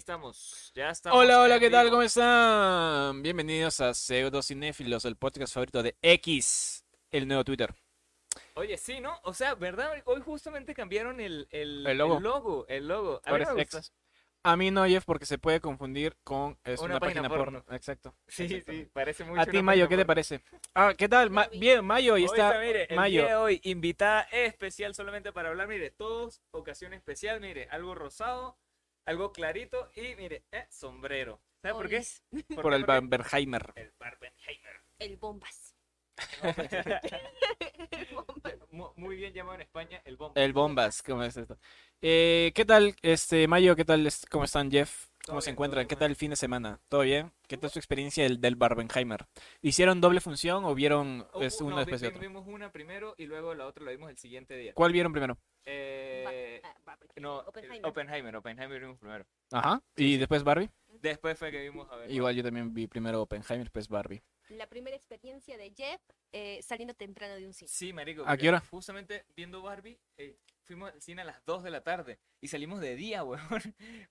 estamos. 0.00 0.72
Ya 0.74 0.88
estamos. 0.90 1.18
Hola, 1.18 1.42
hola, 1.42 1.60
¿qué 1.60 1.68
tal? 1.68 1.90
¿Cómo 1.90 2.00
están? 2.00 3.22
Bienvenidos 3.22 3.82
a 3.82 3.92
Pseudo 3.92 4.42
Cinéfilos, 4.42 5.04
el 5.04 5.16
podcast 5.16 5.52
favorito 5.52 5.82
de 5.82 5.94
X, 6.00 6.86
el 7.10 7.28
nuevo 7.28 7.44
Twitter. 7.44 7.74
Oye, 8.54 8.78
sí, 8.78 8.98
¿no? 9.00 9.20
O 9.24 9.34
sea, 9.34 9.54
¿verdad? 9.56 9.92
Hoy 10.06 10.22
justamente 10.22 10.72
cambiaron 10.72 11.20
el, 11.20 11.46
el, 11.50 11.86
El 11.86 11.98
logo. 11.98 12.16
El 12.16 12.22
logo. 12.22 12.66
el 12.68 12.88
logo. 12.88 13.20
A 13.26 13.30
mí 13.36 13.44
Ahora 13.44 13.62
es. 13.62 13.92
A 14.42 14.56
mí 14.56 14.70
no, 14.70 14.86
Jeff, 14.86 15.04
porque 15.04 15.26
se 15.26 15.36
puede 15.36 15.60
confundir 15.60 16.16
con 16.24 16.58
es 16.64 16.80
Una 16.80 16.92
una, 16.94 17.00
página 17.00 17.28
página, 17.28 17.36
porno. 17.36 17.64
Exacto. 17.68 18.14
Sí, 18.26 18.44
Exacto. 18.44 18.72
sí, 18.72 18.88
parece 18.90 19.24
mucho. 19.24 19.38
A 19.38 19.44
ti, 19.44 19.60
Mayo, 19.60 19.86
¿qué 19.86 19.98
te 19.98 20.06
parece? 20.06 20.42
Ah, 20.74 20.94
¿qué 20.96 21.10
tal? 21.10 21.28
Ma- 21.28 21.50
bien, 21.52 21.84
Mayo, 21.84 22.16
y 22.16 22.24
está 22.24 22.58
mire, 22.58 22.84
el 22.88 22.96
Mayo. 22.96 23.20
día 23.20 23.28
de 23.32 23.36
hoy, 23.36 23.60
invitada 23.64 24.22
especial 24.32 24.94
solamente 24.94 25.30
para 25.30 25.50
hablar, 25.50 25.68
mire, 25.68 25.90
todos, 25.90 26.40
ocasión 26.52 26.94
especial, 26.94 27.38
mire, 27.42 27.68
algo 27.70 27.94
rosado, 27.94 28.56
algo 29.10 29.32
clarito 29.32 29.90
y, 29.96 30.14
mire, 30.14 30.44
eh, 30.52 30.66
sombrero. 30.70 31.40
¿Sabe 31.62 31.74
por 31.74 31.88
qué? 31.88 32.04
Por 32.54 32.72
el 32.72 32.82
qué? 32.82 32.86
Barbenheimer. 32.86 33.72
El 33.74 33.92
Barbenheimer. 33.98 34.80
El 34.98 35.16
bombas. 35.16 35.74
Mu- 38.70 38.92
Muy 38.96 39.16
bien 39.16 39.32
llamado 39.32 39.56
en 39.56 39.62
España, 39.62 40.00
el 40.04 40.16
bombo. 40.16 40.38
El 40.38 40.52
Bombas, 40.52 41.02
¿cómo 41.02 41.24
es 41.24 41.36
esto? 41.36 41.58
Eh, 42.00 42.52
¿qué 42.54 42.64
tal, 42.64 42.94
este, 43.02 43.48
Mayo? 43.48 43.74
¿Qué 43.74 43.84
tal? 43.84 44.06
es- 44.06 44.26
¿Cómo 44.30 44.44
están, 44.44 44.70
Jeff? 44.70 45.08
¿Cómo 45.30 45.40
se 45.40 45.50
encuentran? 45.50 45.86
¿Qué 45.86 45.96
tal 45.96 46.10
el 46.10 46.16
fin 46.16 46.30
de 46.30 46.36
semana? 46.36 46.80
¿Todo 46.88 47.02
bien? 47.02 47.30
¿Qué 47.46 47.56
tal 47.56 47.70
su 47.70 47.78
experiencia 47.78 48.24
del, 48.24 48.40
del 48.40 48.56
Barbenheimer? 48.56 49.26
¿Hicieron 49.62 50.00
doble 50.00 50.20
función 50.20 50.64
o 50.64 50.74
vieron 50.74 51.26
es, 51.40 51.60
uh, 51.60 51.66
uno 51.66 51.76
no, 51.76 51.80
después 51.80 52.00
de 52.00 52.08
otro? 52.08 52.20
Vimos 52.20 52.46
una 52.48 52.72
primero 52.72 53.14
y 53.16 53.26
luego 53.26 53.54
la 53.54 53.66
otra 53.66 53.84
la 53.84 53.92
vimos 53.92 54.10
el 54.10 54.18
siguiente 54.18 54.56
día. 54.56 54.74
¿Cuál 54.74 54.92
vieron 54.92 55.12
primero? 55.12 55.38
Eh, 55.64 56.60
Ba- 56.84 56.92
ah, 56.92 56.98
no, 57.16 57.38
Oppenheimer. 57.38 57.86
Oppenheimer. 57.86 58.36
Oppenheimer, 58.36 58.80
vimos 58.80 58.98
primero. 58.98 59.24
Ajá. 59.52 59.80
¿Y 59.96 60.16
después 60.16 60.42
Barbie? 60.42 60.68
Después 61.00 61.38
fue 61.38 61.50
que 61.52 61.62
vimos 61.62 61.88
a 61.90 61.96
ver. 61.96 62.10
Igual 62.10 62.34
yo 62.34 62.42
también 62.42 62.74
vi 62.74 62.88
primero 62.88 63.22
Oppenheimer, 63.22 63.66
después 63.66 63.88
Barbie. 63.88 64.22
La 64.48 64.66
primera 64.66 64.96
experiencia 64.96 65.56
de 65.56 65.70
Jeff 65.70 66.00
eh, 66.32 66.60
saliendo 66.62 66.94
temprano 66.94 67.34
de 67.36 67.46
un 67.46 67.52
cine. 67.52 67.68
Sí, 67.68 67.92
marico. 67.92 68.24
¿A 68.26 68.36
qué 68.36 68.48
hora? 68.48 68.60
Justamente 68.68 69.24
viendo 69.36 69.62
Barbie, 69.62 69.96
eh, 70.18 70.36
fuimos 70.70 70.92
al 70.92 71.00
cine 71.02 71.22
a 71.22 71.24
las 71.24 71.44
2 71.44 71.64
de 71.64 71.70
la 71.70 71.82
tarde 71.82 72.20
y 72.40 72.46
salimos 72.48 72.80
de 72.80 72.94
día, 72.94 73.24
weón. 73.24 73.40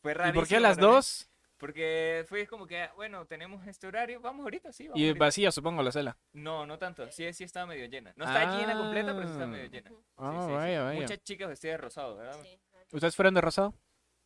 Fue 0.02 0.11
¿Y 0.11 0.13
rarísimo. 0.13 0.41
por 0.41 0.47
qué 0.47 0.55
a 0.57 0.59
las 0.59 0.75
para 0.77 0.88
mí, 0.88 0.93
dos? 0.93 1.29
Porque 1.57 2.25
fue 2.29 2.47
como 2.47 2.66
que, 2.67 2.88
bueno, 2.95 3.25
tenemos 3.27 3.67
este 3.67 3.85
horario, 3.88 4.21
vamos 4.21 4.43
ahorita, 4.43 4.71
sí, 4.71 4.88
vamos 4.88 4.99
Y 4.99 5.07
ahorita. 5.07 5.25
vacía, 5.25 5.51
supongo, 5.51 5.83
la 5.83 5.91
sala. 5.91 6.17
No, 6.31 6.66
no 6.66 6.77
tanto, 6.79 7.09
sí, 7.11 7.31
sí 7.33 7.43
estaba 7.43 7.66
medio 7.66 7.85
llena. 7.88 8.13
No 8.16 8.23
está 8.25 8.57
llena 8.57 8.77
completa, 8.77 9.13
pero 9.13 9.27
sí 9.27 9.33
está 9.33 9.45
medio 9.45 9.66
llena. 9.69 9.91
Ah, 10.17 10.38
sí, 10.41 10.47
sí. 10.47 10.53
vaya, 10.53 10.83
vaya. 10.83 11.01
Muchas 11.01 11.23
chicas 11.23 11.49
vestidas 11.49 11.73
de 11.73 11.77
rosado, 11.77 12.16
¿verdad? 12.16 12.41
Sí. 12.41 12.59
¿Ustedes 12.94 13.16
fueron 13.16 13.33
de 13.33 13.41
rosado? 13.41 13.73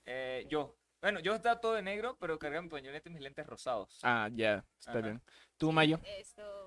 Eh, 0.06 0.45
yo. 0.50 0.75
Bueno, 1.02 1.20
yo 1.20 1.34
estaba 1.36 1.59
todo 1.59 1.73
de 1.73 1.81
negro, 1.81 2.18
pero 2.20 2.38
cargaba 2.40 2.62
mi 2.62 2.70
pañoleta 2.70 3.09
y 3.09 3.12
mis 3.14 3.22
lentes 3.22 3.45
rosados. 3.47 4.00
Ah, 4.03 4.30
ya, 4.31 4.64
está 4.80 4.92
Ajá. 4.92 5.02
bien. 5.02 5.22
¿Tú, 5.58 5.70
Sí, 5.70 5.73
Mayo? 5.73 6.00
Esto. 6.03 6.62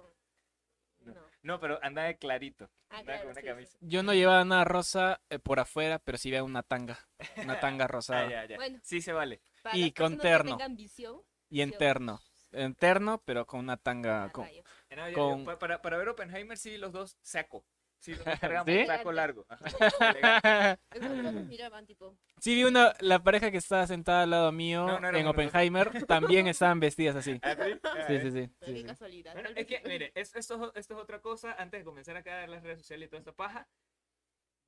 No. 1.47 1.61
Pero 1.61 1.79
andaba 1.83 2.09
de 2.09 2.17
clarito. 2.19 2.71
Ah, 2.91 2.99
Andaba 2.99 3.05
con 3.05 3.05
claro, 3.05 3.31
una 3.31 3.41
sí, 3.41 3.47
camisa. 3.47 3.73
sí. 3.73 3.79
Yo 3.89 4.03
no 4.03 4.15
llevaba 4.15 4.45
nada 4.45 4.65
rosa 4.65 5.21
eh, 5.31 5.39
por 5.39 5.61
afuera, 5.61 5.99
pero 5.99 6.19
sí 6.19 6.31
veía 6.31 6.43
una 6.45 6.63
tanga. 6.63 6.99
Una 7.45 7.59
tanga 7.61 7.85
Ah, 7.85 7.89
rosada. 7.89 8.29
ya, 8.31 8.45
ya. 8.47 8.57
Bueno. 8.57 8.79
Sí 8.83 9.01
se 9.01 9.13
vale. 9.13 9.41
Para 9.63 9.77
Y 9.77 9.93
con 9.93 10.19
terno. 10.19 10.59
visión, 10.71 11.23
Y 11.49 11.61
en 11.63 11.73
terno. 11.73 12.21
En 12.53 12.75
terno, 12.75 13.23
pero 13.25 13.47
con 13.47 13.61
una 13.61 13.77
tanga. 13.77 14.31
Con... 14.33 14.47
Eh, 14.47 14.63
Con- 15.15 15.45
para, 15.59 15.83
para 15.83 15.99
ver 15.99 16.09
Oppenheimer, 16.09 16.57
sí, 16.57 16.79
los 16.79 16.93
dos 16.93 17.17
saco. 17.23 17.65
Sí, 17.99 18.15
cargamos 18.41 18.67
¿Sí? 18.73 18.87
saco 18.87 19.13
largo. 19.13 19.45
Ajá, 19.49 19.65
elegante. 20.11 20.81
Algunos 20.91 21.33
nos 21.35 21.45
miraban 21.47 21.87
tipo. 21.87 22.17
Sí, 22.39 22.55
vi 22.55 22.65
una, 22.65 22.93
la 23.01 23.23
pareja 23.23 23.51
que 23.51 23.57
estaba 23.57 23.87
sentada 23.87 24.23
al 24.23 24.31
lado 24.31 24.53
mío 24.53 24.87
No, 24.87 25.01
no 25.01 25.09
éramos 25.09 25.21
en. 25.21 25.27
Oppenheimer, 25.29 26.05
también 26.07 26.47
estaban 26.49 26.79
vestidas 26.81 27.17
así. 27.17 27.39
¿Ah, 27.43 27.55
sí? 27.55 27.81
Ah, 27.83 28.05
Sí, 28.07 28.15
eh. 28.15 28.21
sí, 28.23 28.31
sí. 28.31 28.51
"Pero 28.59 28.67
sí, 28.67 28.75
qué 28.75 28.81
sí. 28.81 28.85
casualidad. 28.85 29.33
Bueno, 29.33 29.49
tal 29.49 29.59
es 29.59 29.67
que, 29.67 29.83
mire, 29.87 30.13
es- 30.15 30.35
esto, 30.37 30.73
esto 30.75 30.95
es 30.95 31.01
otra 31.01 31.21
cosa. 31.21 31.53
Antes 31.59 31.81
de 31.81 31.85
comenzar 31.85 32.17
acá 32.17 32.45
a 32.45 32.47
las 32.47 32.63
redes 32.63 32.79
sociales 32.79 33.07
y 33.07 33.11
toda 33.11 33.21
esta 33.21 33.33
paja, 33.33 33.67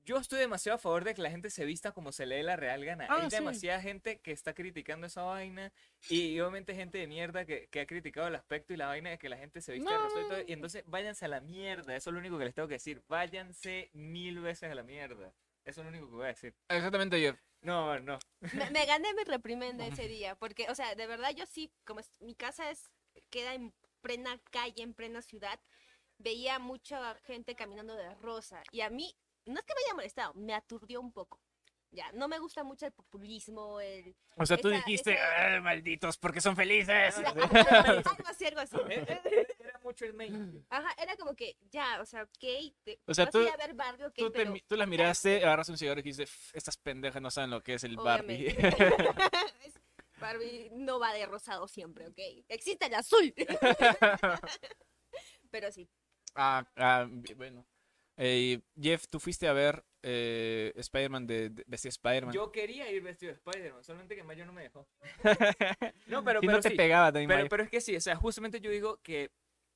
yo 0.09 0.17
estoy 0.17 0.39
demasiado 0.39 0.77
a 0.77 0.79
favor 0.79 1.05
de 1.05 1.15
que 1.15 1.21
la 1.21 1.31
gente 1.31 1.51
se 1.51 1.67
vista 1.67 1.93
como 1.93 2.13
se 2.13 2.25
le 2.25 2.37
dé 2.37 2.43
la 2.43 2.57
real 2.57 2.83
gana. 2.83 3.07
Ah, 3.11 3.17
Hay 3.21 3.29
sí. 3.31 3.37
demasiada 3.37 3.79
gente 3.83 4.21
que 4.21 4.33
está 4.33 4.55
criticando 4.55 5.07
esa 5.07 5.21
vaina 5.23 5.71
y, 6.09 6.41
obviamente 6.41 6.75
gente 6.75 6.97
de 6.97 7.07
mierda 7.07 7.45
que, 7.45 7.69
que 7.69 7.81
ha 7.81 7.87
criticado 7.87 8.27
el 8.29 8.35
aspecto 8.35 8.73
y 8.73 8.79
la 8.79 8.87
vaina 8.87 9.11
de 9.11 9.19
que 9.19 9.29
la 9.29 9.37
gente 9.37 9.61
se 9.61 9.75
viste 9.75 9.93
de 9.93 9.99
rosado 9.99 10.23
y 10.25 10.29
todo. 10.31 10.41
Y 10.47 10.53
entonces 10.55 10.83
váyanse 10.87 11.27
a 11.27 11.29
la 11.29 11.43
mierda. 11.43 11.95
Eso 11.95 12.09
es 12.09 12.15
lo 12.15 12.21
único 12.21 12.39
que 12.39 12.47
les 12.47 12.55
tengo 12.55 12.69
que 12.69 12.77
decir. 12.77 13.03
Váyanse 13.07 13.91
mil 13.93 14.41
veces 14.41 14.71
a 14.73 14.75
la 14.75 14.83
mierda. 14.83 15.31
Eso 15.67 15.83
es 15.83 15.85
lo 15.85 15.91
único 15.91 16.07
que 16.07 16.15
voy 16.15 16.25
a 16.25 16.29
decir. 16.29 16.55
Exactamente, 16.71 17.21
Jeff. 17.21 17.39
No, 17.61 17.99
no. 18.01 18.19
Me, 18.55 18.71
me 18.71 18.87
gané 18.87 19.13
mi 19.13 19.25
reprimenda 19.25 19.87
ese 20.07 20.09
día, 20.09 20.37
porque, 20.37 20.71
o 20.71 20.75
sea, 20.75 20.95
de 20.95 21.07
verdad 21.07 21.33
yo 21.37 21.45
sí, 21.45 21.71
como 21.85 22.01
es- 22.01 22.15
mi 22.21 22.35
casa 22.35 22.71
es 22.71 22.91
queda 23.29 23.53
en 23.53 23.75
plena 24.01 24.41
calle, 24.51 24.83
en 24.83 24.95
plena 24.95 25.21
ciudad, 25.21 25.61
veía 26.17 26.59
mucha 26.59 27.15
gente 27.27 27.55
caminando 27.55 27.95
de 27.95 28.15
rosa 28.15 28.63
y 28.73 28.81
a 28.81 28.89
mí 28.89 29.15
no 29.49 29.59
es 29.59 29.67
que 29.67 29.75
me 29.75 29.81
haya 29.85 29.95
molestado, 29.95 30.35
me 30.35 30.55
aturdió 30.55 31.01
un 31.01 31.13
poco. 31.13 31.41
Ya, 31.91 32.13
no 32.13 32.29
me 32.29 32.39
gusta 32.39 32.63
mucho 32.65 32.85
el 32.85 32.93
populismo, 32.93 33.81
el 33.81 34.15
O 34.37 34.45
sea, 34.45 34.59
tú 34.59 34.69
Esa- 34.69 34.77
dijiste, 34.85 35.15
esa- 35.15 35.57
"Ah, 35.57 35.61
malditos, 35.63 36.19
porque 36.19 36.41
son 36.43 36.55
felices. 36.55 37.17
Algo 37.17 38.29
así, 38.29 38.45
algo 38.45 38.61
así. 38.61 38.77
Eh, 38.91 39.07
eh, 39.25 39.47
Era 39.59 39.81
mucho 39.83 40.05
el 40.05 40.13
main. 40.13 40.67
Ajá, 40.69 40.95
era 41.03 41.17
como 41.17 41.35
que 41.35 41.57
ya, 41.71 41.99
o 42.03 42.05
sea, 42.05 42.25
ok, 42.25 42.75
te, 42.85 43.01
O 43.07 43.15
sea, 43.15 43.25
vas 43.25 43.33
tú- 43.33 43.49
a 43.49 43.57
ver 43.57 43.73
Barbie, 43.75 44.05
ok, 44.05 44.15
Tú, 44.17 44.31
te 44.31 44.39
pero 44.39 44.53
mi- 44.53 44.61
tú 44.61 44.77
las 44.77 44.87
miraste, 44.87 45.39
agarras 45.39 45.71
un 45.71 45.79
cigarro 45.79 46.01
y 46.01 46.03
dijiste, 46.03 46.25
"F, 46.25 46.51
estas 46.59 46.77
pendejas 46.77 47.23
no 47.23 47.31
saben 47.31 47.49
lo 47.51 47.63
que 47.63 47.73
es 47.75 47.85
el 47.85 47.97
Barbie. 47.97 48.49
Es- 48.49 48.55
Barbie 50.21 50.69
no 50.73 50.99
va 50.99 51.15
de 51.15 51.25
rosado 51.25 51.67
siempre, 51.69 52.07
¿ok? 52.09 52.19
Existe 52.49 52.85
el 52.87 52.95
azul. 52.97 53.33
Pero 55.51 55.73
sí. 55.73 55.89
ah, 56.35 56.69
ah, 56.77 57.07
bueno. 57.37 57.65
Eh, 58.21 58.61
Jeff, 58.81 59.07
tú 59.09 59.21
fuiste 59.21 59.47
a 59.47 59.53
ver 59.53 59.85
eh, 60.03 60.73
Spider-Man 60.77 61.27
de, 61.27 61.51
de 61.51 61.65
vestido 61.69 61.91
de 61.91 61.95
Spider-Man. 61.95 62.35
Yo 62.35 62.51
quería 62.51 62.91
ir 62.91 63.01
vestido 63.03 63.31
de 63.33 63.37
Spider-Man, 63.37 63.85
solamente 63.85 64.17
que 64.17 64.25
Mayo 64.25 64.45
no 64.45 64.53
me 64.53 64.63
dejó. 64.63 64.89
No, 66.07 66.25
pero, 66.25 66.41
pero 66.41 66.53
no 66.53 66.61
te 66.61 66.71
sí. 66.71 66.75
pegaba 66.77 67.13
también, 67.13 67.29
Pero, 67.29 67.39
Mayo. 67.41 67.49
pero 67.49 67.63
es 67.63 67.71
que 67.71 67.81
sí, 67.81 67.95
o 67.97 68.01
sea, 68.01 68.17
justamente 68.17 68.61
yo 68.61 68.71
digo 68.71 69.01
que, 69.03 69.31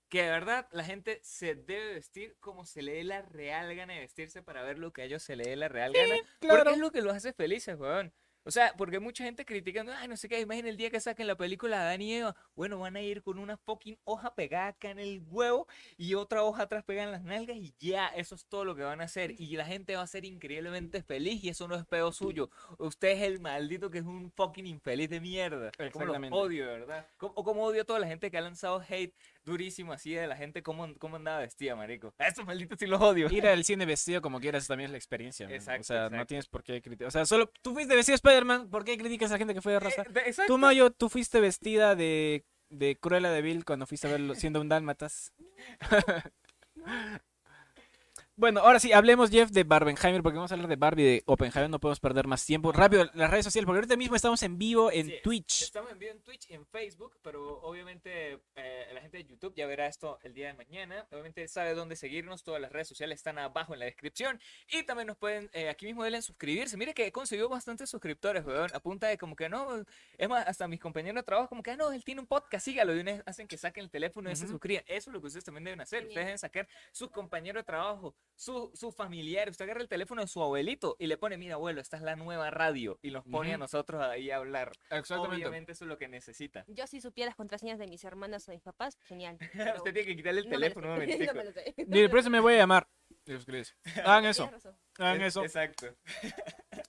que 0.09 0.23
de 0.25 0.31
verdad 0.31 0.67
la 0.73 0.85
gente 0.85 1.21
se 1.23 1.55
debe 1.55 1.95
vestir 1.95 2.37
como 2.41 2.65
se 2.65 2.83
le 2.83 2.95
dé 2.95 3.05
la 3.05 3.23
real 3.23 3.75
gana 3.77 3.95
de 3.95 4.01
vestirse 4.01 4.43
para 4.43 4.63
ver 4.63 4.79
lo 4.79 4.93
que 4.93 5.03
a 5.03 5.05
ellos 5.05 5.23
se 5.23 5.37
le 5.37 5.45
dé 5.45 5.55
la 5.57 5.69
real 5.69 5.93
gana. 5.93 6.17
claro. 6.41 6.59
Porque 6.65 6.75
es 6.75 6.81
lo 6.81 6.91
que 6.91 7.03
los 7.03 7.15
hace 7.15 7.33
felices, 7.33 7.79
weón. 7.79 8.13
O 8.45 8.51
sea, 8.51 8.75
porque 8.77 8.99
mucha 8.99 9.25
gente 9.25 9.45
criticando, 9.45 9.93
ay, 9.93 10.09
no 10.09 10.17
sé 10.17 10.29
qué, 10.29 10.41
imagina 10.41 10.69
el 10.69 10.77
día 10.77 10.91
que 10.91 10.99
saquen 11.01 11.27
la 11.27 11.37
película 11.37 11.77
de 11.79 11.83
Adán 11.83 12.03
y 12.03 12.15
Eva. 12.15 12.35
Bueno, 12.57 12.79
van 12.81 12.97
a 12.97 13.01
ir 13.01 13.23
con 13.23 13.39
una 13.39 13.57
fucking 13.57 13.99
hoja 14.05 14.35
pegada 14.35 14.69
acá 14.69 14.91
en 14.91 14.99
el 14.99 15.23
huevo 15.29 15.69
y 15.97 16.15
otra 16.15 16.43
hoja 16.43 16.65
atrás 16.65 16.83
pegada 16.85 17.07
en 17.07 17.13
las 17.13 17.23
nalgas 17.23 17.57
y 17.57 17.73
ya, 17.79 18.09
eso 18.09 18.35
es 18.35 18.45
todo 18.47 18.65
lo 18.65 18.75
que 18.75 18.83
van 18.83 19.01
a 19.01 19.05
hacer. 19.05 19.41
Y 19.41 19.57
la 19.57 19.65
gente 19.65 19.95
va 19.95 20.03
a 20.03 20.07
ser 20.07 20.25
increíblemente 20.25 21.03
feliz 21.03 21.43
y 21.45 21.51
eso 21.51 21.69
no 21.69 21.77
es 21.77 21.87
pedo 21.87 22.11
suyo. 22.13 22.51
Usted 22.79 23.09
es 23.09 23.23
el 23.23 23.41
maldito 23.41 23.91
que 23.91 23.99
es 23.99 24.05
un 24.05 24.33
fucking 24.33 24.67
infeliz 24.67 25.09
de 25.09 25.21
mierda. 25.21 25.71
Como 25.93 26.37
odio, 26.37 26.67
¿verdad? 26.67 27.07
O 27.21 27.45
como 27.45 27.63
odio 27.63 27.83
a 27.83 27.85
toda 27.85 28.01
la 28.01 28.09
gente 28.09 28.31
que 28.31 28.39
ha 28.39 28.41
lanzado 28.41 28.83
hate 28.89 29.15
durísimo 29.45 29.93
así 29.93 30.13
de 30.15 30.27
la 30.27 30.37
gente 30.37 30.63
cómo, 30.63 30.95
cómo 30.99 31.17
andaba 31.17 31.39
vestida, 31.41 31.75
marico. 31.77 32.15
A 32.19 32.29
estos 32.29 32.45
malditos 32.47 32.79
sí 32.79 32.87
los 32.87 33.01
odio. 33.01 33.29
Ir 33.31 33.47
al 33.47 33.65
cine 33.65 33.85
vestido 33.87 34.23
como 34.23 34.41
quieras 34.41 34.67
también 34.67 34.87
es 34.87 34.93
la 34.93 34.99
experiencia. 34.99 35.47
man. 35.47 35.55
Exacto, 35.55 35.81
o 35.81 35.85
sea, 35.85 36.11
no 36.11 36.27
tienes 36.27 36.47
por 36.49 36.63
qué 36.63 36.81
criticar. 36.81 37.09
O 37.09 37.11
sea, 37.11 37.27
solo 37.27 37.51
tú 37.63 37.75
fuiste 37.75 37.95
vestido 37.95 38.15
de 38.15 38.17
Spider-Man, 38.17 38.71
¿por 38.71 38.85
qué 38.85 38.97
criticas 38.97 39.31
a 39.31 39.35
la 39.35 39.39
gente 39.39 39.55
que 39.55 39.61
fue 39.63 39.73
de? 39.73 39.79
Eh, 39.79 40.05
de- 40.11 40.21
exacto. 40.21 40.53
Tú, 40.53 40.59
Mayo, 40.59 40.91
tú 40.91 41.09
fuiste 41.09 41.41
vestida 41.41 41.95
de, 41.97 42.45
de 42.71 42.97
Cruella 42.99 43.31
de 43.31 43.43
Vil 43.43 43.65
cuando 43.65 43.87
fuiste 43.87 44.07
a 44.09 44.11
verlo 44.13 44.35
siendo 44.35 44.61
un 44.61 44.69
dálmatas. 44.69 45.33
Bueno, 48.35 48.61
ahora 48.61 48.81
sí, 48.81 48.93
hablemos, 48.95 49.29
Jeff, 49.29 49.51
de 49.51 49.63
Barbenheimer, 49.63 50.23
porque 50.23 50.37
vamos 50.37 50.51
a 50.51 50.55
hablar 50.55 50.71
de 50.71 50.77
Barbie, 50.77 51.03
de 51.05 51.23
Oppenheimer, 51.27 51.69
no 51.69 51.79
podemos 51.79 52.01
perder 52.01 52.27
más 52.27 52.45
tiempo. 52.47 52.73
Rápido, 52.73 53.05
las 53.13 53.31
redes 53.31 53.45
sociales, 53.45 53.67
porque 53.67 53.77
ahorita 53.77 53.97
mismo 53.99 54.17
estamos 54.17 54.43
en 54.43 54.57
vivo 54.57 54.91
en 54.91 55.09
Sí, 55.09 55.15
Twitch. 55.23 55.63
Estamos 55.65 55.93
en 55.93 55.99
vivo 55.99 56.13
en 56.13 56.23
Twitch 56.23 56.49
y 56.49 56.55
en 56.55 56.65
Facebook, 56.67 57.19
pero 57.23 57.61
obviamente 57.61 58.41
eh, 58.55 58.87
la 58.95 59.03
gente 59.03 59.19
de 59.19 59.27
YouTube 59.27 59.53
ya 59.55 59.67
verá 59.67 59.87
esto 59.87 60.19
el 60.23 60.33
día 60.33 60.47
de 60.47 60.55
mañana. 60.55 61.07
Obviamente 61.11 61.47
sabe 61.47 61.75
dónde 61.75 61.95
seguirnos, 61.95 62.43
todas 62.43 62.59
las 62.59 62.73
redes 62.73 62.89
sociales 62.89 63.17
están 63.19 63.39
abajo 63.39 63.75
en 63.75 63.81
la 63.81 63.85
descripción. 63.85 64.41
Y 64.67 64.83
también 64.85 65.09
nos 65.09 65.19
pueden, 65.19 65.51
eh, 65.53 65.69
aquí 65.69 65.85
mismo 65.85 66.03
denle 66.03 66.17
en 66.17 66.23
suscribirse. 66.23 66.79
Mire 66.79 66.95
que 66.95 67.07
he 67.07 67.13
conseguido 67.13 67.51
bastantes 67.51 67.91
suscriptores, 67.91 68.47
weón. 68.47 68.71
A 68.73 68.81
punta 68.81 69.09
de 69.09 69.19
como 69.19 69.37
que 69.37 69.51
no, 69.51 69.85
es 70.17 70.29
más, 70.31 70.47
hasta 70.49 70.67
mis 70.69 70.81
compañeros 70.81 71.17
de 71.17 71.23
trabajo 71.23 71.51
como 71.51 71.63
que, 71.63 71.73
ah, 71.73 71.77
no, 71.77 71.93
él 71.93 72.03
tiene 72.03 72.23
un 72.23 72.27
podcast, 72.27 72.65
sígalo. 72.65 72.97
Y 72.97 73.01
una 73.01 73.13
vez 73.13 73.23
hacen 73.27 73.47
que 73.47 73.59
saquen 73.59 73.85
el 73.85 73.91
teléfono 73.91 74.31
y 74.31 74.37
se 74.37 74.49
suscriban. 74.49 74.85
Eso 74.87 75.11
es 75.11 75.15
lo 75.15 75.21
que 75.21 75.27
ustedes 75.27 75.45
también 75.45 75.65
deben 75.65 75.83
hacer. 75.83 76.05
Ustedes 76.07 76.25
deben 76.25 76.39
sacar 76.39 76.67
sus 76.93 77.11
compañeros 77.11 77.61
de 77.61 77.65
trabajo, 77.65 78.15
su, 78.43 78.73
su 78.75 78.91
familiar. 78.91 79.49
Usted 79.49 79.65
agarra 79.65 79.83
el 79.83 79.89
teléfono 79.89 80.21
de 80.21 80.27
su 80.27 80.43
abuelito 80.43 80.97
y 80.99 81.07
le 81.07 81.17
pone, 81.17 81.39
mira, 81.39 81.55
abuelo, 81.55 81.81
esta 81.81 81.97
es 81.97 82.03
la 82.03 82.17
nueva 82.17 82.51
radio. 82.51 82.99
Y 83.01 83.13
nos 83.13 83.25
pone 83.25 83.55
a 83.55 83.59
nosotros 83.59 84.03
ahí 84.03 84.31
a 84.31 84.37
hablar. 84.37 84.73
Exactamente. 84.91 85.47
Obviamente 85.47 85.73
eso 85.73 85.85
es 85.85 85.89
lo 85.89 85.97
que 85.97 86.09
necesita. 86.09 86.65
Yo 86.67 86.87
si 86.89 87.01
supiera 87.01 87.29
las 87.29 87.37
contraseñas 87.37 87.79
de 87.79 87.87
mis 87.87 88.03
hermanas 88.03 88.49
o 88.49 88.53
mis 88.53 88.63
papás, 88.63 88.99
genial. 89.05 89.39
Usted 89.77 89.93
tiene 89.93 90.05
que 90.09 90.17
quitarle 90.17 90.41
el 90.41 90.47
no 90.47 90.51
me 90.51 90.57
lo 90.57 90.61
teléfono 90.61 90.87
un 90.89 90.95
no 90.95 91.35
me 91.35 91.45
lo 91.45 91.53
sé. 91.53 91.75
Mire, 91.87 92.09
por 92.09 92.19
eso 92.19 92.31
me 92.31 92.41
voy 92.41 92.55
a 92.55 92.59
llamar. 92.59 92.89
Hagan 94.05 94.25
eso, 94.25 94.51
hagan 94.99 95.23
eso. 95.23 95.45
Exacto. 95.45 95.95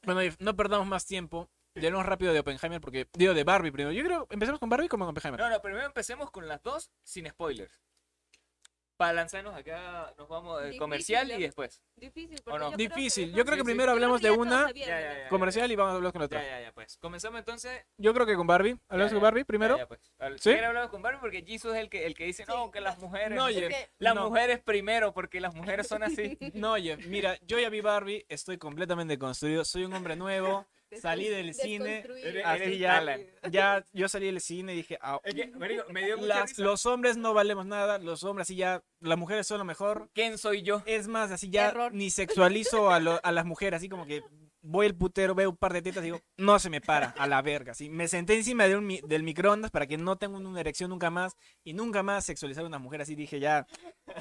Bueno, 0.04 0.36
no 0.40 0.56
perdamos 0.56 0.88
más 0.88 1.06
tiempo. 1.06 1.52
Hablemos 1.76 2.06
rápido 2.06 2.34
de 2.34 2.40
Oppenheimer 2.40 2.82
porque 2.82 3.08
digo 3.14 3.36
de 3.36 3.44
Barbie 3.44 3.72
primero. 3.72 3.92
Yo 3.92 4.04
creo, 4.04 4.28
empecemos 4.32 4.60
con 4.60 4.70
Barbie 4.70 4.88
como 4.88 5.06
con 5.06 5.12
Oppenheimer. 5.12 5.40
No, 5.40 5.50
no, 5.50 5.62
primero 5.62 5.86
empecemos 5.86 6.32
con 6.32 6.48
las 6.48 6.64
dos 6.64 6.92
sin 7.04 7.28
spoilers. 7.30 7.84
Para 8.96 9.14
lanzarnos 9.14 9.56
acá, 9.56 10.14
nos 10.20 10.30
vamos 10.30 10.58
de 10.60 10.66
Difícil, 10.66 10.80
comercial 10.80 11.32
y 11.32 11.42
después. 11.42 11.82
Difícil. 11.96 12.40
¿O 12.46 12.58
no? 12.60 12.70
porque 12.70 12.72
yo 12.72 12.78
creo 12.78 12.78
que 12.78 12.84
Difícil. 13.02 13.34
Yo 13.34 13.44
creo 13.44 13.46
que 13.46 13.54
Sí, 13.56 13.60
sí. 13.60 13.66
primero 13.66 13.88
Yo 13.88 13.94
hablemos 13.94 14.22
de 14.22 14.28
ya 14.30 14.34
todos 14.36 14.48
una 14.48 14.62
sabían, 14.68 14.88
Ya, 14.88 14.96
¿no? 14.96 15.02
ya, 15.02 15.24
ya. 15.24 15.30
comercial 15.30 15.72
y 15.72 15.76
vamos 15.76 15.94
a 15.94 15.96
hablar 15.96 16.12
con 16.12 16.20
la 16.22 16.26
otra. 16.28 16.44
Ya, 16.44 16.50
ya, 16.50 16.62
ya, 16.62 16.72
pues. 16.74 16.98
Comenzamos 16.98 17.40
entonces. 17.40 17.86
Yo 17.98 18.14
creo 18.14 18.26
que 18.28 18.36
con 18.36 18.46
Barbie. 18.46 18.78
¿Hablamos 18.88 19.12
Ya, 19.12 19.16
con 19.16 19.22
ya. 19.22 19.24
Barbie 19.24 19.44
primero? 19.46 19.76
Ya, 19.78 19.84
ya, 19.84 19.88
pues. 19.88 20.14
Al- 20.20 20.40
¿Sí? 20.40 20.52
Quiere 20.52 20.66
hablamos 20.68 20.90
con 20.92 21.02
Barbie 21.02 21.20
porque 21.20 21.42
Jesus 21.44 21.74
es 21.74 21.80
el 21.82 21.90
que, 21.90 22.06
el 22.06 22.14
que 22.14 22.26
dice, 22.26 22.46
no, 22.48 22.70
que 22.72 22.82
las 22.82 23.00
mujeres. 23.00 23.36
No, 23.38 23.48
que- 23.48 23.90
Las 23.98 24.14
no. 24.16 24.30
mujeres 24.30 24.60
primero, 24.62 25.12
porque 25.14 25.42
las 25.42 25.56
mujeres 25.56 25.88
son 25.88 26.04
así. 26.04 26.38
No, 26.54 26.76
Jeff, 26.76 27.06
mira, 27.08 27.36
yo 27.42 27.58
ya 27.60 27.70
vi 27.70 27.82
Barbie, 27.82 28.26
estoy 28.30 28.58
completamente 28.60 29.18
construido, 29.18 29.66
soy 29.66 29.86
un 29.86 29.94
hombre 29.94 30.16
nuevo, 30.16 30.68
salí 31.02 31.28
del 31.30 31.54
cine, 31.54 32.04
así 32.46 32.78
ya, 32.78 33.18
ya, 33.50 33.86
yo 33.94 34.08
salí 34.10 34.26
del 34.28 34.42
cine 34.42 34.74
y 34.74 34.78
dije, 34.78 34.98
ah, 35.02 35.20
Es 35.24 35.34
que, 35.36 35.48
marico, 35.48 35.84
me 35.92 36.06
dio 36.06 36.18
mucha 36.18 36.28
las- 36.28 36.50
risa. 36.52 36.64
los 36.64 36.86
hombres 36.86 37.18
no 37.18 37.34
valemos 37.34 37.66
nada, 37.66 37.98
los 38.00 38.24
hombres 38.24 38.46
así 38.48 38.56
ya, 38.56 38.82
las 39.00 39.18
mujeres 39.18 39.48
son 39.48 39.58
lo 39.60 39.66
mejor, 39.66 40.10
¿Quién 40.14 40.38
soy 40.38 40.62
yo? 40.62 40.82
es 40.86 41.08
más, 41.08 41.32
así 41.32 41.50
ya 41.50 41.70
Error. 41.70 41.94
ni 41.94 42.10
sexualizo 42.10 42.92
a, 42.92 43.00
lo- 43.00 43.20
a 43.24 43.32
las 43.32 43.46
mujeres, 43.46 43.78
así 43.78 43.90
como 43.90 44.06
que 44.06 44.22
voy 44.66 44.86
al 44.86 44.96
putero, 44.96 45.36
veo 45.36 45.50
un 45.50 45.58
par 45.58 45.74
de 45.74 45.82
tetas 45.82 46.02
y 46.04 46.06
digo, 46.06 46.22
no 46.38 46.58
se 46.58 46.70
me 46.70 46.80
para, 46.80 47.08
a 47.18 47.28
la 47.28 47.42
verga, 47.42 47.74
así, 47.74 47.90
me 47.90 48.08
senté 48.08 48.36
encima 48.36 48.66
de 48.66 48.78
un 48.78 48.86
mi- 48.88 49.02
del 49.02 49.22
microondas 49.24 49.72
para 49.72 49.88
que 49.88 49.98
no 49.98 50.16
tenga 50.16 50.38
una 50.38 50.58
erección 50.62 50.90
nunca 50.90 51.10
más 51.10 51.34
y 51.66 51.74
nunca 51.74 52.02
más 52.02 52.24
sexualizar 52.24 52.64
a 52.64 52.68
una 52.68 52.80
mujer, 52.80 53.02
así 53.02 53.14
dije, 53.14 53.42
ya, 53.42 53.68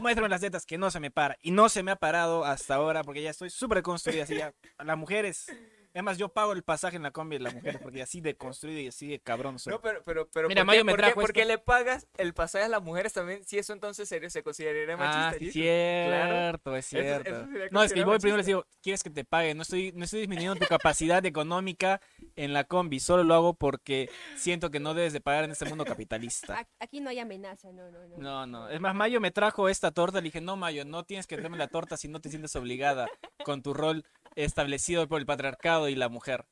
muéstrame 0.01 0.29
las 0.29 0.41
tetas 0.41 0.67
que 0.67 0.79
no 0.79 0.91
se 0.91 0.99
me 0.99 1.13
para, 1.13 1.39
y 1.43 1.53
no 1.53 1.69
se 1.69 1.85
me 1.85 1.93
ha 1.93 1.97
parado 1.97 2.45
hasta 2.45 2.75
ahora 2.75 3.05
porque 3.05 3.23
ya 3.23 3.31
estoy 3.31 3.51
súper 3.51 3.83
construida, 3.83 4.25
así 4.25 4.35
ya, 4.37 4.53
las 4.85 4.99
mujeres... 4.99 5.47
Es 5.95 6.03
más, 6.03 6.17
yo 6.19 6.29
pago 6.31 6.53
el 6.53 6.63
pasaje 6.63 6.97
en 6.97 7.03
la 7.03 7.11
combi 7.11 7.37
de 7.37 7.45
las 7.45 7.55
mujeres 7.55 7.81
porque 7.83 8.01
así 8.03 8.21
de 8.21 8.35
construido 8.37 8.81
y 8.81 8.89
así 8.89 9.07
de 9.09 9.21
cabrón 9.21 9.59
soy. 9.59 9.73
No, 9.75 9.81
pero, 9.81 10.03
pero, 10.05 10.29
pero. 10.33 10.49
Mira, 10.49 10.63
¿por 10.63 10.67
Mayo 10.67 10.81
qué, 10.81 10.85
me 10.85 10.93
por 10.93 10.97
qué- 10.99 11.03
trajo 11.07 11.21
por 11.21 11.33
qué 11.33 11.41
esto. 11.43 11.53
le 11.53 11.59
pagas 11.59 12.07
el 12.17 12.35
pasaje 12.35 12.65
a 12.65 12.69
las 12.69 12.83
mujeres 12.83 13.13
también? 13.13 13.45
Si 13.45 13.59
eso 13.59 13.73
entonces 13.73 14.09
se, 14.09 14.31
se 14.31 14.43
consideraría 14.43 14.97
machista. 14.97 15.29
Ah, 15.29 15.35
sí, 15.39 15.51
cierto, 15.51 16.77
es 16.77 16.87
Eso- 16.87 16.99
eso 16.99 17.23
cierto. 17.23 17.47
sería 17.47 17.69
no, 17.71 17.83
es 17.83 17.93
que 17.93 18.05
voy 18.05 18.19
primero 18.19 18.37
y 18.37 18.39
les 18.39 18.47
digo, 18.47 18.67
¿quieres 18.83 19.03
que 19.03 19.11
te 19.11 19.25
pague? 19.25 19.55
No 19.55 19.63
estoy, 19.63 19.93
no 19.95 20.05
estoy 20.05 20.21
disminuyendo 20.21 20.57
tu 20.57 20.67
capacidad 20.67 21.25
económica 21.27 22.01
en 22.37 22.53
la 22.53 22.65
combi, 22.65 23.01
solo 23.01 23.25
lo 23.25 23.35
hago 23.35 23.55
porque 23.55 24.09
siento 24.37 24.71
que 24.71 24.81
no 24.81 24.95
debes 24.95 25.13
de 25.13 25.21
pagar 25.21 25.45
en 25.45 25.51
este 25.51 25.67
mundo 25.67 25.85
capitalista. 25.85 26.67
Aquí 26.81 27.01
no 27.01 27.11
hay 27.11 27.19
amenaza, 27.19 27.71
no, 27.73 27.91
no, 27.91 28.07
no. 28.09 28.17
No, 28.19 28.47
no. 28.47 28.69
Es 28.71 28.81
más, 28.81 28.95
Mayo 28.95 29.21
me 29.21 29.31
trajo 29.31 29.69
esta 29.69 29.91
torta. 29.91 30.19
Le 30.19 30.25
dije, 30.25 30.41
no, 30.41 30.57
Mayo, 30.57 30.85
no 30.85 31.05
tienes 31.05 31.27
que 31.27 31.37
traerme 31.37 31.59
la 31.59 31.69
torta 31.69 31.97
si 31.97 32.09
no 32.09 32.21
te 32.21 32.29
sientes 32.31 32.55
obligada 32.57 33.09
con 33.45 33.63
tu 33.63 33.75
rol 33.75 34.05
establecido 34.37 35.09
por 35.09 35.21
el 35.21 35.27
patriarcado 35.27 35.89
y 35.89 35.95
la 35.95 36.09
mujer. 36.09 36.47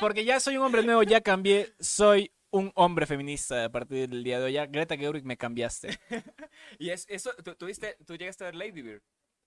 Porque 0.00 0.24
ya 0.24 0.40
soy 0.40 0.56
un 0.56 0.64
hombre 0.64 0.82
nuevo, 0.82 1.02
ya 1.02 1.20
cambié, 1.20 1.74
soy 1.80 2.32
un 2.50 2.70
hombre 2.74 3.06
feminista 3.06 3.64
a 3.64 3.70
partir 3.70 4.08
del 4.08 4.24
día 4.24 4.38
de 4.38 4.44
hoy. 4.44 4.68
Greta 4.70 4.96
Gerwig, 4.96 5.24
me 5.24 5.36
cambiaste. 5.36 5.98
Y 6.78 6.90
es, 6.90 7.06
eso, 7.08 7.32
tú, 7.44 7.54
tú 7.54 8.16
llegaste 8.16 8.44
a 8.44 8.46
ver 8.46 8.54
Lady 8.54 8.82
Bird. 8.82 9.02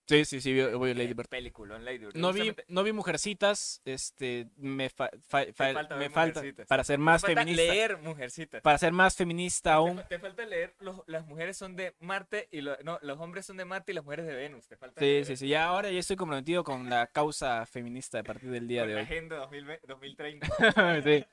Sí, 0.08 0.24
sí, 0.26 0.40
sí, 0.40 0.62
voy 0.62 0.74
voy 0.76 0.92
a 0.92 0.94
Lady 0.94 1.14
Bird. 1.14 1.28
Película 1.30 1.80
Lady 1.80 1.98
Bird. 1.98 2.16
No 2.16 2.32
vi, 2.32 2.54
no 2.68 2.84
vi 2.84 2.92
Mujercitas, 2.94 3.82
este, 3.86 4.48
me, 4.58 4.90
fa- 4.90 5.10
fa- 5.28 5.46
fa- 5.54 5.74
falta 5.74 5.96
me 5.96 6.10
falta 6.12 6.40
Mujercitas. 6.42 6.68
para 6.68 6.84
ser 6.84 6.98
te 6.98 7.04
más 7.04 7.22
falta 7.24 7.42
feminista, 7.42 7.74
leer 7.74 7.98
Mujercita. 7.98 8.62
para 8.62 8.78
ser 8.78 8.92
más 8.94 9.16
feminista 9.16 9.74
aún. 9.74 10.02
te 10.08 10.20
falta 10.20 10.46
leer, 10.46 10.76
los- 10.80 11.02
las 11.08 11.26
mujeres 11.26 11.58
son 11.58 11.76
de 11.76 11.96
Marte 12.00 12.48
y 12.52 12.62
lo- 12.62 12.78
no, 12.84 13.00
los 13.02 13.20
hombres 13.20 13.48
son 13.48 13.58
de 13.58 13.66
Marte 13.66 13.94
y 13.94 13.96
las 13.96 14.04
mujeres 14.04 14.28
de 14.28 14.36
Venus. 14.36 14.68
Te 14.68 14.78
falta 14.78 15.00
Sí, 15.02 15.06
leer 15.06 15.26
sí, 15.26 15.38
sí, 15.38 15.48
ya 15.48 15.66
ahora 15.66 15.90
ya 15.90 16.00
estoy 16.00 16.16
comprometido 16.18 16.64
con 16.64 16.88
la 16.88 17.08
causa 17.08 17.66
feminista 17.66 18.20
a 18.20 18.24
partir 18.24 18.52
del 18.52 18.68
día 18.68 18.86
de 18.86 18.94
la 18.94 19.00
hoy. 19.00 19.06
Agenda 19.06 19.38
2020 19.38 19.88
2030. 19.88 20.48
Sí. 21.04 21.26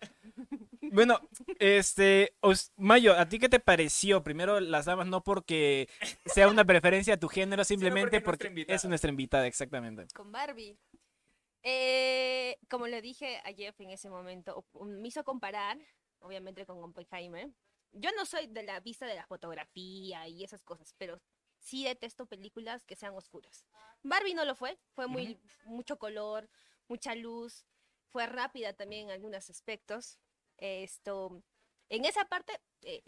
Bueno, 0.93 1.21
este, 1.59 2.37
Os- 2.41 2.71
Mayo, 2.77 3.19
¿a 3.19 3.27
ti 3.27 3.39
qué 3.39 3.49
te 3.49 3.61
pareció? 3.61 4.23
Primero, 4.23 4.61
las 4.61 4.85
damas, 4.85 5.07
no 5.07 5.23
porque 5.25 5.89
sea 6.27 6.49
una 6.49 6.65
preferencia 6.67 7.15
a 7.15 7.17
tu 7.17 7.29
género, 7.29 7.65
simplemente 8.11 8.21
porque 8.21 8.21
es 8.21 8.23
nuestra 8.23 8.25
porque 8.25 8.47
invitada. 8.49 8.77
es 8.77 8.85
nuestra 8.85 9.11
invitada, 9.11 9.47
exactamente. 9.47 10.07
Con 10.15 10.31
Barbie. 10.31 10.77
Eh, 11.63 12.59
como 12.69 12.87
le 12.89 13.01
dije 13.03 13.39
a 13.45 13.53
Jeff 13.55 13.81
en 13.81 13.91
ese 13.91 14.11
momento, 14.11 14.65
o- 14.73 14.85
me 14.85 15.09
hizo 15.09 15.25
comparar, 15.25 15.79
obviamente 16.21 16.67
con 16.67 16.83
Oppenheimer. 16.83 17.51
Yo 17.93 18.11
no 18.17 18.27
soy 18.27 18.47
de 18.49 18.63
la 18.63 18.81
vista 18.81 19.07
de 19.07 19.15
la 19.15 19.27
fotografía 19.27 20.27
y 20.29 20.45
esas 20.45 20.63
cosas, 20.63 20.95
pero 20.99 21.21
sí 21.59 21.85
detesto 21.85 22.27
películas 22.27 22.85
que 22.85 22.97
sean 22.97 23.15
oscuras. 23.15 23.65
Barbie 24.03 24.35
no 24.35 24.45
lo 24.45 24.55
fue, 24.57 24.79
fue 24.95 25.07
muy 25.07 25.39
mucho 25.65 25.97
color, 25.99 26.49
mucha 26.89 27.15
luz, 27.15 27.65
fue 28.09 28.27
rápida 28.27 28.73
también 28.73 29.07
en 29.09 29.13
algunos 29.13 29.49
aspectos. 29.49 30.19
Esto, 30.59 31.43
en 31.89 32.05
esa 32.05 32.25
parte, 32.25 32.61
eh, 32.83 33.03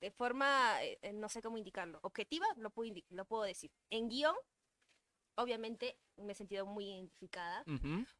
de 0.00 0.10
forma, 0.10 0.82
eh, 0.82 0.98
eh, 1.02 1.12
no 1.12 1.28
sé 1.28 1.42
cómo 1.42 1.58
indicarlo, 1.58 2.00
objetiva, 2.02 2.46
lo 2.56 2.70
puedo, 2.70 2.94
lo 3.10 3.24
puedo 3.24 3.42
decir. 3.42 3.70
En 3.90 4.08
guion, 4.08 4.34
obviamente 5.34 5.98
me 6.16 6.32
he 6.32 6.34
sentido 6.34 6.66
muy 6.66 6.86
identificada. 6.86 7.64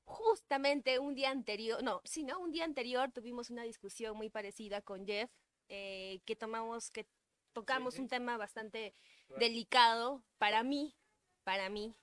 Justamente 0.04 0.98
un 0.98 1.14
día 1.14 1.30
anterior, 1.30 1.82
no, 1.82 2.00
sí, 2.04 2.24
¿no? 2.24 2.38
Un 2.40 2.52
día 2.52 2.64
anterior 2.64 3.10
tuvimos 3.12 3.50
una 3.50 3.62
discusión 3.62 4.16
muy 4.16 4.30
parecida 4.30 4.80
con 4.82 5.06
Jeff, 5.06 5.30
eh, 5.68 6.20
que 6.24 6.36
tomamos, 6.36 6.90
que 6.90 7.06
tocamos 7.52 7.94
sí. 7.94 8.02
un 8.02 8.08
tema 8.08 8.36
bastante 8.36 8.94
delicado 9.38 10.24
para 10.38 10.62
mí, 10.62 10.96
para 11.44 11.68
mí. 11.68 11.94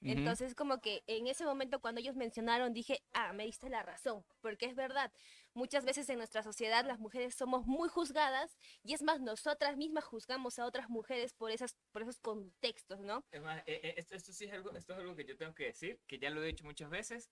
Ujú. 0.00 0.12
Entonces, 0.12 0.54
como 0.54 0.80
que 0.80 1.02
en 1.06 1.26
ese 1.26 1.44
momento 1.44 1.80
cuando 1.80 2.00
ellos 2.00 2.16
mencionaron, 2.16 2.72
dije, 2.72 3.02
ah, 3.12 3.32
me 3.32 3.44
diste 3.44 3.68
la 3.68 3.82
razón, 3.82 4.24
porque 4.40 4.66
es 4.66 4.74
verdad, 4.74 5.12
muchas 5.56 5.84
veces 5.84 6.08
en 6.08 6.18
nuestra 6.18 6.42
sociedad 6.42 6.84
las 6.84 6.98
mujeres 7.00 7.34
somos 7.34 7.66
muy 7.66 7.88
juzgadas 7.88 8.56
y 8.84 8.94
es 8.94 9.02
más, 9.02 9.20
nosotras 9.20 9.76
mismas 9.76 10.04
juzgamos 10.04 10.58
a 10.58 10.66
otras 10.66 10.88
mujeres 10.88 11.32
por, 11.32 11.50
esas, 11.50 11.76
por 11.92 12.02
esos 12.02 12.20
contextos, 12.20 13.00
¿no? 13.00 13.24
Es 13.32 13.42
más, 13.42 13.58
eh, 13.66 13.80
eh, 13.82 13.94
esto, 13.96 14.14
esto 14.14 14.32
sí 14.32 14.44
es 14.44 14.52
algo, 14.52 14.70
esto 14.76 14.92
es 14.92 14.98
algo 15.00 15.16
que 15.16 15.24
yo 15.24 15.36
tengo 15.36 15.54
que 15.54 15.64
decir, 15.64 16.00
que 16.06 16.18
ya 16.18 16.30
lo 16.30 16.42
he 16.42 16.46
dicho 16.46 16.64
muchas 16.64 16.90
veces, 16.90 17.30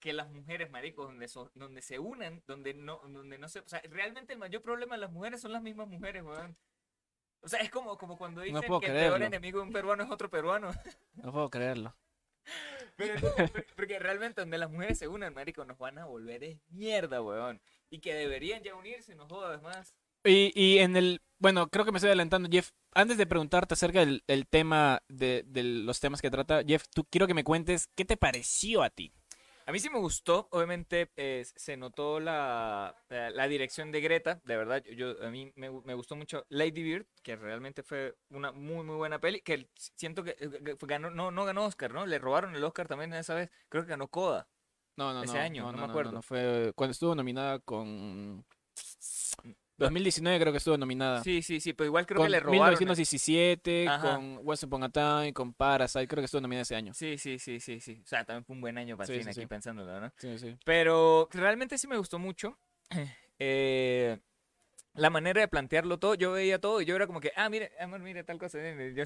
que 0.00 0.12
las 0.12 0.30
mujeres, 0.30 0.70
maricos, 0.70 1.06
donde, 1.06 1.26
so- 1.28 1.50
donde 1.54 1.82
se 1.82 1.98
unan, 1.98 2.42
donde 2.46 2.74
no, 2.74 3.00
donde 3.08 3.38
no 3.38 3.48
se, 3.48 3.60
o 3.60 3.68
sea, 3.68 3.80
realmente 3.90 4.32
el 4.32 4.38
mayor 4.38 4.62
problema 4.62 4.94
de 4.94 5.00
las 5.00 5.10
mujeres 5.12 5.40
son 5.40 5.52
las 5.52 5.62
mismas 5.62 5.88
mujeres, 5.88 6.22
weón. 6.22 6.56
O 7.42 7.48
sea, 7.48 7.60
es 7.60 7.70
como, 7.70 7.96
como 7.96 8.16
cuando 8.18 8.40
dicen 8.40 8.62
puedo 8.66 8.80
que 8.80 8.86
el 8.86 8.92
peor 8.92 9.06
creerlo. 9.16 9.26
enemigo 9.26 9.58
de 9.60 9.66
un 9.66 9.72
peruano 9.72 10.02
es 10.04 10.10
otro 10.10 10.30
peruano. 10.30 10.70
No 11.14 11.32
puedo 11.32 11.48
creerlo. 11.50 11.96
Pero- 12.96 13.14
porque 13.76 13.98
realmente 13.98 14.40
donde 14.40 14.58
las 14.58 14.70
mujeres 14.70 14.98
se 14.98 15.08
unan, 15.08 15.34
marico, 15.34 15.64
nos 15.64 15.78
van 15.78 15.98
a 15.98 16.06
volver 16.06 16.42
es 16.44 16.58
mierda, 16.70 17.22
weón. 17.22 17.60
Y 17.90 18.00
que 18.00 18.14
deberían 18.14 18.62
ya 18.62 18.74
unirse, 18.74 19.14
no 19.14 19.26
jodas 19.28 19.62
más. 19.62 19.94
Y, 20.24 20.50
y 20.60 20.78
en 20.78 20.96
el, 20.96 21.22
bueno, 21.38 21.68
creo 21.68 21.84
que 21.84 21.92
me 21.92 21.98
estoy 21.98 22.08
adelantando, 22.08 22.48
Jeff. 22.50 22.70
Antes 22.92 23.16
de 23.18 23.26
preguntarte 23.26 23.74
acerca 23.74 24.00
del, 24.00 24.24
del 24.26 24.46
tema, 24.48 25.02
de, 25.08 25.44
de 25.46 25.62
los 25.62 26.00
temas 26.00 26.20
que 26.20 26.30
trata, 26.30 26.64
Jeff, 26.64 26.84
tú 26.92 27.04
quiero 27.08 27.26
que 27.26 27.34
me 27.34 27.44
cuentes 27.44 27.88
qué 27.94 28.04
te 28.04 28.16
pareció 28.16 28.82
a 28.82 28.90
ti. 28.90 29.12
A 29.68 29.72
mí 29.72 29.80
sí 29.80 29.90
me 29.90 29.98
gustó, 29.98 30.46
obviamente 30.52 31.10
eh, 31.16 31.44
se 31.56 31.76
notó 31.76 32.20
la, 32.20 32.94
la, 33.08 33.30
la 33.30 33.48
dirección 33.48 33.90
de 33.90 34.00
Greta, 34.00 34.40
de 34.44 34.56
verdad, 34.56 34.84
yo, 34.96 35.20
a 35.24 35.30
mí 35.30 35.52
me, 35.56 35.68
gu- 35.70 35.82
me 35.84 35.94
gustó 35.94 36.14
mucho 36.14 36.46
Lady 36.50 36.84
Bird, 36.84 37.06
que 37.24 37.34
realmente 37.34 37.82
fue 37.82 38.14
una 38.30 38.52
muy 38.52 38.84
muy 38.84 38.94
buena 38.94 39.18
peli, 39.20 39.40
que 39.40 39.68
siento 39.74 40.22
que, 40.22 40.36
eh, 40.38 40.76
que 40.78 40.86
ganó, 40.86 41.10
no, 41.10 41.32
no 41.32 41.44
ganó 41.44 41.64
Oscar, 41.66 41.92
¿no? 41.92 42.06
Le 42.06 42.20
robaron 42.20 42.54
el 42.54 42.62
Oscar 42.62 42.86
también 42.86 43.12
esa 43.14 43.34
vez, 43.34 43.50
creo 43.68 43.82
que 43.82 43.90
ganó 43.90 44.06
Coda. 44.08 44.46
No, 44.96 45.12
no, 45.12 45.24
Ese 45.24 45.38
no, 45.38 45.40
año, 45.40 45.66
no 45.72 45.78
me 45.78 45.84
acuerdo. 45.84 46.12
no, 46.12 46.22
fue 46.22 46.72
cuando 46.74 46.92
estuvo 46.92 47.14
nominada 47.14 47.58
con 47.60 48.44
2019 49.78 50.40
creo 50.40 50.52
que 50.52 50.58
estuvo 50.58 50.76
nominada. 50.78 51.22
Sí, 51.22 51.42
sí, 51.42 51.60
sí, 51.60 51.72
pero 51.72 51.86
igual 51.86 52.06
creo 52.06 52.16
con 52.18 52.26
que 52.26 52.30
le 52.30 52.40
robaron. 52.40 52.60
el- 52.74 52.78
1917, 52.78 53.88
Ajá. 53.88 54.14
con 54.14 54.40
Once 54.44 54.64
Upon 54.66 54.82
a 54.84 54.88
Time, 54.90 55.32
con 55.32 55.52
Parasite, 55.52 56.08
creo 56.08 56.20
que 56.22 56.26
estuvo 56.26 56.40
nominada 56.40 56.62
ese 56.62 56.76
año. 56.76 56.94
Sí, 56.94 57.18
sí, 57.18 57.38
sí, 57.38 57.60
sí, 57.60 57.80
sí. 57.80 58.00
O 58.02 58.06
sea, 58.06 58.24
también 58.24 58.44
fue 58.44 58.54
un 58.54 58.60
buen 58.62 58.78
año 58.78 58.96
para 58.96 59.06
Sí, 59.06 59.22
sí, 59.22 59.28
aquí 59.28 59.40
sí. 59.40 59.46
pensándolo, 59.46 60.00
¿no? 60.00 60.12
Sí, 60.16 60.38
sí. 60.38 60.56
Pero 60.64 61.28
realmente 61.32 61.76
sí 61.78 61.86
me 61.86 61.98
gustó 61.98 62.18
mucho. 62.18 62.58
eh, 63.38 64.18
la 64.94 65.10
manera 65.10 65.42
de 65.42 65.48
plantearlo 65.48 65.98
todo, 65.98 66.14
yo 66.14 66.32
veía 66.32 66.58
todo 66.58 66.80
y 66.80 66.86
yo 66.86 66.96
era 66.96 67.06
como 67.06 67.20
que, 67.20 67.30
ah, 67.36 67.50
mire, 67.50 67.70
amor, 67.78 68.00
mire 68.00 68.24
tal 68.24 68.38
cosa. 68.38 68.58
Yo 68.94 69.04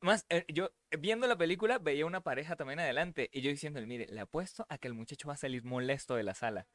Más, 0.00 0.24
eh, 0.28 0.44
yo 0.48 0.70
viendo 1.00 1.26
la 1.26 1.36
película 1.36 1.78
veía 1.78 2.06
una 2.06 2.20
pareja 2.20 2.54
también 2.54 2.78
adelante 2.78 3.28
y 3.32 3.40
yo 3.40 3.50
diciéndole, 3.50 3.86
mire, 3.86 4.06
le 4.08 4.20
apuesto 4.20 4.66
a 4.68 4.78
que 4.78 4.86
el 4.86 4.94
muchacho 4.94 5.26
va 5.26 5.34
a 5.34 5.36
salir 5.38 5.64
molesto 5.64 6.14
de 6.14 6.22
la 6.22 6.34
sala. 6.34 6.68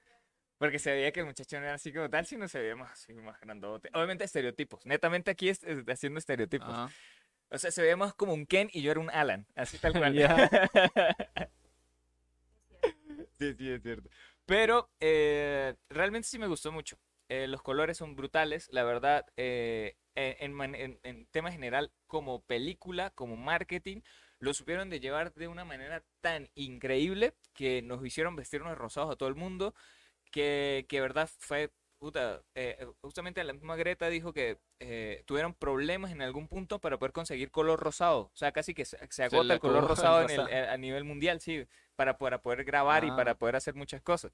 Porque 0.61 0.77
se 0.77 0.91
veía 0.91 1.11
que 1.11 1.21
el 1.21 1.25
muchacho 1.25 1.59
no 1.59 1.65
era 1.65 1.73
así 1.73 1.91
como 1.91 2.07
tal, 2.07 2.23
sino 2.27 2.47
se 2.47 2.59
veía 2.59 2.75
más, 2.75 2.91
así, 2.91 3.13
más 3.13 3.39
grandote. 3.41 3.89
Obviamente 3.95 4.25
estereotipos. 4.25 4.85
Netamente 4.85 5.31
aquí 5.31 5.49
es, 5.49 5.63
es 5.63 5.79
haciendo 5.87 6.19
estereotipos. 6.19 6.69
Ajá. 6.69 6.91
O 7.49 7.57
sea, 7.57 7.71
se 7.71 7.81
veía 7.81 7.97
más 7.97 8.13
como 8.13 8.33
un 8.35 8.45
Ken 8.45 8.69
y 8.71 8.83
yo 8.83 8.91
era 8.91 8.99
un 8.99 9.09
Alan. 9.09 9.47
Así 9.55 9.79
tal 9.79 9.93
cual. 9.97 10.15
Sí, 13.39 13.53
sí, 13.57 13.69
es 13.71 13.81
cierto. 13.81 14.09
Pero 14.45 14.89
eh, 14.99 15.75
realmente 15.89 16.27
sí 16.27 16.37
me 16.37 16.47
gustó 16.47 16.71
mucho. 16.71 16.97
Eh, 17.29 17.47
los 17.47 17.61
colores 17.63 17.97
son 17.97 18.15
brutales, 18.15 18.69
la 18.71 18.83
verdad. 18.83 19.25
eh, 19.37 19.95
en, 20.15 20.61
en 20.61 20.75
en- 20.75 20.99
en 21.03 21.25
tema 21.27 21.51
general, 21.51 21.91
como 22.07 22.41
película, 22.43 23.11
como 23.11 23.37
marketing, 23.37 24.01
lo 24.39 24.53
supieron 24.53 24.89
de 24.89 24.99
llevar 24.99 25.33
de 25.33 25.47
una 25.47 25.63
manera 25.65 26.03
tan 26.19 26.49
increíble 26.55 27.33
que 27.53 27.81
nos 27.81 28.05
hicieron 28.05 28.35
vestirnos 28.35 28.77
rosados 28.77 29.13
a 29.13 29.15
todo 29.15 29.29
el 29.29 29.35
mundo, 29.35 29.73
que, 30.31 30.85
que 30.89 31.01
verdad 31.01 31.29
fue, 31.37 31.71
puta, 31.99 32.41
eh, 32.55 32.77
eh, 32.79 32.87
justamente 33.01 33.43
la 33.43 33.53
misma 33.53 33.75
Greta 33.75 34.07
dijo 34.09 34.33
que 34.33 34.57
eh, 34.79 35.21
tuvieron 35.25 35.53
problemas 35.53 36.11
en 36.11 36.21
algún 36.21 36.47
punto 36.47 36.79
para 36.79 36.97
poder 36.97 37.11
conseguir 37.11 37.51
color 37.51 37.79
rosado, 37.79 38.21
o 38.21 38.31
sea, 38.35 38.51
casi 38.51 38.73
que 38.73 38.85
se, 38.85 38.97
se 39.11 39.23
agota 39.23 39.43
le 39.43 39.53
el 39.55 39.59
color 39.59 39.87
rosado 39.87 40.21
en 40.23 40.29
el- 40.31 40.47
eh, 40.49 40.67
a 40.67 40.77
nivel 40.77 41.03
mundial, 41.03 41.39
sí, 41.41 41.65
para, 41.95 42.17
para 42.17 42.41
poder 42.41 42.63
grabar 42.63 43.03
y 43.03 43.09
Ah. 43.11 43.15
para 43.15 43.35
poder 43.35 43.55
hacer 43.57 43.75
muchas 43.75 44.01
cosas. 44.01 44.31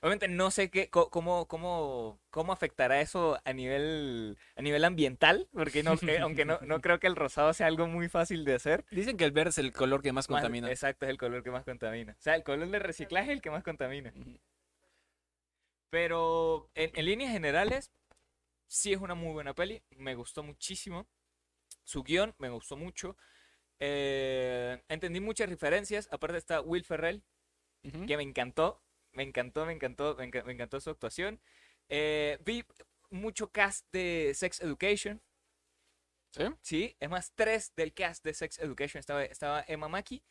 Obviamente 0.00 0.28
no 0.28 0.52
sé 0.52 0.70
qué, 0.70 0.88
cómo, 0.90 1.48
cómo, 1.48 2.20
cómo 2.30 2.52
afectará 2.52 3.00
eso 3.00 3.40
a 3.44 3.52
nivel, 3.52 4.38
a 4.54 4.62
nivel 4.62 4.84
ambiental, 4.84 5.48
porque 5.52 5.82
no, 5.82 5.94
eh, 6.06 6.18
aunque 6.20 6.44
no, 6.44 6.60
no 6.62 6.80
creo 6.80 7.00
que 7.00 7.08
el 7.08 7.16
rosado 7.16 7.52
sea 7.52 7.66
algo 7.66 7.88
muy 7.88 8.08
fácil 8.08 8.44
de 8.44 8.54
hacer. 8.54 8.84
Dicen 8.92 9.16
que 9.16 9.24
el 9.24 9.32
verde 9.32 9.50
es 9.50 9.58
el 9.58 9.72
color 9.72 10.00
que 10.00 10.12
más 10.12 10.30
Más- 10.30 10.40
contamina. 10.40 10.70
exacto, 10.70 11.04
es 11.06 11.10
el 11.10 11.18
color 11.18 11.42
que 11.42 11.50
más 11.50 11.64
contamina. 11.64 12.12
O 12.16 12.22
sea, 12.22 12.36
el 12.36 12.44
color 12.44 12.68
de 12.68 12.78
reciclaje 12.78 13.30
es 13.32 13.36
el 13.36 13.42
que 13.42 13.50
más 13.50 13.64
contamina. 13.64 14.12
Pero 15.90 16.70
en, 16.74 16.90
en 16.94 17.04
líneas 17.06 17.32
generales, 17.32 17.90
sí 18.66 18.92
es 18.92 19.00
una 19.00 19.14
muy 19.14 19.32
buena 19.32 19.54
peli. 19.54 19.82
Me 19.90 20.14
gustó 20.14 20.42
muchísimo. 20.42 21.06
Su 21.84 22.02
guion 22.04 22.34
me 22.38 22.50
gustó 22.50 22.76
mucho. 22.76 23.16
Eh, 23.80 24.82
entendí 24.88 25.20
muchas 25.20 25.48
referencias. 25.48 26.08
Aparte 26.12 26.38
está 26.38 26.60
Will 26.60 26.84
Ferrell, 26.84 27.22
que 28.06 28.16
me 28.16 28.22
encantó. 28.22 28.82
Me 29.12 29.22
encantó, 29.22 29.66
me 29.66 29.72
encantó, 29.72 30.16
me, 30.16 30.30
enca- 30.30 30.44
me 30.44 30.52
encantó 30.52 30.80
su 30.80 30.90
actuación. 30.90 31.40
Eh, 31.88 32.38
vi 32.44 32.64
mucho 33.10 33.50
cast 33.50 33.86
de 33.92 34.32
Sex 34.34 34.60
Education. 34.60 35.22
¿Sí? 36.30 36.42
Sí, 36.60 36.96
es 37.00 37.08
más, 37.10 37.32
tres 37.34 37.72
del 37.74 37.92
cast 37.94 38.24
de 38.24 38.34
Sex 38.34 38.58
Education. 38.58 39.00
Estaba, 39.00 39.24
estaba 39.24 39.64
Emma 39.66 39.88
Mackey, 39.88 40.22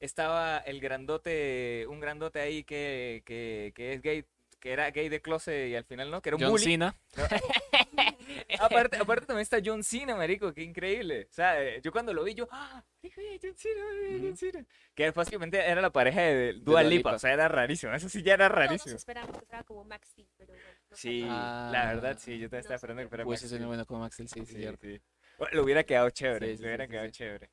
estaba 0.00 0.58
el 0.58 0.80
grandote, 0.80 1.86
un 1.88 2.00
grandote 2.00 2.40
ahí 2.40 2.64
que, 2.64 3.22
que, 3.26 3.72
que 3.74 3.94
es 3.94 4.02
gay, 4.02 4.26
que 4.60 4.72
era 4.72 4.90
gay 4.90 5.08
de 5.08 5.20
closet 5.22 5.68
y 5.68 5.74
al 5.76 5.84
final 5.84 6.10
no, 6.10 6.20
que 6.22 6.30
era 6.30 6.36
un 6.36 6.42
John 6.42 6.50
bully. 6.52 6.64
Cena. 6.64 6.96
aparte, 8.60 8.96
aparte 8.96 9.26
también 9.26 9.42
está 9.42 9.58
John 9.64 9.82
Cena, 9.82 10.16
marico, 10.16 10.52
qué 10.52 10.62
increíble. 10.62 11.26
O 11.30 11.32
sea, 11.32 11.62
eh, 11.62 11.80
yo 11.82 11.92
cuando 11.92 12.12
lo 12.12 12.24
vi, 12.24 12.34
yo, 12.34 12.48
¡ah! 12.50 12.84
John 13.02 13.56
Cena, 13.56 13.82
John. 14.20 14.36
Cena. 14.36 14.66
Que 14.94 15.10
básicamente 15.10 15.58
era 15.58 15.80
la 15.80 15.90
pareja 15.90 16.20
de 16.22 16.52
Dua 16.54 16.62
Dua 16.62 16.82
Lipa, 16.82 17.10
Lipa. 17.10 17.14
o 17.14 17.18
sea, 17.18 17.32
era 17.32 17.48
rarísimo. 17.48 17.92
Eso 17.94 18.08
sí 18.08 18.22
ya 18.22 18.34
era 18.34 18.48
Todos 18.48 18.58
rarísimo. 18.58 18.96
esperamos 18.96 19.38
que 19.38 19.46
fuera 19.46 19.62
como 19.64 19.84
Max 19.84 20.08
Steel, 20.10 20.28
pero 20.36 20.52
bueno. 20.52 20.66
no 20.90 20.96
Sí, 20.96 21.20
la 21.22 21.92
verdad, 21.94 22.18
sí, 22.18 22.38
yo 22.38 22.46
también 22.46 22.60
estaba 22.60 22.76
esperando 22.76 23.02
que 23.02 23.08
fuera 23.08 23.24
Pues 23.24 23.42
es 23.42 23.64
bueno 23.66 23.86
como 23.86 24.04
Axel, 24.04 24.28
sí, 24.28 24.40
sí, 24.40 24.46
Sí, 24.46 24.56
cierto. 24.58 24.86
sí. 24.86 25.00
Bueno, 25.38 25.54
le 25.54 25.60
hubiera 25.60 25.84
quedado 25.84 26.10
chévere, 26.10 26.48
Sí, 26.48 26.56
sí, 26.56 26.62
le 26.62 26.68
hubiera 26.68 26.84
sí, 26.84 26.90
quedado 26.90 27.06
sí. 27.06 27.12
chévere. 27.12 27.50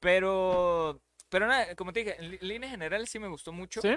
Pero, 0.00 1.00
pero 1.28 1.46
nada, 1.46 1.74
como 1.76 1.92
te 1.92 2.00
dije, 2.00 2.16
en 2.18 2.38
líneas 2.40 2.72
generales 2.72 3.08
sí 3.08 3.18
me 3.20 3.28
gustó 3.28 3.52
mucho. 3.52 3.80
¿Sí? 3.80 3.96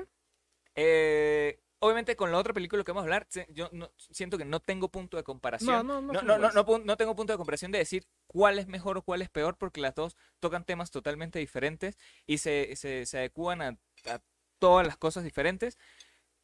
Eh, 0.75 1.59
obviamente 1.85 2.15
con 2.15 2.31
la 2.31 2.37
otra 2.37 2.53
película 2.53 2.83
que 2.83 2.91
vamos 2.91 3.01
a 3.01 3.05
hablar, 3.05 3.27
yo 3.49 3.69
no- 3.71 3.91
siento 3.97 4.37
que 4.37 4.45
no 4.45 4.59
tengo 4.59 4.89
punto 4.89 5.17
de 5.17 5.23
comparación. 5.23 5.85
No, 5.87 6.01
no, 6.01 6.13
no. 6.13 6.21
No, 6.21 6.37
no, 6.37 6.79
no, 6.79 6.97
tengo 6.97 7.15
punto 7.15 7.33
de 7.33 7.37
comparación 7.37 7.71
de 7.71 7.79
decir 7.79 8.05
cuál 8.27 8.59
es 8.59 8.67
mejor 8.67 8.97
o 8.97 9.01
cuál 9.01 9.21
es 9.21 9.29
peor, 9.29 9.57
porque 9.57 9.81
las 9.81 9.95
dos 9.95 10.15
tocan 10.39 10.65
temas 10.65 10.91
totalmente 10.91 11.39
diferentes 11.39 11.97
y 12.25 12.39
se, 12.39 12.75
se, 12.75 13.05
se 13.05 13.17
adecúan 13.17 13.61
a, 13.61 13.67
a 14.07 14.21
todas 14.59 14.85
las 14.85 14.97
cosas 14.97 15.23
diferentes. 15.23 15.77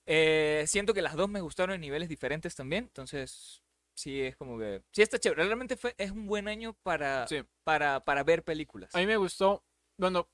Eh, 0.06 0.66
siento 0.68 0.94
que 0.94 1.02
las 1.02 1.16
dos 1.16 1.30
me 1.30 1.42
gustaron 1.42 1.76
en 1.76 1.82
niveles 1.82 2.10
diferentes 2.10 2.56
también, 2.56 2.86
entonces 2.86 3.64
sí 3.94 4.22
es 4.22 4.36
como 4.36 4.58
que... 4.58 4.82
Sí 4.92 5.02
está 5.02 5.20
chévere, 5.20 5.44
realmente 5.46 5.78
fue, 5.78 5.94
es 5.98 6.12
un 6.12 6.26
buen 6.26 6.48
año 6.48 6.74
para, 6.84 7.28
Sí. 7.28 7.44
para, 7.64 8.00
para 8.04 8.24
ver 8.24 8.44
películas. 8.44 8.94
A 8.96 9.00
mí 9.00 9.06
me 9.06 9.18
gustó. 9.18 9.64
Bueno, 9.98 10.28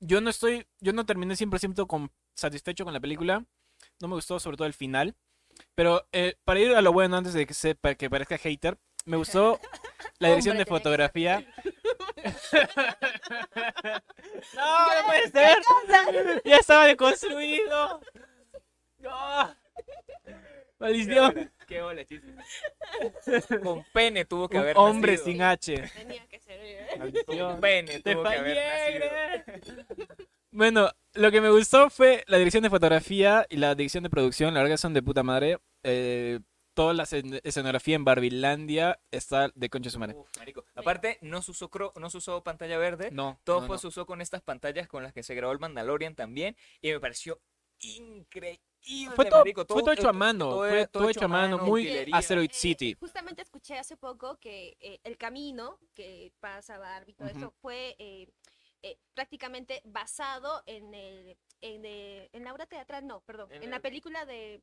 yo 0.00 0.20
no 0.20 0.30
estoy. 0.30 0.66
Yo 0.80 0.92
no 0.92 1.06
terminé 1.06 1.36
100% 1.36 1.86
con, 1.86 2.10
satisfecho 2.34 2.84
con 2.84 2.94
la 2.94 3.00
película. 3.00 3.44
No 4.00 4.08
me 4.08 4.14
gustó, 4.14 4.40
sobre 4.40 4.56
todo 4.56 4.66
el 4.66 4.74
final. 4.74 5.14
Pero 5.74 6.06
eh, 6.12 6.36
para 6.44 6.60
ir 6.60 6.74
a 6.74 6.82
lo 6.82 6.92
bueno 6.92 7.16
antes 7.16 7.32
de 7.32 7.46
que, 7.46 7.54
se, 7.54 7.74
para 7.74 7.94
que 7.94 8.10
parezca 8.10 8.38
hater, 8.38 8.78
me 9.04 9.16
gustó 9.16 9.60
la 10.18 10.28
dirección 10.28 10.56
Hombre, 10.56 10.64
de 10.64 10.68
fotografía. 10.68 11.40
no, 14.54 15.00
no 15.00 15.06
puede 15.06 15.30
ser. 15.30 15.56
Ya 16.44 16.56
estaba 16.56 16.86
deconstruido. 16.86 18.00
No. 18.98 19.56
Maldición. 20.78 21.52
Qué 21.66 21.82
bola. 21.82 22.04
Con 23.62 23.84
pene 23.92 24.24
tuvo 24.24 24.48
que 24.48 24.56
Un 24.56 24.62
haber 24.62 24.78
hombre 24.78 25.12
nacido. 25.12 25.26
sin 25.32 25.42
H. 25.42 25.90
Tenía 25.94 26.26
que 26.26 26.40
ser. 26.40 26.58
¿eh? 26.62 27.24
Con 27.26 27.60
pene 27.60 28.00
Te 28.00 28.14
tuvo 28.14 28.22
que 28.24 28.36
haber 28.36 29.44
nacido. 29.46 29.84
Bueno, 30.54 30.88
lo 31.14 31.32
que 31.32 31.40
me 31.40 31.50
gustó 31.50 31.90
fue 31.90 32.22
la 32.28 32.38
dirección 32.38 32.62
de 32.62 32.70
fotografía 32.70 33.44
y 33.50 33.56
la 33.56 33.74
dirección 33.74 34.04
de 34.04 34.10
producción. 34.10 34.54
La 34.54 34.60
verdad 34.60 34.74
que 34.74 34.78
son 34.78 34.94
de 34.94 35.02
puta 35.02 35.24
madre. 35.24 35.58
Eh, 35.82 36.38
toda 36.74 36.94
la 36.94 37.02
escen- 37.02 37.40
escenografía 37.42 37.96
en 37.96 38.04
Barbilandia 38.04 39.00
está 39.10 39.50
de 39.56 39.68
concha 39.68 39.90
su 39.90 39.98
madre. 39.98 40.14
Uf, 40.16 40.28
marico. 40.38 40.64
Aparte, 40.76 41.18
no 41.22 41.42
se 41.42 41.50
usó, 41.50 41.68
cro- 41.70 41.92
no 41.98 42.08
se 42.08 42.18
usó 42.18 42.44
pantalla 42.44 42.78
verde. 42.78 43.10
No, 43.10 43.40
Todo 43.42 43.62
no, 43.62 43.66
fue, 43.66 43.74
no. 43.76 43.80
se 43.80 43.86
usó 43.88 44.06
con 44.06 44.20
estas 44.20 44.42
pantallas 44.42 44.86
con 44.86 45.02
las 45.02 45.12
que 45.12 45.24
se 45.24 45.34
grabó 45.34 45.52
el 45.52 45.58
Mandalorian 45.58 46.14
también. 46.14 46.56
Y 46.80 46.92
me 46.92 47.00
pareció 47.00 47.40
increíble. 47.80 48.60
Fue 49.16 49.24
todo, 49.24 49.40
marico. 49.40 49.64
fue 49.68 49.82
todo 49.82 49.92
hecho 49.92 50.08
a 50.08 50.12
mano. 50.12 50.50
todo- 50.50 50.68
fue 50.68 50.86
todo 50.86 51.02
todo 51.02 51.10
hecho 51.10 51.24
a 51.24 51.28
mano. 51.28 51.58
Muy 51.58 51.82
utilería. 51.82 52.16
Asteroid 52.16 52.50
Eh, 52.50 52.54
City. 52.54 52.96
Justamente 53.00 53.42
escuché 53.42 53.76
hace 53.78 53.96
poco 53.96 54.36
que 54.38 54.76
eh, 54.78 55.00
el 55.04 55.16
camino 55.16 55.78
que 55.94 56.32
pasa 56.38 56.78
Barbie 56.78 57.10
y 57.12 57.14
todo 57.14 57.28
eso 57.28 57.50
fue 57.60 57.96
eh, 58.84 58.90
eh, 58.90 58.98
prácticamente 59.14 59.80
basado 59.84 60.62
en 60.66 60.92
el, 60.94 61.36
en, 61.60 61.84
el- 61.84 62.28
en 62.32 62.44
la 62.44 62.52
obra 62.52 62.66
teatral, 62.66 63.06
no, 63.06 63.20
perdón, 63.22 63.50
En 63.52 63.62
en, 63.64 63.70
la 63.70 63.76
el- 63.76 63.82
película 63.82 64.24
de 64.26 64.60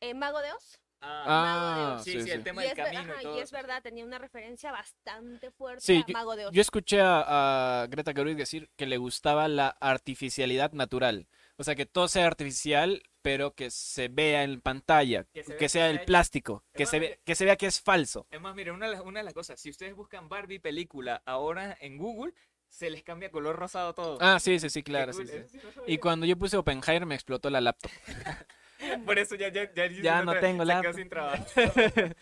eh, 0.00 0.14
Mago 0.14 0.40
de 0.40 0.52
Oz. 0.52 0.78
Ah, 1.02 1.96
Ah, 1.96 2.02
sí, 2.04 2.20
sí, 2.22 2.30
el 2.30 2.44
tema 2.44 2.62
y, 2.62 2.68
del 2.68 2.76
ver- 2.76 2.84
camino 2.92 3.12
ajá, 3.12 3.22
y 3.22 3.24
todo. 3.24 3.36
y 3.38 3.40
es 3.40 3.50
verdad, 3.50 3.82
tenía 3.82 4.04
una 4.04 4.18
referencia 4.18 4.70
bastante 4.70 5.50
fuerte 5.50 5.80
Sí, 5.80 6.04
a 6.06 6.12
Mago 6.12 6.36
de 6.36 6.46
Oz. 6.46 6.52
Yo 6.52 6.60
escuché 6.60 7.00
a, 7.00 7.82
a 7.82 7.86
Greta 7.86 8.12
Gerwig 8.12 8.36
decir 8.36 8.68
que 8.76 8.84
le 8.86 8.98
gustaba 8.98 9.48
la 9.48 9.68
artificialidad 9.80 10.72
natural. 10.72 11.26
O 11.56 11.64
sea, 11.64 11.74
que 11.74 11.86
todo 11.86 12.06
sea 12.08 12.26
artificial, 12.26 13.02
pero 13.22 13.54
que 13.54 13.70
se 13.70 14.08
vea 14.08 14.42
en 14.44 14.60
pantalla. 14.60 15.24
Que 15.32 15.42
se 15.42 15.68
sea 15.70 15.88
el 15.90 16.04
plástico. 16.04 16.64
Que 16.74 16.84
más, 16.84 16.90
se, 16.90 17.00
mire- 17.00 17.10
ve, 17.16 17.20
que 17.24 17.34
se 17.34 17.44
vea 17.46 17.56
que 17.56 17.66
es 17.66 17.80
falso. 17.80 18.26
Es 18.30 18.40
más, 18.40 18.54
mire, 18.54 18.70
una 18.70 19.00
una 19.02 19.20
de 19.20 19.24
las 19.24 19.34
cosas, 19.34 19.58
si 19.60 19.70
ustedes 19.70 19.94
buscan 19.94 20.28
Barbie 20.28 20.58
película 20.60 21.22
ahora 21.24 21.76
en 21.80 21.96
Google, 21.98 22.34
se 22.70 22.88
les 22.88 23.02
cambia 23.02 23.30
color 23.30 23.56
rosado 23.56 23.92
todo. 23.94 24.16
Ah, 24.20 24.40
sí, 24.40 24.58
sí, 24.58 24.70
sí, 24.70 24.82
claro. 24.82 25.12
cool, 25.12 25.26
sí, 25.28 25.34
sí. 25.50 25.58
no. 25.76 25.82
Y 25.86 25.98
cuando 25.98 26.24
yo 26.24 26.36
puse 26.38 26.56
Oppenheimer 26.56 27.04
me 27.04 27.14
explotó 27.14 27.50
la 27.50 27.60
laptop. 27.60 27.90
Por 29.04 29.18
eso 29.18 29.34
ya, 29.34 29.48
ya, 29.52 29.70
ya, 29.74 29.86
Ya 29.88 30.22
no 30.22 30.34
tengo 30.38 30.64
laptop. 30.64 30.94
sin 30.94 31.08
trabajo. 31.08 31.44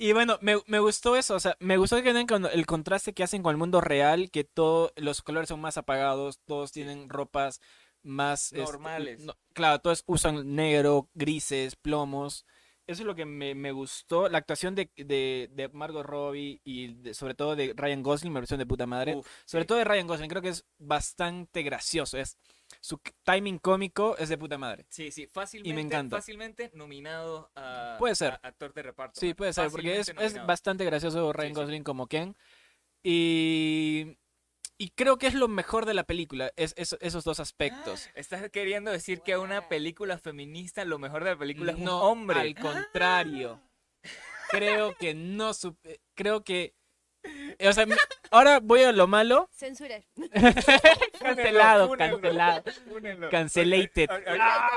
Y 0.00 0.12
bueno, 0.12 0.38
me, 0.42 0.54
me 0.68 0.78
gustó 0.78 1.16
eso, 1.16 1.34
o 1.34 1.40
sea, 1.40 1.56
me 1.58 1.76
gustó 1.76 2.00
que 2.04 2.12
tengan 2.12 2.46
el 2.52 2.66
contraste 2.66 3.12
que 3.14 3.24
hacen 3.24 3.42
con 3.42 3.50
el 3.50 3.56
mundo 3.56 3.80
real, 3.80 4.30
que 4.30 4.44
todos 4.44 4.92
los 4.94 5.22
colores 5.22 5.48
son 5.48 5.60
más 5.60 5.76
apagados, 5.76 6.38
todos 6.44 6.70
tienen 6.70 7.08
ropas 7.08 7.60
más 8.04 8.52
este, 8.52 8.58
Normales. 8.62 9.18
no- 9.24 9.36
claro, 9.54 9.80
todos 9.80 10.04
usan 10.06 10.54
negro, 10.54 11.08
grises, 11.14 11.74
plomos. 11.74 12.46
Eso 12.88 13.02
es 13.02 13.06
lo 13.06 13.14
que 13.14 13.26
me, 13.26 13.54
me 13.54 13.70
gustó. 13.70 14.30
La 14.30 14.38
actuación 14.38 14.74
de, 14.74 14.90
de, 14.96 15.50
de 15.52 15.68
Margot 15.68 16.04
Robbie 16.04 16.58
y 16.64 16.94
de- 16.94 17.12
sobre 17.12 17.34
todo 17.34 17.54
de 17.54 17.74
Ryan 17.76 18.02
Gosling, 18.02 18.32
me 18.32 18.38
pareció 18.38 18.56
de 18.56 18.64
puta 18.64 18.86
madre. 18.86 19.14
Uf, 19.14 19.26
sobre 19.44 19.64
sí. 19.64 19.68
todo 19.68 19.76
de 19.78 19.84
Ryan 19.84 20.06
Gosling, 20.06 20.28
creo 20.30 20.40
que 20.40 20.48
es 20.48 20.64
bastante 20.78 21.62
gracioso. 21.62 22.16
Es, 22.16 22.38
su 22.80 22.98
timing 23.24 23.58
cómico 23.58 24.16
es 24.16 24.30
de 24.30 24.38
puta 24.38 24.56
madre. 24.56 24.86
Sí, 24.88 25.10
sí, 25.10 25.26
fácilmente, 25.26 25.80
encanta. 25.82 26.16
fácilmente 26.16 26.70
nominado 26.72 27.50
a, 27.54 27.96
Puede 27.98 28.14
ser. 28.14 28.32
a 28.42 28.48
actor 28.48 28.72
de 28.72 28.82
reparto. 28.82 29.20
Sí, 29.20 29.34
puede 29.34 29.52
ser, 29.52 29.70
porque 29.70 29.98
es, 30.00 30.08
es 30.18 30.46
bastante 30.46 30.84
gracioso 30.86 31.30
Ryan 31.32 31.48
Sí, 31.50 31.54
sí. 31.54 31.60
Gosling 31.60 31.84
como 31.84 32.06
Ken. 32.06 32.34
Y, 33.02 34.16
y 34.78 34.90
creo 34.90 35.18
que 35.18 35.26
es 35.26 35.34
lo 35.34 35.48
mejor 35.48 35.84
de 35.86 35.94
la 35.94 36.04
película, 36.04 36.52
es, 36.56 36.72
es- 36.76 36.96
esos 37.00 37.24
dos 37.24 37.40
aspectos. 37.40 38.08
Estás 38.14 38.48
queriendo 38.50 38.90
decir 38.90 39.20
que 39.22 39.36
una 39.36 39.68
película 39.68 40.18
feminista, 40.18 40.84
lo 40.84 40.98
mejor 40.98 41.24
de 41.24 41.30
la 41.32 41.38
película 41.38 41.72
es 41.72 41.78
un 41.78 41.84
No, 41.84 42.02
hombre. 42.02 42.40
Al 42.40 42.54
contrario. 42.60 43.60
Creo 44.50 44.94
que 44.96 45.12
no 45.14 45.50
supe- 45.52 46.00
creo 46.14 46.42
que 46.42 46.72
o 47.68 47.72
sea, 47.72 47.84
ahora 48.30 48.60
voy 48.60 48.82
a 48.84 48.92
lo 48.92 49.06
malo. 49.06 49.48
Censura. 49.52 50.00
Cancelado, 51.20 51.90
cancelado. 51.96 52.62
Cancelated. 53.30 54.08
Ah, 54.40 54.70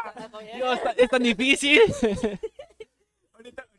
Dios, 0.55 0.79
es 0.98 1.10
tan 1.10 1.24
difícil. 1.24 1.79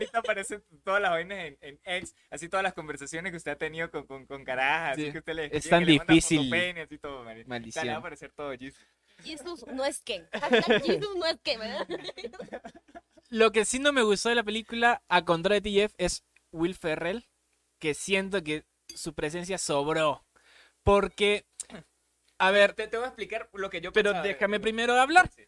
Ahorita, 0.02 0.18
aparecen 0.18 0.64
todas 0.84 1.00
las 1.02 1.10
vainas 1.10 1.38
en, 1.38 1.58
en 1.60 1.80
X, 1.84 2.14
así 2.30 2.48
todas 2.48 2.62
las 2.64 2.74
conversaciones 2.74 3.30
que 3.32 3.36
usted 3.36 3.52
ha 3.52 3.56
tenido 3.56 3.90
con, 3.90 4.06
con, 4.06 4.26
con 4.26 4.44
carajas, 4.44 4.96
Sí. 4.96 5.02
así 5.02 5.12
que 5.12 5.18
usted 5.18 5.34
le 5.34 5.44
Es 5.46 5.52
escribe, 5.52 5.70
tan 5.70 5.84
le 5.86 5.92
difícil. 5.92 6.54
así 6.82 6.98
todo, 6.98 7.24
marica. 7.24 7.42
O 7.42 7.48
sea, 7.48 7.48
Maldición. 7.48 7.84
le 7.86 7.90
va 7.92 7.96
a 7.96 8.00
aparecer 8.00 8.32
todo, 8.32 8.52
Jesus. 8.52 8.84
Jesus 9.24 9.66
no 9.68 9.84
es 9.84 10.00
Ken. 10.02 10.26
Jesus 10.84 11.16
no 11.16 11.26
es 11.26 11.38
Ken, 11.42 11.60
¿verdad? 11.60 11.86
Lo 13.28 13.50
que 13.52 13.64
sí 13.64 13.78
no 13.78 13.92
me 13.92 14.02
gustó 14.02 14.28
de 14.28 14.34
la 14.34 14.42
película, 14.42 15.02
a 15.08 15.24
contrario 15.24 15.60
de 15.60 15.88
TF, 15.88 15.94
es 15.98 16.24
Will 16.50 16.74
Ferrell, 16.74 17.26
que 17.78 17.94
siento 17.94 18.42
que 18.42 18.64
su 18.94 19.14
presencia 19.14 19.58
sobró. 19.58 20.24
Porque, 20.82 21.46
a 22.38 22.50
ver, 22.50 22.74
te, 22.74 22.88
te 22.88 22.96
voy 22.96 23.04
a 23.04 23.08
explicar 23.08 23.48
lo 23.54 23.70
que 23.70 23.80
yo 23.80 23.92
pero 23.92 24.10
pensaba 24.10 24.26
déjame 24.26 24.60
primero 24.60 24.94
hablar. 25.00 25.30
Sí. 25.34 25.44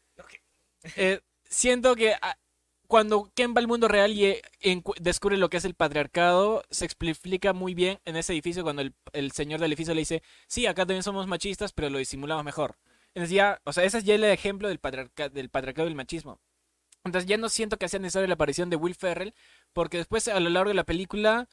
Eh, 0.97 1.21
siento 1.45 1.95
que 1.97 2.15
ah, 2.21 2.37
cuando 2.95 3.29
Ken 3.35 3.55
va 3.57 3.59
al 3.59 3.67
mundo 3.67 3.89
real 3.89 4.13
y 4.13 4.25
eh, 4.25 4.43
descubre 5.01 5.37
lo 5.37 5.51
que 5.51 5.57
es 5.57 5.65
el 5.65 5.75
patriarcado, 5.75 6.63
se 6.71 6.85
explica 6.85 7.53
muy 7.53 7.75
bien 7.75 7.99
en 8.05 8.15
ese 8.15 8.33
edificio 8.35 8.63
cuando 8.63 8.83
el, 8.83 8.95
el 9.13 9.33
señor 9.33 9.59
del 9.59 9.73
edificio 9.73 9.95
le 9.95 10.03
dice, 10.03 10.23
sí, 10.47 10.67
acá 10.67 10.83
también 10.83 11.03
somos 11.03 11.27
machistas, 11.27 11.73
pero 11.73 11.91
lo 11.91 11.99
disimulamos 11.99 12.45
mejor. 12.45 12.77
Entonces 13.09 13.35
ya, 13.35 13.61
o 13.65 13.73
sea, 13.73 13.83
ese 13.83 13.99
es 13.99 14.05
ya 14.05 14.15
el 14.15 14.23
ejemplo 14.23 14.69
del, 14.69 14.79
patriarca- 14.79 15.29
del 15.29 15.49
patriarcado 15.49 15.89
y 15.89 15.91
el 15.91 15.97
machismo. 15.97 16.39
Entonces 17.03 17.29
ya 17.29 17.37
no 17.37 17.49
siento 17.49 17.79
que 17.79 17.89
sea 17.89 17.99
necesaria 17.99 18.29
la 18.29 18.35
aparición 18.35 18.71
de 18.71 18.77
Will 18.77 18.95
Ferrell, 18.95 19.35
porque 19.73 19.97
después 19.97 20.29
a 20.29 20.39
lo 20.39 20.49
largo 20.51 20.69
de 20.69 20.75
la 20.75 20.85
película, 20.85 21.49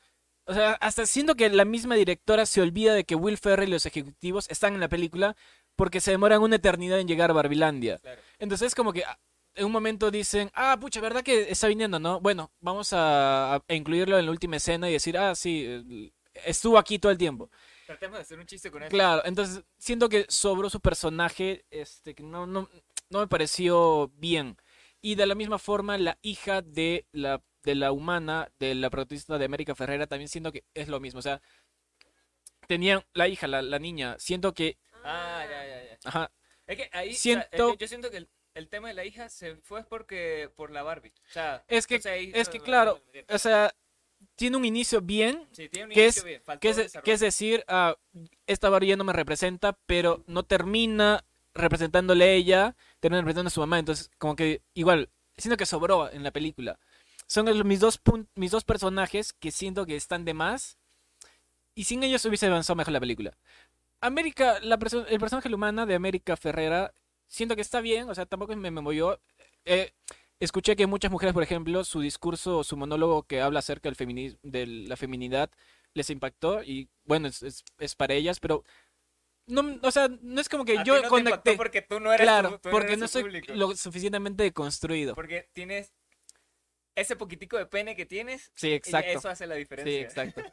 o 0.46 0.54
sea, 0.54 0.74
hasta 0.74 1.08
siento 1.08 1.34
que 1.34 1.50
la 1.50 1.66
misma 1.66 1.96
directora 1.96 2.46
se 2.46 2.62
olvida 2.62 2.94
de 2.94 3.04
que 3.04 3.16
Will 3.16 3.40
Ferrell 3.40 3.70
y 3.70 3.72
los 3.72 3.88
ejecutivos 3.88 4.48
están 4.52 4.76
en 4.76 4.80
la 4.80 4.90
película 4.90 5.36
porque 5.76 6.02
se 6.02 6.12
demoran 6.12 6.44
una 6.44 6.58
eternidad 6.58 7.00
en 7.00 7.08
llegar 7.08 7.32
a 7.32 7.34
Barbilandia. 7.34 7.98
Claro. 7.98 8.22
Entonces 8.38 8.68
es 8.68 8.76
como 8.76 8.94
que 8.94 9.06
ah, 9.06 9.18
en 9.56 9.66
un 9.66 9.72
momento 9.72 10.12
dicen, 10.12 10.50
ah, 10.54 10.78
pucha, 10.80 11.02
¿verdad 11.02 11.24
que 11.24 11.50
está 11.52 11.68
viniendo, 11.68 12.00
no? 12.00 12.20
Bueno, 12.20 12.52
vamos 12.60 12.94
a, 12.94 13.56
a 13.56 13.64
incluirlo 13.74 14.18
en 14.18 14.26
la 14.26 14.32
última 14.32 14.58
escena 14.58 14.90
y 14.90 14.94
decir, 14.94 15.18
ah, 15.18 15.36
sí, 15.36 15.66
eh, 15.68 16.12
estuvo 16.46 16.78
aquí 16.78 17.00
todo 17.00 17.12
el 17.12 17.18
tiempo. 17.18 17.50
Tratemos 17.86 18.18
de 18.18 18.22
hacer 18.24 18.40
un 18.40 18.46
chiste 18.46 18.72
con 18.72 18.84
eso. 18.84 18.90
Claro, 18.90 19.22
entonces 19.26 19.64
siento 19.78 20.08
que 20.10 20.26
sobró 20.30 20.70
su 20.70 20.80
personaje, 20.80 21.66
este, 21.70 22.16
que 22.16 22.24
no, 22.24 22.48
no, 22.48 22.70
no 23.10 23.20
me 23.20 23.28
pareció 23.28 24.10
bien. 24.16 24.56
Y 25.02 25.16
de 25.16 25.26
la 25.26 25.36
misma 25.36 25.60
forma, 25.60 25.98
la 25.98 26.18
hija 26.22 26.62
de 26.62 27.06
la, 27.12 27.42
de 27.64 27.76
la 27.76 27.92
humana, 27.92 28.50
de 28.60 28.76
la 28.76 28.90
protagonista 28.90 29.38
de 29.38 29.46
América 29.46 29.76
Ferrera, 29.76 30.08
también 30.08 30.30
siento 30.30 30.52
que 30.52 30.64
es 30.74 30.88
lo 30.88 31.00
mismo. 31.00 31.20
O 31.20 31.24
sea, 31.24 31.42
tenían 32.68 33.04
la 33.14 33.28
hija, 33.28 33.48
la, 33.48 33.62
la 33.62 33.80
niña, 33.80 34.16
siento 34.20 34.54
que, 34.54 34.78
Ah, 35.04 35.44
ya, 35.50 35.66
ya, 35.68 35.84
ya. 35.84 35.98
ajá, 36.06 36.32
Es 36.68 36.78
que 36.78 36.90
ahí, 36.94 37.10
o 37.10 37.12
sea, 37.14 37.20
Siento- 37.50 37.70
es 37.72 37.78
que 37.78 37.84
yo 37.84 37.88
siento 37.88 38.12
que 38.12 38.28
el, 38.54 38.68
tema 38.70 38.88
de 38.90 38.94
la 38.94 39.06
hija 39.06 39.30
se 39.30 39.56
fue 39.58 39.84
porque 39.84 40.50
por 40.56 40.72
la 40.72 40.84
Barbie. 40.84 41.14
O 41.30 41.32
sea, 41.32 41.64
Es 41.68 41.88
que- 41.88 41.98
o 41.98 42.02
sea, 42.02 42.14
ahí 42.14 42.32
es 42.34 42.50
que 42.50 42.60
claro, 42.60 43.02
o 43.30 43.38
sea, 43.38 43.74
tiene 44.36 44.58
un 44.58 44.66
inicio 44.66 45.02
bien, 45.02 45.48
Sí, 45.52 45.68
tiene 45.70 45.86
un 45.88 45.92
que 45.94 46.04
inicio 46.04 46.22
es- 46.22 46.26
bien, 46.26 46.42
que 46.60 46.70
es, 46.70 46.98
que 47.04 47.12
es 47.14 47.20
decir, 47.20 47.64
ah, 47.68 47.96
esta 48.48 48.70
Barbie 48.70 48.88
ya 48.90 48.96
no 48.98 49.04
me 49.04 49.14
representa, 49.14 49.78
pero 49.86 50.24
no 50.28 50.44
termina 50.44 51.24
representándole 51.54 52.26
a 52.26 52.32
ella, 52.32 52.76
termina 53.00 53.22
representando 53.22 53.48
a 53.48 53.52
su 53.52 53.60
mamá. 53.62 53.80
Entonces, 53.80 54.10
como 54.18 54.36
que 54.36 54.62
igual, 54.74 55.10
siento 55.38 55.58
que 55.58 55.66
sobró 55.66 56.10
en 56.12 56.24
la 56.24 56.32
película. 56.32 56.80
Son 57.28 57.46
mis 57.68 57.80
dos, 57.80 58.00
mis 58.36 58.52
dos 58.52 58.64
personajes 58.64 59.34
que 59.34 59.52
siento 59.52 59.86
que 59.86 59.96
están 59.96 60.24
de 60.26 60.34
más. 60.34 60.78
Y 61.74 61.86
sin 61.86 62.04
ellos 62.04 62.24
hubiese 62.26 62.48
avanzado 62.48 62.76
mejor 62.76 62.92
la 62.94 63.00
película. 63.00 63.38
América, 64.02 64.60
la 64.62 64.78
perso- 64.78 65.06
el 65.08 65.20
personaje 65.20 65.54
humana 65.54 65.86
de 65.86 65.96
América 65.96 66.36
Ferrera, 66.36 66.94
siento 67.32 67.56
que 67.56 67.62
está 67.62 67.82
bien, 67.82 68.10
o 68.10 68.14
sea, 68.16 68.26
tampoco 68.26 68.56
me 68.56 68.70
movió. 68.72 69.20
Eh, 69.66 69.92
escuché 70.40 70.76
que 70.76 70.86
muchas 70.88 71.12
mujeres, 71.12 71.34
por 71.34 71.44
ejemplo, 71.44 71.84
su 71.84 72.02
discurso 72.02 72.60
o 72.60 72.64
su 72.64 72.76
monólogo 72.78 73.24
que 73.24 73.42
habla 73.42 73.60
acerca 73.60 73.90
del 73.90 73.96
feminismo, 73.96 74.38
de 74.44 74.66
la 74.68 74.98
feminidad, 74.98 75.50
les 75.94 76.10
impactó 76.10 76.62
y 76.64 76.90
bueno, 77.06 77.28
es, 77.28 77.42
es- 77.44 77.64
es 77.80 77.96
para 77.96 78.14
ellas, 78.14 78.40
pero 78.40 78.64
no, 79.48 79.80
o 79.82 79.92
sea, 79.92 80.08
no 80.22 80.40
es 80.40 80.48
como 80.50 80.66
que 80.66 80.78
A 80.78 80.84
ti 80.84 80.88
yo 80.90 81.02
te 81.44 81.58
porque 81.58 81.82
tú 81.82 82.00
no 82.00 82.14
eres 82.14 82.26
Claro, 82.26 82.52
tu- 82.52 82.60
tú 82.60 82.70
porque 82.70 82.98
no 82.98 83.08
soy 83.08 83.24
público. 83.24 83.54
lo 83.54 83.76
suficientemente 83.76 84.52
construido. 84.54 85.16
Porque 85.16 85.50
tienes 85.54 85.94
ese 86.96 87.16
poquitico 87.16 87.58
de 87.58 87.66
pene 87.66 87.96
que 87.96 88.06
tienes 88.06 88.52
Sí, 88.56 88.70
y 88.70 88.74
exacto. 88.74 89.10
eso 89.10 89.30
hace 89.30 89.48
la 89.48 89.56
Sí, 89.56 89.60
diferencia. 89.62 90.02
exacto. 90.02 90.44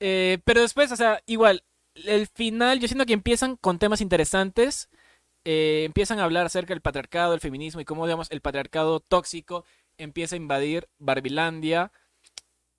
Eh, 0.00 0.38
pero 0.44 0.60
después, 0.62 0.90
o 0.92 0.96
sea, 0.96 1.22
igual, 1.26 1.64
el 1.94 2.26
final, 2.26 2.80
yo 2.80 2.88
siento 2.88 3.06
que 3.06 3.12
empiezan 3.12 3.56
con 3.56 3.78
temas 3.78 4.00
interesantes. 4.00 4.88
Eh, 5.44 5.84
empiezan 5.86 6.18
a 6.20 6.24
hablar 6.24 6.46
acerca 6.46 6.74
del 6.74 6.82
patriarcado, 6.82 7.34
el 7.34 7.40
feminismo 7.40 7.80
y 7.80 7.84
cómo, 7.84 8.06
digamos, 8.06 8.30
el 8.30 8.40
patriarcado 8.40 9.00
tóxico 9.00 9.64
empieza 9.98 10.36
a 10.36 10.38
invadir 10.38 10.88
Barbilandia 10.98 11.92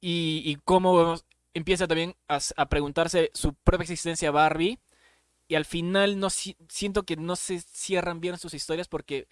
y, 0.02 0.42
y 0.46 0.56
cómo 0.66 1.16
empieza 1.54 1.88
también 1.88 2.16
a, 2.28 2.40
preguntarse 2.70 3.32
su 3.34 3.54
propia 3.56 3.84
existencia 3.84 4.32
Barbie. 4.32 4.80
Y 5.48 5.56
al 5.56 5.66
final 5.66 6.20
no 6.20 6.30
si- 6.30 6.58
siento 6.70 7.04
que 7.04 7.18
no 7.18 7.36
se 7.36 7.62
cierran 7.62 8.22
bien 8.22 8.38
sus 8.38 8.54
historias 8.54 8.88
porque 8.88 9.28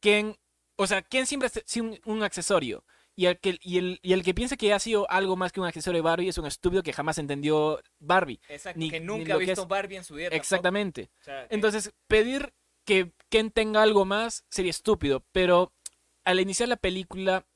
Ken, 0.00 0.36
o 0.76 0.86
sea, 0.86 1.02
Ken 1.02 1.26
siempre 1.26 1.48
un, 1.80 2.00
un 2.06 2.22
accesorio. 2.22 2.84
Y 3.14 3.26
el, 3.26 3.38
que, 3.38 3.58
y, 3.60 3.78
el, 3.78 3.98
y 4.02 4.14
el 4.14 4.22
que 4.24 4.32
piensa 4.32 4.56
que 4.56 4.72
ha 4.72 4.78
sido 4.78 5.10
algo 5.10 5.36
más 5.36 5.52
que 5.52 5.60
un 5.60 5.66
accesorio 5.66 5.98
de 5.98 6.02
Barbie 6.02 6.28
es 6.28 6.38
un 6.38 6.46
estúpido 6.46 6.82
que 6.82 6.92
jamás 6.94 7.18
entendió 7.18 7.80
Barbie. 7.98 8.40
Exacto, 8.48 8.78
Ni- 8.80 8.90
que 8.90 9.00
nunca 9.00 9.34
ha 9.34 9.36
visto 9.36 9.62
es- 9.62 9.68
Barbie 9.68 9.96
en 9.96 10.04
su 10.04 10.14
vida. 10.14 10.28
Exactamente. 10.28 11.10
O 11.20 11.24
sea, 11.24 11.46
que- 11.48 11.54
Entonces, 11.54 11.92
pedir 12.06 12.54
que 12.86 13.12
Ken 13.28 13.50
tenga 13.50 13.82
algo 13.82 14.04
más 14.06 14.44
sería 14.48 14.70
estúpido. 14.70 15.24
Pero 15.32 15.72
al 16.24 16.40
iniciar 16.40 16.68
la 16.70 16.76
película 16.76 17.46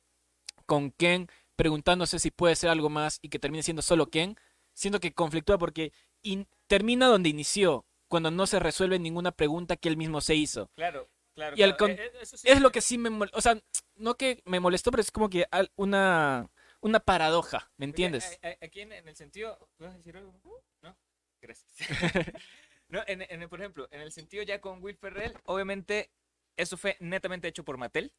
con 0.66 0.90
Ken 0.90 1.28
preguntándose 1.56 2.18
si 2.18 2.30
puede 2.30 2.54
ser 2.54 2.68
algo 2.70 2.90
más 2.90 3.18
y 3.22 3.30
que 3.30 3.38
termine 3.38 3.62
siendo 3.62 3.80
solo 3.82 4.10
Ken, 4.10 4.36
siento 4.74 5.00
que 5.00 5.14
conflictúa 5.14 5.56
porque 5.58 5.92
in- 6.22 6.48
termina 6.66 7.06
donde 7.06 7.30
inició, 7.30 7.86
cuando 8.08 8.30
no 8.30 8.46
se 8.46 8.58
resuelve 8.58 8.98
ninguna 8.98 9.32
pregunta 9.32 9.76
que 9.76 9.88
él 9.88 9.96
mismo 9.96 10.20
se 10.20 10.34
hizo. 10.34 10.70
Claro, 10.76 11.08
claro. 11.36 11.54
Y 11.56 11.58
claro, 11.60 11.86
eh, 11.86 11.96
eh, 11.98 12.12
eso 12.20 12.36
sí 12.36 12.48
Es 12.48 12.60
lo 12.60 12.70
que 12.72 12.80
sí 12.80 12.98
me 12.98 13.10
molestó, 13.10 13.38
o 13.38 13.40
sea, 13.40 13.56
no 13.94 14.16
que 14.16 14.42
me 14.44 14.58
molestó, 14.58 14.90
pero 14.90 15.00
es 15.00 15.10
como 15.12 15.30
que 15.30 15.46
una, 15.76 16.50
una 16.80 17.00
paradoja, 17.00 17.70
¿me 17.76 17.84
entiendes? 17.84 18.38
Aquí 18.60 18.80
en, 18.80 18.92
en 18.92 19.06
el 19.08 19.14
sentido. 19.16 19.56
¿Vas 19.78 19.94
a 19.94 19.96
decir 19.98 20.16
algo? 20.16 20.34
¿No? 20.82 20.96
Gracias. 21.40 21.70
no, 22.88 23.02
en, 23.06 23.22
en 23.22 23.42
el- 23.42 23.48
por 23.48 23.60
ejemplo, 23.60 23.86
en 23.92 24.00
el 24.00 24.10
sentido 24.10 24.42
ya 24.42 24.60
con 24.60 24.82
Will 24.82 24.96
Ferrell, 24.96 25.34
obviamente 25.44 26.10
eso 26.56 26.76
fue 26.76 26.96
netamente 27.00 27.48
hecho 27.48 27.64
por 27.64 27.76
Mattel. 27.76 28.12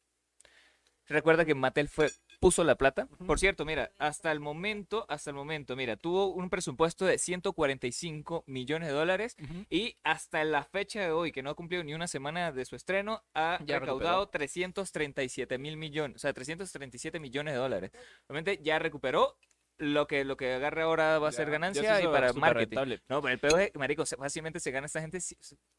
Recuerda 1.06 1.44
que 1.44 1.54
Mattel 1.54 1.88
fue 1.88 2.10
puso 2.40 2.64
la 2.64 2.76
plata. 2.76 3.08
Por 3.26 3.38
cierto, 3.38 3.64
mira, 3.64 3.90
hasta 3.98 4.30
el 4.32 4.40
momento, 4.40 5.04
hasta 5.08 5.30
el 5.30 5.36
momento, 5.36 5.76
mira, 5.76 5.96
tuvo 5.96 6.28
un 6.28 6.50
presupuesto 6.50 7.04
de 7.04 7.18
145 7.18 8.44
millones 8.46 8.88
de 8.88 8.94
dólares 8.94 9.36
y 9.70 9.96
hasta 10.04 10.44
la 10.44 10.64
fecha 10.64 11.00
de 11.00 11.10
hoy, 11.10 11.32
que 11.32 11.42
no 11.42 11.50
ha 11.50 11.54
cumplido 11.54 11.82
ni 11.84 11.94
una 11.94 12.06
semana 12.06 12.52
de 12.52 12.64
su 12.64 12.76
estreno, 12.76 13.22
ha 13.34 13.58
Ya 13.64 13.78
recaudado 13.78 14.28
337 14.28 15.58
mil 15.58 15.76
millones, 15.76 16.16
o 16.16 16.18
sea, 16.18 16.32
337 16.32 17.20
millones 17.20 17.54
de 17.54 17.58
dólares. 17.58 17.92
Obviamente 18.28 18.60
ya 18.62 18.78
recuperó 18.78 19.36
lo 19.78 20.06
que, 20.06 20.24
lo 20.24 20.36
que 20.36 20.52
agarre 20.54 20.82
ahora 20.82 21.18
va 21.18 21.28
a 21.28 21.30
Ya- 21.30 21.36
ser 21.36 21.50
ganancia 21.50 22.00
y 22.02 22.06
para 22.06 22.32
marketing. 22.32 22.68
rentable. 22.76 23.02
No, 23.08 23.22
pero 23.22 23.32
el 23.34 23.40
peor 23.40 23.60
es, 23.62 23.74
marico, 23.74 24.04
fácilmente 24.04 24.60
se 24.60 24.70
gana 24.70 24.86
esta 24.86 25.00
gente, 25.00 25.18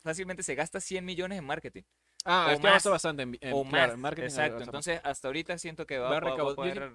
fácilmente 0.01 0.41
se 0.43 0.55
gasta 0.55 0.79
100 0.79 1.03
millones 1.05 1.37
en 1.39 1.45
marketing. 1.45 1.83
Ah, 2.25 2.47
o 2.49 2.51
es 2.51 2.59
que 2.59 2.63
más. 2.67 2.83
bastante 2.85 3.23
en, 3.23 3.37
en- 3.41 3.53
o 3.53 3.63
claro, 3.63 3.87
más. 3.87 3.93
en 3.95 3.99
marketing. 4.01 4.25
Exacto. 4.27 4.63
Entonces, 4.63 5.01
hasta 5.03 5.27
ahorita 5.27 5.57
siento 5.57 5.85
que 5.85 5.97
va, 5.99 6.09
Va 6.09 6.17
a 6.17 6.19
recaudar- 6.21 6.55
poder... 6.55 6.91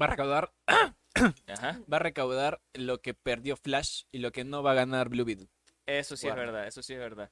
va 0.00 0.04
a 0.04 0.08
recaudar, 0.08 0.52
Ajá. 1.46 1.80
va 1.92 1.96
a 1.96 2.00
recaudar 2.00 2.60
lo 2.74 3.00
que 3.00 3.14
perdió 3.14 3.56
Flash 3.56 4.02
y 4.12 4.18
lo 4.18 4.32
que 4.32 4.44
no 4.44 4.62
va 4.62 4.72
a 4.72 4.74
ganar 4.74 5.08
Blue 5.08 5.24
Beetle. 5.24 5.48
Eso 5.86 6.16
sí 6.16 6.28
es 6.28 6.34
verdad, 6.34 6.66
eso 6.66 6.82
sí 6.82 6.92
es 6.94 6.98
verdad. 6.98 7.30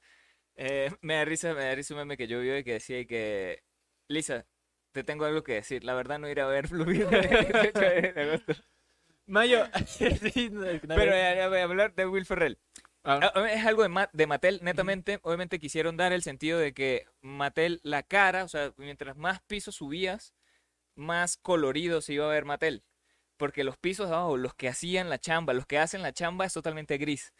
Eh, 0.55 0.89
me 1.01 1.15
da 1.15 1.25
risa, 1.25 1.53
me 1.53 1.65
da 1.65 1.75
risa 1.75 1.93
un 1.93 1.99
meme 1.99 2.15
que 2.17 2.27
yo 2.27 2.39
vi 2.39 2.49
hoy 2.49 2.63
que 2.63 2.73
decía 2.73 3.05
que... 3.05 3.61
Lisa, 4.07 4.45
te 4.93 5.03
tengo 5.03 5.25
algo 5.25 5.43
que 5.43 5.53
decir. 5.55 5.83
La 5.83 5.93
verdad 5.93 6.19
no 6.19 6.29
iré 6.29 6.41
a 6.41 6.45
ver 6.47 6.67
Blue 6.69 6.85
Beetle 6.85 7.09
Mayo, 9.27 9.65
sí, 9.87 10.49
no, 10.51 10.61
Pero 10.87 11.11
voy 11.49 11.59
a 11.59 11.63
hablar 11.63 11.93
de 11.95 12.05
Will 12.05 12.25
Ferrell. 12.25 12.57
Ah, 13.03 13.31
Ah, 13.33 13.47
Es 13.51 13.65
algo 13.65 13.83
de, 13.83 13.89
Ma- 13.89 14.09
de 14.13 14.27
Mattel, 14.27 14.59
netamente. 14.63 15.19
Obviamente 15.23 15.59
quisieron 15.59 15.97
dar 15.97 16.13
el 16.13 16.23
sentido 16.23 16.59
de 16.59 16.73
que 16.73 17.05
Mattel, 17.21 17.79
la 17.83 18.03
cara, 18.03 18.43
o 18.43 18.47
sea, 18.47 18.73
mientras 18.77 19.15
más 19.17 19.41
pisos 19.41 19.75
subías, 19.75 20.33
más 20.95 21.37
colorido 21.37 22.01
se 22.01 22.13
iba 22.13 22.25
a 22.25 22.33
ver 22.33 22.45
Mattel. 22.45 22.83
Porque 23.37 23.63
los 23.63 23.77
pisos 23.77 24.07
abajo, 24.11 24.37
los 24.37 24.55
que 24.55 24.69
hacían 24.69 25.09
la 25.09 25.19
chamba, 25.19 25.53
los 25.53 25.65
que 25.67 25.79
hacen 25.79 26.01
la 26.03 26.13
chamba 26.13 26.45
es 26.45 26.53
totalmente 26.53 26.97
gris. 26.97 27.33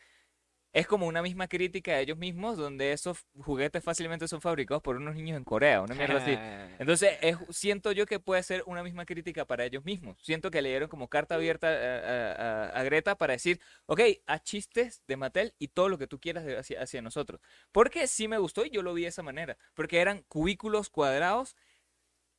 Es 0.76 0.88
como 0.88 1.08
una 1.08 1.22
misma 1.22 1.48
crítica 1.48 1.94
a 1.94 2.00
ellos 2.02 2.18
mismos, 2.18 2.58
donde 2.58 2.92
esos 2.92 3.26
juguetes 3.40 3.82
fácilmente 3.82 4.28
son 4.28 4.42
fabricados 4.42 4.84
por 4.84 4.98
unos 4.98 5.16
niños 5.16 5.38
en 5.38 5.46
Corea, 5.46 5.82
una 5.82 5.96
mierda 5.96 6.18
así. 6.18 6.32
Entonces, 6.80 7.18
es- 7.22 7.38
siento 7.50 7.94
yo 7.94 8.06
que 8.06 8.20
puede 8.20 8.44
ser 8.44 8.62
una 8.66 8.84
misma 8.84 9.06
crítica 9.06 9.46
para 9.46 9.64
ellos 9.64 9.86
mismos. 9.86 10.18
Siento 10.22 10.52
que 10.52 10.62
le 10.62 10.68
dieron 10.68 10.90
como 10.90 11.08
carta 11.08 11.36
abierta 11.36 11.68
a- 11.70 12.66
a 12.78 12.84
Greta 12.84 13.16
para 13.16 13.32
decir, 13.34 13.62
ok, 13.86 14.02
haz 14.28 14.44
chistes 14.44 15.02
de 15.08 15.16
Mattel 15.16 15.54
y 15.60 15.70
todo 15.70 15.88
lo 15.88 15.98
que 15.98 16.08
tú 16.08 16.20
quieras 16.20 16.44
de- 16.44 16.58
hacia, 16.58 16.82
hacia 16.82 17.02
nosotros. 17.02 17.40
Porque 17.72 18.06
sí 18.08 18.28
me 18.28 18.38
gustó 18.38 18.66
y 18.66 18.70
yo 18.70 18.82
lo 18.82 18.94
vi 18.94 19.04
de 19.04 19.08
esa 19.08 19.24
manera. 19.24 19.58
Porque 19.76 20.02
eran 20.02 20.24
cubículos 20.28 20.90
cuadrados 20.90 21.56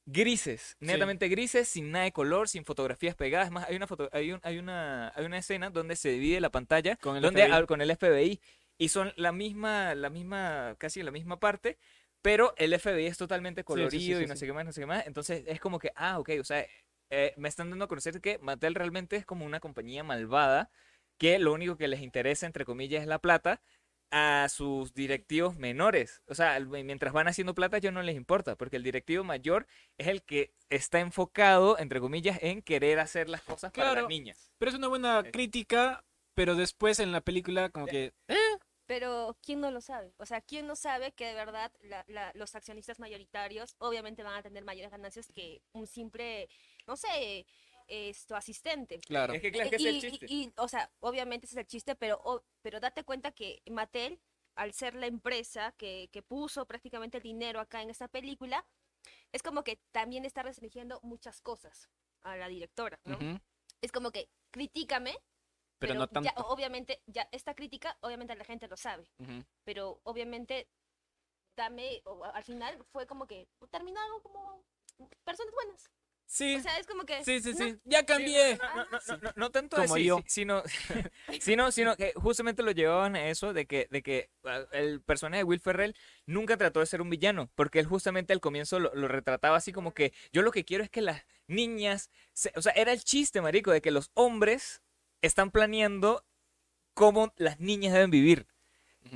grises, 0.06 0.76
Sí. 0.80 0.86
netamente 0.86 1.28
grises, 1.28 1.68
sin 1.68 1.90
nada 1.90 2.04
de 2.04 2.12
color, 2.12 2.48
sin 2.48 2.64
fotografías 2.64 3.14
pegadas. 3.16 3.50
Más, 3.50 3.68
hay 3.68 3.76
una, 3.76 3.86
foto, 3.86 4.08
hay, 4.12 4.32
un- 4.32 4.40
hay 4.42 4.58
una, 4.58 5.12
hay 5.14 5.24
una 5.26 5.38
escena 5.38 5.70
donde 5.70 5.96
se 5.96 6.10
divide 6.10 6.40
la 6.40 6.50
pantalla 6.50 6.96
Con 6.96 7.16
el 7.16 7.22
donde, 7.22 7.42
FBI. 7.42 7.52
ah, 7.52 7.66
con 7.66 7.80
el 7.80 7.90
FBI 7.90 8.40
y 8.78 8.88
son 8.88 9.12
la 9.16 9.32
misma, 9.32 9.94
la 9.94 10.10
misma, 10.10 10.76
casi 10.78 11.02
la 11.02 11.10
misma 11.10 11.40
parte, 11.40 11.78
pero 12.22 12.54
el 12.56 12.72
FBI 12.78 13.06
es 13.06 13.18
totalmente 13.18 13.62
sí, 13.62 13.64
colorido 13.64 14.18
sí, 14.18 14.24
y 14.24 14.26
no 14.26 14.34
sí. 14.34 14.40
sé 14.40 14.46
qué 14.46 14.52
más, 14.52 14.64
no 14.64 14.72
sé 14.72 14.80
qué 14.82 14.86
más. 14.86 15.06
Entonces 15.06 15.44
es 15.46 15.60
como 15.60 15.78
que, 15.78 15.90
ah, 15.96 16.18
ok, 16.18 16.30
o 16.40 16.44
sea, 16.44 16.66
eh, 17.10 17.34
me 17.36 17.48
están 17.48 17.70
dando 17.70 17.84
a 17.84 17.88
conocer 17.88 18.20
que 18.20 18.38
Mattel 18.38 18.74
realmente 18.74 19.16
es 19.16 19.24
como 19.26 19.44
una 19.46 19.60
compañía 19.60 20.02
malvada 20.04 20.70
que 21.18 21.38
lo 21.38 21.52
único 21.52 21.76
que 21.76 21.88
les 21.88 22.00
interesa, 22.00 22.46
entre 22.46 22.64
comillas, 22.64 23.02
es 23.02 23.08
la 23.08 23.20
plata 23.20 23.62
a 24.18 24.48
sus 24.48 24.94
directivos 24.94 25.56
menores. 25.56 26.22
O 26.26 26.34
sea, 26.34 26.58
mientras 26.60 27.12
van 27.12 27.28
haciendo 27.28 27.54
plata, 27.54 27.76
yo 27.78 27.92
no 27.92 28.00
les 28.02 28.16
importa, 28.16 28.56
porque 28.56 28.76
el 28.76 28.82
directivo 28.82 29.24
mayor 29.24 29.66
es 29.98 30.06
el 30.08 30.22
que 30.22 30.54
está 30.70 31.00
enfocado, 31.00 31.78
entre 31.78 32.00
comillas, 32.00 32.38
en 32.42 32.62
querer 32.62 32.98
hacer 32.98 33.28
las 33.28 33.42
cosas 33.42 33.72
para 33.72 33.92
las 33.94 34.08
niñas. 34.08 34.50
Pero 34.58 34.70
es 34.70 34.76
una 34.78 34.88
buena 34.88 35.20
Eh. 35.20 35.30
crítica, 35.30 36.02
pero 36.34 36.54
después 36.54 36.98
en 36.98 37.12
la 37.12 37.20
película 37.20 37.68
como 37.68 37.86
que... 37.86 38.14
Pero 38.86 39.36
¿quién 39.42 39.60
no 39.60 39.70
lo 39.72 39.80
sabe? 39.80 40.14
O 40.16 40.26
sea, 40.26 40.40
¿quién 40.40 40.66
no 40.68 40.76
sabe 40.76 41.10
que 41.12 41.26
de 41.26 41.34
verdad 41.34 41.72
la- 41.80 42.04
la- 42.06 42.30
los 42.34 42.54
accionistas 42.54 43.00
mayoritarios 43.00 43.74
obviamente 43.78 44.22
van 44.22 44.36
a 44.36 44.42
tener 44.42 44.64
mayores 44.64 44.92
ganancias 44.92 45.26
que 45.34 45.60
un 45.72 45.88
simple, 45.88 46.48
no 46.86 46.96
sé, 46.96 47.46
esto 47.88 48.36
asistente? 48.36 48.98
Claro. 49.00 49.32
Es 49.34 49.40
que 49.42 49.52
claro, 49.52 49.70
que 49.70 49.76
es 49.76 49.82
y, 49.82 49.88
el 49.88 50.00
chiste. 50.00 50.26
y- 50.28 50.42
y, 50.44 50.52
o 50.56 50.68
sea, 50.68 50.90
obviamente 51.00 51.46
ese 51.46 51.54
es 51.56 51.60
el 51.60 51.66
chiste, 51.66 51.94
pero, 51.94 52.20
o- 52.24 52.44
pero 52.62 52.80
date 52.80 53.04
cuenta 53.04 53.32
que 53.32 53.62
Mattel, 53.70 54.20
al 54.54 54.72
ser 54.72 54.94
la 54.94 55.06
empresa 55.06 55.72
que, 55.76 56.08
que 56.12 56.22
puso 56.22 56.66
prácticamente 56.66 57.18
el 57.18 57.22
dinero 57.22 57.60
acá 57.60 57.82
en 57.82 57.90
esta 57.90 58.08
película, 58.08 58.66
es 59.32 59.42
como 59.42 59.62
que 59.62 59.76
también 59.92 60.24
está 60.24 60.42
restringiendo 60.42 61.00
muchas 61.02 61.40
cosas 61.40 61.90
a 62.22 62.36
la 62.36 62.48
directora, 62.48 62.98
¿no? 63.04 63.18
Es 63.82 63.92
como 63.92 64.10
que 64.10 64.28
critícame, 64.50 65.16
Pero 65.78 65.94
no 65.94 66.06
ya, 66.06 66.32
tanto. 66.32 66.46
obviamente, 66.48 67.02
ya 67.06 67.28
esta 67.30 67.54
crítica, 67.54 67.96
obviamente 68.00 68.34
la 68.34 68.44
gente 68.44 68.66
lo 68.66 68.76
sabe, 68.76 69.08
pero 69.64 70.00
obviamente 70.04 70.68
dame, 71.56 72.02
o 72.04 72.24
al 72.24 72.42
final 72.44 72.82
fue 72.92 73.06
como 73.06 73.26
que 73.26 73.46
terminaron 73.70 74.20
como 74.22 74.64
personas 75.24 75.54
buenas. 75.54 75.90
Sí, 76.28 76.56
O 76.56 76.60
sea, 76.60 76.76
es 76.78 76.86
como 76.88 77.04
que... 77.04 77.24
sí, 77.24 77.40
sí, 77.40 77.52
no, 77.52 77.56
sí. 77.58 77.78
Ya 77.84 78.04
cambié. 78.04 78.56
No, 78.58 78.64
no, 78.74 78.84
no, 78.90 78.96
Ajá. 78.96 79.02
no, 79.08 79.16
no, 79.22 79.32
no 79.36 79.50
tanto 79.50 79.76
Como 79.76 79.94
así, 79.94 80.04
yo. 80.04 80.18
si- 80.26 80.40
sino, 80.40 80.62
sino, 81.40 81.70
sino 81.70 81.96
que 81.96 82.12
justamente 82.16 82.62
lo 82.64 82.72
llevaban 82.72 83.14
a 83.14 83.28
eso 83.28 83.52
de 83.52 83.66
que, 83.66 83.86
de 83.90 84.02
que 84.02 84.30
ah, 84.44 84.64
el 84.72 85.00
personaje 85.02 85.38
de 85.38 85.44
Will 85.44 85.60
Ferrell 85.60 85.94
nunca 86.26 86.56
trató 86.56 86.80
de 86.80 86.86
ser 86.86 87.00
un 87.00 87.10
villano, 87.10 87.50
porque 87.54 87.78
él 87.78 87.86
justamente 87.86 88.32
al 88.32 88.40
comienzo 88.40 88.80
lo, 88.80 88.92
lo 88.94 89.06
retrataba 89.08 89.56
así 89.56 89.72
como 89.72 89.94
que 89.94 90.12
yo 90.32 90.42
lo 90.42 90.50
que 90.50 90.64
quiero 90.64 90.82
es 90.82 90.90
que 90.90 91.00
las 91.00 91.24
niñas, 91.46 92.10
se- 92.32 92.52
o 92.56 92.62
sea, 92.62 92.72
era 92.72 92.92
el 92.92 93.04
chiste, 93.04 93.40
marico, 93.40 93.70
de 93.70 93.80
que 93.80 93.92
los 93.92 94.10
hombres 94.14 94.82
están 95.22 95.50
planeando 95.52 96.24
cómo 96.94 97.32
las 97.36 97.60
niñas 97.60 97.92
deben 97.92 98.10
vivir. 98.10 98.46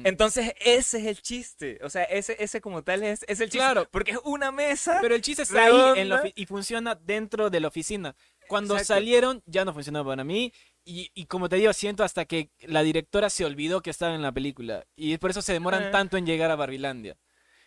Entonces, 0.05 0.53
ese 0.61 0.99
es 0.99 1.07
el 1.07 1.21
chiste. 1.23 1.79
O 1.83 1.91
sea, 1.91 2.05
ese, 2.05 2.37
ese 2.39 2.61
como 2.61 2.83
tal 2.83 3.03
es, 3.03 3.25
es 3.29 3.41
el 3.41 3.47
chiste. 3.49 3.59
Claro. 3.59 3.89
Porque 3.91 4.13
es 4.13 4.19
una 4.25 4.51
mesa. 4.53 4.99
Pero 5.01 5.15
el 5.15 5.23
chiste 5.23 5.43
está 5.43 5.65
ahí 5.65 6.01
en 6.01 6.09
la 6.09 6.23
y 6.35 6.47
funciona 6.47 6.95
dentro 6.95 7.51
de 7.51 7.61
la 7.61 7.69
oficina. 7.69 8.15
Cuando 8.49 8.75
Exacto. 8.75 8.95
salieron 8.95 9.43
ya 9.47 9.65
no 9.65 9.73
funcionó 9.73 10.05
para 10.05 10.25
mí. 10.25 10.53
Y, 10.85 11.11
y 11.15 11.27
como 11.27 11.49
te 11.49 11.57
digo, 11.57 11.73
siento 11.73 12.03
hasta 12.05 12.25
que 12.25 12.51
la 12.63 12.83
directora 12.83 13.31
se 13.31 13.45
olvidó 13.45 13.81
que 13.83 13.91
estaba 13.91 14.15
en 14.15 14.23
la 14.23 14.33
película. 14.33 14.85
Y 14.97 15.17
por 15.19 15.31
eso 15.31 15.43
se 15.43 15.53
demoran 15.53 15.85
Ah. 15.85 15.91
tanto 15.91 16.17
en 16.17 16.27
llegar 16.27 16.51
a 16.51 16.57
Barbilandia. 16.57 17.17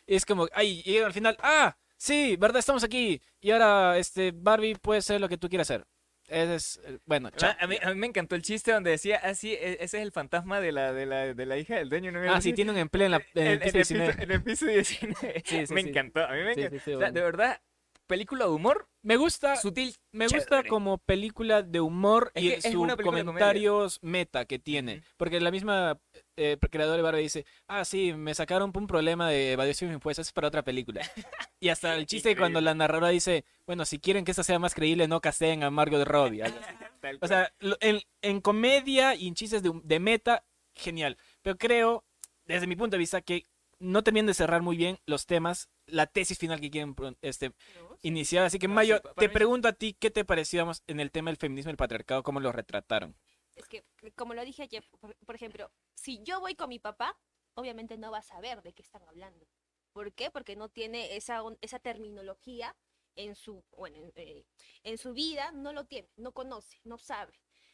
Es 0.08 0.26
como, 0.26 0.48
ay, 0.54 0.82
llegan 0.84 1.06
al 1.06 1.14
final, 1.14 1.38
ah, 1.42 1.78
sí, 1.96 2.36
verdad, 2.38 2.60
estamos 2.60 2.84
aquí. 2.84 3.22
Y 3.40 3.52
ahora, 3.52 3.98
este, 3.98 4.32
Barbie 4.36 4.76
puede 4.76 5.02
ser 5.02 5.22
lo 5.22 5.30
que 5.30 5.38
tú 5.38 5.48
quieras 5.48 5.68
ser. 5.68 5.86
Ese 6.34 6.56
es, 6.56 6.82
eh, 6.86 6.98
bueno, 7.06 7.30
chao. 7.30 7.54
A 7.60 7.67
mí, 7.67 7.78
a 7.82 7.89
mí 7.89 7.96
me 7.96 8.08
encantó 8.08 8.36
el 8.36 8.41
chiste 8.41 8.72
donde 8.72 8.89
decía, 8.89 9.19
ah, 9.24 9.36
sí, 9.36 9.54
e- 9.54 9.78
ese 9.80 9.98
es 9.98 10.04
el 10.04 10.12
fantasma 10.12 10.60
de 10.60 10.72
la, 10.72 10.91
de 10.91 11.06
la, 11.06 11.34
de 11.34 11.46
la 11.46 11.58
hija 11.58 11.76
del 11.76 11.89
dueño. 11.89 12.12
¿no? 12.12 12.19
Ah, 12.34 12.41
sí, 12.41 12.54
tiene 12.54 12.72
un 12.72 12.78
empleo 12.78 13.06
en, 13.06 13.12
la, 13.12 13.22
en 13.36 13.48
el 13.48 13.60
piso 13.60 13.78
19. 13.78 14.24
en 14.24 14.32
el 14.32 14.43
piso 14.43 14.65
19. 14.65 15.43
Sí, 15.46 15.65
sí, 15.67 15.74
me 15.74 15.84
sí. 15.84 15.89
encantó, 15.89 16.26
a 16.26 16.34
mí 16.34 16.41
me 16.43 16.52
encantó. 16.54 16.96
O 16.98 17.00
sea, 17.00 17.12
de 17.12 17.22
verdad, 17.22 17.62
película 18.08 18.46
de 18.46 18.52
humor, 18.52 18.88
Me 19.02 19.18
gusta, 19.18 19.56
sutil. 19.56 19.96
Me 20.12 20.28
gusta 20.28 20.63
como 20.63 20.98
película 20.98 21.62
de 21.62 21.80
humor 21.80 22.32
Es 22.36 22.66
y 22.66 22.72
sus 22.72 22.88
de 22.88 23.04
comentarios 23.04 24.00
meta 24.02 24.46
que 24.46 24.60
tiene. 24.60 25.04
Porque 25.18 25.39
la 25.39 25.52
misma 25.52 26.00
eh, 26.38 26.58
creadora 26.72 26.98
de 26.98 27.04
Barbie 27.04 27.24
dice, 27.24 27.46
ah, 27.68 27.86
sí, 27.86 28.13
me 28.13 28.34
sacaron 28.34 28.72
un 28.76 28.88
problema 28.88 29.30
de 29.30 29.54
evasión 29.54 29.89
de 29.89 29.96
impuestos, 29.96 30.28
es 30.28 30.34
para 30.34 30.48
otra 30.48 30.63
película. 30.63 31.02
y 31.60 31.70
hasta 31.70 31.96
el 31.96 32.06
chiste 32.06 32.36
cuando 32.36 32.62
la 32.62 32.74
narradora 32.74 33.10
dice, 33.10 33.46
bueno, 33.66 33.86
si 33.86 34.00
quieren 34.00 34.26
que 34.26 34.32
esta 34.32 34.44
sea 34.44 34.60
más 34.60 34.76
creíble, 34.76 35.08
no 35.08 35.22
casteen 35.22 35.63
a 35.63 35.70
Margot 35.70 36.06
Robbie. 36.06 36.44
O 37.20 37.28
sea, 37.28 37.54
en, 37.82 38.00
en 38.22 38.39
comedia 38.39 39.13
y 39.13 39.28
en 39.28 39.36
chistes 39.36 39.62
de, 39.62 39.74
de 39.84 40.00
meta, 40.00 40.46
genial. 40.74 41.18
Pero 41.42 41.58
creo, 41.58 42.06
desde 42.46 42.66
mi 42.66 42.78
punto 42.78 42.96
de 42.96 43.00
vista, 43.00 43.22
que 43.22 43.44
no 43.80 44.04
terminan 44.04 44.28
de 44.28 44.34
cerrar 44.34 44.62
muy 44.62 44.78
bien 44.78 45.00
los 45.06 45.26
temas, 45.26 45.70
la 45.86 46.08
tesis 46.08 46.38
final 46.38 46.60
que 46.60 46.72
quieren 46.72 46.96
este, 47.22 47.54
iniciar. 48.02 48.46
Así 48.46 48.60
que, 48.60 48.67
Mayo, 48.67 49.02
te 49.17 49.30
pregunto 49.30 49.67
a 49.67 49.74
ti, 49.74 49.93
¿qué 49.93 50.12
te 50.12 50.26
pareció 50.26 50.62
vamos, 50.62 50.84
en 50.88 51.00
el 51.00 51.12
tema 51.12 51.30
del 51.30 51.38
feminismo 51.38 51.69
y 51.69 51.74
el 51.74 51.78
patriarcado? 51.78 52.24
¿Cómo 52.24 52.39
lo 52.39 52.52
retrataron? 52.52 53.15
Es 53.56 53.67
que, 53.67 53.84
como 54.15 54.34
lo 54.34 54.43
dije 54.43 54.63
ayer, 54.63 54.84
por, 55.00 55.15
por 55.15 55.36
ejemplo, 55.36 55.72
si 55.93 56.22
yo 56.24 56.39
voy 56.39 56.56
con 56.56 56.69
mi 56.69 56.80
papá, 56.80 57.17
obviamente 57.54 57.98
no 57.98 58.12
va 58.12 58.19
a 58.19 58.24
saber 58.24 58.62
de 58.63 58.74
qué 58.74 58.82
están 58.82 59.04
hablando. 59.04 59.46
¿Por 59.91 60.12
qué? 60.13 60.32
Porque 60.32 60.56
no 60.56 60.69
tiene 60.69 61.15
esa, 61.15 61.41
esa 61.62 61.80
terminología 61.80 62.76
en 63.15 63.36
su, 63.36 63.63
bueno, 63.78 63.98
en, 63.98 64.12
eh, 64.15 64.46
en 64.84 64.98
su 64.98 65.13
vida, 65.13 65.52
no 65.52 65.72
lo 65.72 65.86
tiene, 65.86 66.10
no 66.15 66.32
conoce, 66.32 66.80
no 66.84 66.98
sabe. 66.98 67.34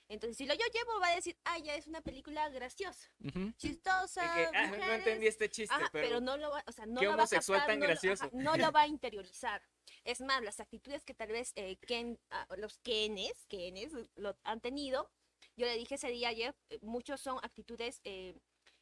Entonces, 0.10 0.38
si 0.38 0.46
lo 0.48 0.56
yo 0.56 0.66
llevo, 0.74 1.00
va 1.00 1.10
a 1.10 1.16
decir, 1.16 1.38
ah, 1.46 1.60
ya 1.60 1.76
es 1.76 1.86
una 1.88 2.02
película 2.02 2.50
graciosa, 2.50 3.10
Ujú. 3.24 3.54
chistosa. 3.58 4.26
Es 4.26 4.32
que, 4.52 4.58
ah, 4.58 4.62
no 4.64 4.68
mujeres". 4.70 4.98
entendí 4.98 5.28
este 5.28 5.50
chiste, 5.50 5.74
Ajá, 5.76 5.88
pero, 5.92 6.08
pero, 6.08 6.20
no 6.22 6.36
lo 6.36 6.50
va, 6.50 6.64
o 6.66 6.72
sea, 6.72 6.88
no 6.88 7.00
qué 7.00 7.06
lo 7.06 7.16
va 7.16 7.24
a 7.24 7.28
captar, 7.28 7.68
tan 7.68 7.80
no 7.80 7.86
lo- 7.86 7.92
gracioso. 7.92 8.24
ajá, 8.26 8.32
no 8.34 8.58
lo 8.58 8.72
va 8.76 8.82
a 8.82 8.88
interiorizar. 8.88 9.62
Es 10.04 10.20
más, 10.22 10.42
las 10.42 10.60
actitudes 10.60 11.06
que 11.06 11.14
tal 11.14 11.30
vez 11.32 11.52
eh, 11.56 11.78
Ken, 11.78 12.20
ah, 12.32 12.48
los 12.58 12.80
Kenes, 12.80 13.46
Kenes 13.48 13.94
lo 14.16 14.36
han 14.44 14.60
tenido, 14.62 15.12
yo 15.56 15.68
le 15.68 15.76
dije 15.78 15.96
ese 15.96 16.10
día 16.10 16.30
ayer, 16.30 16.56
eh, 16.70 16.80
muchos 16.82 17.22
son 17.22 17.38
actitudes 17.44 18.02
eh, 18.04 18.36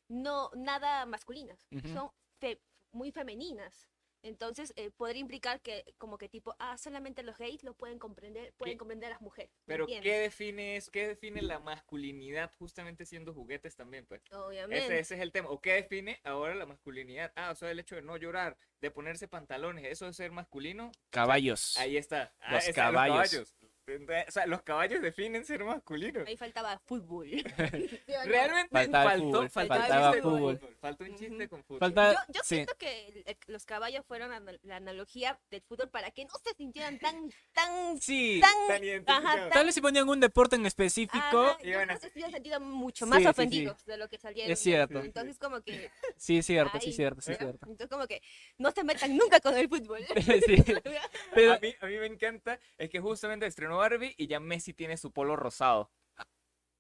no 0.08 0.50
nada 0.56 1.06
masculinas, 1.06 1.68
Ujú. 1.72 1.90
son 1.90 2.12
fe- 2.40 2.62
muy 2.94 3.12
femeninas. 3.12 3.90
Entonces, 4.24 4.74
eh, 4.76 4.90
podría 4.92 5.22
implicar 5.22 5.62
que, 5.62 5.86
como 5.98 6.18
que 6.18 6.28
tipo, 6.30 6.56
ah, 6.60 6.78
solamente 6.78 7.24
los 7.24 7.38
gays 7.38 7.64
lo 7.64 7.74
pueden 7.74 8.00
comprender, 8.00 8.54
pueden 8.58 8.74
¿Qué? 8.76 8.78
comprender 8.78 9.08
a 9.08 9.14
las 9.14 9.22
mujeres. 9.22 9.52
¿me 9.66 9.74
pero 9.74 9.84
entiendes? 9.86 10.12
¿qué 10.12 10.20
define, 10.20 10.76
eso? 10.78 10.92
¿qué 10.92 11.08
define 11.08 11.42
la 11.42 11.60
masculinidad 11.60 12.52
justamente 12.58 13.06
siendo 13.06 13.34
juguetes 13.34 13.76
también? 13.76 14.06
Pues? 14.06 14.22
Obviamente. 14.32 14.86
Ese, 14.86 15.00
ese 15.00 15.16
es 15.16 15.22
el 15.22 15.32
tema. 15.32 15.50
¿O 15.50 15.62
qué 15.62 15.74
define 15.74 16.20
ahora 16.24 16.56
la 16.56 16.66
masculinidad? 16.66 17.32
Ah, 17.36 17.52
o 17.52 17.56
sea, 17.56 17.72
el 17.72 17.80
hecho 17.80 17.96
de 17.96 18.02
no 18.02 18.18
llorar, 18.18 18.58
de 18.82 18.92
ponerse 18.92 19.28
pantalones, 19.28 19.86
eso 19.86 20.08
es 20.08 20.16
ser 20.16 20.32
masculino. 20.32 20.92
Caballos. 21.10 21.78
Ahí 21.78 21.98
está. 21.98 22.34
Ah, 22.40 22.54
Los 22.56 22.64
ese- 22.64 22.74
caballos. 22.74 23.56
O 23.90 24.32
sea, 24.32 24.46
los 24.48 24.62
caballos 24.64 25.02
definen 25.02 25.46
ser 25.46 25.64
masculino. 25.64 26.22
Ahí 26.28 26.36
faltaba 26.36 26.78
fútbol. 26.80 27.26
Realmente 28.26 28.70
Faltaba 28.70 29.12
faltó, 29.12 29.26
fútbol, 29.26 29.50
faltaba 29.50 30.12
chiste 30.12 30.22
con 30.22 30.32
fútbol. 30.34 30.60
Faltó 30.82 31.04
un 31.06 31.16
chiste 31.16 31.48
con 31.50 31.64
fútbol. 31.64 31.80
Falta- 31.80 32.14
Yo, 32.14 32.20
yo 32.34 32.42
sí. 32.44 32.56
siento 32.56 32.74
que 32.78 33.38
los 33.48 33.66
caballos 33.66 34.06
fueron 34.06 34.32
la 34.64 34.76
analogía 34.76 35.40
del 35.50 35.62
fútbol 35.62 35.90
para 35.90 36.12
que 36.12 36.26
no 36.26 36.32
se 36.44 36.54
sintieran 36.56 37.00
tan, 37.00 37.32
tan, 37.54 37.98
Sí. 38.02 38.42
tan, 38.42 39.06
Tan 39.06 39.26
ajá, 39.26 39.50
Tal 39.50 39.66
vez 39.66 39.74
si 39.76 39.80
ponían 39.82 40.08
un 40.10 40.20
deporte 40.20 40.58
en 40.58 40.66
específico. 40.66 41.18
Ajá, 41.18 41.58
creo 41.62 41.80
a- 41.80 41.86
que 41.88 41.98
se 41.98 42.08
hubieran 42.10 42.32
sentido 42.32 42.60
mucho 42.60 43.06
Sí, 43.06 43.10
más 43.10 43.20
sí, 43.20 43.24
sí. 43.24 43.30
ofendidos 43.30 43.86
de 43.86 43.98
lo 43.98 44.10
que 44.10 44.18
salieron. 44.18 44.52
Es 44.52 44.60
cierto. 44.60 45.00
Entonces 45.00 45.40
como 45.40 45.62
que, 45.62 45.90
Sí, 46.18 46.40
es 46.40 46.46
cierto, 46.46 46.78
sí, 46.82 46.90
es 46.90 46.96
cierto, 46.98 47.22
sí, 47.22 47.32
es 47.32 47.40
¿no? 47.40 47.46
cierto. 47.48 47.66
entonces 47.68 47.88
como 47.88 48.06
que 48.06 48.22
no 48.58 48.72
se 48.72 48.84
metan 48.84 49.16
nunca 49.16 49.40
con 49.40 49.56
el 49.56 49.70
fútbol. 49.70 50.02
Sí. 50.48 50.64
Pero, 51.34 51.54
A 51.54 51.60
mí, 51.60 51.74
a 51.82 51.86
mí 51.86 51.98
me 51.98 52.06
encanta, 52.08 52.60
es 52.78 52.90
que 52.90 53.00
justamente 53.00 53.46
estrenó 53.46 53.77
Barbie 53.78 54.14
y 54.18 54.28
ya 54.28 54.40
Messi 54.40 54.74
tiene 54.74 54.98
su 54.98 55.12
polo 55.12 55.36
rosado. 55.36 55.92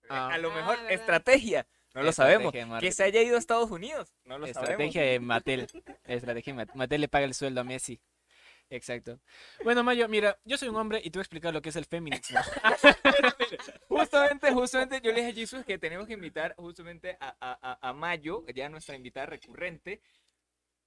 Ah. 0.10 0.30
A 0.34 0.38
lo 0.38 0.52
Ah, 0.52 0.56
mejor, 0.56 0.78
estrategia. 0.92 1.68
No 1.94 2.04
lo 2.04 2.12
sabemos. 2.12 2.54
Que 2.80 2.92
se 2.92 3.04
haya 3.04 3.22
ido 3.22 3.36
a 3.36 3.40
Estados 3.40 3.72
Unidos. 3.72 4.14
No 4.26 4.38
lo 4.38 4.46
estrategia 4.46 5.02
sabemos. 5.02 5.12
de 5.12 5.20
Mattel. 5.20 5.62
Estrategia 6.06 6.54
de 6.54 6.58
Mattel. 6.58 6.76
Mattel 6.78 7.02
le 7.02 7.08
paga 7.08 7.26
el 7.26 7.34
sueldo 7.34 7.62
a 7.62 7.64
Messi. 7.64 8.00
Exacto. 8.70 9.20
Bueno, 9.64 9.82
Mayo, 9.84 10.08
mira, 10.10 10.38
yo 10.44 10.58
soy 10.58 10.68
un 10.68 10.76
hombre 10.76 11.00
y 11.02 11.10
te 11.10 11.18
voy 11.18 11.22
a 11.22 11.24
explicar 11.24 11.54
lo 11.54 11.62
que 11.62 11.70
es 11.70 11.76
el 11.78 11.86
feminismo. 11.86 12.38
Justamente, 13.88 14.52
justamente, 14.52 15.02
yo 15.02 15.12
le 15.12 15.22
dije 15.22 15.32
a 15.32 15.34
Jesus 15.34 15.66
que 15.66 15.78
tenemos 15.78 16.08
que 16.08 16.14
invitar 16.14 16.54
justamente 16.58 17.18
a, 17.20 17.36
a, 17.40 17.90
a 17.90 17.94
Mayo, 17.94 18.46
ya 18.54 18.70
nuestra 18.70 18.96
invitada 18.96 19.26
recurrente, 19.28 20.02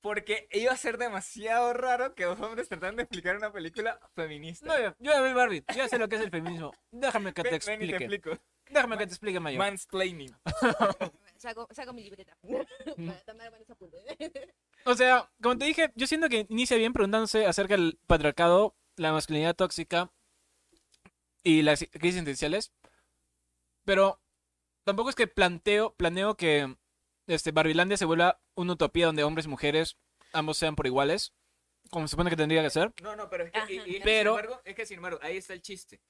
porque 0.01 0.49
iba 0.53 0.73
a 0.73 0.77
ser 0.77 0.97
demasiado 0.99 1.73
raro 1.73 2.15
que 2.15 2.25
dos 2.25 2.41
hombres 2.41 2.69
tratando 2.69 2.97
de 2.99 3.03
explicar 3.05 3.37
una 3.37 3.53
película 3.53 3.99
feminista. 4.15 4.67
No, 4.67 4.79
yo, 4.79 4.95
yo 4.99 5.13
ya 5.13 5.21
vi 5.23 5.33
Barbie, 5.33 5.65
yo 5.69 5.75
ya 5.77 5.89
sé 5.89 5.99
lo 5.99 6.09
que 6.09 6.17
es 6.17 6.23
el 6.23 6.31
feminismo. 6.31 6.73
Déjame 6.91 7.33
que 7.35 7.43
te 7.43 7.51
Ven- 7.51 7.61
ven 7.67 7.83
y 7.83 7.87
te 7.87 7.97
explique. 7.97 8.15
explico. 8.31 8.43
Déjame 8.71 8.97
que 8.99 9.07
te 9.07 9.13
explique, 9.13 9.41
Mayo. 9.41 9.59
Mansplaining. 9.59 10.35
saco, 11.37 11.67
saco 11.73 11.93
mi 11.93 12.03
libreta 12.05 12.37
para 12.43 13.21
tomar 13.25 13.51
buenos 13.51 13.69
apuntes. 13.71 14.01
O 14.87 14.95
sea, 14.95 15.31
como 15.43 15.59
te 15.59 15.67
dije, 15.67 15.93
yo 15.95 16.07
siento 16.07 16.31
que 16.31 16.47
inicia 16.49 16.79
bien 16.79 16.95
preguntándose 16.95 17.45
acerca 17.45 17.75
del 17.75 17.99
patriarcado, 18.07 18.75
la 18.97 19.13
masculinidad 19.13 19.55
tóxica 19.55 20.11
y 21.43 21.61
las 21.61 21.81
crisis 21.81 21.97
existenciales. 22.21 22.73
Pero 23.85 24.23
tampoco 24.85 25.11
es 25.11 25.17
que 25.17 25.27
planteo, 25.27 25.93
planeo 25.97 26.35
que 26.37 26.77
este 27.35 27.53
Barbilandia 27.53 27.97
se 27.97 28.05
vuelva 28.05 28.41
una 28.55 28.73
utopía 28.75 29.07
donde 29.07 29.25
hombres 29.25 29.47
y 29.47 29.49
mujeres 29.49 29.97
ambos 30.33 30.57
sean 30.59 30.77
por 30.77 30.87
iguales, 30.87 31.33
como 31.91 32.07
se 32.07 32.13
supone 32.13 32.31
que 32.31 32.37
tendría 32.37 32.63
que 32.63 32.71
ser. 32.71 32.93
No, 33.03 33.17
no, 33.17 33.29
pero 33.31 33.45
es 33.45 33.53
que, 33.53 33.75
y- 33.75 33.79
Ajá. 33.79 33.89
y 33.89 34.01
Pero- 34.01 34.33
sin 34.37 34.41
embargo, 34.45 34.63
es 34.65 34.75
que 34.75 34.87
sin 34.87 34.97
embargo, 34.99 35.19
ahí 35.23 35.37
está 35.37 35.53
el 35.55 35.63
chiste. 35.63 36.01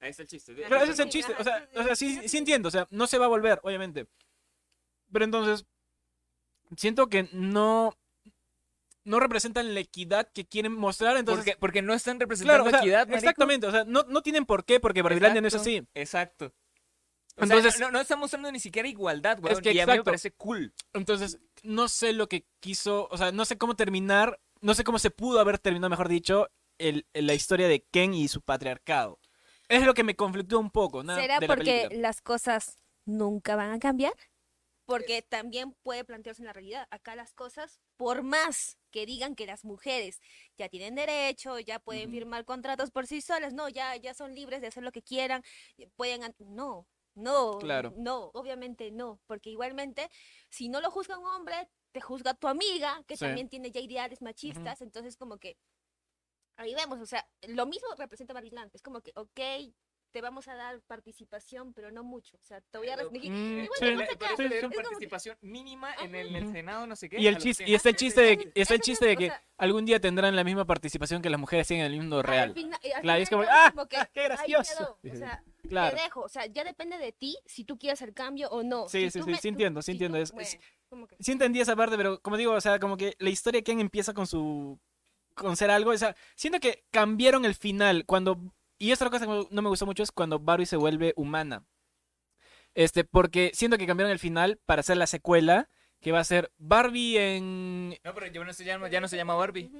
Ahí 0.00 0.10
está 0.10 0.22
el 0.22 0.28
chiste. 0.28 0.54
Claro, 0.54 0.82
ese 0.82 0.92
es 0.92 0.98
el 0.98 1.08
chiste. 1.10 1.34
O 1.38 1.44
sea, 1.44 1.68
sí, 1.72 1.78
o 1.78 1.84
sea 1.84 1.96
sí, 1.96 2.28
sí, 2.28 2.38
entiendo. 2.38 2.68
O 2.68 2.70
sea, 2.70 2.86
no 2.90 3.06
se 3.06 3.18
va 3.18 3.26
a 3.26 3.28
volver, 3.28 3.60
obviamente. 3.62 4.06
Pero 5.12 5.24
entonces, 5.26 5.66
siento 6.76 7.08
que 7.08 7.28
no, 7.32 7.94
no 9.04 9.20
representan 9.20 9.74
la 9.74 9.80
equidad 9.80 10.30
que 10.32 10.46
quieren 10.46 10.72
mostrar. 10.72 11.16
Entonces, 11.18 11.44
porque, 11.44 11.58
porque 11.58 11.82
no 11.82 11.92
están 11.92 12.18
representando 12.18 12.64
claro, 12.64 12.68
o 12.68 12.70
sea, 12.70 12.78
equidad, 12.80 13.00
marico. 13.08 13.16
exactamente. 13.18 13.66
O 13.66 13.70
sea, 13.70 13.84
no, 13.84 14.04
no 14.04 14.22
tienen 14.22 14.46
por 14.46 14.64
qué, 14.64 14.80
porque 14.80 15.02
Barbilandia 15.02 15.42
no 15.42 15.48
es 15.48 15.54
así. 15.54 15.86
Exacto. 15.94 16.52
O 17.40 17.46
sea, 17.46 17.56
Entonces- 17.56 17.80
no, 17.80 17.86
no, 17.86 17.92
no 17.92 18.00
está 18.00 18.16
mostrando 18.16 18.50
ni 18.52 18.60
siquiera 18.60 18.88
igualdad, 18.88 19.38
weón. 19.42 19.60
que 19.62 19.72
y 19.72 19.80
a 19.80 19.84
mí 19.84 19.86
me 19.86 19.92
exacto. 19.94 20.04
parece 20.04 20.30
cool. 20.32 20.74
Entonces, 20.92 21.38
no 21.62 21.88
sé 21.88 22.12
lo 22.12 22.28
que 22.28 22.46
quiso, 22.60 23.08
o 23.10 23.16
sea, 23.16 23.32
no 23.32 23.44
sé 23.44 23.56
cómo 23.58 23.76
terminar, 23.76 24.40
no 24.60 24.74
sé 24.74 24.84
cómo 24.84 24.98
se 24.98 25.10
pudo 25.10 25.40
haber 25.40 25.58
terminado, 25.58 25.90
mejor 25.90 26.08
dicho, 26.08 26.48
el, 26.78 27.06
el- 27.12 27.26
la 27.26 27.34
historia 27.34 27.68
de 27.68 27.82
Ken 27.90 28.14
y 28.14 28.28
su 28.28 28.40
patriarcado. 28.42 29.18
Es 29.68 29.84
lo 29.84 29.94
que 29.94 30.02
me 30.04 30.16
conflictó 30.16 30.58
un 30.58 30.70
poco, 30.70 31.02
nada 31.02 31.20
¿Será 31.20 31.38
de 31.38 31.46
la 31.46 31.54
porque 31.54 31.82
película. 31.84 32.00
las 32.08 32.20
cosas 32.22 32.78
nunca 33.04 33.54
van 33.56 33.70
a 33.72 33.78
cambiar? 33.78 34.12
Porque 34.84 35.22
también 35.22 35.72
puede 35.84 36.04
plantearse 36.04 36.42
en 36.42 36.46
la 36.46 36.52
realidad. 36.52 36.88
Acá 36.90 37.14
las 37.14 37.32
cosas, 37.32 37.78
por 37.96 38.24
más 38.24 38.76
que 38.90 39.06
digan 39.06 39.36
que 39.36 39.46
las 39.46 39.64
mujeres 39.64 40.20
ya 40.56 40.68
tienen 40.68 40.96
derecho, 40.96 41.60
ya 41.60 41.78
pueden 41.78 42.08
Ujú. 42.08 42.16
firmar 42.18 42.44
contratos 42.44 42.90
por 42.90 43.06
sí 43.06 43.20
solas, 43.20 43.52
no, 43.54 43.68
ya, 43.68 43.94
ya 43.94 44.14
son 44.14 44.34
libres 44.34 44.60
de 44.60 44.66
hacer 44.66 44.82
lo 44.82 44.90
que 44.90 45.02
quieran, 45.02 45.44
pueden... 45.94 46.34
No, 46.40 46.88
no, 47.20 47.58
Claro. 47.58 47.92
no, 47.96 48.30
obviamente 48.34 48.90
no, 48.90 49.20
porque 49.26 49.50
igualmente, 49.50 50.08
si 50.48 50.68
no 50.68 50.80
lo 50.80 50.90
juzga 50.90 51.18
un 51.18 51.26
hombre, 51.26 51.68
te 51.92 52.00
juzga 52.00 52.34
tu 52.34 52.48
amiga, 52.48 53.02
que 53.06 53.16
Sí. 53.16 53.24
también 53.24 53.48
tiene 53.48 53.70
ya 53.70 53.80
ideales 53.80 54.22
machistas, 54.22 54.80
entonces 54.80 55.16
como 55.16 55.38
que 55.38 55.56
ahí 56.56 56.74
vemos, 56.74 57.00
o 57.00 57.06
sea, 57.06 57.26
lo 57.48 57.66
mismo 57.66 57.88
representa 57.96 58.34
Maryland, 58.34 58.70
es 58.74 58.82
como 58.82 59.00
que, 59.00 59.12
ok, 59.14 59.40
te 60.12 60.20
vamos 60.20 60.48
a 60.48 60.54
dar 60.56 60.80
participación, 60.82 61.72
pero 61.72 61.92
no 61.92 62.02
mucho, 62.02 62.36
o 62.36 62.44
sea, 62.44 62.60
te 62.60 62.78
voy 62.78 62.88
a 62.88 62.96
restringir. 62.96 63.30
Mm, 63.30 63.68
sí, 63.78 63.86
que- 64.58 64.68
participación 64.74 65.36
mínima 65.40 65.94
en 66.02 66.14
el, 66.16 66.28
en 66.30 66.34
el 66.36 66.44
Ujú. 66.44 66.52
Senado, 66.52 66.86
no 66.86 66.96
sé 66.96 67.08
qué. 67.08 67.20
Y 67.20 67.28
el 67.28 67.38
chiste, 67.38 67.62
y 67.62 67.66
100. 67.68 67.76
está 67.76 67.88
el 67.90 67.96
chiste 67.96 68.20
de, 68.20 68.38
que- 68.38 68.52
está 68.60 68.74
el 68.74 68.80
chiste 68.80 69.06
de 69.06 69.16
que 69.16 69.32
algún 69.56 69.84
día 69.86 70.00
tendrán 70.00 70.34
la 70.34 70.42
misma 70.42 70.64
participación 70.66 71.22
que 71.22 71.30
las 71.30 71.38
mujeres 71.38 71.68
tienen 71.68 71.86
en 71.86 71.92
el 71.92 71.98
mundo 72.00 72.18
al 72.18 72.24
real. 72.24 72.54
eh, 72.82 72.92
al 72.92 73.02
Claro, 73.02 73.18
y 73.20 73.22
es 73.22 73.28
final 73.28 73.46
como, 73.46 73.56
¡ah! 73.56 73.70
como 73.70 73.86
que 73.88 73.96
¡Qué 74.12 74.20
ahí 74.22 74.26
gracioso! 74.26 74.98
quedó, 75.02 75.14
O 75.14 75.16
sea, 75.16 75.44
Claro. 75.70 75.96
te 75.96 76.02
dejo, 76.02 76.20
o 76.22 76.28
sea, 76.28 76.44
ya 76.46 76.64
depende 76.64 76.98
de 76.98 77.12
ti 77.12 77.36
si 77.46 77.64
tú 77.64 77.78
quieres 77.78 78.02
el 78.02 78.12
cambio 78.12 78.48
o 78.50 78.62
no. 78.62 78.88
Sí, 78.88 79.04
Si 79.10 79.10
sí, 79.10 79.22
sí, 79.22 79.30
me- 79.30 79.36
sí 79.36 79.42
tú- 79.42 79.48
entiendo, 79.48 79.82
sí 79.82 79.86
si 79.86 79.92
entiendo, 79.92 80.18
tú- 80.18 80.22
es- 80.22 80.30
es- 80.30 80.34
bueno, 80.58 80.64
como 80.88 81.06
que- 81.06 81.16
Sí 81.20 81.32
entendí 81.32 81.60
esa 81.60 81.74
parte, 81.76 81.96
pero 81.96 82.20
como 82.20 82.36
digo, 82.36 82.52
o 82.52 82.60
sea, 82.60 82.78
como 82.78 82.96
que 82.96 83.14
la 83.18 83.30
historia 83.30 83.62
Ken 83.62 83.80
empieza 83.80 84.12
con 84.12 84.26
su... 84.26 84.78
con 85.34 85.56
ser 85.56 85.70
algo, 85.70 85.90
o 85.92 85.96
sea, 85.96 86.14
siento 86.34 86.60
que 86.60 86.84
cambiaron 86.90 87.44
el 87.46 87.54
final 87.54 88.04
cuando... 88.04 88.38
Y 88.78 88.92
otra 88.92 89.08
cosa 89.10 89.26
que 89.26 89.46
no 89.50 89.62
me 89.62 89.68
gustó 89.68 89.86
mucho 89.86 90.02
es 90.02 90.10
cuando 90.12 90.38
Barbie 90.38 90.66
se 90.66 90.76
vuelve 90.76 91.12
humana. 91.16 91.64
Este, 92.74 93.04
porque 93.04 93.50
siento 93.54 93.78
que 93.78 93.86
cambiaron 93.86 94.12
el 94.12 94.18
final 94.18 94.58
para 94.66 94.80
hacer 94.80 94.96
la 94.96 95.06
secuela, 95.06 95.68
que 96.00 96.12
va 96.12 96.20
a 96.20 96.24
ser 96.24 96.50
Barbie 96.58 97.18
en... 97.18 97.90
No, 98.04 98.14
pero 98.14 98.26
ya 98.28 98.42
no 98.44 98.52
se 98.52 98.64
llama, 98.64 98.88
ya 98.88 99.00
no 99.00 99.08
se 99.08 99.16
llama 99.16 99.34
Barbie. 99.34 99.70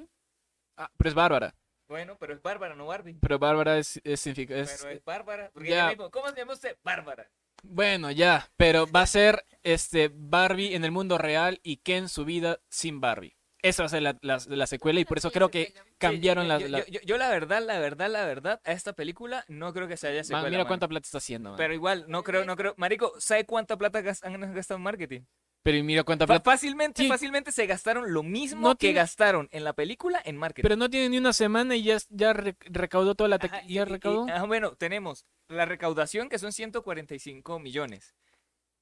Ah, 0.77 0.91
pero 0.97 1.09
es 1.09 1.15
Bárbara. 1.15 1.55
Bueno, 1.91 2.17
pero 2.21 2.33
es 2.35 2.41
Bárbara, 2.41 2.77
no 2.77 2.87
Barbie. 2.87 3.19
Pero 3.21 3.41
Bárbara 3.41 3.77
es... 3.77 4.01
es, 4.05 4.21
significa- 4.21 4.55
es- 4.57 4.79
Pero 4.81 4.93
es 4.95 5.05
Bárbara. 5.05 5.51
Porque 5.53 5.71
ya. 5.71 5.75
ella 5.75 5.89
mismo, 5.89 6.11
¿cómo 6.13 6.29
se 6.29 6.37
llama 6.37 6.53
usted? 6.53 6.77
Bárbara. 6.85 7.29
Bueno, 7.65 8.13
ya, 8.13 8.49
pero 8.57 8.87
va 8.91 9.03
a 9.03 9.07
ser 9.07 9.45
este 9.65 10.09
Barbie 10.15 10.77
en 10.77 10.85
el 10.85 10.93
mundo 10.93 11.19
real 11.19 11.59
y 11.65 11.79
Ken 11.79 12.09
su 12.09 12.25
vida 12.25 12.61
sin 12.69 13.01
Barbie. 13.01 13.37
Esa 13.61 13.83
va 13.83 13.87
a 13.89 13.91
ser 13.91 14.03
la, 14.03 14.17
la- 14.23 14.41
la 14.47 14.67
secuela 14.69 15.01
y 15.01 15.05
por 15.05 15.19
eso 15.19 15.33
creo 15.33 15.51
que 15.51 15.75
cambiaron 15.99 16.45
Sí, 16.45 16.49
la... 16.49 16.59
yo, 16.61 16.69
la- 16.69 16.79
yo- 16.79 16.85
yo- 16.87 17.01
yo 17.05 17.19
la 17.19 17.29
verdad, 17.29 17.61
la 17.61 17.79
verdad, 17.81 18.09
la 18.09 18.25
verdad, 18.25 18.61
a 18.65 18.71
esta 18.73 18.93
película 18.95 19.45
no 19.49 19.73
creo 19.75 19.89
que 19.89 19.97
se 19.97 20.07
haya 20.07 20.19
Man, 20.19 20.25
secuela. 20.25 20.49
mira 20.49 20.59
mano. 20.59 20.69
cuánta 20.69 20.87
plata 20.89 21.05
está 21.07 21.19
haciendo. 21.19 21.51
man. 21.51 21.57
Pero 21.59 21.75
igual, 21.75 22.05
no 22.09 22.23
creo, 22.23 22.45
no 22.45 22.55
creo. 22.57 22.73
Marico, 22.79 23.13
¿sabe 23.19 23.45
cuánta 23.45 23.77
plata 23.77 24.01
gas- 24.01 24.23
han 24.23 24.41
gastado 24.55 24.79
en 24.79 24.85
marketing? 24.85 25.21
Pero 25.63 25.77
y 25.77 25.83
mira 25.83 26.05
cuánta 26.05 26.27
plata... 26.27 26.43
Fácilmente, 26.43 27.03
Sí. 27.03 27.09
fácilmente 27.09 27.53
se 27.53 27.67
gastaron 27.67 28.13
lo 28.15 28.23
mismo 28.23 28.69
No 28.69 28.75
que 28.77 28.87
tiene- 28.89 28.95
gastaron 29.01 29.49
en 29.53 29.65
la 29.65 29.75
película 29.75 30.21
en 30.25 30.37
marketing. 30.39 30.63
Pero 30.63 30.77
no 30.77 30.89
tiene 30.89 31.11
ni 31.11 31.19
una 31.19 31.33
semana 31.35 31.77
y 31.77 31.83
ya, 31.83 31.99
ya 32.09 32.33
re- 32.33 32.57
recaudó 32.61 33.15
toda 33.15 33.29
la... 33.29 33.37
Ajá, 33.37 33.63
y- 33.67 33.75
¿Ya 33.75 33.83
y- 33.83 33.85
recaudó? 33.85 34.27
ah, 34.33 34.45
bueno, 34.47 34.75
tenemos 34.77 35.27
la 35.49 35.67
recaudación 35.67 36.29
que 36.31 36.39
son 36.39 36.53
145 36.53 37.59
millones. 37.59 38.15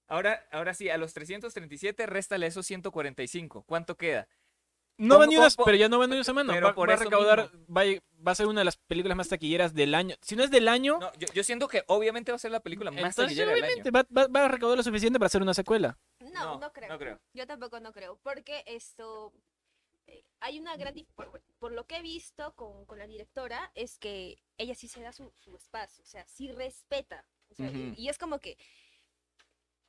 Ahora, 0.07 0.47
ahora 0.53 0.73
sí, 0.73 0.89
a 0.89 0.97
los 0.99 1.13
337 1.15 2.07
réstale 2.07 2.47
esos 2.47 2.65
145. 2.67 3.65
¿Cuánto 3.65 3.97
queda? 3.97 4.29
No 4.99 5.19
va 5.19 5.27
¿cómo- 5.27 5.41
ni 5.47 5.49
pero 5.65 5.77
ya 5.77 5.89
no 5.89 5.99
va 5.99 6.07
ni 6.07 6.15
una 6.15 6.25
semana. 6.25 6.53
pero 6.53 6.67
Va, 6.67 6.75
por 6.75 6.89
va 6.91 6.95
a 6.95 6.97
recaudar, 6.97 7.51
va, 7.75 7.83
a- 7.83 8.03
va 8.27 8.33
a 8.33 8.35
ser 8.35 8.47
una 8.47 8.61
de 8.61 8.65
las 8.65 8.77
películas 8.77 9.17
más 9.17 9.29
taquilleras 9.29 9.73
del 9.73 9.95
año. 9.95 10.17
Si 10.21 10.35
no 10.37 10.43
es 10.43 10.51
del 10.51 10.67
año, 10.69 10.99
No, 10.99 11.13
yo, 11.15 11.29
yo 11.33 11.45
siento 11.45 11.69
que 11.69 11.85
obviamente 11.87 12.33
va 12.33 12.37
a 12.37 12.39
ser 12.41 12.51
la 12.51 12.61
película 12.61 12.91
más 12.91 12.99
entonces 12.99 13.25
taquillera 13.37 13.53
del 13.55 13.65
año. 13.65 13.85
va, 13.95 14.05
va- 14.17 14.27
va 14.27 14.45
a 14.45 14.49
recaudar 14.49 14.77
lo 14.77 14.83
suficiente 14.83 15.19
para 15.19 15.27
hacer 15.29 15.41
una 15.43 15.55
secuela. 15.55 15.97
No, 16.21 16.31
No, 16.31 16.59
no, 16.59 16.73
creo. 16.73 16.89
no 16.89 16.99
creo. 16.99 17.21
Yo 17.33 17.47
tampoco 17.47 17.81
no 17.81 17.93
creo. 17.93 18.19
Porque 18.23 18.63
esto. 18.67 19.33
eh, 20.09 20.25
Hay 20.41 20.59
una 20.59 20.77
gran. 20.77 20.95
Por, 21.15 21.43
por 21.59 21.73
lo 21.73 21.87
que 21.87 21.97
he 21.99 22.03
visto 22.03 22.53
con, 22.55 22.85
con 22.87 22.99
la 22.99 23.07
directora, 23.07 23.71
es 23.75 23.99
que 23.99 24.43
ella 24.57 24.75
sí 24.75 24.89
se 24.89 25.01
da 25.01 25.13
su, 25.13 25.31
su 25.37 25.55
espacio. 25.57 26.03
O 26.03 26.07
sea, 26.07 26.27
sí 26.27 26.51
respeta. 26.51 27.25
O 27.51 27.55
sea, 27.55 27.71
y- 27.71 27.91
Ujú. 27.91 27.95
y, 28.01 28.09
es 28.09 28.19
como 28.19 28.39
que. 28.41 28.57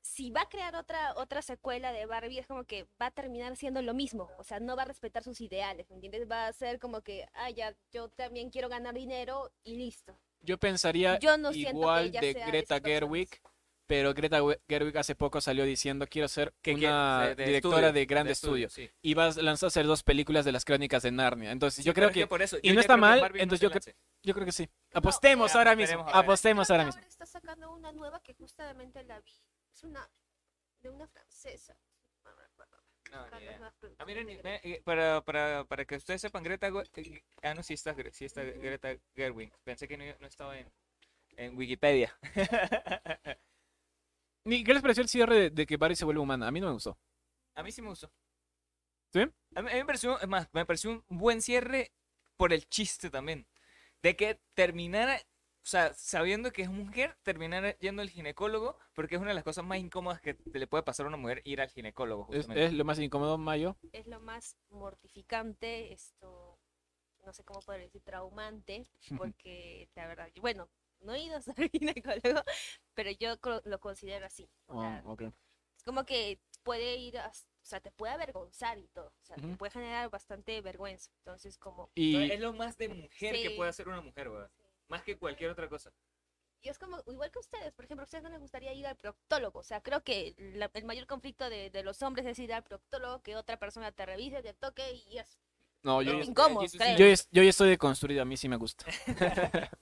Si 0.01 0.31
va 0.31 0.41
a 0.41 0.49
crear 0.49 0.75
otra, 0.75 1.13
otra 1.17 1.41
secuela 1.41 1.91
de 1.91 2.05
Barbie, 2.05 2.39
es 2.39 2.47
como 2.47 2.63
que 2.63 2.87
va 3.01 3.07
a 3.07 3.11
terminar 3.11 3.55
siendo 3.55 3.81
lo 3.81 3.93
mismo. 3.93 4.29
O 4.37 4.43
sea, 4.43 4.59
no 4.59 4.75
va 4.75 4.83
a 4.83 4.85
respetar 4.85 5.23
sus 5.23 5.39
ideales. 5.41 5.89
¿Me 5.89 5.95
entiendes? 5.95 6.29
Va 6.29 6.47
a 6.47 6.53
ser 6.53 6.79
como 6.79 7.01
que, 7.01 7.25
ah, 7.33 7.49
ya, 7.49 7.75
yo 7.91 8.09
también 8.09 8.49
quiero 8.49 8.69
ganar 8.69 8.93
dinero 8.95 9.51
y 9.63 9.75
listo. 9.75 10.17
Yo 10.41 10.57
pensaría 10.57 11.19
Yo 11.19 11.37
no 11.37 11.51
siento 11.51 11.71
que 11.71 11.77
igual 11.77 12.11
de 12.11 12.33
Greta 12.33 12.75
personas. 12.75 12.81
Gerwig, 12.83 13.29
pero 13.87 14.13
Greta 14.13 14.39
Gerwig 14.69 14.97
hace 14.97 15.15
poco 15.15 15.41
salió 15.41 15.65
diciendo 15.65 16.07
quiero 16.07 16.27
ser 16.29 16.53
Que- 16.61 16.75
una 16.75 17.35
de 17.35 17.45
directora 17.45 17.87
estudio, 17.87 17.93
de 17.93 18.05
gran 18.05 18.25
de 18.25 18.31
estudio. 18.31 18.67
estudio, 18.67 18.87
sí. 18.89 18.97
Y 19.01 19.13
va 19.15 19.25
a 19.27 19.31
lanzar 19.41 19.67
hacer 19.67 19.85
dos 19.85 20.01
películas 20.03 20.45
de 20.45 20.53
las 20.53 20.63
crónicas 20.63 21.03
de 21.03 21.11
Narnia. 21.11 21.51
Entonces 21.51 21.83
yo 21.83 21.93
creo 21.93 22.09
que, 22.11 22.25
por 22.25 22.41
eso, 22.41 22.57
y 22.61 22.69
yo 22.69 22.73
no 22.73 22.79
está 22.79 22.93
creo 22.93 23.03
que 23.03 23.19
mal, 23.19 23.19
no 23.33 23.39
entonces 23.39 23.59
yo 23.59 23.69
cre- 23.69 23.95
yo 24.23 24.33
creo 24.33 24.45
que 24.45 24.51
sí. 24.53 24.69
Apostemos 24.93 25.51
ya, 25.51 25.57
ahora 25.59 25.75
mismo. 25.75 26.05
Apostemos 26.07 26.69
ahora 26.71 26.83
Ahora 26.83 26.95
mismo. 26.95 27.09
está 27.09 27.25
sacando 27.25 27.69
una 27.73 27.91
nueva 27.91 28.21
que 28.21 28.33
justamente 28.33 29.03
la 29.03 29.19
vi. 29.19 29.31
Es 29.79 29.85
una. 29.85 30.09
de 30.81 30.89
una 30.89 31.07
francesa. 31.07 31.73
No 33.11 33.25
Ah, 33.97 34.05
miren, 34.05 34.27
eh, 34.29 34.81
para, 34.83 35.21
para, 35.23 35.63
para 35.63 35.85
que 35.85 35.95
ustedes 35.95 36.19
sepan, 36.19 36.43
Greta, 36.43 36.67
eh, 36.67 37.23
ah, 37.43 37.53
no, 37.53 37.63
sí 37.63 37.75
está, 37.75 37.95
Gre- 37.95 38.11
sí 38.11 38.25
está 38.25 38.43
Greta 38.43 38.97
Gerwig. 39.15 39.53
Pensé 39.63 39.87
que 39.87 39.95
no, 39.95 40.03
no 40.19 40.27
estaba 40.27 40.59
en, 40.59 40.69
en 41.37 41.57
Wikipedia. 41.57 42.13
Ni- 44.43 44.65
¿Qué 44.65 44.73
les 44.73 44.81
pareció 44.81 45.01
el 45.03 45.07
cierre 45.09 45.35
de, 45.35 45.49
de 45.49 45.65
que 45.65 45.77
Barbie 45.77 45.95
se 45.95 46.03
vuelve 46.03 46.19
humana? 46.21 46.47
A 46.47 46.51
mí 46.51 46.59
no 46.59 46.67
me 46.67 46.73
gustó. 46.73 46.97
A 47.55 47.63
mí 47.63 47.71
sí 47.71 47.81
me 47.81 47.87
gustó. 47.89 48.11
¿Sí? 49.13 49.21
A 49.55 49.61
mí, 49.61 49.69
a 49.69 49.73
mí 49.73 49.79
me 49.79 49.85
pareció, 49.85 50.19
es 50.19 50.27
más, 50.27 50.49
me 50.51 50.65
pareció 50.65 50.91
un 51.07 51.17
buen 51.17 51.41
cierre 51.41 51.93
por 52.35 52.51
el 52.51 52.67
chiste 52.67 53.09
también. 53.09 53.47
De 54.03 54.17
que 54.17 54.39
terminara, 54.55 55.21
o 55.61 55.65
sea, 55.69 55.93
sabiendo 55.93 56.51
que 56.51 56.63
es 56.63 56.69
mujer, 56.69 57.15
terminara 57.23 57.77
yendo 57.77 58.01
al 58.01 58.09
ginecólogo, 58.09 58.77
porque 58.93 59.15
es 59.15 59.21
una 59.21 59.29
de 59.31 59.35
las 59.35 59.43
cosas 59.43 59.63
más 59.65 59.77
incómodas 59.79 60.19
que 60.21 60.33
te 60.33 60.57
le 60.59 60.67
puede 60.67 60.83
pasar 60.83 61.05
a 61.05 61.09
una 61.09 61.17
mujer 61.17 61.41
ir 61.45 61.61
al 61.61 61.69
ginecólogo. 61.69 62.23
Es, 62.31 62.37
justamente. 62.37 62.65
es 62.65 62.73
lo 62.73 62.85
más 62.85 62.99
incómodo, 62.99 63.37
Mayo. 63.37 63.77
Es 63.91 64.07
lo 64.07 64.19
más 64.19 64.57
mortificante, 64.69 65.93
esto. 65.93 66.59
No 67.25 67.33
sé 67.33 67.43
cómo 67.43 67.59
poder 67.59 67.81
decir, 67.81 68.01
traumante. 68.01 68.89
Porque 69.31 69.89
la 69.95 70.07
verdad, 70.07 70.29
yo- 70.33 70.41
bueno, 70.41 70.69
no 71.01 71.13
he 71.13 71.23
ido 71.23 71.37
a 71.37 71.41
ser 71.41 71.55
ginecólogo, 71.71 72.41
pero 72.93 73.11
yo 73.11 73.35
lo 73.65 73.79
considero 73.79 74.25
así. 74.25 74.49
O 74.67 74.79
sea, 74.81 75.01
Oh, 75.05 75.13
ok. 75.13 75.21
Es 75.77 75.83
como 75.83 76.03
que 76.05 76.39
puede 76.63 76.95
ir, 76.97 77.17
a- 77.19 77.27
o 77.29 77.65
sea, 77.65 77.79
te 77.79 77.91
puede 77.91 78.13
avergonzar 78.13 78.77
y 78.79 78.87
todo. 78.87 79.07
O 79.07 79.25
sea, 79.25 79.35
te 79.35 79.45
Ujú. 79.45 79.57
puede 79.57 79.71
generar 79.71 80.09
bastante 80.09 80.59
vergüenza. 80.61 81.11
Entonces, 81.19 81.57
como. 81.57 81.91
Y 81.95 82.31
es 82.31 82.39
lo 82.39 82.53
más 82.53 82.77
de 82.77 82.89
mujer 82.89 83.35
que 83.35 83.49
Sí. 83.49 83.55
puede 83.55 83.69
hacer 83.69 83.87
una 83.87 84.01
mujer, 84.01 84.29
weón. 84.29 84.49
Más 84.89 85.01
que 85.03 85.17
cualquier 85.17 85.49
otra 85.51 85.69
cosa. 85.69 85.91
Y 86.61 86.67
es 86.67 86.77
como, 86.77 87.01
igual 87.07 87.31
que 87.31 87.39
ustedes, 87.39 87.71
por 87.71 87.85
ejemplo, 87.85 88.01
a 88.01 88.05
ustedes 88.05 88.23
no 88.23 88.29
les 88.29 88.39
gustaría 88.39 88.73
ir 88.73 88.85
al 88.85 88.97
proctólogo. 88.97 89.59
O 89.59 89.63
sea, 89.63 89.79
creo 89.81 90.03
que 90.03 90.35
la- 90.55 90.69
el 90.73 90.83
mayor 90.83 91.07
conflicto 91.07 91.49
de, 91.49 91.69
de 91.69 91.83
los 91.83 92.01
hombres 92.01 92.25
es 92.25 92.37
ir 92.39 92.51
al 92.53 92.63
proctólogo, 92.63 93.21
que 93.23 93.37
otra 93.37 93.57
persona 93.57 93.93
te 93.93 94.05
revise, 94.05 94.41
te 94.43 94.53
toque 94.53 94.83
y 95.09 95.19
es 95.19 95.39
no, 95.83 96.01
yo, 96.01 96.19
incómodo, 96.19 96.61
Jesus- 96.61 96.77
creo. 96.81 96.97
yo, 96.97 97.05
ya- 97.07 97.23
yo 97.31 97.43
ya 97.43 97.49
estoy 97.49 97.69
deconstruido, 97.69 98.21
a 98.21 98.25
mí 98.25 98.35
sí 98.35 98.49
me 98.49 98.57
gusta. 98.57 98.85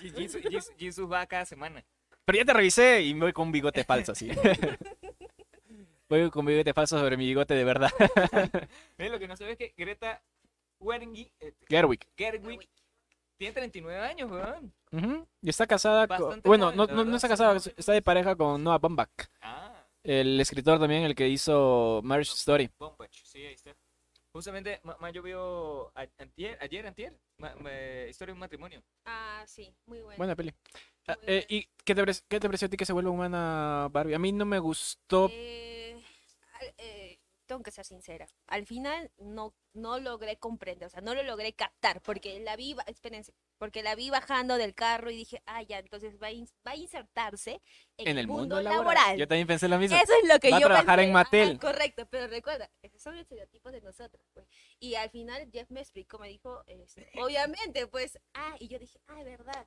Y 0.00 0.08
Jesus, 0.10 0.40
Jesus- 0.42 0.72
Jesus 0.78 1.10
va 1.12 1.26
cada 1.26 1.44
semana. 1.44 1.84
Pero 2.24 2.38
ya 2.38 2.44
te 2.46 2.52
revisé 2.54 3.02
y 3.02 3.12
me 3.12 3.20
voy 3.26 3.32
con 3.34 3.48
un 3.48 3.52
bigote 3.52 3.84
falso, 3.84 4.12
así. 4.12 4.30
voy 6.08 6.30
con 6.30 6.46
bigote 6.46 6.72
falso 6.72 6.98
sobre 6.98 7.16
mi 7.18 7.26
bigote 7.26 7.52
de 7.54 7.64
verdad. 7.64 7.90
Mira, 8.98 9.10
lo 9.12 9.18
que 9.18 9.28
no 9.28 9.36
sabes 9.36 9.52
es 9.52 9.58
que 9.58 9.74
Greta 9.76 10.22
Gerwig, 10.80 11.30
eh, 11.40 11.52
Gerwig. 11.68 12.00
Gerwig 12.16 12.68
tiene 13.36 13.52
39 13.52 14.00
años, 14.00 14.30
weón. 14.30 14.72
Ujú, 14.92 15.26
Y 15.42 15.48
está 15.50 15.66
casada 15.66 16.06
con... 16.06 16.18
Bastante 16.20 16.48
Bueno, 16.48 16.66
joven, 16.66 16.76
no, 16.78 16.86
no, 16.86 16.92
no 16.92 16.98
verdad, 17.04 17.14
está 17.16 17.28
casada, 17.28 17.56
está 17.56 17.92
de 17.92 18.02
pareja 18.02 18.34
con 18.36 18.62
Noah 18.62 18.78
Baumbach. 18.78 19.10
Ah, 19.40 19.84
El 20.02 20.40
escritor 20.40 20.78
también, 20.78 21.02
el 21.02 21.14
que 21.14 21.28
hizo 21.28 22.00
Marriage 22.04 22.32
Story. 22.32 22.70
Bombach, 22.78 23.10
sí, 23.12 23.44
ahí 23.44 23.54
está. 23.54 23.74
Justamente, 24.32 24.80
ma, 24.84 24.96
ma- 25.00 25.10
yo 25.10 25.22
vio 25.22 25.88
a- 25.96 26.06
antier, 26.18 26.58
ayer, 26.60 26.86
antier, 26.86 27.18
ma- 27.38 27.54
ma- 27.56 27.70
historia 28.08 28.32
de 28.32 28.34
un 28.34 28.40
matrimonio. 28.40 28.82
Ah, 29.06 29.42
sí, 29.46 29.74
muy 29.86 30.00
bueno. 30.00 30.18
Buena 30.18 30.36
peli. 30.36 30.52
Ah, 31.08 31.16
Muy 31.16 31.24
eh, 31.26 31.46
¿Y 31.48 31.68
qué 31.84 31.94
te, 31.94 32.04
qué 32.28 32.40
te 32.40 32.48
pareció 32.48 32.66
a 32.66 32.68
ti 32.68 32.76
que 32.76 32.84
se 32.84 32.92
vuelva 32.92 33.10
humana 33.10 33.88
Barbie? 33.90 34.14
A 34.14 34.18
mí 34.18 34.32
no 34.32 34.44
me 34.44 34.58
gustó. 34.58 35.28
Eh, 35.32 36.02
eh, 36.78 37.15
tengo 37.46 37.62
que 37.62 37.70
ser 37.70 37.84
sincera. 37.84 38.26
Al 38.46 38.66
final 38.66 39.10
no, 39.18 39.54
no 39.72 39.98
logré 39.98 40.36
comprender, 40.36 40.86
o 40.86 40.90
sea, 40.90 41.00
no 41.00 41.14
lo 41.14 41.22
logré 41.22 41.52
captar, 41.54 42.02
porque 42.02 42.40
la 42.40 42.56
vi, 42.56 42.76
espérense, 42.86 43.32
porque 43.58 43.82
la 43.82 43.94
vi 43.94 44.10
bajando 44.10 44.58
del 44.58 44.74
carro 44.74 45.10
y 45.10 45.16
dije, 45.16 45.42
ah, 45.46 45.62
ya, 45.62 45.78
entonces 45.78 46.18
va 46.22 46.26
a, 46.26 46.32
ins- 46.32 46.52
va 46.66 46.72
a 46.72 46.76
insertarse 46.76 47.62
en, 47.96 48.08
En 48.08 48.18
el 48.18 48.26
mundo 48.26 48.60
laboral. 48.60 48.94
laboral. 48.94 49.18
Yo 49.18 49.26
también 49.28 49.46
pensé 49.46 49.68
lo 49.68 49.78
mismo. 49.78 49.96
Eso 49.96 50.12
es 50.22 50.28
lo 50.28 50.38
que 50.38 50.50
Va 50.50 50.56
a 50.58 50.60
yo 50.60 50.66
trabajar 50.66 51.00
en 51.00 51.06
pensé. 51.06 51.12
Mattel. 51.14 51.50
Ajá, 51.50 51.58
correcto, 51.60 52.06
pero 52.10 52.26
recuerda, 52.26 52.70
esos 52.82 53.00
son 53.00 53.16
estereotipos 53.16 53.72
de 53.72 53.80
nosotros, 53.80 54.22
pues. 54.34 54.46
Y 54.78 54.96
al 54.96 55.08
final 55.10 55.48
Jeff 55.52 55.70
me 55.70 55.80
explicó, 55.80 56.18
me 56.18 56.28
dijo, 56.28 56.62
este, 56.66 57.08
obviamente, 57.74 57.86
pues, 57.86 58.18
ah, 58.34 58.56
y 58.58 58.68
yo 58.68 58.78
dije, 58.78 59.00
ah, 59.08 59.22
verdad. 59.22 59.66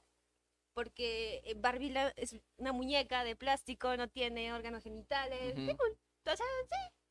Porque 0.74 1.42
eh, 1.46 1.56
Barbie 1.58 1.90
la- 1.90 2.14
es 2.16 2.36
una 2.58 2.72
muñeca 2.72 3.24
de 3.24 3.36
plástico, 3.36 3.98
no 3.98 4.08
tiene 4.08 4.54
órganos 4.54 4.84
genitales. 4.84 5.54
Ujú. 5.58 5.66
sí, 5.66 5.74
pues, 5.76 5.94
Entonces, 6.20 6.46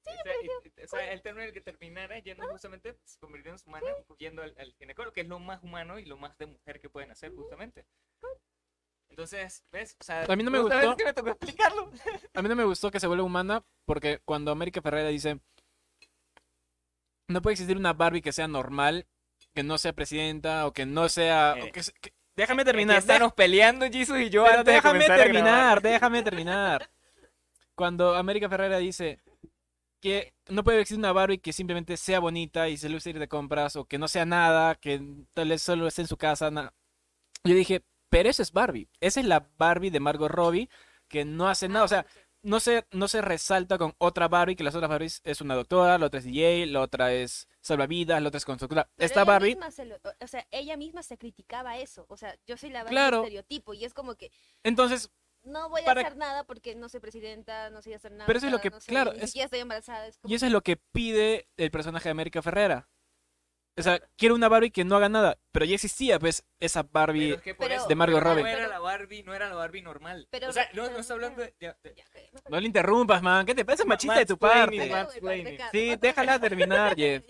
sí, 0.04 0.10
O 0.10 0.22
sea, 0.22 0.32
y- 0.42 0.77
o 0.90 0.96
sea, 0.96 1.12
el 1.12 1.20
término 1.20 1.42
en 1.42 1.48
el 1.48 1.54
que 1.54 1.60
terminara 1.60 2.18
yendo 2.20 2.48
justamente 2.48 2.96
se 3.04 3.18
convirtiendo 3.18 3.60
en 3.62 3.68
humana, 3.68 3.86
yendo 4.18 4.42
al, 4.42 4.54
al 4.58 4.72
ginecólogo, 4.78 5.12
que 5.12 5.20
es 5.20 5.28
lo 5.28 5.38
más 5.38 5.62
humano 5.62 5.98
y 5.98 6.06
lo 6.06 6.16
más 6.16 6.36
de 6.38 6.46
mujer 6.46 6.80
que 6.80 6.88
pueden 6.88 7.10
hacer, 7.10 7.30
justamente. 7.34 7.84
Entonces, 9.10 9.64
¿ves? 9.72 9.96
O 10.00 10.04
sea, 10.04 10.24
A 10.24 10.36
mí 10.36 10.42
no 10.42 10.50
me 10.50 10.60
gustó. 10.60 10.96
que 10.96 11.04
me 11.04 11.12
tocó 11.12 11.30
explicarlo. 11.30 11.90
A 12.34 12.42
mí 12.42 12.48
no 12.48 12.56
me 12.56 12.64
gustó 12.64 12.90
que 12.90 13.00
se 13.00 13.06
vuelva 13.06 13.24
humana 13.24 13.64
porque 13.84 14.20
cuando 14.24 14.50
América 14.50 14.80
Ferrera 14.82 15.08
dice 15.08 15.40
no 17.28 17.42
puede 17.42 17.54
existir 17.54 17.76
una 17.76 17.92
Barbie 17.92 18.22
que 18.22 18.32
sea 18.32 18.48
normal, 18.48 19.06
que 19.54 19.62
no 19.62 19.76
sea 19.76 19.92
presidenta 19.92 20.66
o 20.66 20.72
que 20.72 20.86
no 20.86 21.08
sea... 21.10 21.54
o 21.60 21.66
Eh, 21.66 21.72
que 21.72 21.82
se- 21.82 21.92
que- 21.92 22.14
Déjame 22.36 22.64
terminar. 22.64 22.98
estamos 22.98 23.32
peleando, 23.34 23.84
Jesus 23.90 24.18
y 24.20 24.30
yo 24.30 24.44
Pero 24.44 24.58
antes 24.60 24.66
de 24.66 24.72
déjame 24.74 25.06
terminar, 25.06 25.82
déjame 25.82 26.22
terminar. 26.22 26.88
Cuando 27.74 28.14
América 28.14 28.48
Ferrera 28.48 28.78
dice 28.78 29.18
que 30.00 30.32
no 30.48 30.62
puede 30.64 30.80
existir 30.80 30.98
una 30.98 31.12
Barbie 31.12 31.38
que 31.38 31.52
simplemente 31.52 31.96
sea 31.96 32.20
bonita 32.20 32.68
y 32.68 32.76
se 32.76 32.88
luce 32.88 33.10
ir 33.10 33.18
de 33.18 33.28
compras 33.28 33.76
o 33.76 33.84
que 33.86 33.98
no 33.98 34.08
sea 34.08 34.24
nada, 34.24 34.74
que 34.76 35.00
tal 35.34 35.48
vez 35.48 35.62
solo 35.62 35.86
esté 35.86 36.02
en 36.02 36.08
su 36.08 36.16
casa. 36.16 36.50
na- 36.50 36.72
Yo 37.44 37.54
dije, 37.54 37.82
pero 38.08 38.28
esa 38.30 38.42
es 38.42 38.52
Barbie. 38.52 38.88
Esa 39.00 39.20
es 39.20 39.26
la 39.26 39.48
Barbie 39.58 39.90
de 39.90 40.00
Margot 40.00 40.30
Robbie 40.30 40.68
que 41.08 41.24
no 41.24 41.48
hace 41.48 41.68
nada. 41.68 41.84
O 41.84 41.88
sea, 41.88 42.06
no 42.42 42.60
se, 42.60 42.86
no 42.92 43.08
se 43.08 43.20
resalta 43.20 43.78
con 43.78 43.94
otra 43.98 44.28
Barbie, 44.28 44.54
que 44.54 44.62
las 44.62 44.74
otras 44.74 44.88
Barbies 44.88 45.20
es 45.24 45.40
una 45.40 45.56
doctora, 45.56 45.98
la 45.98 46.06
otra 46.06 46.18
es 46.20 46.24
DJ, 46.24 46.66
la 46.66 46.80
otra 46.82 47.12
es 47.12 47.48
salvavidas, 47.60 48.22
la 48.22 48.28
otra 48.28 48.38
es 48.38 48.44
constructora. 48.44 48.88
Pero 48.94 49.06
Esta 49.06 49.24
Barbie, 49.24 49.56
lo- 49.56 49.96
o 50.20 50.26
sea, 50.28 50.46
ella 50.52 50.76
misma 50.76 51.02
se 51.02 51.18
criticaba 51.18 51.78
eso. 51.78 52.06
O 52.08 52.16
sea, 52.16 52.36
yo 52.46 52.56
soy 52.56 52.70
la 52.70 52.80
Barbie 52.84 52.94
Claro. 52.94 53.16
estereotipo 53.18 53.74
y 53.74 53.84
es 53.84 53.92
como 53.92 54.14
que 54.14 54.30
entonces, 54.62 55.10
no 55.48 55.68
voy 55.68 55.82
a 55.82 55.84
Para- 55.86 56.00
hacer 56.02 56.16
nada 56.16 56.44
porque 56.44 56.74
no 56.74 56.88
soy 56.88 57.00
presidenta, 57.00 57.70
no 57.70 57.82
soy 57.82 57.94
hacer 57.94 58.12
nada. 58.12 58.26
Pero 58.26 58.38
eso 58.38 58.46
es 58.46 58.52
lo 58.52 58.60
que- 58.60 58.70
no 58.70 58.80
sé, 58.80 58.86
claro, 58.88 59.12
es- 59.12 59.34
estoy 59.34 59.58
embarazada. 59.60 60.06
es 60.06 60.18
como 60.18 60.30
Y 60.30 60.34
eso 60.36 60.46
es 60.46 60.52
lo 60.52 60.60
que 60.62 60.76
pide 60.76 61.48
el 61.56 61.70
personaje 61.70 62.04
de 62.04 62.10
América 62.12 62.42
Ferrera. 62.42 62.88
O 63.76 63.82
sea, 63.82 64.00
quiere 64.16 64.34
una 64.34 64.48
Barbie 64.48 64.72
que 64.72 64.84
no 64.84 64.96
haga 64.96 65.08
nada, 65.08 65.38
pero 65.52 65.64
ya 65.64 65.76
existía, 65.76 66.18
pues, 66.18 66.44
esa 66.58 66.82
Barbie. 66.82 67.26
Pero 67.28 67.36
es 67.36 67.42
que 67.42 67.54
por 67.54 67.68
Pero- 67.68 67.78
eso, 67.80 67.88
de 67.88 67.94
Margot 67.94 68.20
Robbie. 68.20 68.42
No 68.42 68.48
era 68.48 68.66
la 68.66 68.78
Barbie, 68.80 69.22
no 69.22 69.34
era 69.34 69.48
la 69.48 69.54
Barbie 69.54 69.82
normal. 69.82 70.26
Pero- 70.30 70.48
o 70.48 70.52
sea, 70.52 70.68
no, 70.74 70.90
no 70.90 70.98
está 70.98 71.14
hablando 71.14 71.42
de... 71.42 71.54
no, 72.48 72.58
le 72.60 72.66
interrumpas, 72.66 73.22
man. 73.22 73.46
¿Qué 73.46 73.54
te 73.54 73.64
parece 73.64 73.84
Ma- 73.84 73.90
machista 73.94 74.18
de 74.18 74.26
tu 74.26 74.36
parte? 74.36 74.90
Sí, 75.70 75.94
déjala 76.00 76.40
terminar, 76.40 76.96
Jeff. 76.98 77.24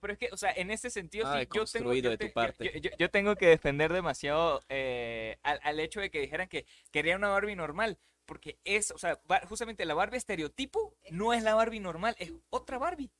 Pero 0.00 0.12
es 0.12 0.18
que, 0.18 0.28
o 0.32 0.36
sea, 0.36 0.52
en 0.52 0.70
ese 0.70 0.90
sentido 0.90 1.26
Ay, 1.28 1.44
sí, 1.44 1.46
yo 1.46 1.48
tengo, 1.48 1.60
construido 1.60 2.02
yo 2.04 2.10
de 2.10 2.18
tu 2.18 2.32
parte. 2.32 2.72
Yo, 2.74 2.80
yo- 2.90 2.96
yo 2.98 3.10
tengo 3.10 3.36
que 3.36 3.46
defender 3.46 3.92
demasiado 3.92 4.62
eh, 4.68 5.38
al, 5.42 5.60
al 5.62 5.80
hecho 5.80 6.00
de 6.00 6.10
que 6.10 6.20
dijeran 6.20 6.48
que 6.48 6.66
querían 6.90 7.18
una 7.18 7.28
Barbie 7.28 7.56
normal. 7.56 7.98
Porque 8.26 8.58
es, 8.64 8.90
o 8.90 8.98
sea, 8.98 9.18
justamente 9.48 9.86
la 9.86 9.94
Barbie 9.94 10.18
estereotipo 10.18 10.94
no 11.10 11.32
es 11.32 11.42
la 11.42 11.54
Barbie 11.54 11.80
normal, 11.80 12.14
es 12.18 12.30
otra 12.50 12.76
Barbie. 12.76 13.10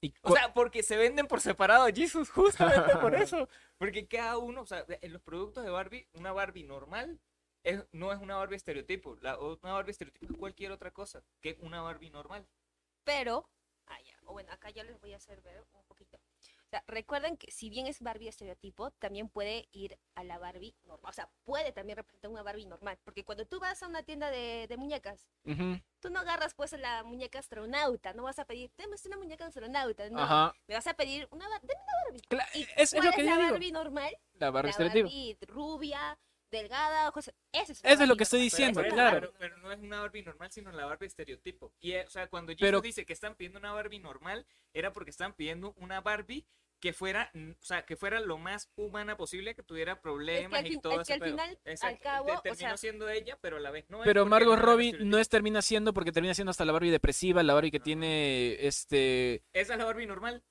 Y 0.00 0.14
O 0.22 0.32
sea, 0.34 0.54
porque 0.54 0.82
se 0.82 0.96
venden 0.96 1.26
por 1.26 1.40
separado, 1.42 1.86
Jesus, 1.94 2.30
justamente 2.30 2.96
por 2.96 3.14
eso. 3.14 3.48
Porque 3.76 4.06
cada 4.08 4.38
uno, 4.38 4.62
o 4.62 4.66
sea, 4.66 4.86
en 4.88 5.12
los 5.12 5.20
productos 5.20 5.62
de 5.64 5.70
Barbie, 5.70 6.08
una 6.14 6.32
Barbie 6.32 6.64
normal 6.64 7.20
es, 7.62 7.84
no 7.92 8.10
es 8.10 8.18
una 8.20 8.36
Barbie 8.36 8.56
estereotipo. 8.56 9.16
La, 9.20 9.38
una 9.38 9.74
Barbie 9.74 9.90
estereotipo 9.92 10.32
es 10.32 10.38
cualquier 10.38 10.72
otra 10.72 10.90
cosa 10.92 11.22
que 11.42 11.56
una 11.60 11.82
Barbie 11.82 12.10
normal. 12.10 12.46
Pero, 13.04 13.46
ah, 13.46 13.61
o 14.32 14.34
bueno, 14.34 14.50
acá 14.52 14.70
ya 14.70 14.82
les 14.82 14.98
voy 15.00 15.12
a 15.12 15.16
hacer 15.18 15.40
ver 15.42 15.62
un 15.74 15.84
poquito. 15.84 16.16
O 16.16 16.68
sea, 16.72 16.82
recuerden 16.86 17.36
que 17.36 17.50
si 17.50 17.68
bien 17.68 17.86
es 17.86 18.00
Barbie 18.00 18.28
estereotipo, 18.28 18.90
también 18.92 19.28
puede 19.28 19.68
ir 19.72 19.98
a 20.14 20.24
la 20.24 20.38
Barbie 20.38 20.74
normal. 20.86 21.10
O 21.10 21.12
sea, 21.12 21.28
puede 21.44 21.70
también 21.72 21.96
representar 21.96 22.30
una 22.30 22.42
Barbie 22.42 22.64
normal. 22.66 22.98
Porque 23.04 23.24
cuando 23.24 23.44
tú 23.44 23.60
vas 23.60 23.82
a 23.82 23.88
una 23.88 24.02
tienda 24.02 24.30
de, 24.30 24.66
de 24.68 24.76
muñecas, 24.78 25.28
Ujú, 25.44 25.78
tú 26.00 26.08
no 26.10 26.20
agarras 26.20 26.54
pues 26.54 26.72
la 26.72 27.02
muñeca 27.04 27.38
astronauta. 27.40 28.14
No 28.14 28.22
vas 28.22 28.38
a 28.38 28.46
pedir, 28.46 28.72
dame 28.78 28.96
una 29.04 29.16
muñeca 29.18 29.44
astronauta. 29.46 30.08
No, 30.08 30.20
Ajá. 30.22 30.54
me 30.66 30.74
vas 30.74 30.86
a 30.86 30.94
pedir 30.94 31.28
una, 31.30 31.46
Bar- 31.48 31.60
dame 31.62 32.20
Cla- 32.30 32.48
¿Y 32.54 32.62
es, 32.62 32.68
es 32.76 32.90
¿Cuál 32.92 33.04
lo 33.04 33.10
es 33.10 33.16
que 33.16 33.22
la 33.22 33.30
yo 33.32 33.36
digo. 33.36 33.50
Barbie 33.52 33.72
normal? 33.72 34.16
La 34.34 34.50
Barbie 34.50 34.66
la 34.68 34.70
estereotipo. 34.70 35.04
Barbie 35.08 35.36
rubia, 35.46 36.18
delgada, 36.52 37.08
ojos. 37.08 37.32
Esa 37.50 37.72
es, 37.72 37.80
Eso 37.82 38.02
es 38.02 38.08
lo 38.08 38.16
que 38.16 38.22
estoy 38.22 38.38
normal. 38.40 38.50
diciendo, 38.50 38.80
es 38.82 38.86
la 38.88 38.92
claro. 38.94 39.20
Pero, 39.20 39.34
pero 39.38 39.56
no 39.58 39.72
es 39.72 39.78
una 39.80 40.00
Barbie 40.00 40.22
normal, 40.22 40.52
sino 40.52 40.70
la 40.70 40.86
Barbie 40.86 41.06
estereotipo. 41.06 41.72
Y, 41.80 41.92
eh, 41.92 42.04
o 42.06 42.10
sea, 42.10 42.28
cuando 42.28 42.52
Jesus 42.52 42.60
Pero- 42.60 42.80
dice 42.80 43.04
que 43.04 43.12
están 43.12 43.34
pidiendo 43.34 43.58
una 43.58 43.72
Barbie 43.72 43.98
normal, 43.98 44.46
era 44.72 44.92
porque 44.92 45.10
están 45.10 45.32
pidiendo 45.32 45.74
una 45.78 46.00
Barbie 46.00 46.46
que 46.80 46.92
fuera, 46.92 47.30
o 47.34 47.64
sea, 47.64 47.82
que 47.84 47.94
fuera 47.94 48.18
lo 48.18 48.38
más 48.38 48.68
humana 48.74 49.16
posible, 49.16 49.54
que 49.54 49.62
tuviera 49.62 50.00
problemas 50.00 50.58
al 50.58 50.66
y 50.66 50.70
fin- 50.70 50.80
todo 50.80 51.00
es 51.00 51.06
que 51.06 51.12
ese 51.12 51.12
al 51.14 51.20
pedo. 51.20 51.30
final, 51.30 51.58
al 51.64 51.72
Exacto, 51.72 51.98
cabo, 52.02 52.40
te- 52.42 52.50
o 52.50 52.54
sea- 52.56 52.76
siendo 52.76 53.08
ella, 53.08 53.38
pero 53.40 53.58
a 53.58 53.60
la 53.60 53.70
vez 53.70 53.88
no 53.88 53.98
es 53.98 54.04
Pero 54.04 54.22
porque 54.22 54.30
Margot 54.30 54.58
es 54.58 54.64
Robbie 54.64 54.92
no 54.98 55.18
es 55.18 55.28
termina 55.28 55.62
siendo 55.62 55.94
porque 55.94 56.10
termina 56.10 56.34
siendo 56.34 56.50
hasta 56.50 56.64
la 56.64 56.72
Barbie 56.72 56.90
depresiva, 56.90 57.40
la 57.44 57.54
Barbie 57.54 57.70
que 57.70 57.78
tiene 57.78 58.66
este 58.66 59.44
Esa 59.52 59.74
es 59.74 59.78
la 59.78 59.84
Barbie 59.84 60.06
normal. 60.06 60.42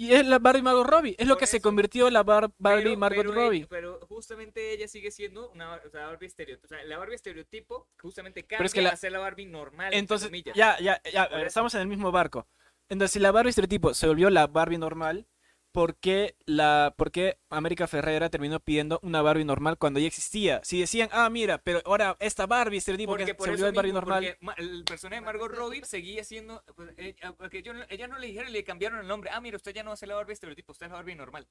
Y 0.00 0.14
es 0.14 0.26
la 0.26 0.38
Barbie 0.38 0.62
Margot 0.62 0.86
Robbie, 0.86 1.14
es 1.18 1.26
lo 1.28 1.36
que 1.36 1.46
se 1.46 1.60
convirtió 1.60 2.08
la 2.08 2.22
Bar- 2.22 2.50
Barbie 2.56 2.84
pero, 2.84 2.96
Margot 2.96 3.26
pero 3.26 3.34
Robbie. 3.34 3.66
pero 3.68 4.00
justamente 4.08 4.72
ella 4.72 4.88
sigue 4.88 5.10
siendo 5.10 5.50
una 5.50 5.74
o 5.74 5.90
sea, 5.90 6.06
Barbie 6.06 6.26
estereotipo. 6.26 6.64
O 6.66 6.68
sea, 6.68 6.82
la 6.84 6.96
Barbie 6.96 7.16
estereotipo 7.16 7.86
justamente 8.00 8.46
cambia 8.46 8.64
es 8.64 8.72
que 8.72 8.80
la- 8.80 8.90
a 8.90 8.96
ser 8.96 9.12
la 9.12 9.18
Barbie 9.18 9.44
normal. 9.44 9.92
Entonces, 9.92 10.30
ya, 10.54 10.78
ya, 10.80 11.02
ya, 11.12 11.24
estamos 11.44 11.74
en 11.74 11.82
el 11.82 11.86
mismo 11.86 12.10
barco. 12.12 12.46
Entonces, 12.88 13.12
si 13.12 13.18
la 13.18 13.30
Barbie 13.30 13.50
estereotipo 13.50 13.92
se 13.92 14.06
volvió 14.06 14.30
la 14.30 14.46
Barbie 14.46 14.78
normal, 14.78 15.26
¿por 15.72 15.96
qué, 15.96 16.36
la, 16.46 16.94
¿por 16.96 17.10
qué 17.10 17.38
América 17.48 17.86
Ferrera 17.86 18.28
terminó 18.30 18.60
pidiendo 18.60 18.98
una 19.02 19.22
Barbie 19.22 19.44
normal 19.44 19.78
cuando 19.78 20.00
ya 20.00 20.06
existía? 20.06 20.60
Si 20.64 20.80
decían, 20.80 21.08
ah, 21.12 21.28
mira, 21.30 21.58
pero 21.58 21.80
ahora 21.84 22.16
esta 22.20 22.46
Barbie 22.46 22.80
que 22.80 23.06
Porque 23.06 23.34
por 23.34 23.44
se 23.46 23.50
volvió 23.50 23.66
Barbie 23.72 23.82
mismo, 23.92 24.00
normal. 24.00 24.22
porque 24.24 24.44
ma- 24.44 24.54
el 24.58 24.84
personaje 24.84 25.20
de 25.20 25.26
Margot 25.26 25.50
Robbie 25.50 25.84
seguía 25.84 26.24
siendo, 26.24 26.62
pues, 26.74 26.92
eh, 26.96 27.14
porque 27.36 27.62
yo 27.62 27.72
ella 27.88 28.08
no 28.08 28.18
le 28.18 28.26
dijeron 28.26 28.50
y 28.50 28.52
le 28.52 28.64
cambiaron 28.64 29.00
el 29.00 29.06
nombre. 29.08 29.30
Ah, 29.32 29.40
mira, 29.40 29.56
usted 29.56 29.72
ya 29.74 29.82
no 29.82 29.96
ser 29.96 30.08
la 30.08 30.16
Barbie 30.16 30.32
estereotipo, 30.34 30.72
usted 30.72 30.86
es 30.86 30.90
la 30.92 30.96
Barbie 30.98 31.14
normal. 31.14 31.46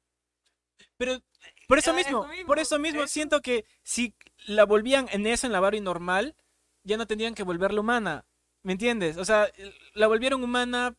Pero 0.98 1.20
por 1.68 1.78
eso 1.78 1.92
Ah, 1.92 1.96
mismo, 1.96 2.28
por 2.46 2.60
eso 2.60 2.80
mismo 2.80 3.08
siento 3.08 3.42
que 3.42 3.66
si 3.84 4.16
la 4.48 4.66
volvían 4.66 5.08
en 5.12 5.28
eso, 5.28 5.48
en 5.48 5.54
la 5.54 5.60
Barbie 5.60 5.82
normal, 5.82 6.36
ya 6.84 6.98
no 6.98 7.08
tendrían 7.08 7.36
que 7.36 7.44
volverla 7.44 7.82
humana. 7.82 8.26
¿Me 8.64 8.74
entiendes? 8.74 9.18
O 9.18 9.24
sea, 9.26 9.50
la 9.94 10.08
volvieron 10.08 10.44
humana, 10.44 10.96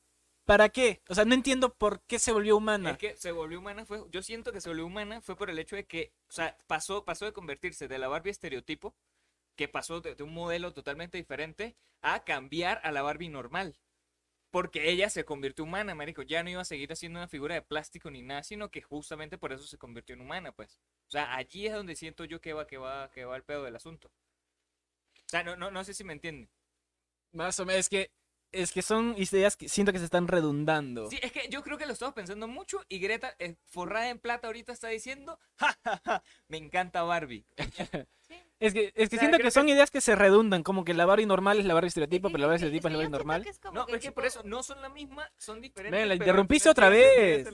¿para 0.50 0.68
qué? 0.68 1.00
O 1.08 1.14
sea, 1.14 1.24
no 1.24 1.34
entiendo 1.34 1.72
por 1.72 2.02
qué 2.08 2.18
se 2.18 2.32
volvió 2.32 2.56
humana. 2.56 2.90
Es 2.90 2.98
que 2.98 3.16
se 3.16 3.30
volvió 3.30 3.60
humana, 3.60 3.86
fue, 3.86 4.02
yo 4.10 4.20
siento 4.20 4.52
que 4.52 4.60
se 4.60 4.68
volvió 4.68 4.84
humana 4.84 5.20
fue 5.20 5.36
por 5.36 5.48
el 5.48 5.60
hecho 5.60 5.76
de 5.76 5.86
que, 5.86 6.12
o 6.28 6.32
sea, 6.32 6.58
pasó, 6.66 7.04
pasó 7.04 7.24
de 7.24 7.32
convertirse 7.32 7.86
de 7.86 7.98
la 7.98 8.08
Barbie 8.08 8.32
estereotipo, 8.32 8.96
que 9.54 9.68
pasó 9.68 10.00
de, 10.00 10.16
de 10.16 10.24
un 10.24 10.34
modelo 10.34 10.72
totalmente 10.72 11.18
diferente, 11.18 11.76
a 12.02 12.24
cambiar 12.24 12.80
a 12.82 12.90
la 12.90 13.02
Barbie 13.02 13.28
normal. 13.28 13.78
Porque 14.50 14.90
ella 14.90 15.08
se 15.08 15.24
convirtió 15.24 15.62
humana, 15.62 15.94
marico. 15.94 16.22
Ya 16.22 16.42
no 16.42 16.50
iba 16.50 16.62
a 16.62 16.64
seguir 16.64 16.90
haciendo 16.90 17.20
una 17.20 17.28
figura 17.28 17.54
de 17.54 17.62
plástico 17.62 18.10
ni 18.10 18.22
nada, 18.22 18.42
sino 18.42 18.72
que 18.72 18.82
justamente 18.82 19.38
por 19.38 19.52
eso 19.52 19.62
se 19.62 19.78
convirtió 19.78 20.16
en 20.16 20.22
humana, 20.22 20.50
pues. 20.50 20.80
O 21.06 21.12
sea, 21.12 21.36
allí 21.36 21.68
es 21.68 21.74
donde 21.74 21.94
siento 21.94 22.24
yo 22.24 22.40
que 22.40 22.54
va, 22.54 22.66
que 22.66 22.76
va, 22.76 23.08
que 23.12 23.24
va 23.24 23.36
el 23.36 23.44
pedo 23.44 23.62
del 23.62 23.76
asunto. 23.76 24.08
O 25.14 25.28
sea, 25.28 25.44
no, 25.44 25.54
no, 25.54 25.70
no 25.70 25.84
sé 25.84 25.94
si 25.94 26.02
me 26.02 26.14
entienden. 26.14 26.50
Más 27.30 27.60
o 27.60 27.64
menos, 27.64 27.78
es 27.82 27.88
que, 27.88 28.10
es 28.52 28.72
que 28.72 28.82
son 28.82 29.14
ideas 29.16 29.56
que 29.56 29.68
siento 29.68 29.92
que 29.92 29.98
se 29.98 30.04
están 30.04 30.28
redundando. 30.28 31.08
Sí, 31.08 31.18
es 31.22 31.32
que 31.32 31.48
yo 31.48 31.62
creo 31.62 31.78
que 31.78 31.86
lo 31.86 31.92
estamos 31.92 32.14
pensando 32.14 32.48
mucho 32.48 32.84
y 32.88 32.98
Greta, 32.98 33.34
eh, 33.38 33.56
forrada 33.66 34.08
en 34.08 34.18
plata, 34.18 34.46
ahorita 34.48 34.72
está 34.72 34.88
diciendo, 34.88 35.38
ja, 35.56 35.78
ja, 35.84 36.02
ja, 36.04 36.22
me 36.48 36.56
encanta 36.56 37.02
Barbie. 37.02 37.44
Es 38.60 38.74
que, 38.74 38.92
es 38.94 39.08
que 39.08 39.16
O 39.16 39.18
sea, 39.18 39.18
siento 39.20 39.38
que 39.38 39.50
son 39.50 39.68
ideas 39.70 39.90
que 39.90 40.02
se 40.02 40.14
redundan, 40.14 40.62
como 40.62 40.84
que 40.84 40.92
la 40.92 41.06
Barbie 41.06 41.24
normal 41.24 41.58
es 41.58 41.64
la 41.64 41.72
Barbie 41.72 41.88
estereotipo, 41.88 42.28
Sí, 42.28 42.32
pero 42.32 42.42
la 42.42 42.46
Barbie 42.48 42.58
sí, 42.58 42.64
estereotipo 42.66 42.88
es 42.88 42.92
la 42.92 42.98
Barbie 42.98 43.10
normal. 43.10 43.46
es 43.46 43.60
No, 43.72 43.86
es 43.88 44.00
que 44.02 44.12
por 44.12 44.26
eso 44.26 44.42
no 44.44 44.62
son 44.62 44.82
la 44.82 44.90
misma, 44.90 45.32
son 45.38 45.62
diferentes. 45.62 45.98
Ven, 45.98 46.08
la 46.08 46.14
interrumpiste 46.14 46.68
otra 46.68 46.90
vez. 46.90 47.48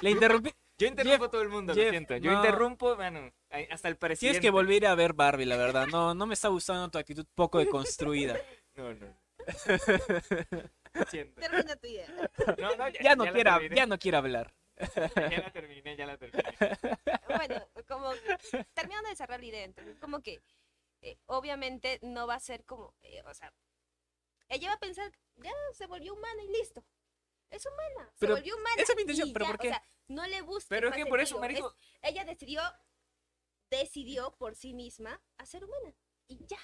Le 0.00 0.10
interrumpí. 0.10 0.50
Yo 0.78 0.86
interrumpo 0.88 1.16
Jeff, 1.16 1.28
a 1.28 1.30
todo 1.30 1.42
el 1.42 1.48
mundo, 1.48 1.74
Jeff, 1.74 1.84
lo 1.84 1.90
siento. 1.90 2.16
Yo 2.16 2.32
no. 2.32 2.38
interrumpo, 2.38 2.96
bueno, 2.96 3.30
hasta 3.70 3.88
el 3.88 3.96
presidente. 3.96 4.18
Tienes 4.18 4.40
que 4.40 4.50
volver 4.50 4.86
a 4.86 4.94
ver 4.94 5.12
Barbie, 5.12 5.44
la 5.44 5.56
verdad. 5.56 5.86
No, 5.86 6.14
no 6.14 6.26
me 6.26 6.34
está 6.34 6.48
gustando 6.48 6.90
tu 6.90 6.98
actitud 6.98 7.26
poco 7.34 7.58
deconstruida. 7.58 8.38
No, 8.74 8.94
no. 8.94 9.25
Termina 11.36 11.76
tu 11.76 11.86
idea. 11.86 12.08
No, 12.58 12.76
no, 12.76 12.88
Ya 12.88 13.14
no 13.14 13.24
ya 13.74 13.86
no 13.86 13.98
quiero 13.98 14.18
hablar. 14.18 14.54
Ya 14.76 15.38
la 15.40 15.52
terminé, 15.52 15.96
ya 15.96 16.06
la 16.06 16.16
terminé. 16.18 16.44
Bueno, 17.28 17.68
como 17.88 18.10
terminando 18.74 19.08
de 19.08 19.16
cerrar 19.16 19.40
la 19.40 19.46
idea, 19.46 19.64
entonces, 19.64 19.96
como 19.98 20.20
que 20.22 20.42
eh, 21.02 21.18
obviamente 21.26 21.98
no 22.02 22.26
va 22.26 22.34
a 22.34 22.40
ser 22.40 22.64
como, 22.64 22.94
eh, 23.02 23.22
o 23.24 23.34
sea, 23.34 23.52
ella 24.48 24.68
va 24.68 24.74
a 24.74 24.78
pensar, 24.78 25.10
ya 25.36 25.52
se 25.72 25.86
volvió 25.86 26.14
humana 26.14 26.42
y 26.42 26.48
listo. 26.48 26.84
Es 27.50 27.64
humana, 27.64 28.12
Pero 28.18 28.34
se 28.34 28.40
volvió 28.40 28.56
humana. 28.56 28.82
esa 28.82 28.92
es 28.92 28.96
mi 28.96 29.02
intención, 29.02 29.32
pero 29.32 29.44
ya, 29.44 29.50
¿por 29.52 29.58
qué? 29.60 29.68
O 29.68 29.70
sea, 29.70 29.82
no 30.08 30.26
le 30.26 30.42
busques 30.42 30.68
Pero 30.68 30.88
es 30.88 30.94
que 30.96 31.06
por 31.06 31.20
eso, 31.20 31.38
marico, 31.38 31.74
es- 32.02 32.10
ella 32.10 32.24
decidió, 32.24 32.60
decidió 33.70 34.32
por 34.36 34.54
sí 34.56 34.74
misma 34.74 35.22
a 35.38 35.46
ser 35.46 35.64
humana 35.64 35.94
y 36.28 36.44
ya. 36.46 36.58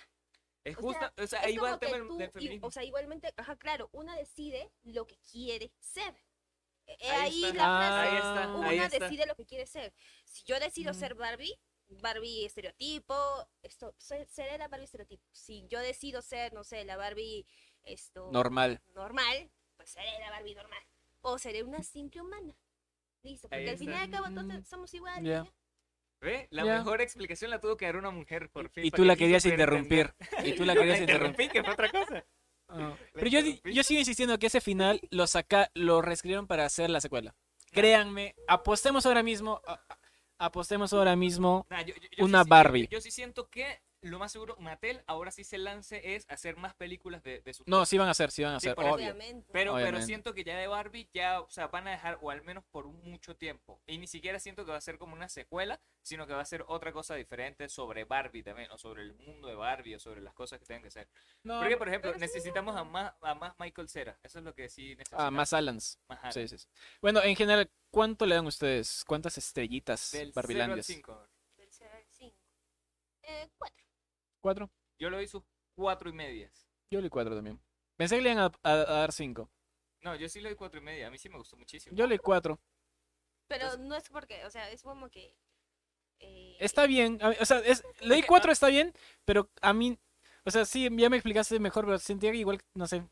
Es 0.65 0.77
o 0.77 0.81
justo, 0.81 0.99
sea, 1.01 1.25
o 1.25 1.27
sea, 1.27 1.41
ahí 1.41 1.55
tema 1.79 1.99
tú 2.07 2.17
del 2.19 2.29
y- 2.29 2.33
feminismo. 2.33 2.67
o 2.67 2.71
sea, 2.71 2.85
igualmente, 2.85 3.33
ajá, 3.37 3.57
claro, 3.57 3.89
una 3.93 4.17
decide 4.17 4.71
lo 4.85 5.07
que 5.07 5.17
quiere 5.31 5.73
ser. 5.81 6.15
Eh, 6.87 6.97
Ahí 7.11 7.21
Ahí, 7.21 7.45
está. 7.45 7.55
la 7.55 7.79
frase, 7.79 8.09
Ahí 8.09 8.17
está, 8.17 8.55
una 8.57 8.69
ahí 8.69 8.79
está. 8.79 8.99
decide 8.99 9.27
lo 9.27 9.35
que 9.37 9.47
quiere 9.47 9.67
ser. 9.67 9.95
Si 10.25 10.43
yo 10.45 10.59
decido 10.61 10.93
Mm. 10.93 10.97
ser 10.97 11.15
Barbie, 11.15 11.59
Barbie 11.89 12.45
estereotipo, 12.45 13.15
esto, 13.63 13.95
se- 13.99 14.27
seré 14.27 14.59
la 14.59 14.69
Barbie 14.69 14.85
estereotipo. 14.87 15.25
Si 15.33 15.67
yo 15.69 15.79
decido 15.81 16.23
ser, 16.23 16.53
no 16.53 16.65
sé, 16.65 16.85
la 16.85 16.97
Barbie 16.97 17.47
esto 17.85 18.31
Normal. 18.33 18.81
normal, 18.95 19.51
pues 19.77 19.91
seré 19.91 20.19
la 20.21 20.31
Barbie 20.31 20.55
normal. 20.55 20.83
O 21.21 21.39
seré 21.39 21.63
una 21.63 21.83
simple 21.83 22.21
humana. 22.21 22.57
Listo, 23.23 23.49
porque 23.49 23.63
Ahí 23.63 23.69
al 23.69 23.79
final 23.79 23.95
y 23.95 24.03
al 24.05 24.11
cabo 24.11 24.31
Mm, 24.31 24.35
todos 24.49 24.69
somos 24.69 24.93
iguales. 24.95 25.49
La 26.51 26.64
Ya. 26.64 26.79
mejor 26.79 27.01
explicación 27.01 27.51
la 27.51 27.61
tuvo 27.61 27.77
que 27.77 27.85
dar 27.87 27.97
una 27.97 28.11
mujer, 28.11 28.49
por 28.51 28.68
fin. 28.70 28.85
Y 28.85 28.91
tú 28.91 29.05
la 29.05 29.16
querías 29.16 29.45
interrumpir. 29.45 30.14
entender. 30.20 30.49
Y 30.55 30.57
tú 30.57 30.64
la 30.64 30.75
querías 30.75 31.01
interrumpir. 31.01 31.51
que 31.51 31.62
fue 31.64 31.73
otra 31.73 31.91
cosa. 31.91 32.25
Ah. 32.68 32.95
Pero 33.12 33.27
yo, 33.27 33.41
yo 33.64 33.83
sigo 33.83 33.99
insistiendo 34.01 34.39
que 34.39 34.47
ese 34.47 34.61
final 34.61 35.01
lo 35.11 35.27
saca, 35.27 35.70
lo 35.75 36.01
reescribieron 36.01 36.47
para 36.47 36.64
hacer 36.64 36.89
la 36.91 37.01
secuela. 37.01 37.35
Créanme, 37.73 38.35
apostemos 38.47 39.05
ahora 39.05 39.23
mismo, 39.23 39.61
a- 39.66 39.81
apostemos 40.39 40.93
ahora 40.93 41.16
mismo. 41.16 41.66
Nah, 41.70 41.83
yo- 41.83 41.95
yo- 41.95 42.09
yo 42.16 42.25
Una 42.25 42.45
sí- 42.45 42.49
Barbie. 42.51 42.89
Yo, 42.91 43.01
sí 43.01 43.11
siento 43.11 43.49
que 43.51 43.81
lo 44.03 44.18
más 44.18 44.32
seguro, 44.32 44.57
Mattel 44.59 45.03
ahora 45.07 45.30
sí 45.30 45.44
se 45.44 45.59
lance 45.59 46.14
es 46.14 46.26
hacer 46.28 46.57
más 46.57 46.74
películas 46.74 47.22
de, 47.22 47.40
de 47.40 47.55
su 47.55 47.62
No, 47.66 47.86
sí 47.86 47.98
van 47.98 48.09
a 48.09 48.11
hacer, 48.11 48.30
sí 48.30 48.42
van 48.42 48.55
a 48.55 48.57
hacer, 48.57 48.74
obvio. 48.76 48.94
Obviamente. 48.94 49.48
Pero, 49.53 49.74
pero 49.74 50.03
siento 50.03 50.34
que 50.34 50.44
ya 50.44 50.57
de 50.59 50.66
Barbie 50.66 51.09
ya, 51.14 51.40
o 51.40 51.48
sea, 51.48 51.68
van 51.68 51.88
a 51.88 51.92
dejar, 51.92 52.18
o 52.20 52.30
al 52.30 52.42
menos 52.42 52.64
por 52.70 52.86
mucho 52.86 53.36
tiempo. 53.36 53.80
Y 53.86 53.98
ni 53.98 54.07
siquiera 54.07 54.38
siento 54.38 54.64
que 54.64 54.72
va 54.72 54.76
a 54.76 54.82
ser 54.82 54.98
como 54.98 55.14
una 55.14 55.28
secuela, 55.28 55.80
sino 56.03 56.26
que 56.26 56.34
va 56.34 56.42
a 56.42 56.44
ser 56.44 56.64
otra 56.66 56.92
cosa 56.92 57.14
diferente 57.14 57.68
sobre 57.68 58.05
Barbie 58.05 58.42
también, 58.42 58.70
o 58.72 58.78
sobre 58.78 59.03
el 59.03 59.14
mundo 59.14 59.48
de 59.48 59.55
Barbie, 59.55 59.94
o 59.94 60.00
sobre 60.00 60.20
las 60.20 60.34
cosas 60.34 60.59
que 60.59 60.66
tengan 60.66 60.82
que 60.82 60.90
ser. 60.90 61.09
No, 61.44 61.61
Porque, 61.61 61.76
por 61.76 61.88
ejemplo, 61.88 62.12
sí, 62.12 62.18
necesitamos 62.18 62.76
a 62.76 62.84
más, 62.84 63.14
a 63.20 63.34
más 63.34 63.55
Michael 63.59 63.88
Cera. 63.88 64.18
Eso 64.22 64.40
es 64.40 64.44
lo 64.44 64.55
que 64.55 64.68
sí 64.68 64.96
necesitamos. 64.96 65.24
ah, 65.26 65.30
más 65.30 65.53
Allans. 65.53 65.98
Más 66.09 66.18
Alan. 66.20 66.32
Sí, 66.32 66.48
sí, 66.48 66.59
sí. 66.59 66.68
Bueno, 67.00 67.22
en 67.22 67.36
general, 67.36 67.70
¿cuánto 67.90 68.26
le 68.26 68.34
dan 68.34 68.46
ustedes? 68.46 69.05
¿Cuántas 69.07 69.38
estrellitas 69.38 70.11
Del 70.11 70.32
0 70.34 70.72
al? 70.72 70.82
5. 70.82 71.28
Del 71.57 71.68
cero 71.70 71.90
al 71.96 72.05
cinco. 72.11 72.36
Eh, 73.22 73.48
cuatro. 73.57 73.82
¿Cuatro? 74.43 74.70
Yo 74.99 75.09
le 75.09 75.16
doy 75.16 75.28
sus 75.28 75.43
cuatro 75.74 76.11
y 76.11 76.12
medias. 76.12 76.68
Yo 76.90 76.99
le 76.99 77.03
doy 77.03 77.11
cuatro 77.11 77.34
también. 77.34 77.61
Pensé 77.97 78.16
que 78.16 78.22
le 78.22 78.32
iban 78.32 78.45
a, 78.45 78.53
a- 78.68 78.72
a 78.72 78.84
dar 79.01 79.12
cinco. 79.12 79.51
No, 80.01 80.16
yo 80.16 80.28
sí 80.28 80.40
le 80.40 80.49
doy 80.51 80.57
cuatro 80.57 80.80
y 80.80 80.82
media. 80.82 81.07
A 81.07 81.11
mí 81.11 81.18
sí 81.18 81.28
me 81.28 81.38
gustó 81.38 81.57
muchísimo. 81.57 81.97
Yo 81.97 82.05
le 82.07 82.16
doy 82.16 82.18
cuatro. 82.18 82.61
Pero 83.49 83.64
Entonces- 83.64 83.86
no 83.88 83.97
es 83.97 84.09
porque, 84.11 84.45
o 84.45 84.51
sea, 84.51 84.70
es 84.70 84.82
como 84.82 85.09
que. 85.09 85.34
eh, 86.18 86.57
Está 86.61 86.86
bien. 86.86 87.18
a- 87.22 87.30
O 87.40 87.45
sea, 87.45 87.59
es, 87.61 87.84
le 88.01 88.20
que, 88.20 88.26
cuatro, 88.26 88.51
ah- 88.51 88.53
está 88.53 88.68
bien, 88.68 88.93
pero 89.24 89.49
a 89.61 89.72
mí. 89.72 89.99
O 90.45 90.51
sea, 90.51 90.64
sí, 90.64 90.88
ya 90.97 91.09
me 91.09 91.16
explicaste 91.16 91.59
mejor, 91.61 91.84
pero 91.84 91.99
sentía 91.99 92.32
que 92.32 92.38
igual, 92.38 92.61
no 92.74 92.86
sé. 92.88 93.05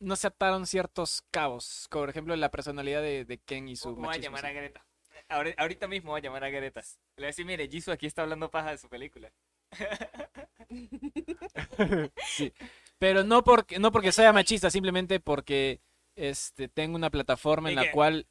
No 0.00 0.14
se 0.16 0.28
ataron 0.28 0.66
ciertos 0.66 1.22
cabos. 1.30 1.86
Por 1.90 2.08
ejemplo, 2.08 2.34
la 2.36 2.50
personalidad 2.50 3.02
de, 3.02 3.24
de 3.24 3.38
Ken 3.38 3.68
y 3.68 3.76
su 3.76 3.94
Voy 3.94 4.04
a 4.04 4.06
machismo. 4.08 4.24
llamar 4.36 4.46
a 4.46 4.52
Greta. 4.52 4.86
Ahora- 5.28 5.54
ahorita 5.58 5.86
mismo 5.88 6.10
voy 6.10 6.18
a 6.20 6.22
llamar 6.22 6.44
a 6.44 6.50
Greta. 6.50 6.80
Le 6.80 6.86
voy 7.18 7.24
a 7.24 7.26
decir, 7.28 7.46
mire, 7.46 7.68
Jisoo 7.68 7.92
aquí 7.92 8.06
está 8.06 8.22
hablando 8.22 8.50
paja 8.50 8.70
de 8.70 8.78
su 8.78 8.88
película. 8.88 9.32
Sí. 12.26 12.52
Pero 12.98 13.24
no 13.24 13.42
porque, 13.42 13.78
no 13.78 13.90
porque 13.92 14.12
sea 14.12 14.32
machista, 14.32 14.70
simplemente 14.70 15.20
porque 15.20 15.80
este, 16.14 16.68
tengo 16.68 16.96
una 16.96 17.10
plataforma 17.10 17.68
en 17.68 17.72
¿Y 17.72 17.76
la 17.76 17.82
qué? 17.84 17.90
cual. 17.92 18.26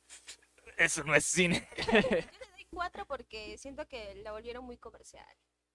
Eso 0.77 1.03
no 1.03 1.13
es 1.13 1.25
cine. 1.25 1.67
Yo 1.87 1.93
le 1.99 2.21
doy 2.53 2.65
cuatro 2.71 3.05
porque 3.05 3.57
siento 3.57 3.87
que 3.87 4.15
la 4.15 4.31
volvieron 4.31 4.63
muy 4.65 4.77
comercial. 4.77 5.27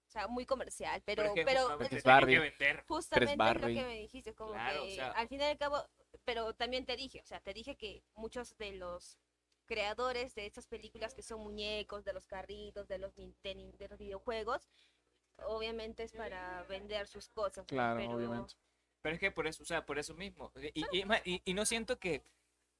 O 0.07 0.09
sea, 0.09 0.27
muy 0.27 0.45
comercial. 0.45 1.01
Pero, 1.05 1.23
es 1.23 1.31
que 1.33 1.43
pero, 1.45 1.59
justamente 1.61 1.97
es 1.97 2.03
tenía 2.03 2.15
Barbie. 2.15 2.33
que 2.33 2.39
vender. 2.39 2.85
justamente 2.87 3.33
es 3.33 3.61
lo 3.61 3.67
que 3.67 3.83
me 3.85 3.95
dijiste, 3.99 4.33
como 4.33 4.53
Claro, 4.53 4.83
que 4.85 4.91
o 4.93 4.95
sea- 4.95 5.11
al 5.11 5.27
fin 5.27 5.41
y 5.41 5.43
al 5.43 5.57
cabo, 5.57 5.83
pero 6.25 6.53
también 6.53 6.85
te 6.85 6.95
dije, 6.95 7.21
o 7.21 7.25
sea, 7.25 7.39
te 7.41 7.53
dije 7.53 7.75
que 7.75 8.03
muchos 8.15 8.57
de 8.57 8.71
los 8.73 9.17
creadores 9.65 10.33
de 10.33 10.45
estas 10.45 10.65
películas 10.65 11.13
que 11.13 11.21
son 11.21 11.41
muñecos, 11.41 12.05
de 12.05 12.13
los 12.13 12.25
carritos, 12.25 12.87
de 12.87 12.97
los, 12.99 13.13
de 13.15 13.87
los 13.89 13.99
videojuegos, 13.99 14.69
obviamente 15.45 16.03
es 16.03 16.11
para 16.11 16.63
vender 16.63 17.07
sus 17.07 17.29
cosas. 17.29 17.65
Claro, 17.67 17.99
Pero- 17.99 18.11
obviamente. 18.11 18.53
Pero 19.01 19.13
es 19.15 19.19
que 19.19 19.31
por 19.31 19.47
eso, 19.47 19.63
o 19.63 19.65
sea, 19.65 19.85
por 19.85 19.99
eso 19.99 20.13
mismo. 20.15 20.51
Y, 20.73 20.81
y- 20.81 20.85
y 20.91 21.05
y- 21.25 21.41
y 21.45 21.53
no 21.53 21.65
siento 21.65 21.99
que. 21.99 22.23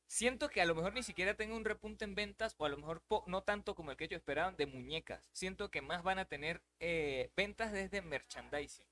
Siento 0.09 0.47
que 0.49 0.61
a 0.61 0.65
lo 0.65 0.73
mejor 0.73 0.93
ni 0.93 1.03
siquiera 1.03 1.33
tenga 1.35 1.53
un 1.55 1.65
repunte 1.65 2.05
en 2.05 2.15
ventas, 2.15 2.55
o 2.57 2.65
a 2.65 2.69
lo 2.69 2.77
mejor 2.77 3.01
po- 3.01 3.25
no 3.27 3.43
tanto 3.43 3.75
como 3.75 3.91
el 3.91 3.97
que 3.97 4.05
ellos 4.05 4.19
esperaban, 4.19 4.55
de 4.55 4.65
muñecas. 4.65 5.29
Siento 5.33 5.69
que 5.69 5.81
más 5.81 6.01
van 6.01 6.17
a 6.17 6.25
tener 6.25 6.61
eh, 6.79 7.29
ventas 7.35 7.73
desde 7.73 8.01
merchandising. 8.01 8.85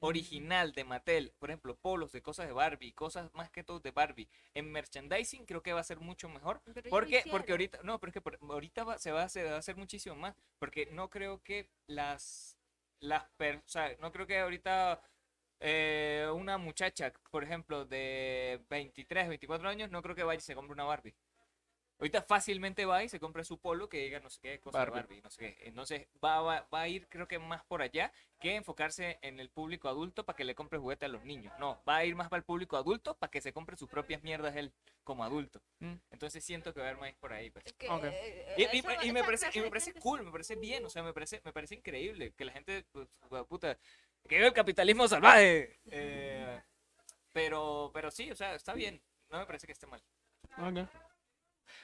Original 0.00 0.72
de 0.72 0.84
Mattel, 0.84 1.32
por 1.40 1.50
ejemplo, 1.50 1.74
polos 1.76 2.12
de 2.12 2.22
cosas 2.22 2.46
de 2.46 2.52
Barbie, 2.52 2.92
cosas 2.92 3.32
más 3.34 3.50
que 3.50 3.64
todo 3.64 3.80
de 3.80 3.90
Barbie. 3.90 4.28
En 4.54 4.70
merchandising 4.70 5.44
creo 5.44 5.60
que 5.62 5.72
va 5.72 5.80
a 5.80 5.84
ser 5.84 5.98
mucho 5.98 6.28
mejor, 6.28 6.60
Pero 6.72 6.88
porque, 6.88 7.24
porque 7.30 7.50
ahorita, 7.52 7.80
no, 7.82 7.98
pero 7.98 8.10
es 8.10 8.14
que 8.14 8.20
por- 8.20 8.38
ahorita 8.40 8.84
va- 8.84 8.98
se, 8.98 9.10
va 9.10 9.22
a 9.22 9.24
hacer, 9.24 9.46
va 9.46 9.56
a 9.56 9.58
hacer 9.58 9.74
muchísimo 9.76 10.14
más, 10.14 10.36
porque 10.60 10.86
no 10.92 11.10
creo 11.10 11.42
que 11.42 11.68
las, 11.88 12.56
las, 13.00 13.24
per- 13.36 13.58
o 13.58 13.68
no 14.00 14.12
creo 14.12 14.26
que 14.26 14.38
ahorita 14.40 15.00
eh, 15.60 16.28
una 16.34 16.58
muchacha, 16.58 17.12
por 17.30 17.44
ejemplo, 17.44 17.84
de 17.86 18.62
23, 18.70 19.28
24 19.28 19.68
años, 19.68 19.90
no 19.90 20.02
creo 20.02 20.14
que 20.16 20.22
vaya 20.24 20.38
y 20.38 20.42
se 20.42 20.54
compre 20.54 20.74
una 20.74 20.84
Barbie. 20.84 21.14
Ahorita 22.00 22.22
fácilmente 22.22 22.84
va 22.84 23.02
y 23.02 23.08
se 23.08 23.18
compra 23.18 23.42
su 23.42 23.58
polo 23.58 23.88
que 23.88 23.98
diga 24.04 24.20
no 24.20 24.30
sé 24.30 24.38
qué 24.40 24.60
cosa 24.60 24.78
Barbie. 24.78 25.00
Barbie, 25.00 25.20
no 25.22 25.30
sé 25.30 25.40
qué. 25.56 25.68
Entonces 25.68 26.06
va, 26.24 26.40
va, 26.40 26.66
va 26.72 26.82
a 26.82 26.88
ir 26.88 27.08
creo 27.08 27.26
que 27.26 27.40
más 27.40 27.64
por 27.64 27.82
allá 27.82 28.12
que 28.38 28.54
enfocarse 28.54 29.18
en 29.20 29.40
el 29.40 29.50
público 29.50 29.88
adulto 29.88 30.24
para 30.24 30.36
que 30.36 30.44
le 30.44 30.54
compre 30.54 30.78
juguete 30.78 31.06
a 31.06 31.08
los 31.08 31.24
niños. 31.24 31.52
No, 31.58 31.82
va 31.88 31.96
a 31.96 32.04
ir 32.04 32.14
más 32.14 32.28
para 32.28 32.38
el 32.38 32.44
público 32.44 32.76
adulto 32.76 33.16
para 33.16 33.30
que 33.32 33.40
se 33.40 33.52
compre 33.52 33.76
sus 33.76 33.88
propias 33.88 34.22
mierdas 34.22 34.54
él 34.54 34.72
como 35.02 35.24
adulto. 35.24 35.60
Mm. 35.80 35.94
Entonces 36.12 36.44
siento 36.44 36.72
que 36.72 36.78
va 36.80 36.86
a 36.86 36.90
haber 36.90 37.00
más 37.00 37.12
por 37.14 37.32
ahí. 37.32 37.50
pues. 37.50 37.66
Es 37.66 37.72
que, 37.72 37.88
Ok. 37.88 38.04
eh, 38.04 38.54
Y, 38.56 38.62
y- 38.62 38.78
eso- 38.78 39.02
y 39.02 39.12
me 39.12 39.24
parece, 39.24 39.50
y 39.52 39.60
me 39.60 39.68
parece 39.68 39.92
cool, 39.94 40.22
me 40.22 40.30
parece 40.30 40.54
bien, 40.54 40.84
o 40.84 40.88
sea, 40.90 41.02
me 41.02 41.12
parece, 41.12 41.40
me 41.44 41.52
parece 41.52 41.74
increíble 41.74 42.32
que 42.36 42.44
la 42.44 42.52
gente, 42.52 42.84
pues, 42.92 43.08
puta, 43.48 43.76
que 44.28 44.36
vive 44.36 44.46
el 44.46 44.52
capitalismo 44.52 45.08
salvaje. 45.08 45.80
Eh, 45.90 46.62
pero, 47.32 47.90
pero 47.92 48.10
sí, 48.12 48.30
o 48.30 48.36
sea, 48.36 48.54
está 48.54 48.72
bien, 48.74 49.00
no 49.30 49.38
me 49.38 49.46
parece 49.46 49.66
que 49.66 49.72
esté 49.72 49.86
mal. 49.88 50.00
Ok. 50.58 50.88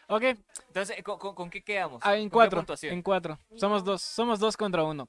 Ok, 0.09 0.23
Entonces, 0.69 1.03
¿con, 1.03 1.19
con- 1.19 1.35
con 1.35 1.51
qué 1.51 1.63
quedamos? 1.63 2.01
ah, 2.05 2.11
¿Con 2.11 2.19
en 2.19 2.31
cuatro. 2.31 2.65
En 2.83 3.03
cuatro. 3.03 3.39
Somos 3.57 3.85
dos. 3.85 4.03
Somos 4.03 4.39
dos 4.39 4.57
contra 4.57 4.85
uno. 4.85 5.09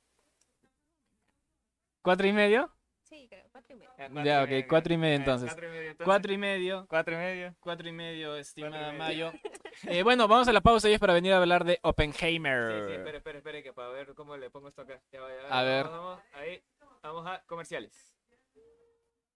¿Cuatro 2.01 2.27
y 2.27 2.33
medio? 2.33 2.71
Sí, 3.01 3.27
creo, 3.29 3.45
cuatro 3.51 3.75
y 3.75 3.79
medio. 3.79 3.91
Ya, 3.97 4.23
Ya, 4.23 4.43
ok, 4.43 4.49
medio, 4.49 4.65
cuatro 4.67 4.93
y 4.93 4.97
medio 4.97 5.13
eh, 5.13 5.17
entonces. 5.17 5.47
Cuatro 5.49 5.65
y 5.67 5.69
medio, 5.71 5.81
entonces. 5.91 6.05
Cuatro 6.05 6.33
y 6.33 6.37
medio. 6.37 6.85
Cuatro 6.87 7.13
y 7.13 7.17
medio. 7.17 7.55
Cuatro 7.59 7.87
y 7.87 7.91
medio, 7.91 8.35
estimada 8.37 8.91
medio. 8.91 8.97
Mayo. 8.97 9.31
Eh, 9.87 10.03
bueno, 10.03 10.25
vamos 10.29 10.47
a 10.47 10.53
la 10.53 10.61
pausa 10.61 10.87
y 10.89 10.93
es 10.93 10.99
para 10.99 11.13
venir 11.13 11.33
a 11.33 11.37
hablar 11.37 11.65
de 11.65 11.73
Sí, 11.73 11.77
sí, 11.77 11.81
Oppenheimer. 11.83 12.71
espere, 12.91 13.17
espere, 13.17 13.37
espere, 13.39 13.63
que 13.63 13.73
para 13.73 13.89
ver 13.89 14.15
cómo 14.15 14.37
le 14.37 14.49
pongo 14.49 14.69
esto 14.69 14.83
acá. 14.83 15.01
Ya 15.11 15.19
va, 15.19 15.27
ya 15.29 15.35
va, 15.35 15.47
A 15.49 15.49
vamos, 15.49 15.65
ver. 15.65 15.83
Vamos, 15.89 16.19
ahí, 16.33 16.63
vamos 17.03 17.27
a 17.27 17.43
comerciales. 17.45 18.14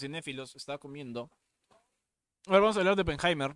Cinéfilos, 0.00 0.54
estaba 0.56 0.78
comiendo. 0.78 1.30
Ahora 2.46 2.60
vamos 2.60 2.76
a 2.76 2.80
hablar 2.80 2.96
de 2.96 3.02
Oppenheimer. 3.02 3.54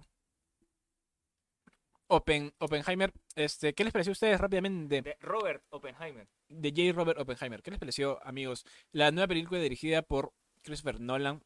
Open, 2.06 2.52
Oppenheimer, 2.58 3.12
este, 3.34 3.72
¿qué 3.74 3.82
les 3.82 3.92
pareció 3.92 4.10
a 4.10 4.12
ustedes 4.12 4.38
rápidamente 4.38 5.00
De 5.00 5.16
Robert 5.20 5.64
Oppenheimer. 5.70 6.28
de 6.48 6.68
J. 6.70 6.92
Robert 6.92 7.18
Oppenheimer? 7.18 7.62
¿Qué 7.62 7.70
les 7.70 7.80
pareció, 7.80 8.24
amigos? 8.24 8.64
La 8.92 9.10
nueva 9.10 9.26
película 9.26 9.58
dirigida 9.60 10.02
por 10.02 10.32
Christopher 10.62 11.00
Nolan, 11.00 11.42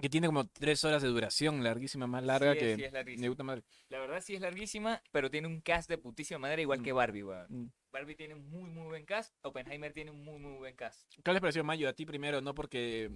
que 0.00 0.08
tiene 0.08 0.28
como 0.28 0.46
tres 0.46 0.84
horas 0.84 1.02
de 1.02 1.08
duración, 1.08 1.64
larguísima, 1.64 2.06
más 2.06 2.22
larga 2.22 2.52
Sí 2.52 2.58
que 2.60 2.76
sí 2.76 2.84
es 2.84 2.92
larguísima. 2.92 3.22
de 3.24 3.30
puta 3.30 3.42
madre. 3.42 3.62
La 3.88 3.98
verdad 3.98 4.20
sí 4.24 4.36
es 4.36 4.40
larguísima, 4.40 5.02
pero 5.10 5.28
tiene 5.30 5.48
un 5.48 5.60
cast 5.60 5.90
de 5.90 5.98
putísima 5.98 6.38
madre 6.38 6.62
igual 6.62 6.78
Mm. 6.80 6.84
que 6.84 6.92
Barbie, 6.92 7.24
weón. 7.24 7.46
Mm. 7.48 7.72
Barbie 7.90 8.14
tiene 8.14 8.34
un 8.34 8.48
muy, 8.48 8.70
muy 8.70 8.86
buen 8.86 9.04
cast. 9.04 9.34
Oppenheimer 9.42 9.92
tiene 9.92 10.12
un 10.12 10.24
muy, 10.24 10.38
muy 10.38 10.56
buen 10.58 10.76
cast. 10.76 11.12
¿Qué 11.24 11.32
les 11.32 11.40
pareció, 11.40 11.64
Mayo? 11.64 11.88
A 11.88 11.92
ti 11.92 12.06
primero, 12.06 12.40
no 12.40 12.54
porque... 12.54 13.10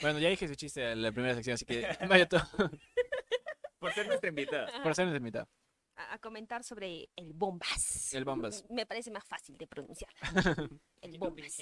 Bueno, 0.00 0.18
ya 0.18 0.28
dije 0.28 0.44
ese 0.46 0.56
chiste 0.56 0.92
en 0.92 1.02
la 1.02 1.12
primera 1.12 1.34
sección, 1.34 1.54
así 1.54 1.64
que 1.64 1.86
Mayo, 2.08 2.26
tú, 2.28 2.36
Por 3.78 3.92
ser 3.94 4.06
nuestra 4.06 4.28
invitada. 4.28 4.82
por 4.82 4.94
ser 4.94 5.06
nuestra 5.06 5.20
mitad. 5.24 5.48
A, 5.96 6.14
a 6.14 6.18
comentar 6.18 6.62
sobre 6.64 7.08
el 7.16 7.32
bombas. 7.32 8.12
El 8.14 8.24
bombas. 8.24 8.64
Me 8.70 8.86
parece 8.86 9.10
más 9.10 9.24
fácil 9.24 9.56
de 9.56 9.66
pronunciar. 9.66 10.12
el 11.02 11.18
bombas. 11.18 11.56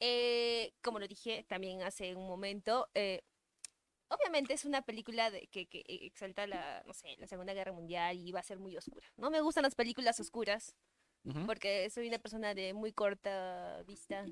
Eh, 0.00 0.72
como 0.82 0.98
lo 0.98 1.08
dije 1.08 1.44
también 1.48 1.82
hace 1.82 2.14
un 2.14 2.26
momento, 2.26 2.88
eh, 2.94 3.22
obviamente 4.08 4.54
es 4.54 4.64
una 4.64 4.82
película 4.82 5.30
de, 5.30 5.48
que, 5.48 5.66
que 5.66 5.82
exalta 5.86 6.46
la, 6.46 6.82
no 6.86 6.94
sé, 6.94 7.16
la 7.18 7.26
Segunda 7.26 7.52
Guerra 7.52 7.72
Mundial 7.72 8.16
y 8.16 8.30
va 8.32 8.40
a 8.40 8.44
ser 8.44 8.58
muy 8.58 8.76
oscura. 8.76 9.06
No 9.16 9.30
me 9.30 9.40
gustan 9.40 9.64
las 9.64 9.74
películas 9.74 10.18
oscuras 10.20 10.74
Ujú. 11.24 11.46
porque 11.46 11.90
soy 11.90 12.08
una 12.08 12.18
persona 12.18 12.54
de 12.54 12.72
muy 12.74 12.92
corta 12.92 13.82
vista 13.86 14.24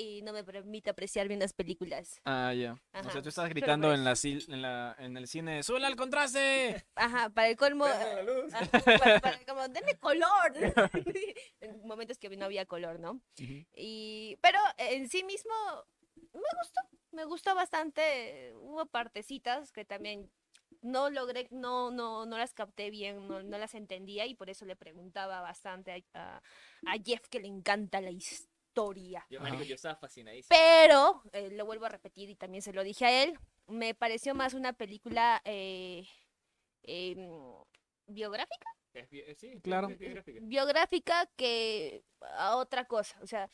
y 0.00 0.22
no 0.22 0.32
me 0.32 0.42
permite 0.44 0.90
apreciar 0.90 1.28
bien 1.28 1.40
las 1.40 1.52
películas. 1.52 2.20
Ah, 2.24 2.52
ya. 2.54 2.72
O 3.06 3.10
sea, 3.10 3.22
tú 3.22 3.28
pero 3.28 3.48
gritando 3.48 3.88
pues- 3.88 3.98
en, 3.98 4.04
la, 4.04 4.12
sil- 4.16 4.46
en, 4.52 4.62
la, 4.62 4.96
en 4.98 5.16
el 5.16 5.26
cine, 5.28 5.62
¡Súbele 5.62 5.86
al 5.86 5.96
contraste! 5.96 6.84
Ajá, 6.94 7.30
para 7.30 7.48
el 7.48 7.56
colmo, 7.56 7.86
la 7.86 8.22
luz. 8.22 8.52
ajá, 8.54 8.66
para, 8.98 9.20
para 9.20 9.38
como, 9.46 9.68
denme 9.68 9.94
color. 9.98 10.52
en 11.60 11.86
momentos 11.86 12.18
que 12.18 12.28
no 12.36 12.44
había 12.46 12.66
color, 12.66 12.98
¿no? 13.00 13.20
Y, 13.74 14.36
pero 14.40 14.58
en 14.78 15.08
sí 15.08 15.22
mismo 15.24 15.52
me 16.32 16.40
gustó, 16.60 16.80
me 17.12 17.24
gustó 17.24 17.54
bastante. 17.54 18.52
Hubo 18.56 18.86
partecitas 18.86 19.72
que 19.72 19.84
también 19.84 20.30
no 20.82 21.10
logré, 21.10 21.46
no, 21.50 21.90
no, 21.90 22.24
no 22.26 22.38
las 22.38 22.54
capté 22.54 22.90
bien, 22.90 23.28
no, 23.28 23.42
no 23.42 23.58
las 23.58 23.74
entendía 23.74 24.24
y 24.26 24.34
por 24.34 24.48
eso 24.48 24.64
le 24.64 24.76
preguntaba 24.76 25.40
bastante 25.42 26.06
a, 26.14 26.36
a- 26.36 26.42
a 26.86 26.98
Jeff 27.04 27.28
que 27.28 27.40
le 27.40 27.48
encanta 27.48 28.00
la 28.00 28.10
historia. 28.10 28.49
Yo, 28.74 29.40
Ajá. 29.40 29.48
marico, 29.48 29.64
yo 29.64 29.74
estaba 29.74 29.96
fascinadísimo. 29.96 30.48
Pero, 30.56 31.22
eh, 31.32 31.50
lo 31.52 31.66
vuelvo 31.66 31.86
a 31.86 31.88
repetir 31.88 32.30
y 32.30 32.34
también 32.36 32.62
se 32.62 32.72
lo 32.72 32.82
dije 32.82 33.04
a 33.04 33.22
él, 33.22 33.38
me 33.66 33.94
pareció 33.94 34.34
más 34.34 34.54
una 34.54 34.72
película 34.72 35.40
eh, 35.44 36.06
em, 36.82 37.30
biográfica 38.06 38.66
bi- 39.10 39.20
eh, 39.20 39.34
sí, 39.36 39.60
Claro. 39.60 39.88
es 39.88 39.98
biográfica. 39.98 40.40
biográfica 40.42 41.26
que 41.36 42.04
a 42.36 42.56
otra 42.56 42.86
cosa. 42.86 43.18
O 43.22 43.26
sea, 43.26 43.50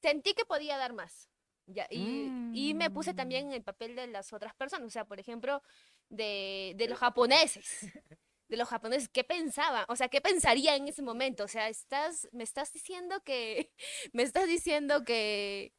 sentí 0.00 0.34
que 0.34 0.44
podía 0.44 0.76
dar 0.78 0.92
más. 0.92 1.28
Ya, 1.66 1.86
y, 1.90 2.32
y 2.54 2.72
me 2.72 2.90
puse 2.90 3.12
también 3.12 3.48
en 3.48 3.52
el 3.52 3.62
papel 3.62 3.94
de 3.94 4.06
las 4.06 4.32
otras 4.32 4.54
personas. 4.54 4.86
O 4.86 4.90
sea, 4.90 5.04
por 5.04 5.20
ejemplo, 5.20 5.62
de, 6.08 6.72
de 6.76 6.88
los 6.88 6.98
japoneses. 6.98 7.80
De 8.48 8.56
los 8.56 8.68
japoneses, 8.68 9.08
¿qué 9.08 9.24
pensaban? 9.24 9.84
O 9.88 9.96
sea, 9.96 10.08
¿qué 10.08 10.20
pensaría 10.20 10.74
en 10.76 10.88
ese 10.88 11.02
momento? 11.02 11.44
O 11.44 11.48
sea, 11.48 11.68
estás, 11.68 12.28
me 12.32 12.44
estás 12.44 12.72
diciendo 12.72 13.20
que, 13.24 13.72
me 14.12 14.22
estás 14.22 14.46
diciendo 14.46 15.04
que, 15.04 15.74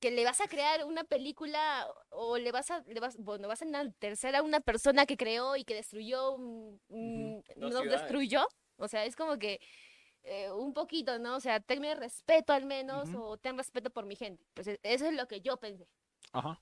que 0.00 0.10
le 0.10 0.24
vas 0.24 0.40
a 0.40 0.48
crear 0.48 0.84
una 0.84 1.04
película 1.04 1.88
o 2.10 2.38
le 2.38 2.50
vas 2.50 2.70
a, 2.72 2.82
le 2.88 2.98
vas, 2.98 3.16
bueno, 3.18 3.46
vas 3.46 3.62
a 3.62 3.66
enaltecer 3.66 4.34
a 4.34 4.42
una 4.42 4.60
persona 4.60 5.06
que 5.06 5.16
creó 5.16 5.56
y 5.56 5.64
que 5.64 5.74
destruyó, 5.74 6.38
mm, 6.38 6.78
mm, 6.88 7.42
Dos 7.56 7.72
nos 7.72 7.84
destruyó. 7.84 8.46
O 8.76 8.88
sea, 8.88 9.04
es 9.04 9.14
como 9.14 9.38
que 9.38 9.60
eh, 10.24 10.50
un 10.50 10.72
poquito, 10.72 11.18
¿no? 11.18 11.36
O 11.36 11.40
sea, 11.40 11.60
tenme 11.60 11.94
respeto 11.94 12.52
al 12.52 12.64
menos 12.64 13.08
o 13.14 13.36
ten 13.36 13.56
respeto 13.56 13.90
por 13.90 14.06
mi 14.06 14.16
gente. 14.16 14.44
Pues 14.54 14.68
eso 14.82 15.06
es 15.06 15.14
lo 15.14 15.26
que 15.26 15.40
yo 15.40 15.56
pensé. 15.56 15.88
Ajá. 16.32 16.58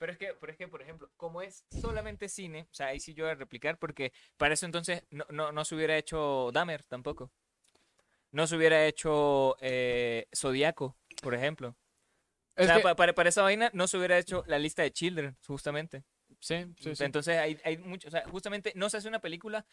Pero 0.00 0.12
es 0.12 0.18
que, 0.18 0.32
pero 0.40 0.50
es 0.50 0.56
que, 0.56 0.66
por 0.66 0.80
ejemplo, 0.80 1.10
como 1.18 1.42
es 1.42 1.62
solamente 1.68 2.30
cine, 2.30 2.62
o 2.70 2.74
sea, 2.74 2.86
ahí 2.86 2.98
sí 3.00 3.12
yo 3.12 3.24
voy 3.24 3.32
a 3.32 3.34
replicar, 3.34 3.76
porque 3.78 4.14
para 4.38 4.54
eso 4.54 4.64
entonces 4.64 5.04
no, 5.10 5.26
no, 5.28 5.52
no 5.52 5.62
se 5.66 5.74
hubiera 5.74 5.98
hecho 5.98 6.48
Dahmer 6.54 6.82
tampoco. 6.84 7.30
No 8.32 8.46
se 8.46 8.56
hubiera 8.56 8.86
hecho 8.86 9.56
eh, 9.60 10.26
Zodíaco, 10.34 10.96
por 11.20 11.34
ejemplo. 11.34 11.76
O 12.56 12.64
sea, 12.64 12.80
que- 12.80 12.94
para, 12.94 13.12
para 13.14 13.28
esa 13.28 13.42
vaina 13.42 13.70
no 13.74 13.86
se 13.88 13.98
hubiera 13.98 14.18
hecho 14.18 14.42
la 14.46 14.58
lista 14.58 14.82
de 14.82 14.90
Children, 14.90 15.36
justamente. 15.46 16.02
sí, 16.38 16.64
sí, 16.78 16.96
sí. 16.96 17.04
Entonces 17.04 17.36
hay, 17.36 17.58
hay 17.64 17.76
mucho, 17.76 18.08
o 18.08 18.10
sea, 18.10 18.26
justamente 18.26 18.72
no 18.76 18.88
se 18.88 18.96
hace 18.96 19.08
una 19.08 19.20
película 19.20 19.66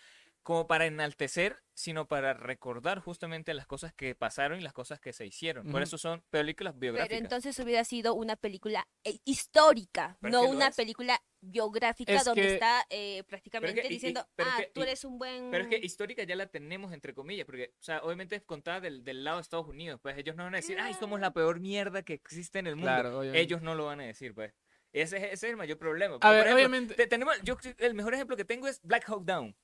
como 0.44 0.66
para 0.68 0.86
enaltecer, 0.86 1.62
sino 1.74 2.08
para 2.08 2.34
recordar 2.34 3.00
justamente 3.00 3.54
las 3.54 3.68
cosas 3.68 3.94
que 3.94 4.16
pasaron 4.16 4.60
y 4.60 4.64
las 4.64 4.72
cosas 4.74 5.00
que 5.00 5.12
se 5.14 5.26
hicieron. 5.26 5.66
Por 5.66 5.76
Ujú. 5.76 5.84
eso 5.84 5.98
son 5.98 6.24
películas 6.30 6.78
biográficas. 6.80 7.10
Pero 7.10 7.24
entonces 7.26 7.60
hubiera 7.60 7.84
sido 7.84 8.14
una 8.16 8.36
película 8.38 8.88
eh, 9.04 9.20
histórica, 9.26 10.18
no 10.22 10.42
que 10.44 10.48
una 10.48 10.68
es. 10.68 10.76
película 10.76 11.22
biográfica 11.42 12.14
Es 12.14 12.24
donde 12.26 12.42
que- 12.42 12.54
está 12.54 12.86
eh, 12.90 13.24
prácticamente 13.28 13.82
y- 13.84 13.86
y- 13.86 13.90
diciendo, 13.90 14.26
es 14.38 14.46
ah, 14.48 14.56
que- 14.60 14.72
tú 14.74 14.80
y- 14.80 14.84
eres 14.84 15.04
un 15.06 15.18
buen... 15.20 15.52
Pero 15.52 15.64
es 15.66 15.70
que 15.70 15.78
histórica 15.86 16.24
ya 16.24 16.36
la 16.36 16.48
tenemos 16.48 16.94
entre 16.94 17.14
comillas, 17.14 17.46
porque, 17.46 17.74
o 17.80 17.84
sea, 17.84 18.00
obviamente 18.04 18.36
es 18.38 18.44
contada 18.44 18.80
del, 18.80 19.04
del 19.04 19.24
lado 19.24 19.38
de 19.38 19.42
Estados 19.42 19.68
Unidos, 19.68 20.00
pues 20.02 20.18
ellos 20.18 20.36
no 20.36 20.44
van 20.46 20.54
a 20.56 20.58
decir, 20.58 20.78
ay, 20.80 20.94
somos 20.94 21.20
la 21.20 21.32
peor 21.32 21.60
mierda 21.60 22.04
que 22.04 22.14
existe 22.14 22.60
en 22.60 22.68
el 22.68 22.76
mundo. 22.76 22.88
Claro, 22.92 23.24
ellos 23.24 23.62
no 23.62 23.76
lo 23.76 23.86
van 23.86 24.00
a 24.00 24.06
decir, 24.06 24.34
pues. 24.34 24.54
Ese, 24.94 25.18
es- 25.18 25.24
ese 25.24 25.34
es 25.34 25.44
el 25.52 25.58
mayor 25.58 25.78
problema. 25.78 26.16
A 26.16 26.20
Porque, 26.20 26.28
ver, 26.30 26.38
por 26.44 26.48
ejemplo, 26.48 26.68
obviamente- 26.70 26.94
te- 26.96 27.08
tenemos, 27.08 27.36
yo, 27.44 27.58
que 27.58 27.76
el 27.80 27.94
mejor 27.94 28.14
ejemplo 28.14 28.38
que 28.38 28.46
tengo 28.46 28.68
es 28.68 28.82
Black 28.84 29.04
Hawk 29.10 29.26
Down, 29.26 29.56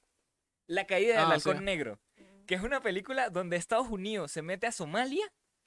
La 0.68 0.86
caída 0.88 1.16
del 1.22 1.32
Ah, 1.32 1.34
halcón 1.36 1.58
sí. 1.60 1.64
negro, 1.64 2.00
que 2.48 2.56
es 2.56 2.62
una 2.62 2.82
película 2.82 3.30
donde 3.30 3.58
Estados 3.58 3.88
Unidos 3.90 4.32
se 4.32 4.42
mete 4.42 4.68
a 4.68 4.72
Somalia 4.72 5.26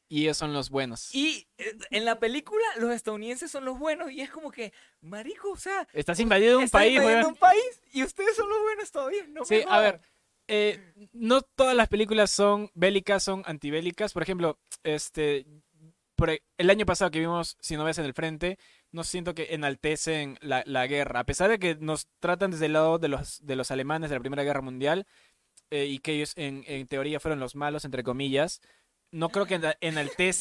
Y 0.09 0.23
ellos 0.23 0.37
son 0.37 0.53
los 0.53 0.71
buenos. 0.71 1.15
y 1.15 1.49
eh, 1.59 1.77
en 1.91 2.05
la 2.05 2.19
película 2.19 2.63
los 2.79 2.93
estadounidenses 2.93 3.51
son 3.51 3.65
los 3.65 3.79
buenos 3.79 4.11
y 4.13 4.21
es 4.21 4.31
como 4.31 4.51
que, 4.51 4.73
marico, 5.01 5.51
o 5.51 5.57
sea, 5.57 5.87
Estás 5.93 6.21
invadiendo 6.21 6.59
un 6.59 6.65
están 6.65 6.81
país, 6.83 6.97
invadiendo 6.97 7.29
un 7.29 7.37
país 7.37 7.83
y 7.93 8.03
ustedes 8.05 8.37
son 8.37 8.49
los 8.49 8.61
buenos 8.61 8.91
todavía. 8.91 9.27
No 9.29 9.45
Sí, 9.45 9.63
a 9.69 9.81
ver. 9.81 10.01
eh, 10.49 10.93
no 11.13 11.43
todas 11.43 11.75
las 11.75 11.89
películas 11.89 12.31
son 12.31 12.71
bélicas, 12.75 13.23
son 13.25 13.43
antibélicas. 13.47 14.13
Por 14.13 14.23
ejemplo, 14.23 14.59
este. 14.85 15.45
por 16.15 16.31
el 16.31 16.71
año 16.71 16.87
pasado 16.87 17.11
que 17.11 17.19
vimos 17.21 17.57
Si 17.61 17.77
no 17.77 17.85
ves 17.85 17.99
en 17.99 18.05
el 18.07 18.15
frente, 18.15 18.59
no 18.97 19.05
siento 19.05 19.35
que 19.35 19.49
enaltecen 19.55 20.39
la, 20.41 20.63
la 20.67 20.87
guerra. 20.87 21.21
A 21.21 21.25
pesar 21.25 21.51
de 21.51 21.59
que 21.59 21.77
nos 21.77 22.09
tratan 22.19 22.51
desde 22.51 22.67
el 22.67 22.73
lado 22.73 22.99
de 22.99 23.09
los, 23.09 23.45
de 23.47 23.55
los 23.55 23.71
alemanes 23.71 24.09
de 24.11 24.17
la 24.17 24.21
Primera 24.21 24.43
Guerra 24.43 24.63
Mundial 24.63 25.07
eh, 25.71 25.85
y 25.85 25.99
que 25.99 26.13
ellos 26.15 26.33
en, 26.37 26.65
en 26.67 26.87
teoría 26.89 27.21
fueron 27.21 27.39
los 27.39 27.55
malos, 27.55 27.85
entre 27.85 28.03
comillas, 28.03 28.61
no 29.13 29.29
creo 29.29 29.47
que 29.47 29.55
ena- 29.57 29.75
¿Qué 29.75 29.87
estás 29.87 29.93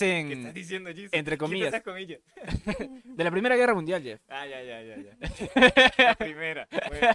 enaltecen 0.01 0.53
diciendo, 0.53 0.89
Jesus? 0.89 1.10
entre 1.12 1.38
comillas. 1.38 1.72
de 3.03 3.24
la 3.24 3.32
Primera 3.32 3.56
Guerra 3.58 3.74
Mundial, 3.76 4.01
Jeff. 4.01 4.22
Ah, 4.30 4.45
ya, 4.47 4.64
ya, 4.64 4.82
ya, 4.82 4.95
ya. 4.97 5.93
La 6.06 6.16
primera. 6.16 6.68
Bueno, 6.88 7.08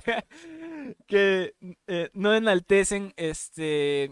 que 1.06 1.54
eh, 1.86 2.10
no 2.12 2.34
enaltecen 2.34 3.12
este 3.16 4.10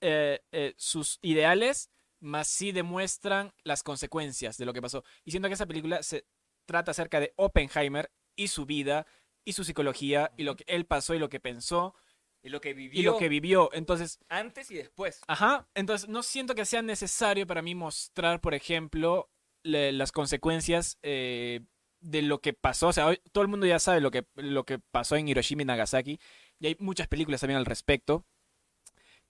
eh, 0.00 0.74
sus 0.76 1.18
ideales, 1.22 1.90
más 2.26 2.48
sí 2.48 2.72
demuestran 2.72 3.52
las 3.64 3.82
consecuencias 3.82 4.58
de 4.58 4.66
lo 4.66 4.72
que 4.72 4.82
pasó. 4.82 5.04
Y 5.24 5.30
siento 5.30 5.48
que 5.48 5.54
esa 5.54 5.66
película 5.66 6.02
se 6.02 6.26
trata 6.66 6.90
acerca 6.90 7.20
de 7.20 7.32
Oppenheimer 7.36 8.10
y 8.36 8.48
su 8.48 8.66
vida 8.66 9.06
y 9.44 9.52
su 9.52 9.64
psicología 9.64 10.32
y 10.36 10.42
lo 10.42 10.56
que 10.56 10.64
él 10.66 10.84
pasó 10.86 11.14
y 11.14 11.18
lo 11.18 11.28
que 11.28 11.40
pensó 11.40 11.94
y 12.42 12.48
lo 12.48 12.60
que 12.60 12.74
vivió 12.74 13.00
y 13.00 13.02
lo 13.04 13.16
que 13.18 13.28
vivió. 13.28 13.70
Entonces, 13.72 14.18
antes 14.28 14.70
y 14.70 14.74
después. 14.74 15.20
ajá, 15.26 15.68
entonces 15.74 16.08
no 16.08 16.22
siento 16.22 16.54
que 16.54 16.64
sea 16.64 16.82
necesario 16.82 17.46
para 17.46 17.62
mí 17.62 17.74
mostrar, 17.74 18.40
por 18.40 18.54
ejemplo, 18.54 19.30
le- 19.62 19.92
las 19.92 20.12
consecuencias 20.12 20.98
eh, 21.02 21.60
de 22.00 22.22
lo 22.22 22.40
que 22.40 22.52
pasó. 22.52 22.88
O 22.88 22.92
sea, 22.92 23.06
hoy 23.06 23.20
todo 23.32 23.42
el 23.42 23.48
mundo 23.48 23.66
ya 23.66 23.78
sabe 23.78 24.00
lo 24.00 24.10
que, 24.10 24.26
lo 24.34 24.64
que 24.64 24.78
pasó 24.78 25.16
en 25.16 25.28
Hiroshima 25.28 25.62
y 25.62 25.64
Nagasaki. 25.64 26.18
Y 26.58 26.66
hay 26.68 26.76
muchas 26.78 27.08
películas 27.08 27.40
también 27.40 27.58
al 27.58 27.66
respecto. 27.66 28.26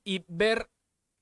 Y 0.05 0.25
ver, 0.29 0.71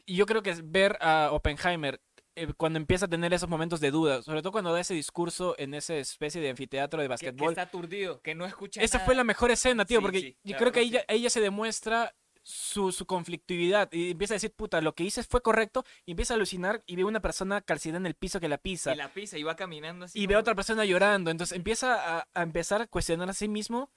y 0.06 0.16
yo 0.16 0.26
creo 0.26 0.42
que 0.42 0.50
es 0.50 0.70
ver 0.70 0.96
a 1.00 1.30
Oppenheimer 1.32 2.00
eh, 2.36 2.52
cuando 2.56 2.78
empieza 2.78 3.06
a 3.06 3.08
tener 3.08 3.32
esos 3.32 3.48
momentos 3.48 3.80
de 3.80 3.90
duda, 3.90 4.22
sobre 4.22 4.42
todo 4.42 4.52
cuando 4.52 4.72
da 4.72 4.80
ese 4.80 4.94
discurso 4.94 5.54
en 5.58 5.72
esa 5.74 5.94
especie 5.96 6.40
de 6.40 6.50
anfiteatro 6.50 7.00
de 7.00 7.08
Que, 7.16 7.34
que 7.34 7.44
está 7.46 7.62
aturdido, 7.62 8.20
que 8.22 8.34
no 8.34 8.44
escucha 8.44 8.80
Esa 8.82 8.98
nada. 8.98 9.06
fue 9.06 9.14
la 9.14 9.24
mejor 9.24 9.50
escena, 9.50 9.84
tío, 9.84 9.98
Sí, 9.98 10.02
porque 10.02 10.20
sí, 10.20 10.36
yo 10.42 10.56
creo 10.56 10.72
que 10.72 11.04
ahí 11.08 11.20
ya 11.22 11.30
se 11.30 11.40
demuestra 11.40 12.14
su, 12.42 12.92
su 12.92 13.06
conflictividad 13.06 13.90
y 13.90 14.10
empieza 14.10 14.34
a 14.34 14.36
decir, 14.36 14.52
puta, 14.52 14.80
lo 14.82 14.94
que 14.94 15.02
hice 15.04 15.22
fue 15.22 15.40
correcto 15.42 15.84
y 16.04 16.10
empieza 16.10 16.34
a 16.34 16.36
alucinar 16.36 16.82
y 16.86 16.96
ve 16.96 17.04
una 17.04 17.20
persona 17.20 17.62
calcida 17.62 17.96
en 17.96 18.04
el 18.06 18.14
piso 18.14 18.38
que 18.38 18.48
la 18.48 18.58
pisa 18.58 18.92
Y 18.92 18.96
la 18.96 19.12
pisa 19.14 19.38
y 19.38 19.42
va 19.42 19.56
caminando 19.56 20.04
así. 20.04 20.20
y 20.20 20.26
ve 20.26 20.34
a 20.34 20.40
otra 20.40 20.54
persona 20.54 20.84
llorando, 20.84 21.30
entonces 21.30 21.56
empieza 21.56 22.18
a, 22.18 22.28
a 22.34 22.42
empezar 22.42 22.82
a 22.82 22.86
cuestionar 22.86 23.30
a 23.30 23.32
sí 23.32 23.48
mismo 23.48 23.90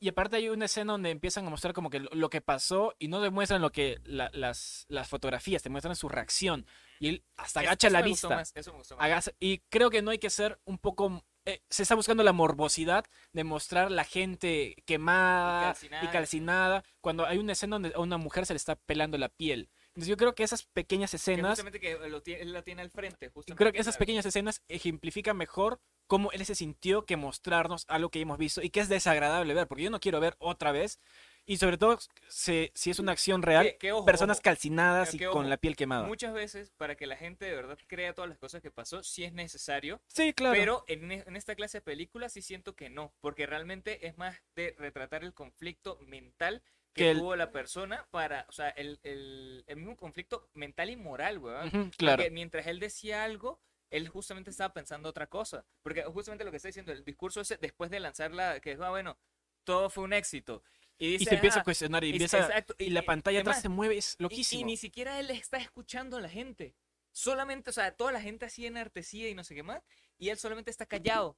Y 0.00 0.08
aparte 0.08 0.36
hay 0.36 0.48
una 0.48 0.66
escena 0.66 0.92
donde 0.92 1.10
empiezan 1.10 1.46
a 1.46 1.50
mostrar 1.50 1.74
como 1.74 1.90
que 1.90 2.00
lo, 2.00 2.30
que 2.30 2.40
pasó 2.40 2.94
y 2.98 3.08
no 3.08 3.20
demuestran 3.20 3.60
lo 3.60 3.70
que 3.72 3.98
la- 4.04 4.30
las, 4.32 4.84
las 4.88 5.08
fotografías, 5.08 5.62
te 5.62 5.70
muestran 5.70 5.96
su 5.96 6.08
reacción. 6.08 6.66
Y 7.00 7.08
él 7.08 7.24
hasta 7.36 7.60
agacha 7.60 7.88
eso 7.88 7.92
la 7.94 8.02
vista. 8.02 8.28
más, 8.28 8.52
eso 8.54 8.72
me 8.72 8.78
gustó 8.78 8.96
más. 8.96 9.04
Agacha- 9.04 9.34
y 9.40 9.58
creo 9.68 9.90
que 9.90 10.02
no 10.02 10.10
hay 10.12 10.18
que 10.18 10.30
ser 10.30 10.60
un 10.64 10.78
poco... 10.78 11.24
eh, 11.46 11.62
se 11.68 11.82
está 11.82 11.94
buscando 11.96 12.22
la 12.22 12.32
morbosidad 12.32 13.04
de 13.32 13.42
mostrar 13.42 13.90
la 13.90 14.04
gente 14.04 14.76
quemada 14.86 15.62
Y 15.62 15.64
calcinada. 15.66 16.04
y 16.04 16.08
calcinada 16.08 16.84
cuando 17.00 17.26
hay 17.26 17.38
una 17.38 17.52
escena 17.52 17.76
donde 17.76 17.92
a 17.94 17.98
una 18.00 18.18
mujer 18.18 18.46
se 18.46 18.52
le 18.52 18.58
está 18.58 18.76
pelando 18.76 19.18
la 19.18 19.28
piel. 19.28 19.68
Entonces 19.98 20.10
yo 20.10 20.16
creo 20.16 20.34
que 20.36 20.44
esas 20.44 20.62
pequeñas 20.62 21.10
Que 21.10 21.16
escenas 21.16 21.58
justamente 21.58 21.80
que 21.80 21.98
lo 22.08 22.22
tiene- 22.22 22.42
él 22.42 22.52
la 22.52 22.62
tiene 22.62 22.82
al 22.82 22.90
frente. 22.90 23.30
Justamente, 23.30 23.58
creo 23.58 23.72
que 23.72 23.80
esas 23.80 23.96
pequeñas 23.96 24.24
escenas 24.24 24.62
ejemplifican 24.68 25.36
mejor 25.36 25.80
cómo 26.06 26.30
él 26.30 26.46
se 26.46 26.54
sintió 26.54 27.04
que 27.04 27.16
mostrarnos 27.16 27.84
algo 27.88 28.08
que 28.08 28.20
hemos 28.20 28.38
visto 28.38 28.62
y 28.62 28.70
que 28.70 28.78
es 28.78 28.88
desagradable 28.88 29.54
ver, 29.54 29.66
porque 29.66 29.82
yo 29.82 29.90
no 29.90 29.98
quiero 29.98 30.20
ver 30.20 30.36
otra 30.38 30.70
vez. 30.70 31.00
Y 31.46 31.56
sobre 31.56 31.78
todo, 31.78 31.98
se- 32.28 32.70
si 32.76 32.90
es 32.90 33.00
una 33.00 33.10
acción 33.10 33.42
real, 33.42 33.64
Que- 33.66 33.78
que 33.78 33.92
ojo, 33.92 34.04
personas 34.04 34.36
ojo. 34.36 34.42
calcinadas 34.44 35.10
Que- 35.10 35.16
y 35.16 35.18
que 35.18 35.26
con 35.26 35.50
la 35.50 35.56
piel 35.56 35.74
quemada. 35.74 36.06
Muchas 36.06 36.32
veces, 36.32 36.70
para 36.76 36.94
que 36.94 37.06
la 37.08 37.16
gente 37.16 37.46
de 37.46 37.54
verdad 37.56 37.76
crea 37.88 38.14
todas 38.14 38.28
las 38.28 38.38
cosas 38.38 38.62
que 38.62 38.70
pasó, 38.70 39.02
sí 39.02 39.24
es 39.24 39.32
necesario. 39.32 40.00
Sí, 40.06 40.32
claro. 40.32 40.54
Pero 40.56 40.84
en, 40.86 41.10
en 41.10 41.34
esta 41.34 41.56
clase 41.56 41.78
de 41.78 41.82
películas 41.82 42.32
sí 42.34 42.40
siento 42.42 42.76
que 42.76 42.88
no, 42.88 43.12
porque 43.20 43.46
realmente 43.46 44.06
es 44.06 44.16
más 44.16 44.36
de 44.54 44.76
retratar 44.78 45.24
el 45.24 45.34
conflicto 45.34 45.98
mental 46.02 46.62
que, 46.98 47.04
Que 47.04 47.10
el- 47.12 47.18
tuvo 47.18 47.36
la 47.36 47.50
persona 47.52 48.06
para, 48.10 48.44
o 48.48 48.52
sea, 48.52 48.68
el, 48.70 48.98
el- 49.02 49.64
el 49.66 49.76
mismo 49.76 49.96
conflicto 49.96 50.48
mental 50.54 50.90
y 50.90 50.96
moral, 50.96 51.38
weón. 51.38 51.68
Ujú, 51.68 51.90
claro. 51.96 52.16
Porque 52.18 52.30
mientras 52.30 52.66
él 52.66 52.80
decía 52.80 53.24
algo, 53.24 53.60
él 53.90 54.08
justamente 54.08 54.50
estaba 54.50 54.72
pensando 54.74 55.08
otra 55.08 55.26
cosa. 55.28 55.64
Porque 55.82 56.02
justamente 56.04 56.44
lo 56.44 56.50
que 56.50 56.58
está 56.58 56.68
diciendo, 56.68 56.92
el 56.92 57.04
discurso 57.04 57.40
ese, 57.40 57.56
después 57.56 57.90
de 57.90 58.00
lanzarla, 58.00 58.60
que 58.60 58.72
es, 58.72 58.80
ah, 58.80 58.90
bueno, 58.90 59.18
todo 59.64 59.88
fue 59.90 60.04
un 60.04 60.12
éxito. 60.12 60.62
Y, 60.98 61.06
Y 61.06 61.10
dice, 61.18 61.24
se 61.30 61.34
empieza 61.36 61.58
"Ah", 61.58 61.60
a 61.60 61.64
cuestionar 61.64 62.02
y, 62.04 62.08
y- 62.08 62.10
empieza, 62.12 62.38
exacto, 62.40 62.74
y 62.78 62.84
y- 62.86 62.90
la 62.90 63.00
y- 63.00 63.06
pantalla 63.06 63.40
atrás 63.40 63.56
además, 63.58 63.62
se 63.62 63.68
mueve, 63.68 63.96
es 63.98 64.16
y- 64.18 64.22
loquísimo. 64.24 64.60
Y, 64.60 64.64
ni 64.64 64.76
siquiera 64.76 65.20
él 65.20 65.30
está 65.30 65.56
escuchando 65.58 66.16
a 66.16 66.20
la 66.20 66.28
gente. 66.28 66.74
Solamente, 67.12 67.70
o 67.70 67.72
sea, 67.72 67.92
toda 67.92 68.12
la 68.12 68.20
gente 68.20 68.46
así 68.46 68.66
enartecida 68.66 69.28
y 69.28 69.34
no 69.34 69.44
sé 69.44 69.54
qué 69.54 69.62
más. 69.62 69.82
Y 70.18 70.28
él 70.30 70.36
solamente 70.38 70.70
está 70.70 70.86
callado. 70.86 71.36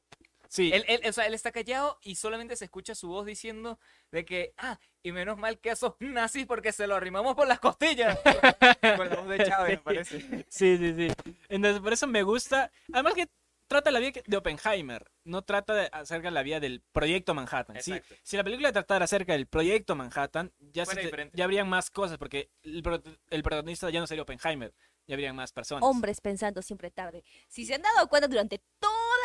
Sí, 0.52 0.72
Él, 0.74 0.84
él- 0.88 1.00
o 1.08 1.12
sea, 1.12 1.26
él 1.28 1.34
está 1.34 1.52
callado 1.52 1.98
y 2.02 2.16
solamente 2.16 2.56
se 2.56 2.64
escucha 2.64 2.96
su 2.96 3.06
voz 3.06 3.24
diciendo 3.24 3.78
de 4.10 4.24
que, 4.24 4.52
ah, 4.56 4.80
y 5.00 5.12
menos 5.12 5.38
mal 5.38 5.60
que 5.60 5.70
esos 5.70 5.94
nazis 6.00 6.44
porque 6.44 6.72
se 6.72 6.88
lo 6.88 6.96
arrimamos 6.96 7.36
por 7.36 7.46
las 7.46 7.60
costillas. 7.60 8.18
Con 8.96 9.08
la 9.08 9.14
voz 9.16 9.28
de 9.28 9.44
Chávez, 9.44 9.78
me 9.78 9.78
parece. 9.78 10.20
sí, 10.48 10.76
sí, 10.76 10.94
sí. 10.96 11.32
Entonces, 11.48 11.80
por 11.80 11.92
eso 11.92 12.08
me 12.08 12.24
gusta. 12.24 12.72
Además 12.92 13.14
que 13.14 13.28
trata 13.68 13.92
la 13.92 14.00
vía 14.00 14.10
que- 14.10 14.24
de 14.26 14.36
Oppenheimer, 14.36 15.08
no 15.22 15.42
trata 15.42 15.72
de 15.74 15.88
acerca 15.92 16.26
de 16.28 16.32
la 16.34 16.42
vía 16.42 16.58
del 16.58 16.82
proyecto 16.90 17.32
Manhattan. 17.32 17.80
Sí, 17.80 17.92
Exacto. 17.92 18.16
si 18.24 18.36
la 18.36 18.42
película 18.42 18.72
tratara 18.72 19.04
acerca 19.04 19.34
del 19.34 19.46
proyecto 19.46 19.94
Manhattan, 19.94 20.52
ya, 20.58 20.84
se 20.84 21.30
ya 21.32 21.44
habrían 21.44 21.68
más 21.68 21.90
cosas, 21.90 22.18
porque 22.18 22.50
el, 22.64 22.82
pro- 22.82 23.00
el 23.30 23.42
protagonista 23.44 23.88
ya 23.90 24.00
no 24.00 24.08
sería 24.08 24.22
Oppenheimer, 24.22 24.74
ya 25.06 25.14
habrían 25.14 25.36
más 25.36 25.52
personas. 25.52 25.84
Hombres 25.84 26.20
pensando 26.20 26.60
siempre 26.60 26.90
tarde. 26.90 27.22
Si 27.46 27.64
se 27.64 27.74
han 27.76 27.82
dado 27.82 28.08
cuenta 28.08 28.26
durante 28.26 28.60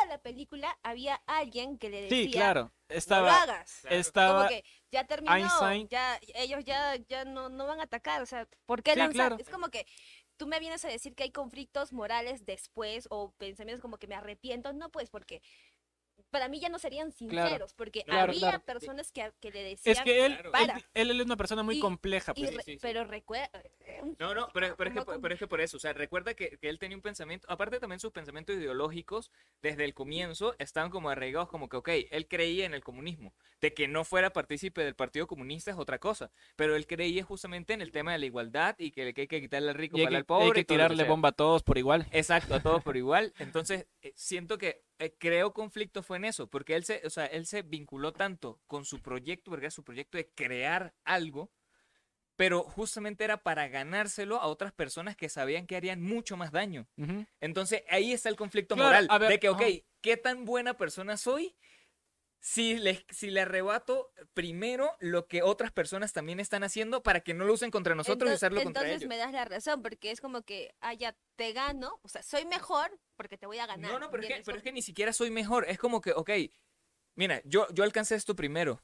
toda 0.05 0.17
la 0.17 0.21
película, 0.21 0.77
había 0.83 1.15
alguien 1.27 1.77
que 1.77 1.89
le 1.89 2.01
decía, 2.01 2.15
Sí, 2.15 2.31
claro. 2.31 2.71
no 3.05 3.21
lo 3.21 3.29
Estaba, 3.29 3.41
hagas. 3.43 3.79
Claro. 3.81 3.97
estaba 3.99 4.39
Como 4.39 4.47
que 4.49 4.63
ya 4.91 5.05
terminó, 5.07 5.35
Einstein. 5.37 5.87
ya 5.89 6.19
ellos 6.35 6.63
ya, 6.65 6.95
ya 7.07 7.25
no, 7.25 7.49
no 7.49 7.65
van 7.67 7.79
a 7.79 7.83
atacar, 7.83 8.21
o 8.21 8.25
sea, 8.25 8.47
¿por 8.65 8.83
qué 8.83 8.93
Sí, 8.93 8.99
lanzar? 8.99 9.13
claro. 9.13 9.37
Es 9.37 9.49
como 9.49 9.69
que 9.69 9.85
tú 10.37 10.47
me 10.47 10.59
vienes 10.59 10.83
a 10.85 10.89
decir 10.89 11.15
que 11.15 11.23
hay 11.23 11.31
conflictos 11.31 11.93
morales 11.93 12.45
después 12.45 13.07
o 13.09 13.31
pensamientos 13.33 13.81
como 13.81 13.97
que 13.97 14.07
me 14.07 14.15
arrepiento, 14.15 14.73
no 14.73 14.89
pues 14.91 15.09
porque 15.09 15.41
para 16.35 16.49
mí 16.49 16.59
ya 16.59 16.67
no 16.67 16.79
serían 16.79 17.13
sinceros, 17.13 17.73
porque 17.73 18.03
Claro, 18.03 18.33
había 18.33 18.39
claro. 18.49 18.59
personas 18.65 19.13
que, 19.13 19.31
que 19.39 19.51
le 19.51 19.63
decían, 19.63 19.95
Es 19.95 20.01
que 20.01 20.25
él, 20.25 20.33
Claro. 20.33 20.49
él, 20.49 20.51
Para. 20.51 20.81
él 20.93 21.11
es 21.21 21.25
una 21.25 21.37
persona 21.37 21.63
muy 21.63 21.77
Y- 21.77 21.79
compleja. 21.79 22.33
Pues. 22.33 22.49
Sí, 22.49 22.57
re- 22.57 22.63
sí, 22.63 22.71
sí. 22.73 22.79
pero 22.81 23.05
recuerda, 23.05 23.49
No, 24.19 24.35
no, 24.35 24.49
pero, 24.53 24.75
pero, 24.75 24.89
es 24.89 24.93
que, 24.93 24.99
No 25.13 25.21
pero 25.21 25.33
es 25.33 25.39
que 25.39 25.47
por 25.47 25.61
eso, 25.61 25.77
o 25.77 25.79
sea, 25.79 25.93
recuerda 25.93 26.33
que, 26.33 26.57
que 26.57 26.67
él 26.67 26.77
tenía 26.77 26.97
un 26.97 27.01
pensamiento, 27.01 27.47
aparte 27.49 27.79
también 27.79 28.01
sus 28.01 28.11
pensamientos 28.11 28.53
ideológicos 28.57 29.31
desde 29.61 29.85
el 29.85 29.93
comienzo 29.93 30.55
estaban 30.59 30.89
como 30.89 31.09
arraigados 31.09 31.47
como 31.47 31.69
que, 31.69 31.77
ok, 31.77 31.89
él 32.11 32.27
creía 32.27 32.65
en 32.65 32.73
el 32.73 32.83
comunismo, 32.83 33.33
de 33.61 33.73
que 33.73 33.87
no 33.87 34.03
fuera 34.03 34.31
partícipe 34.33 34.83
del 34.83 34.95
Partido 34.95 35.25
Comunista 35.27 35.71
es 35.71 35.77
otra 35.77 35.99
cosa, 35.99 36.31
pero 36.57 36.75
él 36.75 36.85
creía 36.85 37.23
justamente 37.23 37.71
en 37.73 37.81
el 37.81 37.93
tema 37.93 38.11
de 38.11 38.19
la 38.19 38.25
igualdad 38.25 38.75
y 38.77 38.91
que, 38.91 39.13
que 39.13 39.21
hay 39.21 39.27
que 39.27 39.39
quitarle 39.39 39.69
al 39.69 39.75
rico 39.75 39.97
Y 39.97 40.01
para 40.03 40.09
que, 40.11 40.17
el 40.17 40.25
pobre. 40.25 40.45
hay 40.47 40.51
que 40.51 40.65
tirarle 40.65 41.03
bomba 41.05 41.29
a 41.29 41.31
todos 41.31 41.63
por 41.63 41.77
igual. 41.77 42.05
Exacto, 42.11 42.55
a 42.55 42.59
todos 42.61 42.83
por 42.83 42.97
igual. 42.97 43.33
Entonces, 43.39 43.87
eh, 44.01 44.11
siento 44.15 44.57
que 44.57 44.83
eh, 44.99 45.15
creó 45.17 45.53
conflicto 45.53 46.03
fue 46.03 46.17
en 46.17 46.25
eso, 46.25 46.47
porque 46.49 46.75
él 46.75 46.85
se, 46.85 47.01
o 47.05 47.09
sea, 47.09 47.25
él 47.25 47.45
se 47.45 47.61
vinculó 47.61 48.13
tanto 48.13 48.61
con 48.67 48.85
su 48.85 49.01
proyecto, 49.01 49.51
porque 49.51 49.65
era 49.65 49.71
su 49.71 49.83
proyecto 49.83 50.17
de 50.17 50.29
crear 50.29 50.93
algo, 51.03 51.51
pero 52.35 52.63
justamente 52.63 53.23
era 53.23 53.43
para 53.43 53.67
ganárselo 53.67 54.37
a 54.41 54.47
otras 54.47 54.73
personas 54.73 55.15
que 55.15 55.29
sabían 55.29 55.67
que 55.67 55.75
harían 55.75 56.01
mucho 56.01 56.37
más 56.37 56.51
daño. 56.51 56.87
Entonces, 57.39 57.83
ahí 57.89 58.11
está 58.11 58.29
el 58.29 58.35
conflicto 58.35 58.75
Claro, 58.75 59.07
moral, 59.07 59.19
ver, 59.19 59.31
de 59.31 59.39
que, 59.39 59.49
ok. 59.49 59.61
¿qué 60.01 60.17
tan 60.17 60.45
buena 60.45 60.75
persona 60.75 61.17
soy? 61.17 61.55
Si 62.47 62.77
le, 62.77 63.03
si 63.09 63.31
le 63.31 63.41
arrebato 63.41 64.11
primero 64.35 64.95
lo 64.99 65.25
que 65.27 65.41
otras 65.41 65.71
personas 65.71 66.13
también 66.13 66.39
están 66.39 66.63
haciendo 66.63 67.01
para 67.01 67.21
que 67.21 67.33
no 67.33 67.43
lo 67.43 67.51
usen 67.53 67.71
contra 67.71 67.95
nosotros 67.95 68.29
y 68.29 68.33
Ento- 68.33 68.35
usarlo 68.35 68.61
contra 68.61 68.83
entonces 68.83 69.01
ellos. 69.01 69.09
me 69.09 69.17
das 69.17 69.31
la 69.31 69.45
razón, 69.45 69.81
porque 69.81 70.11
es 70.11 70.21
como 70.21 70.43
que, 70.43 70.75
ah, 70.79 70.93
ya 70.93 71.17
te 71.37 71.53
gano, 71.53 71.99
o 72.03 72.07
sea, 72.07 72.21
soy 72.21 72.45
mejor 72.45 72.99
porque 73.15 73.39
te 73.39 73.47
voy 73.47 73.57
a 73.57 73.65
ganar. 73.65 73.91
No, 73.91 73.97
no, 73.97 74.11
pero 74.11 74.21
es, 74.21 74.29
que, 74.29 74.43
pero 74.45 74.57
es 74.59 74.63
que 74.63 74.71
ni 74.71 74.83
siquiera 74.83 75.11
soy 75.11 75.31
mejor. 75.31 75.65
Es 75.67 75.79
como 75.79 76.01
que, 76.01 76.11
ok, 76.11 76.29
mira, 77.15 77.41
yo, 77.45 77.65
yo 77.73 77.83
alcancé 77.83 78.13
esto 78.13 78.35
primero. 78.35 78.79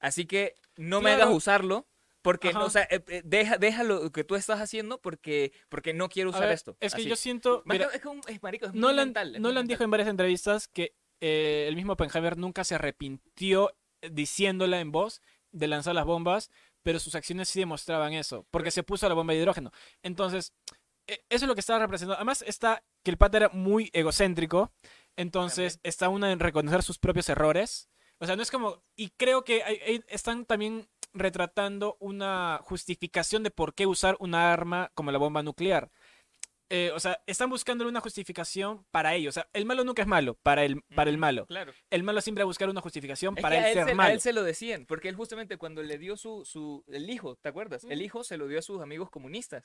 Así 0.00 0.26
que 0.26 0.54
no 0.76 1.00
me 1.00 1.10
hagas 1.12 1.30
usarlo. 1.30 1.88
Porque, 2.20 2.48
Ajá. 2.50 2.64
o 2.64 2.68
sea, 2.68 2.82
eh, 2.90 3.02
eh, 3.08 3.22
deja, 3.24 3.56
deja 3.56 3.84
lo 3.84 4.10
que 4.12 4.22
tú 4.24 4.34
estás 4.34 4.60
haciendo 4.60 5.00
porque, 5.00 5.52
porque 5.70 5.94
no 5.94 6.08
quiero 6.10 6.28
usar 6.30 6.42
ver, 6.42 6.52
esto. 6.52 6.76
Es 6.80 6.92
que 6.92 7.00
Así. 7.00 7.08
yo 7.08 7.16
siento. 7.16 7.62
Mira, 7.64 7.88
que- 7.88 7.96
es 7.96 8.02
que 8.02 8.08
un- 8.08 8.20
es 8.26 8.42
marico, 8.42 8.66
es 8.66 8.72
muy 8.72 8.80
Nolan, 8.82 9.08
mental, 9.08 9.28
es 9.28 9.32
muy 9.40 9.48
Nolan 9.48 9.66
dijo 9.66 9.78
mental. 9.78 9.84
en 9.86 9.90
varias 9.92 10.08
entrevistas 10.08 10.68
que 10.68 10.94
eh, 11.20 11.66
el 11.68 11.76
mismo 11.76 11.92
Oppenheimer 11.94 12.36
nunca 12.36 12.64
se 12.64 12.74
arrepintió 12.74 13.70
eh, 14.02 14.10
diciéndola 14.10 14.80
en 14.80 14.92
voz 14.92 15.22
de 15.52 15.66
lanzar 15.68 15.94
las 15.94 16.04
bombas, 16.04 16.50
pero 16.82 16.98
sus 17.00 17.14
acciones 17.14 17.48
sí 17.48 17.60
demostraban 17.60 18.12
eso, 18.12 18.46
porque 18.50 18.70
se 18.70 18.82
puso 18.82 19.08
la 19.08 19.14
bomba 19.14 19.32
de 19.34 19.40
hidrógeno. 19.40 19.72
Entonces, 20.02 20.52
eh, 21.06 21.20
eso 21.28 21.44
es 21.44 21.48
lo 21.48 21.54
que 21.54 21.60
estaba 21.60 21.80
representando. 21.80 22.16
Además, 22.16 22.42
está 22.46 22.84
que 23.02 23.10
el 23.10 23.16
pata 23.18 23.38
era 23.38 23.48
muy 23.50 23.90
egocéntrico, 23.92 24.72
entonces 25.16 25.80
está 25.82 26.08
una 26.08 26.30
en 26.32 26.40
reconocer 26.40 26.82
sus 26.82 26.98
propios 26.98 27.28
errores. 27.28 27.88
O 28.20 28.26
sea, 28.26 28.36
no 28.36 28.42
es 28.42 28.50
como. 28.50 28.82
Y 28.96 29.10
creo 29.10 29.44
que 29.44 29.62
hay- 29.62 29.78
hay- 29.86 30.04
están 30.08 30.44
también 30.44 30.88
retratando 31.14 31.96
una 32.00 32.60
justificación 32.62 33.42
de 33.42 33.50
por 33.50 33.74
qué 33.74 33.86
usar 33.86 34.16
una 34.20 34.52
arma 34.52 34.90
como 34.94 35.10
la 35.12 35.18
bomba 35.18 35.42
nuclear. 35.42 35.90
Eh, 36.70 36.90
o 36.94 37.00
sea, 37.00 37.22
están 37.26 37.48
buscando 37.48 37.88
una 37.88 38.00
justificación 38.00 38.84
para 38.90 39.14
ellos. 39.14 39.32
O 39.32 39.36
sea, 39.40 39.48
el 39.52 39.64
malo 39.64 39.84
nunca 39.84 40.02
es 40.02 40.08
malo 40.08 40.34
para 40.42 40.64
el, 40.64 40.82
para 40.94 41.08
el 41.08 41.16
malo. 41.16 41.46
Claro. 41.46 41.72
El 41.90 42.02
malo 42.02 42.20
siempre 42.20 42.42
va 42.42 42.46
a 42.46 42.46
buscar 42.46 42.68
una 42.68 42.80
justificación 42.80 43.34
Es 43.36 43.42
para 43.42 43.56
él 43.56 43.64
a 43.64 43.72
ser 43.72 43.84
se, 43.86 43.90
a 43.92 43.94
malo. 43.94 44.12
él 44.12 44.20
se 44.20 44.32
lo 44.32 44.42
decían, 44.42 44.84
porque 44.86 45.08
él 45.08 45.16
justamente 45.16 45.56
cuando 45.56 45.82
le 45.82 45.96
dio 45.98 46.16
su, 46.16 46.44
su 46.44 46.84
el 46.88 47.08
hijo, 47.08 47.36
¿te 47.36 47.48
acuerdas? 47.48 47.84
El 47.88 48.02
hijo 48.02 48.22
se 48.22 48.36
lo 48.36 48.48
dio 48.48 48.58
a 48.58 48.62
sus 48.62 48.82
amigos 48.82 49.10
comunistas. 49.10 49.64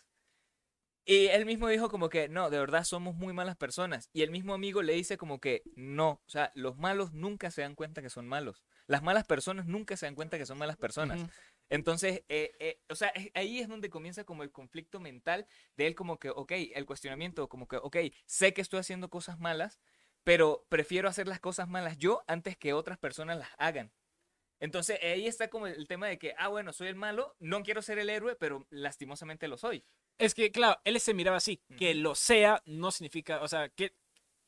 Y 1.05 1.27
él 1.27 1.45
mismo 1.45 1.67
dijo 1.67 1.89
como 1.89 2.07
que, 2.07 2.29
no, 2.29 2.49
de 2.49 2.59
verdad 2.59 2.85
somos 2.85 3.15
muy 3.15 3.33
malas 3.33 3.57
personas. 3.57 4.09
Y 4.13 4.21
el 4.21 4.31
mismo 4.31 4.53
amigo 4.53 4.81
le 4.81 4.93
dice 4.93 5.17
como 5.17 5.41
que, 5.41 5.63
no, 5.75 6.21
o 6.25 6.29
sea, 6.29 6.51
los 6.55 6.77
malos 6.77 7.11
nunca 7.11 7.51
se 7.51 7.61
dan 7.61 7.75
cuenta 7.75 8.01
que 8.01 8.09
son 8.09 8.25
malos. 8.25 8.63
Las 8.87 9.03
malas 9.03 9.25
personas 9.25 9.65
nunca 9.65 9.97
se 9.97 10.05
dan 10.05 10.15
cuenta 10.15 10.37
que 10.37 10.45
son 10.45 10.57
malas 10.57 10.77
personas. 10.77 11.21
Ujú. 11.21 11.31
Entonces, 11.73 12.23
eh, 12.29 12.51
eh, 12.59 12.79
o 12.87 12.95
sea, 12.95 13.11
ahí 13.33 13.59
es 13.59 13.67
donde 13.67 13.89
comienza 13.89 14.25
como 14.25 14.43
el 14.43 14.51
conflicto 14.51 14.99
mental 14.99 15.47
de 15.75 15.87
él 15.87 15.95
como 15.95 16.19
que, 16.19 16.29
ok, 16.29 16.51
el 16.75 16.85
cuestionamiento, 16.85 17.49
como 17.49 17.67
que, 17.67 17.77
ok, 17.77 17.97
sé 18.27 18.53
que 18.53 18.61
estoy 18.61 18.79
haciendo 18.79 19.09
cosas 19.09 19.39
malas, 19.39 19.79
pero 20.23 20.67
prefiero 20.69 21.09
hacer 21.09 21.27
las 21.27 21.39
cosas 21.39 21.67
malas 21.67 21.97
yo 21.97 22.23
antes 22.27 22.55
que 22.57 22.73
otras 22.73 22.99
personas 22.99 23.39
las 23.39 23.49
hagan. 23.57 23.91
Entonces, 24.59 24.99
ahí 25.01 25.25
está 25.25 25.49
como 25.49 25.65
el 25.65 25.87
tema 25.87 26.07
de 26.07 26.19
que, 26.19 26.35
ah, 26.37 26.47
bueno, 26.47 26.73
soy 26.73 26.89
el 26.89 26.95
malo, 26.95 27.35
no 27.39 27.63
quiero 27.63 27.81
ser 27.81 27.97
el 27.97 28.11
héroe, 28.11 28.35
pero 28.35 28.67
lastimosamente 28.69 29.47
lo 29.47 29.57
soy. 29.57 29.83
Es 30.19 30.35
que, 30.35 30.51
claro, 30.51 30.79
él 30.85 30.99
se 30.99 31.15
miraba 31.15 31.37
así. 31.37 31.63
Que 31.75 31.93
Ujú. 31.93 32.01
lo 32.01 32.13
sea 32.13 32.61
no 32.65 32.91
significa. 32.91 33.41
O 33.41 33.47
sea, 33.47 33.69
que, 33.69 33.95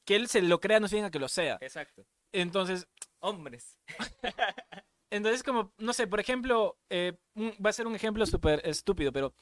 que 0.05 0.15
él 0.15 0.28
se 0.28 0.43
lo 0.43 0.59
crea 0.59 0.80
no 0.80 0.88
significa 0.88 1.09
que 1.09 1.19
lo 1.19 1.28
sea. 1.28 1.57
Exacto. 1.59 2.05
Entonces, 2.32 2.88
Hombres. 3.19 3.80
entonces 5.12 5.43
como, 5.43 5.74
no 5.78 5.93
sé, 5.93 6.08
por 6.08 6.20
ejemplo, 6.20 6.78
eh, 6.89 7.14
un- 7.36 7.56
va 7.64 7.70
a 7.70 7.74
ser 7.74 7.88
un 7.88 7.95
ejemplo 7.95 8.26
súper 8.26 8.62
estúpido, 8.68 9.12
pero 9.12 9.34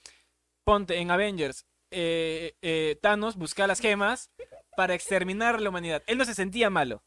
ponte 0.66 0.98
en 0.98 1.12
Avengers. 1.12 1.66
eh, 1.96 2.56
eh, 2.64 2.98
Thanos 3.02 3.36
busca 3.36 3.68
las 3.68 3.80
gemas 3.80 4.32
para 4.76 4.96
exterminar 4.96 5.62
la 5.62 5.70
humanidad. 5.70 6.02
Él 6.08 6.18
no 6.18 6.26
se 6.26 6.34
sentía 6.34 6.72
malo. 6.72 7.04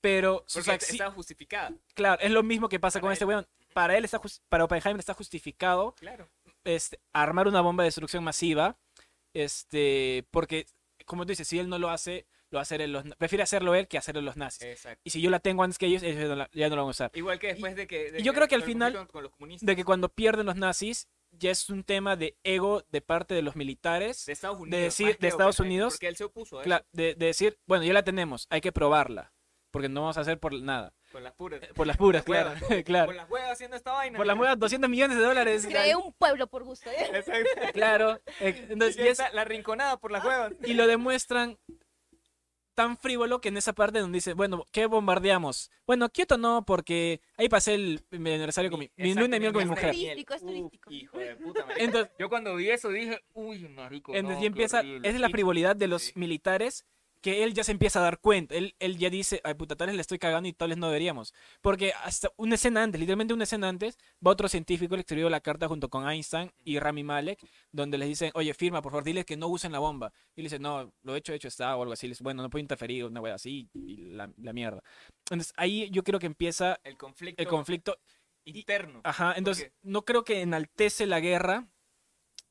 Pero 0.00 0.44
sus 0.46 0.64
Porque 0.66 0.84
acci- 0.84 0.92
estaba 0.92 1.10
justificada. 1.12 1.72
Claro, 1.94 2.20
es 2.22 2.30
lo 2.32 2.42
mismo 2.42 2.68
que 2.68 2.80
pasa 2.80 2.98
Para 2.98 3.02
con 3.02 3.12
este 3.12 3.24
weón. 3.24 3.46
Para 3.74 3.96
él 3.96 4.04
está 4.04 4.20
para 4.48 4.64
Oppenheimer 4.64 4.98
está 4.98 5.14
justificado 5.14 5.92
Claro. 5.98 6.28
este, 6.64 6.98
armar 7.12 7.46
una 7.48 7.60
bomba 7.60 7.82
de 7.84 7.88
destrucción 7.88 8.24
masiva. 8.24 8.76
Este, 9.34 10.26
porque, 10.30 10.66
como 11.04 11.24
tú 11.24 11.30
dices, 11.30 11.46
si 11.46 11.58
él 11.58 11.68
no 11.68 11.78
lo 11.78 11.90
hace, 11.90 12.26
lo 12.50 12.56
va 12.56 12.60
a 12.60 12.62
hacer 12.62 12.80
en 12.80 12.92
los, 12.92 13.04
prefiere 13.16 13.42
hacerlo 13.42 13.74
él 13.74 13.88
que 13.88 13.98
hacerlo 13.98 14.20
en 14.20 14.24
los 14.26 14.36
nazis. 14.36 14.62
Exacto. 14.62 15.00
Y 15.04 15.10
si 15.10 15.20
yo 15.20 15.30
la 15.30 15.38
tengo 15.40 15.62
antes 15.62 15.78
que 15.78 15.86
ellos, 15.86 16.02
ellos 16.02 16.20
ya 16.22 16.28
no 16.28 16.34
la, 16.36 16.50
ya 16.52 16.68
no 16.68 16.76
la 16.76 16.82
van 16.82 16.88
a 16.88 16.90
usar. 16.90 17.10
Igual 17.14 17.38
que 17.38 17.48
después 17.48 17.76
de 17.76 17.86
que... 17.86 18.10
de 18.12 18.20
y 18.20 18.22
yo 18.22 18.32
creo 18.32 18.48
que 18.48 18.54
al 18.54 18.62
final- 18.62 19.06
con 19.08 19.22
los 19.22 19.32
comunistas 19.32 19.66
De 19.66 19.76
que 19.76 19.84
cuando 19.84 20.08
pierden 20.08 20.46
los 20.46 20.56
nazis, 20.56 21.08
ya 21.30 21.50
es 21.50 21.68
un 21.68 21.84
tema 21.84 22.16
de 22.16 22.36
ego 22.44 22.82
de 22.90 23.00
parte 23.02 23.34
de 23.34 23.42
los 23.42 23.54
militares. 23.54 24.24
de 24.26 24.32
Estados 24.32 24.58
Unidos. 24.58 24.80
decir- 24.80 25.06
más 25.08 25.16
que 25.16 25.20
de 25.22 25.28
Estados 25.28 25.60
Unidos, 25.60 25.94
Porque 25.94 26.08
él 26.08 26.16
se 26.16 26.24
opuso 26.24 26.58
a 26.58 26.62
eso, 26.64 26.80
de, 26.92 27.14
de 27.14 27.26
decir, 27.26 27.58
bueno, 27.66 27.84
ya 27.84 27.92
la 27.92 28.02
tenemos, 28.02 28.46
hay 28.50 28.60
que 28.62 28.72
probarla. 28.72 29.32
Porque 29.70 29.90
no 29.90 30.00
vamos 30.00 30.16
a 30.16 30.22
hacer 30.22 30.40
por 30.40 30.54
nada. 30.54 30.94
con 31.12 31.22
las 31.22 31.34
puras. 31.34 31.60
Por 31.74 31.86
las 31.86 31.98
puras, 31.98 32.22
Por 32.24 32.34
claro. 32.34 32.58
huevas. 32.66 32.84
claro. 32.86 33.06
Por 33.06 33.14
las 33.16 33.28
huevas 33.30 33.50
haciendo 33.52 33.76
esta 33.76 33.92
vaina. 33.92 34.16
Por 34.16 34.26
las 34.26 34.36
nuevas 34.38 34.58
200 34.58 34.88
millones 34.88 35.18
de 35.18 35.22
dólares. 35.22 35.66
Creé 35.66 35.94
un 35.94 36.14
pueblo 36.14 36.46
por 36.46 36.64
gusto. 36.64 36.88
¿eh? 36.88 37.10
Exacto. 37.12 37.50
Claro. 37.74 38.18
eh, 38.40 38.66
Entonces, 38.70 39.18
Y 39.20 39.22
y, 39.22 39.36
la 39.36 39.44
rinconada 39.44 39.98
por 39.98 40.10
las 40.10 40.24
huevas. 40.24 40.52
y 40.64 40.72
lo 40.72 40.86
demuestran 40.86 41.58
tan 42.78 42.96
frívolo 42.96 43.40
que 43.40 43.48
en 43.48 43.56
esa 43.56 43.72
parte 43.72 43.98
donde 43.98 44.18
dice, 44.18 44.34
bueno, 44.34 44.64
¿qué 44.70 44.86
bombardeamos? 44.86 45.68
Bueno, 45.84 46.08
Kioto 46.10 46.38
no, 46.38 46.64
porque 46.64 47.20
ahí 47.36 47.48
pasé 47.48 47.74
el, 47.74 48.04
mi 48.12 48.30
aniversario 48.30 48.70
con 48.70 48.78
mi, 48.78 48.88
mi 48.96 49.14
luna 49.14 49.34
de 49.34 49.40
miel 49.40 49.52
con 49.52 49.64
mi 49.64 49.68
mujer. 49.70 49.92
miel. 49.92 50.10
Turístico, 50.24 50.34
es 50.34 50.42
Uf, 50.42 50.48
turístico. 50.48 50.90
hijo 50.92 51.18
de 51.18 51.34
puta. 51.34 51.66
Entonces, 51.76 52.12
Yo 52.20 52.28
cuando 52.28 52.54
vi 52.54 52.70
eso 52.70 52.90
dije, 52.90 53.20
uy, 53.34 53.66
marico. 53.68 54.14
entonces 54.14 54.36
no, 54.36 54.40
qué 54.42 54.46
empieza, 54.46 54.78
horrible". 54.78 55.08
esa 55.08 55.16
es 55.16 55.20
la 55.20 55.28
Y- 55.28 55.32
frivolidad 55.32 55.74
de 55.74 55.88
los 55.88 56.02
sí. 56.02 56.12
militares 56.14 56.86
que 57.20 57.42
él 57.44 57.54
ya 57.54 57.64
se 57.64 57.72
empieza 57.72 57.98
a 57.98 58.02
dar 58.02 58.18
cuenta. 58.20 58.54
Él, 58.54 58.74
él 58.78 58.96
ya 58.98 59.10
dice, 59.10 59.40
ay 59.44 59.54
puta, 59.54 59.76
tal 59.76 59.88
vez 59.88 59.96
le 59.96 60.00
estoy 60.02 60.18
cagando 60.18 60.48
y 60.48 60.52
tal 60.52 60.68
vez 60.70 60.78
no 60.78 60.86
deberíamos. 60.88 61.34
Porque 61.60 61.92
hasta 62.04 62.30
una 62.36 62.54
escena 62.54 62.82
antes, 62.82 63.00
literalmente 63.00 63.34
una 63.34 63.44
escena 63.44 63.68
antes, 63.68 63.98
va 64.24 64.30
otro 64.30 64.48
científico, 64.48 64.94
le 64.96 65.00
escribió 65.00 65.28
la 65.30 65.40
carta 65.40 65.68
junto 65.68 65.88
con 65.88 66.08
Einstein 66.08 66.52
y 66.64 66.78
Rami 66.78 67.02
Malek, 67.04 67.38
donde 67.72 67.98
les 67.98 68.08
dicen, 68.08 68.30
oye, 68.34 68.54
firma, 68.54 68.82
por 68.82 68.92
favor, 68.92 69.04
diles 69.04 69.24
que 69.24 69.36
no 69.36 69.48
usen 69.48 69.72
la 69.72 69.78
bomba. 69.78 70.12
Y 70.36 70.42
le 70.42 70.46
dice, 70.46 70.58
no, 70.58 70.92
lo 71.02 71.16
hecho, 71.16 71.32
hecho 71.32 71.48
está, 71.48 71.76
o 71.76 71.82
algo 71.82 71.92
así. 71.92 72.06
Le 72.06 72.12
dice, 72.12 72.24
bueno, 72.24 72.42
no 72.42 72.50
puedo 72.50 72.60
interferir, 72.60 73.04
una 73.04 73.20
wea 73.20 73.34
así, 73.34 73.68
y 73.74 73.96
la, 73.96 74.30
la 74.36 74.52
mierda. 74.52 74.82
Entonces 75.30 75.52
ahí 75.56 75.88
yo 75.90 76.02
creo 76.04 76.18
que 76.18 76.26
empieza 76.26 76.78
El 76.84 76.96
conflicto, 76.96 77.42
el 77.42 77.48
conflicto. 77.48 77.98
interno. 78.44 79.00
Ajá, 79.04 79.34
entonces 79.36 79.72
no 79.82 80.04
creo 80.04 80.24
que 80.24 80.40
enaltece 80.40 81.06
la 81.06 81.20
guerra. 81.20 81.66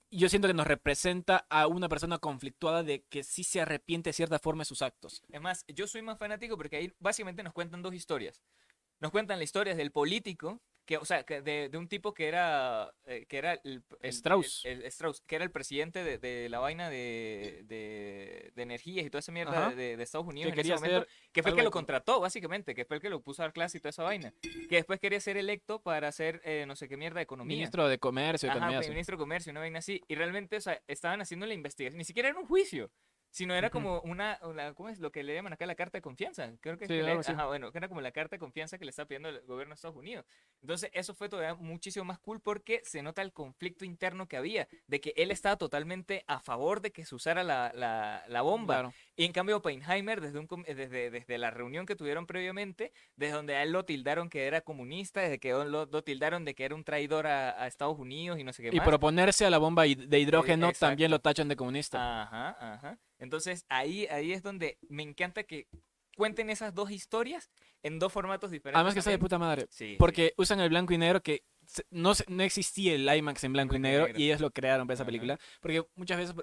Yo 0.10 0.30
siento 0.30 0.48
que 0.48 0.54
nos 0.54 0.68
representa 0.68 1.46
a 1.50 1.68
una 1.68 1.90
persona 1.90 2.18
conflictuada 2.18 2.82
de 2.82 3.04
que 3.10 3.24
sí 3.24 3.44
se 3.44 3.60
arrepiente 3.60 4.10
de 4.10 4.14
cierta 4.14 4.40
forma 4.40 4.62
de 4.62 4.66
sus 4.66 4.82
actos. 4.82 5.22
Es 5.30 5.42
más, 5.42 5.66
yo 5.68 5.86
soy 5.86 6.02
más 6.02 6.18
fanático 6.18 6.56
porque 6.56 6.78
ahí 6.78 6.94
básicamente 7.00 7.44
nos 7.44 7.54
cuentan 7.54 7.82
dos 7.82 7.94
historias. 7.94 8.42
Nos 9.00 9.12
cuentan 9.12 9.38
la 9.38 9.44
historia 9.44 9.76
del 9.76 9.92
político, 9.92 10.62
que, 10.88 10.98
o 10.98 11.06
sea, 11.06 11.24
que 11.24 11.42
de, 11.42 11.68
de 11.70 11.78
un 11.78 11.88
tipo 11.88 12.14
que 12.14 12.28
era, 12.30 12.92
eh, 13.06 13.26
que 13.28 13.38
era 13.38 13.54
el, 13.66 13.84
el- 14.02 14.10
Strauss. 14.10 14.64
el- 14.66 14.82
el 14.82 14.88
Strauss, 14.88 15.22
que 15.22 15.36
era 15.36 15.44
el 15.44 15.52
presidente 15.52 16.04
de, 16.04 16.18
de 16.18 16.48
la 16.50 16.60
vaina 16.60 16.90
de, 16.90 17.64
de, 17.66 18.52
de 18.56 18.62
energías 18.64 19.06
y 19.06 19.10
toda 19.10 19.20
esa 19.20 19.32
mierda 19.34 19.70
de, 19.72 20.02
Estados 20.02 20.26
Unidos 20.26 20.54
Que 20.54 20.62
en 20.62 20.66
ese 20.66 20.76
momento, 20.76 21.06
que 21.34 21.44
fue 21.44 21.52
el 21.52 21.58
que 21.58 21.64
lo 21.64 21.72
contrató, 21.72 22.20
básicamente, 22.22 22.74
que 22.74 22.86
fue 22.86 22.96
el 22.96 23.02
que 23.02 23.10
lo 23.10 23.22
puso 23.22 23.42
a 23.42 23.46
dar 23.46 23.54
clase 23.54 23.78
y 23.78 23.82
toda 23.82 23.90
esa 23.90 24.04
vaina, 24.04 24.34
que 24.42 24.76
después 24.78 25.00
quería 25.00 25.20
ser 25.20 25.36
electo 25.38 25.82
para 25.82 26.10
ser 26.14 26.42
eh, 26.46 26.64
no 26.66 26.76
sé 26.78 26.88
qué 26.88 26.96
mierda 26.96 27.18
de 27.20 27.24
economía. 27.24 27.56
Ministro 27.58 27.88
de 27.90 28.00
Comercio, 28.00 28.50
Ajá, 28.50 28.72
fue 28.72 28.84
sí. 28.84 28.90
ministro 28.90 29.18
de 29.18 29.20
Comercio, 29.20 29.52
una 29.52 29.60
vaina 29.60 29.80
así. 29.80 30.02
Y 30.08 30.16
realmente, 30.16 30.56
o 30.56 30.62
sea, 30.62 30.82
estaban 30.88 31.20
haciendo 31.22 31.46
la 31.46 31.54
investigación. 31.54 31.98
Ni 31.98 32.06
siquiera 32.06 32.30
era 32.30 32.40
un 32.40 32.48
juicio, 32.48 32.90
sino 33.30 33.54
era 33.54 33.70
como 33.70 34.02
una, 34.02 34.40
una- 34.44 34.74
¿cómo 34.74 34.90
es 34.90 35.00
lo 35.00 35.12
que 35.12 35.24
le 35.24 35.34
llaman 35.36 35.54
acá 35.54 35.66
la 35.66 35.76
carta 35.76 35.98
de 35.98 36.02
confianza? 36.02 36.52
Creo 36.62 36.78
que 36.78 36.86
Sí, 36.88 36.94
que 36.96 37.04
le- 37.04 37.10
algo 37.10 37.20
así. 37.22 37.32
ajá, 37.32 37.46
bueno, 37.46 37.72
que 37.72 37.78
era 37.78 37.88
como 37.88 38.02
la 38.02 38.12
carta 38.12 38.36
de 38.36 38.40
confianza 38.40 38.78
que 38.78 38.86
le 38.86 38.90
está 38.92 39.06
pidiendo 39.06 39.30
el 39.30 39.42
gobierno 39.46 39.72
de 39.74 39.76
Estados 39.76 39.98
Unidos. 39.98 40.26
Entonces, 40.62 40.90
eso 40.94 41.14
fue 41.14 41.30
todavía 41.30 41.54
muchísimo 41.56 42.06
más 42.06 42.20
cool 42.20 42.40
porque 42.42 42.82
se 42.84 43.02
nota 43.04 43.22
el 43.22 43.34
conflicto 43.34 43.86
interno 43.86 44.28
que 44.28 44.38
había, 44.38 44.68
de 44.88 45.00
que 45.02 45.14
él 45.18 45.32
estaba 45.32 45.58
totalmente 45.58 46.24
a 46.28 46.40
favor 46.40 46.82
de 46.82 46.92
que 46.92 47.06
se 47.06 47.16
usara 47.16 47.44
la, 47.44 47.72
la, 47.76 48.24
la 48.28 48.42
bomba. 48.42 48.76
Claro. 48.76 48.94
Y 49.20 49.26
en 49.26 49.34
cambio, 49.34 49.58
Oppenheimer, 49.58 50.22
desde, 50.22 50.38
un, 50.40 50.46
com- 50.48 50.64
desde, 50.64 51.10
desde 51.10 51.38
la 51.40 51.50
reunión 51.52 51.86
que 51.88 51.96
tuvieron 51.96 52.28
previamente, 52.28 52.94
desde 53.16 53.34
donde 53.34 53.56
a 53.56 53.64
él 53.64 53.72
lo 53.72 53.84
tildaron 53.84 54.30
que 54.30 54.46
era 54.46 54.62
comunista, 54.62 55.22
desde 55.22 55.40
que 55.40 55.50
lo, 55.52 55.86
lo 55.88 56.04
tildaron 56.04 56.46
de 56.46 56.54
que 56.54 56.64
era 56.66 56.76
un 56.76 56.84
traidor 56.84 57.26
a, 57.28 57.62
a 57.62 57.68
Estados 57.68 57.98
Unidos 57.98 58.38
y 58.40 58.44
no 58.44 58.54
sé 58.54 58.62
qué 58.62 58.70
Y 58.72 58.78
más. 58.78 58.88
proponerse 58.88 59.44
a 59.46 59.50
la 59.50 59.58
bomba 59.58 59.84
de 59.84 60.20
hidrógeno 60.20 60.68
exacto. 60.70 60.86
también 60.92 61.10
lo 61.12 61.20
tachan 61.20 61.48
de 61.48 61.56
comunista. 61.56 62.22
Ajá, 62.24 62.74
ajá. 62.76 63.00
Entonces 63.18 63.66
ahí, 63.70 64.06
ahí 64.12 64.32
es 64.34 64.44
donde 64.44 64.78
me 64.88 65.02
encanta 65.04 65.44
que 65.44 65.68
cuenten 66.16 66.50
esas 66.52 66.74
dos 66.76 66.92
historias 66.92 67.50
en 67.84 68.00
dos 68.00 68.14
formatos 68.14 68.52
diferentes. 68.52 68.78
Además 68.78 68.94
que 68.94 69.00
está 69.00 69.12
de 69.12 69.18
puta 69.20 69.40
madre. 69.40 69.64
Sí, 69.70 69.92
sí. 69.92 69.96
Porque 69.98 70.34
usan 70.38 70.60
el 70.60 70.70
blanco 70.70 70.94
y 70.94 70.98
negro 71.00 71.22
que 71.24 71.44
no, 71.90 72.14
no 72.28 72.44
existía 72.44 72.94
el 72.94 73.08
IMAX 73.08 73.44
en 73.44 73.54
blanco 73.54 73.76
y 73.76 73.80
Blanco 73.80 73.88
y 73.88 73.92
negro 73.92 74.06
negro. 74.08 74.20
y 74.22 74.26
ellos 74.26 74.42
lo 74.42 74.52
crearon 74.52 74.86
para 74.88 74.94
esa 74.94 75.04
Ajá. 75.04 75.08
película. 75.08 75.40
Porque 75.60 75.84
muchas 75.96 76.18
veces 76.18 76.36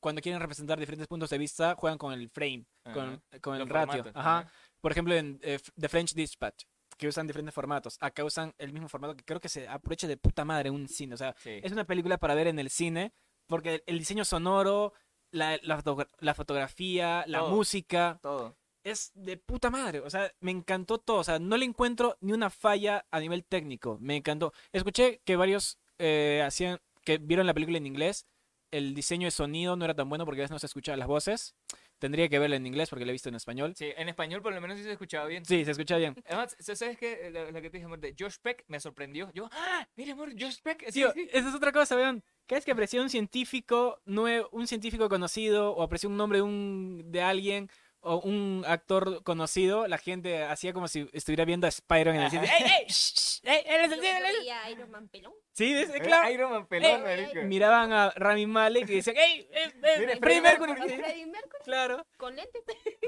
cuando 0.00 0.20
quieren 0.20 0.40
representar 0.40 0.78
diferentes 0.78 1.06
puntos 1.06 1.30
de 1.30 1.38
vista 1.38 1.74
juegan 1.76 1.98
con 1.98 2.12
el 2.12 2.28
frame, 2.30 2.64
con, 2.92 3.22
con 3.40 3.60
el 3.60 3.68
ratio. 3.68 4.04
Ajá. 4.14 4.38
ajá. 4.40 4.52
Por 4.80 4.92
ejemplo, 4.92 5.14
en 5.14 5.38
eh, 5.42 5.58
The 5.78 5.88
French 5.88 6.14
Dispatch, 6.14 6.64
que 6.96 7.06
usan 7.08 7.26
diferentes 7.26 7.54
formatos. 7.54 7.96
Acá 8.00 8.24
usan 8.24 8.54
el 8.58 8.72
mismo 8.72 8.88
formato 8.88 9.14
que 9.14 9.24
creo 9.24 9.40
que 9.40 9.48
se 9.48 9.68
aprovecha 9.68 10.06
de 10.08 10.16
puta 10.16 10.44
madre 10.44 10.70
un 10.70 10.88
cine. 10.88 11.14
O 11.14 11.18
sea, 11.18 11.34
Sí. 11.38 11.60
es 11.62 11.72
una 11.72 11.84
película 11.84 12.18
para 12.18 12.34
ver 12.34 12.46
en 12.46 12.58
el 12.58 12.70
cine 12.70 13.12
porque 13.46 13.82
el, 13.86 13.98
diseño 13.98 14.24
sonoro, 14.24 14.92
la, 15.32 15.58
la, 15.62 15.76
fotogra- 15.82 16.08
la 16.20 16.34
fotografía, 16.34 17.24
la 17.26 17.40
Todo. 17.40 17.50
música, 17.50 18.18
Todo. 18.22 18.56
es 18.84 19.12
de 19.14 19.36
puta 19.36 19.70
madre. 19.70 20.00
O 20.00 20.08
sea, 20.10 20.32
me 20.40 20.50
encantó 20.50 20.98
todo. 20.98 21.18
O 21.18 21.24
sea, 21.24 21.38
no 21.38 21.56
le 21.56 21.64
encuentro 21.66 22.16
ni 22.20 22.32
una 22.32 22.48
falla 22.50 23.06
a 23.10 23.20
nivel 23.20 23.44
técnico. 23.44 23.98
Me 24.00 24.16
encantó. 24.16 24.52
Escuché 24.72 25.20
que 25.24 25.36
varios 25.36 25.78
eh, 25.98 26.42
hacían, 26.46 26.78
que 27.04 27.18
vieron 27.18 27.46
la 27.46 27.54
película 27.54 27.76
en 27.78 27.86
inglés. 27.86 28.24
El 28.70 28.94
diseño 28.94 29.26
de 29.26 29.30
sonido 29.32 29.76
no 29.76 29.84
era 29.84 29.94
tan 29.94 30.08
bueno 30.08 30.24
porque 30.24 30.40
a 30.40 30.44
veces 30.44 30.52
no 30.52 30.58
se 30.58 30.66
escuchaban 30.66 30.98
las 30.98 31.08
voces. 31.08 31.54
Tendría 31.98 32.28
que 32.28 32.38
verla 32.38 32.56
en 32.56 32.66
inglés 32.66 32.88
porque 32.88 33.04
la 33.04 33.10
he 33.10 33.12
visto 33.12 33.28
en 33.28 33.34
español. 33.34 33.74
Sí, 33.76 33.90
en 33.96 34.08
español 34.08 34.40
por 34.40 34.54
lo 34.54 34.60
menos 34.60 34.78
sí 34.78 34.84
se 34.84 34.92
escuchaba 34.92 35.26
bien. 35.26 35.44
Sí, 35.44 35.64
se 35.64 35.72
escucha 35.72 35.96
bien. 35.98 36.14
Además, 36.26 36.56
¿sabes 36.58 36.96
qué? 36.96 37.30
La, 37.32 37.50
la 37.50 37.60
que 37.60 37.68
te 37.68 37.76
dije, 37.76 37.84
amor, 37.86 38.00
de 38.00 38.14
Josh 38.18 38.36
Peck 38.40 38.64
me 38.68 38.80
sorprendió. 38.80 39.30
Yo, 39.34 39.48
¡ah! 39.52 39.86
Mira, 39.96 40.14
amor, 40.14 40.30
Josh 40.38 40.60
Peck. 40.62 40.84
Sí, 40.86 40.92
Tío, 40.92 41.12
sí. 41.12 41.28
esa 41.32 41.48
es 41.48 41.54
otra 41.54 41.72
cosa, 41.72 41.96
vean. 41.96 42.22
Cada 42.46 42.58
vez 42.58 42.64
que 42.64 42.72
aparecía 42.72 43.02
un 43.02 43.10
científico 43.10 44.00
nuevo, 44.06 44.48
un 44.52 44.66
científico 44.66 45.08
conocido, 45.08 45.72
o 45.72 45.82
aparecía 45.82 46.08
un 46.08 46.16
nombre 46.16 46.38
de, 46.38 46.42
un, 46.42 47.02
de 47.06 47.22
alguien, 47.22 47.68
o 48.02 48.20
un 48.20 48.64
actor 48.66 49.22
conocido, 49.22 49.86
la 49.86 49.98
gente 49.98 50.42
hacía 50.44 50.72
como 50.72 50.88
si 50.88 51.08
estuviera 51.12 51.44
viendo 51.44 51.66
a 51.66 51.68
Spider-Man 51.68 52.16
en 52.16 52.22
el 52.22 52.30
cine. 52.30 52.46
Ajá. 52.46 52.56
¡Ey, 52.56 52.64
ey! 52.80 52.86
shh, 52.88 53.40
ey, 53.44 53.62
él 53.66 53.80
es 53.84 53.92
el 53.92 53.96
Yo 53.98 54.02
cine, 54.02 54.16
él 54.18 54.24
es 54.24 54.30
el-". 54.30 54.36
veía 54.38 54.70
Iron 54.70 54.90
Man 54.90 55.08
pelón. 55.08 55.32
Sí, 55.52 55.74
es- 55.74 55.90
Eh, 55.90 56.00
claro. 56.00 56.30
Iron 56.30 56.50
Man 56.52 56.66
pelón, 56.66 57.00
Eh, 57.00 57.02
marico. 57.26 57.46
Miraban 57.46 57.92
a 57.92 58.10
Rami 58.10 58.46
Malek 58.46 58.88
y 58.88 58.94
decían, 58.96 59.16
¡Ey! 59.16 59.48
ey, 59.52 59.72
ey, 59.82 59.98
Mira, 60.00 60.16
Freddie 60.16 60.40
Mercury". 60.40 60.72
Mercury 60.72 61.32
Claro. 61.64 62.06
con 62.16 62.34
lentes. 62.36 62.62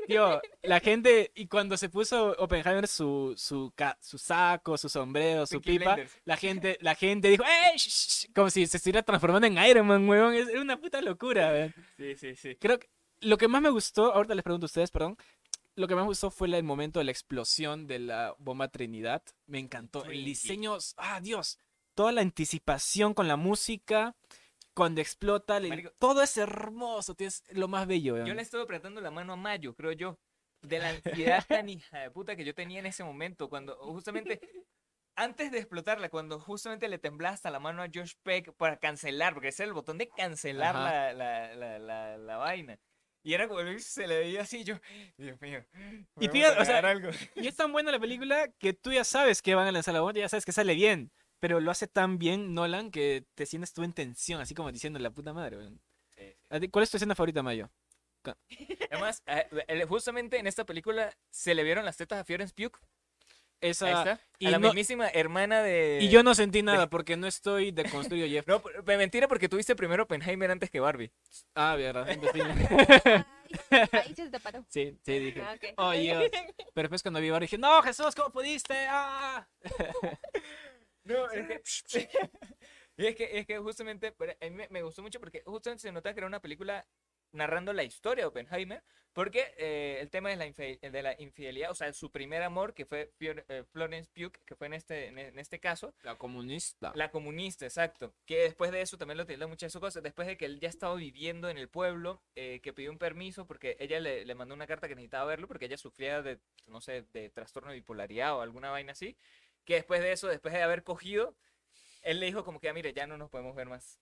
Tío, 0.06 0.40
la 0.62 0.80
gente, 0.80 1.32
y 1.34 1.46
cuando 1.46 1.76
se 1.76 1.88
puso 1.88 2.34
Oppenheimer 2.38 2.86
su, 2.86 3.34
su, 3.36 3.72
su 4.00 4.18
saco, 4.18 4.76
su 4.76 4.88
sombrero, 4.88 5.46
su 5.46 5.60
pipa, 5.62 5.96
la 6.24 6.36
gente, 6.36 6.76
la 6.80 6.94
gente 6.94 7.28
dijo, 7.28 7.44
¡Ey! 7.44 7.76
shh, 7.78 7.88
shh", 8.26 8.32
Como 8.34 8.50
si 8.50 8.66
se 8.66 8.76
estuviera 8.76 9.02
transformando 9.02 9.46
en 9.46 9.56
Iron 9.64 9.86
Man, 9.86 10.08
huevón. 10.08 10.34
Es 10.34 10.48
era 10.48 10.60
una 10.60 10.78
puta 10.78 11.00
locura, 11.00 11.50
weón. 11.50 11.74
Sí, 11.96 12.16
sí, 12.16 12.36
sí. 12.36 12.56
Creo 12.56 12.78
que 12.78 12.88
lo 13.22 13.38
que 13.38 13.48
más 13.48 13.62
me 13.62 13.70
gustó, 13.70 14.12
ahorita 14.12 14.34
les 14.34 14.44
pregunto 14.44 14.64
a 14.64 14.66
ustedes, 14.66 14.90
perdón. 14.90 15.16
Lo 15.74 15.88
que 15.88 15.94
más 15.94 16.04
me 16.04 16.08
gustó 16.08 16.30
fue 16.30 16.48
el 16.48 16.62
momento 16.64 16.98
de 16.98 17.04
la 17.06 17.12
explosión 17.12 17.86
de 17.86 17.98
la 17.98 18.34
bomba 18.38 18.68
Trinidad. 18.68 19.22
Me 19.46 19.58
encantó. 19.58 20.04
El 20.04 20.24
diseño, 20.24 20.76
ah, 20.98 21.20
Dios. 21.20 21.58
Toda 21.94 22.12
la 22.12 22.20
anticipación 22.20 23.14
con 23.14 23.26
la 23.26 23.36
música, 23.36 24.14
cuando 24.74 25.00
explota, 25.00 25.56
el- 25.56 25.68
Marico. 25.70 25.90
todo 25.98 26.22
es 26.22 26.36
hermoso, 26.36 27.14
tío, 27.14 27.28
es 27.28 27.42
lo 27.52 27.68
más 27.68 27.86
bello. 27.86 28.18
Yo 28.18 28.24
weón. 28.24 28.36
le 28.36 28.42
estuve 28.42 28.62
apretando 28.62 29.00
la 29.00 29.10
mano 29.10 29.32
a 29.32 29.36
Mayo, 29.36 29.74
creo 29.74 29.92
yo. 29.92 30.18
De 30.60 30.78
la 30.78 30.90
ansiedad 30.90 31.44
tan 31.48 31.68
hija 31.68 31.98
de 32.00 32.10
puta 32.10 32.36
que 32.36 32.44
yo 32.44 32.54
tenía 32.54 32.78
en 32.80 32.86
ese 32.86 33.02
momento. 33.02 33.48
Cuando 33.48 33.74
justamente. 33.76 34.40
Antes 35.14 35.50
de 35.52 35.58
explotarla, 35.58 36.08
cuando 36.08 36.40
justamente 36.40 36.88
le 36.88 36.98
temblaba 36.98 37.34
hasta 37.34 37.50
la 37.50 37.60
mano 37.60 37.82
a 37.82 37.86
Josh 37.92 38.14
Peck 38.22 38.54
para 38.54 38.78
cancelar, 38.78 39.34
porque 39.34 39.48
ese 39.48 39.64
era 39.64 39.68
el 39.68 39.74
botón 39.74 39.98
de 39.98 40.08
cancelar 40.08 40.74
la, 40.74 41.12
la, 41.12 41.78
la, 41.78 42.16
la 42.16 42.36
vaina. 42.38 42.78
Y 43.22 43.34
era 43.34 43.46
como 43.48 43.60
se 43.78 44.06
le 44.06 44.18
veía 44.18 44.42
así, 44.42 44.64
yo, 44.64 44.74
Dios 45.16 45.40
mío. 45.40 45.64
Y 46.18 46.28
tú 46.28 46.36
ya, 46.36 46.56
o 46.60 46.64
sea, 46.64 46.78
algo. 46.78 47.10
Y 47.36 47.46
es 47.46 47.56
tan 47.56 47.72
buena 47.72 47.92
la 47.92 48.00
película 48.00 48.48
que 48.58 48.72
tú 48.72 48.92
ya 48.92 49.04
sabes 49.04 49.42
que 49.42 49.54
van 49.54 49.66
a 49.68 49.72
lanzar 49.72 49.94
la 49.94 50.00
bomba, 50.00 50.18
ya 50.18 50.28
sabes 50.28 50.44
que 50.44 50.52
sale 50.52 50.74
bien. 50.74 51.12
Pero 51.38 51.60
lo 51.60 51.70
hace 51.70 51.88
tan 51.88 52.18
bien 52.18 52.54
Nolan 52.54 52.90
que 52.90 53.24
te 53.34 53.46
sientes 53.46 53.72
tú 53.72 53.82
en 53.82 53.92
tensión, 53.92 54.40
así 54.40 54.54
como 54.54 54.70
diciendo 54.70 54.98
la 54.98 55.10
puta 55.10 55.32
madre. 55.32 55.56
weón. 55.58 55.80
¿A 56.50 56.60
ti- 56.60 56.68
¿Cuál 56.68 56.84
es 56.84 56.90
tu 56.90 56.96
escena 56.98 57.14
favorita, 57.14 57.42
Mayo? 57.42 57.70
Además, 58.90 59.22
eh, 59.26 59.46
eh, 59.66 59.84
justamente 59.84 60.38
en 60.38 60.46
esta 60.46 60.64
película 60.64 61.12
se 61.30 61.54
le 61.54 61.64
vieron 61.64 61.84
las 61.84 61.96
tetas 61.96 62.20
a 62.20 62.24
Florence 62.24 62.54
Pugh. 62.54 62.78
Esa, 63.62 64.20
y 64.38 64.46
a 64.46 64.50
la 64.50 64.58
no- 64.58 64.66
mismísima 64.68 65.08
hermana 65.08 65.62
de. 65.62 66.00
Y 66.02 66.08
yo 66.08 66.22
no 66.22 66.34
sentí 66.34 66.62
nada 66.62 66.90
porque 66.90 67.16
no 67.16 67.26
estoy 67.28 67.70
de 67.70 67.84
construyo 67.88 68.26
Jeff. 68.26 68.46
No, 68.48 68.60
p- 68.60 68.96
mentira 68.96 69.28
porque 69.28 69.48
tuviste 69.48 69.74
primero 69.76 70.02
Oppenheimer 70.02 70.50
antes 70.50 70.68
que 70.68 70.80
Barbie. 70.80 71.12
Ah, 71.54 71.76
verdad. 71.76 72.06
ahí 73.92 74.14
se 74.14 74.28
te 74.28 74.40
paró. 74.40 74.64
Sí, 74.68 74.98
sí, 75.04 75.18
dije. 75.18 75.42
Ah, 75.42 75.54
ok. 75.54 75.64
Oh, 75.76 75.92
Dios. 75.92 76.24
Pero 76.74 76.88
después 76.88 77.02
cuando 77.02 77.20
vi 77.20 77.30
Barbie 77.30 77.46
dije, 77.46 77.58
no, 77.58 77.80
Jesús, 77.82 78.14
¿cómo 78.14 78.30
pudiste? 78.30 78.74
¡Ah! 78.88 79.48
No, 81.04 81.30
es 81.30 81.82
que. 81.88 82.08
y 82.96 83.06
es 83.06 83.16
que, 83.16 83.38
es 83.38 83.46
que 83.46 83.58
justamente, 83.58 84.08
a 84.40 84.44
mí 84.44 84.50
me, 84.50 84.68
me 84.70 84.82
gustó 84.82 85.02
mucho 85.02 85.18
porque 85.20 85.42
justamente 85.44 85.82
se 85.82 85.92
nota 85.92 86.12
que 86.12 86.20
era 86.20 86.26
una 86.26 86.40
película 86.40 86.86
narrando 87.32 87.72
la 87.72 87.82
historia 87.82 88.24
de 88.24 88.28
Oppenheimer, 88.28 88.82
porque 89.12 89.52
eh, 89.58 89.98
el 90.00 90.08
tema 90.08 90.32
es 90.32 90.38
la 90.38 90.46
infe- 90.46 90.80
de 90.80 91.02
la 91.02 91.14
infidelidad, 91.20 91.70
o 91.70 91.74
sea, 91.74 91.92
su 91.92 92.10
primer 92.10 92.42
amor, 92.42 92.72
que 92.72 92.86
fue 92.86 93.12
Fior- 93.18 93.44
eh, 93.48 93.62
Florence 93.70 94.10
Pugh, 94.14 94.32
que 94.46 94.54
fue 94.56 94.68
en 94.68 94.72
este, 94.72 95.08
en, 95.08 95.38
este 95.38 95.60
caso, 95.60 95.94
La 96.02 96.16
comunista. 96.16 96.92
la 96.94 97.10
comunista, 97.10 97.66
exacto. 97.66 98.14
Que 98.24 98.38
después 98.44 98.70
de 98.72 98.80
eso 98.80 98.96
también 98.96 99.18
lo 99.18 99.26
tilda 99.26 99.46
muchas 99.46 99.76
cosas. 99.76 100.02
Después 100.02 100.26
de 100.26 100.38
que 100.38 100.46
él 100.46 100.60
ya 100.60 100.70
estaba 100.70 100.94
viviendo 100.94 101.50
en 101.50 101.58
el 101.58 101.68
pueblo, 101.68 102.22
eh, 102.36 102.60
que 102.62 102.72
pidió 102.72 102.90
un 102.90 102.96
permiso 102.98 103.46
porque 103.46 103.76
ella 103.80 104.00
le, 104.00 104.24
le 104.24 104.34
mandó 104.34 104.54
una 104.54 104.66
carta 104.66 104.88
que 104.88 104.94
necesitaba 104.94 105.26
verlo 105.26 105.46
porque 105.46 105.66
ella 105.66 105.76
sufría 105.76 106.22
de, 106.22 106.38
no 106.66 106.80
sé, 106.80 107.02
de 107.12 107.28
trastorno 107.28 107.68
de 107.68 107.76
bipolaridad 107.76 108.34
o 108.36 108.40
alguna 108.40 108.70
vaina 108.70 108.92
así. 108.92 109.16
Que 109.66 109.74
después 109.74 110.00
de 110.00 110.12
eso, 110.12 110.26
después 110.26 110.54
de 110.54 110.62
haber 110.62 110.84
cogido, 110.84 111.36
él 112.00 112.18
le 112.18 112.26
dijo 112.26 112.44
como 112.44 112.60
que, 112.60 112.68
"Ah, 112.70 112.72
mire, 112.72 112.94
ya 112.94 113.06
no 113.06 113.18
nos 113.18 113.28
podemos 113.30 113.54
ver 113.54 113.68
más. 113.68 113.98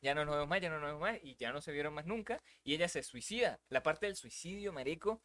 Ya 0.00 0.14
no 0.14 0.24
nos 0.24 0.34
vemos 0.34 0.48
más, 0.48 0.60
ya 0.60 0.68
no 0.70 0.78
nos 0.80 0.86
vemos 0.88 1.00
más. 1.00 1.18
Y 1.22 1.36
ya 1.36 1.52
no 1.52 1.60
se 1.60 1.72
vieron 1.72 1.94
más 1.94 2.06
nunca. 2.06 2.42
Y 2.62 2.74
ella 2.74 2.88
se 2.88 3.02
suicida. 3.02 3.60
La 3.68 3.82
parte 3.82 4.06
del 4.06 4.16
suicidio, 4.16 4.72
marico. 4.72 5.22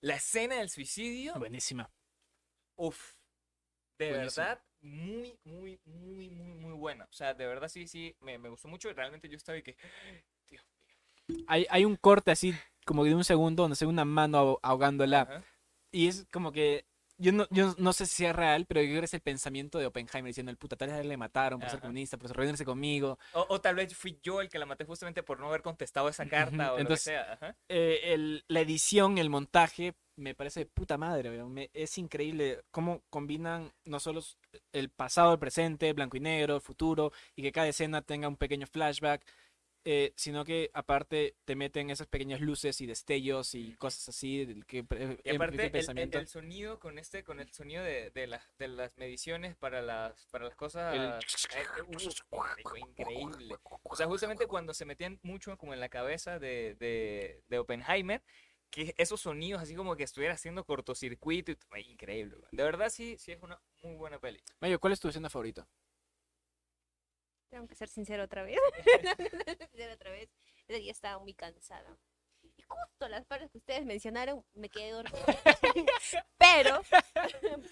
La 0.00 0.16
escena 0.16 0.56
del 0.56 0.70
suicidio. 0.70 1.34
Buenísima. 1.34 1.90
Uf, 2.76 3.14
de 3.98 4.10
Buenísimo. 4.10 4.46
verdad, 4.46 4.62
muy, 4.80 5.38
muy, 5.44 5.78
muy, 5.84 6.30
muy, 6.30 6.54
muy 6.54 6.72
buena. 6.72 7.04
O 7.04 7.12
sea, 7.12 7.34
de 7.34 7.46
verdad 7.46 7.68
sí, 7.68 7.86
sí, 7.86 8.16
me, 8.20 8.38
me 8.38 8.48
gustó 8.48 8.68
mucho. 8.68 8.92
Realmente 8.94 9.28
yo 9.28 9.36
estaba 9.36 9.58
y 9.58 9.62
que, 9.62 9.76
Dios 10.48 10.64
mío. 11.28 11.44
Hay, 11.46 11.66
hay 11.68 11.84
un 11.84 11.96
corte 11.96 12.30
así, 12.30 12.54
como 12.86 13.04
de 13.04 13.14
un 13.14 13.24
segundo, 13.24 13.64
donde 13.64 13.76
se 13.76 13.84
ve 13.84 13.90
una 13.90 14.06
mano 14.06 14.38
aho- 14.38 14.60
ahogándola. 14.62 15.44
Y 15.92 16.08
es 16.08 16.26
como 16.32 16.50
que. 16.52 16.86
Yo 17.22 17.32
no, 17.32 17.46
yo 17.50 17.74
no 17.76 17.92
sé 17.92 18.06
si 18.06 18.24
es 18.24 18.34
real, 18.34 18.64
pero 18.66 18.80
yo 18.80 18.88
creo 18.88 19.00
que 19.02 19.04
es 19.04 19.14
el 19.14 19.20
pensamiento 19.20 19.78
de 19.78 19.86
Oppenheimer 19.86 20.30
diciendo: 20.30 20.50
el 20.50 20.56
puta, 20.56 20.74
tal 20.76 20.88
vez 20.90 21.04
le 21.04 21.16
mataron 21.18 21.60
por 21.60 21.68
ser 21.68 21.76
Ajá. 21.76 21.82
comunista, 21.82 22.16
por 22.16 22.34
reunirse 22.34 22.64
conmigo. 22.64 23.18
O, 23.34 23.44
o 23.50 23.60
tal 23.60 23.74
vez 23.74 23.94
fui 23.94 24.18
yo 24.22 24.40
el 24.40 24.48
que 24.48 24.58
la 24.58 24.64
maté 24.64 24.84
justamente 24.86 25.22
por 25.22 25.38
no 25.38 25.48
haber 25.48 25.60
contestado 25.60 26.08
esa 26.08 26.26
carta 26.26 26.72
o 26.72 26.78
Entonces- 26.78 27.12
lo 27.12 27.20
que 27.20 27.22
sea. 27.22 27.32
Ajá. 27.34 27.56
Eh, 27.68 28.00
el- 28.14 28.44
la 28.48 28.60
edición, 28.60 29.18
el 29.18 29.28
montaje, 29.28 29.94
me 30.16 30.34
parece 30.34 30.60
de 30.60 30.66
puta 30.66 30.96
madre. 30.96 31.30
Me- 31.44 31.70
es 31.74 31.98
increíble 31.98 32.62
cómo 32.70 33.02
combinan 33.10 33.70
no 33.84 34.00
solo 34.00 34.22
el 34.72 34.88
pasado, 34.88 35.32
el 35.34 35.38
presente, 35.38 35.92
blanco 35.92 36.16
y 36.16 36.20
negro, 36.20 36.54
el 36.56 36.60
futuro, 36.62 37.12
y 37.36 37.42
que 37.42 37.52
cada 37.52 37.68
escena 37.68 38.00
tenga 38.02 38.28
un 38.28 38.36
pequeño 38.36 38.66
flashback, 38.66 39.22
eh, 39.84 40.12
sino 40.16 40.44
que 40.44 40.70
aparte 40.74 41.36
te 41.44 41.56
meten 41.56 41.88
esas 41.90 42.06
pequeñas 42.06 42.40
luces 42.40 42.80
y 42.82 42.86
destellos 42.86 43.54
y 43.54 43.74
cosas 43.76 44.08
así 44.10 44.44
del 44.44 44.66
que 44.66 44.84
pre- 44.84 45.18
Y 45.24 45.30
amplifica 45.30 45.34
aparte, 45.36 45.54
el 45.54 45.60
el, 45.60 45.64
el- 45.66 45.72
pensamiento. 45.72 46.18
el 46.18 46.26
sonido 46.28 46.78
con 46.78 46.98
este, 46.98 47.24
con 47.24 47.40
el 47.40 47.50
sonido 47.52 47.82
de, 47.82 48.10
de, 48.10 48.26
las, 48.26 48.42
de 48.58 48.68
las 48.68 48.96
mediciones 48.98 49.56
para 49.56 49.80
las, 49.80 50.26
para 50.26 50.44
las 50.44 50.54
cosas. 50.56 50.94
El- 50.94 51.00
eh, 51.58 51.66
eh, 51.78 52.36
marico, 52.36 52.76
increíble. 52.76 53.56
O 53.84 53.96
sea, 53.96 54.06
justamente 54.06 54.46
cuando 54.46 54.74
se 54.74 54.84
metían 54.84 55.18
mucho 55.22 55.56
como 55.56 55.72
en 55.72 55.80
la 55.80 55.88
cabeza 55.88 56.38
de, 56.38 56.74
de, 56.74 57.42
de 57.48 57.58
Oppenheimer, 57.58 58.22
que 58.70 58.94
esos 58.98 59.20
sonidos 59.22 59.62
así 59.62 59.74
como 59.74 59.96
que 59.96 60.04
estuviera 60.04 60.34
haciendo 60.34 60.64
cortocircuito. 60.64 61.52
y 61.52 61.56
t- 61.56 61.66
ay, 61.70 61.90
increíble. 61.90 62.36
weón. 62.36 62.48
De 62.52 62.62
verdad, 62.62 62.88
sí, 62.90 63.16
sí 63.18 63.32
es 63.32 63.42
una 63.42 63.60
muy 63.82 63.94
buena 63.96 64.18
peli. 64.20 64.40
Mayo, 64.60 64.78
¿cuál 64.78 64.92
es 64.92 65.00
tu 65.00 65.08
escena 65.08 65.28
favorita? 65.30 65.66
Tengo 67.50 67.66
que 67.66 67.74
ser 67.74 67.88
sincero 67.88 68.24
otra 68.24 68.42
vez. 68.44 68.58
sincero 69.70 69.94
otra 69.94 70.10
vez. 70.10 70.30
Ese 70.68 70.78
día 70.78 70.92
estaba 70.92 71.18
muy 71.18 71.34
cansada. 71.34 71.98
Y 72.42 72.62
justo 72.62 73.08
las 73.08 73.26
partes 73.26 73.50
que 73.50 73.58
ustedes 73.58 73.84
mencionaron 73.84 74.44
me 74.54 74.68
quedé 74.68 74.92
dormida. 74.92 75.18
pero, 76.38 76.80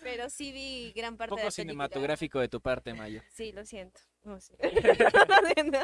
pero 0.03 0.29
sí 0.29 0.53
vi 0.53 0.93
gran 0.93 1.17
parte 1.17 1.31
de 1.31 1.37
Poco 1.37 1.47
la 1.47 1.51
película. 1.51 1.51
cinematográfico 1.51 2.41
de 2.41 2.49
tu 2.49 2.61
parte, 2.61 2.93
Mayo. 2.93 3.23
Sí, 3.31 3.53
lo 3.53 3.65
siento. 3.65 4.01
No 4.25 4.41
sé. 4.41 4.57
Lo 4.61 5.49
siento. 5.55 5.79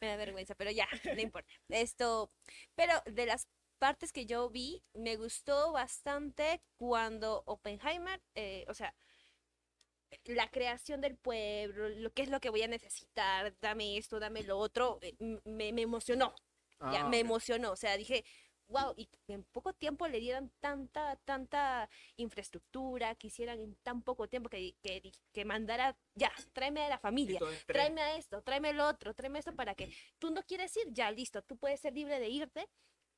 Me 0.00 0.06
da 0.08 0.16
vergüenza, 0.16 0.54
pero 0.54 0.70
ya, 0.70 0.86
no 1.04 1.20
importa. 1.20 1.48
Esto, 1.70 2.30
pero 2.76 2.92
de 3.06 3.26
las 3.26 3.48
partes 3.78 4.12
que 4.12 4.26
yo 4.26 4.50
vi, 4.50 4.84
me 4.92 5.16
gustó 5.16 5.72
bastante 5.72 6.62
cuando 6.76 7.42
Oppenheimer, 7.46 8.22
eh, 8.34 8.64
o 8.68 8.74
sea, 8.74 8.94
la 10.24 10.48
creación 10.48 11.00
del 11.00 11.16
pueblo, 11.16 11.88
lo 11.88 12.12
que 12.12 12.22
es 12.22 12.28
lo 12.28 12.40
que 12.40 12.50
voy 12.50 12.62
a 12.62 12.68
necesitar, 12.68 13.54
dame 13.60 13.96
esto, 13.96 14.18
dame 14.20 14.42
lo 14.42 14.58
otro, 14.58 14.98
eh, 15.02 15.14
me, 15.44 15.72
me 15.72 15.82
emocionó, 15.82 16.34
ya, 16.80 17.04
Ah, 17.04 17.08
me 17.08 17.18
emocionó, 17.20 17.72
o 17.72 17.76
sea, 17.76 17.96
dije, 17.96 18.24
wow, 18.68 18.94
y 18.96 19.08
en 19.28 19.42
poco 19.44 19.72
tiempo 19.72 20.08
le 20.08 20.20
dieran 20.20 20.50
tanta, 20.60 21.16
tanta 21.24 21.88
infraestructura, 22.16 23.14
que 23.16 23.26
hicieran 23.26 23.60
en 23.60 23.74
tan 23.82 24.02
poco 24.02 24.28
tiempo 24.28 24.48
que, 24.48 24.74
que, 24.82 25.12
que 25.32 25.44
mandara, 25.44 25.96
ya, 26.14 26.32
tráeme 26.52 26.84
a 26.84 26.88
la 26.88 26.98
familia, 26.98 27.38
tren. 27.38 27.58
tráeme 27.66 28.00
a 28.00 28.16
esto, 28.16 28.42
tráeme 28.42 28.72
lo 28.72 28.86
otro, 28.86 29.14
tráeme 29.14 29.38
esto 29.38 29.54
para 29.54 29.74
que 29.74 29.92
tú 30.18 30.30
no 30.30 30.42
quieres 30.42 30.76
ir, 30.76 30.92
ya, 30.92 31.10
listo, 31.10 31.42
tú 31.42 31.56
puedes 31.56 31.80
ser 31.80 31.92
libre 31.94 32.18
de 32.18 32.28
irte, 32.28 32.68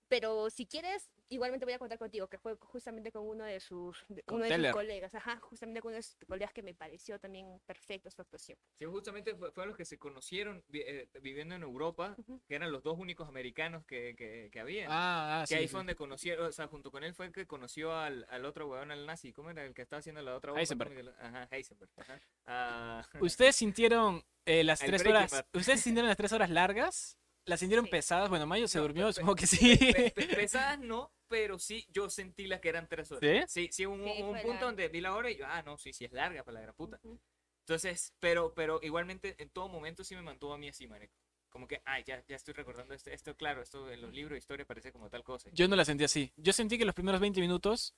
pero 0.09 0.51
si 0.51 0.66
quieres, 0.66 1.11
igualmente 1.34 1.64
voy 1.64 1.74
a 1.74 1.78
contar 1.78 1.98
contigo, 1.98 2.28
que 2.28 2.38
fue 2.38 2.56
justamente 2.60 3.10
con 3.12 3.26
uno 3.26 3.44
de 3.44 3.58
sus, 3.60 4.04
de- 4.08 4.22
uno 4.28 4.44
de 4.44 4.56
sus 4.56 4.72
colegas, 4.72 5.14
ajá, 5.14 5.38
justamente 5.40 5.80
con 5.80 5.90
uno 5.90 5.96
de 5.96 6.02
sus 6.02 6.16
colegas 6.26 6.52
que 6.52 6.62
me 6.62 6.74
pareció 6.74 7.18
también 7.18 7.60
perfecto 7.66 8.10
su 8.10 8.20
actuación. 8.22 8.58
Sí, 8.78 8.84
justamente 8.84 9.34
fue- 9.34 9.50
fueron 9.52 9.68
los 9.70 9.76
que 9.76 9.84
se 9.84 9.98
conocieron 9.98 10.64
vi- 10.68 10.82
eh, 10.82 11.08
viviendo 11.20 11.54
en 11.54 11.62
Europa, 11.62 12.14
Ujú. 12.18 12.40
que 12.46 12.54
eran 12.54 12.70
los 12.72 12.82
dos 12.82 12.98
únicos 12.98 13.28
americanos 13.28 13.84
que, 13.86 14.14
que, 14.16 14.48
que 14.52 14.60
había. 14.60 14.86
Ah, 14.90 15.40
ah, 15.40 15.42
que 15.44 15.48
sí, 15.48 15.54
ahí 15.54 15.62
sí. 15.66 15.68
fue 15.72 15.78
donde 15.80 15.94
conocieron, 15.96 16.46
o 16.46 16.52
sea, 16.52 16.66
junto 16.68 16.90
con 16.90 17.04
él 17.04 17.14
fue 17.14 17.26
el 17.26 17.32
que 17.32 17.46
conoció 17.46 17.94
al, 17.96 18.26
al 18.30 18.44
otro 18.44 18.68
weón, 18.68 18.90
al 18.90 19.06
nazi. 19.06 19.32
¿Cómo 19.32 19.50
era 19.50 19.64
el 19.64 19.74
que 19.74 19.82
estaba 19.82 20.00
haciendo 20.00 20.22
la 20.22 20.36
otra? 20.36 20.52
Heisenberg. 20.58 20.90
¿Cómo 20.90 20.96
que 20.98 21.02
lo- 21.04 21.14
Ajá, 21.26 21.48
Heisenberg. 21.50 21.90
Ajá. 21.96 22.20
Ah, 22.46 23.02
¿Ustedes 23.20 23.56
sintieron 23.56 24.24
eh, 24.44 24.64
las 24.64 24.82
El 24.82 24.88
tres 24.88 25.06
horas? 25.06 25.30
Bad. 25.32 25.46
¿Ustedes 25.54 25.80
sintieron 25.80 26.08
las 26.08 26.16
tres 26.16 26.32
horas 26.32 26.50
largas? 26.50 27.18
¿Las 27.44 27.58
sintieron 27.60 27.86
Sí. 27.86 27.90
pesadas? 27.90 28.28
Bueno, 28.28 28.46
Mayo 28.46 28.68
se 28.68 28.78
No, 28.78 28.82
durmió, 28.84 29.12
supongo 29.12 29.34
que 29.34 29.46
sí. 29.48 29.76
pe- 29.76 30.12
pe- 30.14 30.26
pesadas 30.48 30.78
no, 30.78 31.10
pero 31.32 31.58
sí, 31.58 31.86
yo 31.90 32.10
sentí 32.10 32.46
las 32.46 32.60
que 32.60 32.68
eran 32.68 32.86
tres 32.86 33.10
horas. 33.10 33.48
¿Sí? 33.48 33.62
Sí, 33.62 33.68
sí, 33.72 33.86
hubo 33.86 33.94
un, 33.94 34.04
Sí, 34.04 34.22
un 34.22 34.34
punto 34.34 34.48
larga. 34.48 34.66
donde 34.66 34.88
vi 34.88 35.00
la 35.00 35.14
hora 35.14 35.30
y 35.30 35.38
yo, 35.38 35.46
ah, 35.48 35.62
no, 35.62 35.78
sí, 35.78 35.94
sí 35.94 36.04
es 36.04 36.12
larga 36.12 36.44
para 36.44 36.56
la 36.56 36.60
gran 36.60 36.74
puta. 36.74 37.00
Ujú. 37.02 37.18
Entonces, 37.60 38.12
pero, 38.20 38.52
pero 38.52 38.80
igualmente 38.82 39.34
en 39.38 39.48
todo 39.48 39.66
momento 39.66 40.04
sí 40.04 40.14
me 40.14 40.20
mantuvo 40.20 40.52
a 40.52 40.58
mí 40.58 40.68
así, 40.68 40.86
marico. 40.86 41.14
Como 41.48 41.66
que, 41.66 41.80
ay, 41.86 42.04
ya, 42.04 42.22
ya 42.28 42.36
estoy 42.36 42.52
recordando 42.52 42.92
esto, 42.92 43.08
esto, 43.08 43.34
claro, 43.34 43.62
esto 43.62 43.90
en 43.90 44.02
los 44.02 44.12
libros 44.12 44.32
de 44.32 44.40
historia 44.40 44.66
parece 44.66 44.92
como 44.92 45.08
tal 45.08 45.24
cosa. 45.24 45.48
Yo 45.54 45.66
no 45.68 45.74
la 45.74 45.86
sentí 45.86 46.04
así. 46.04 46.30
Yo 46.36 46.52
sentí 46.52 46.76
que 46.76 46.84
los 46.84 46.94
primeros 46.94 47.18
20 47.18 47.40
minutos 47.40 47.94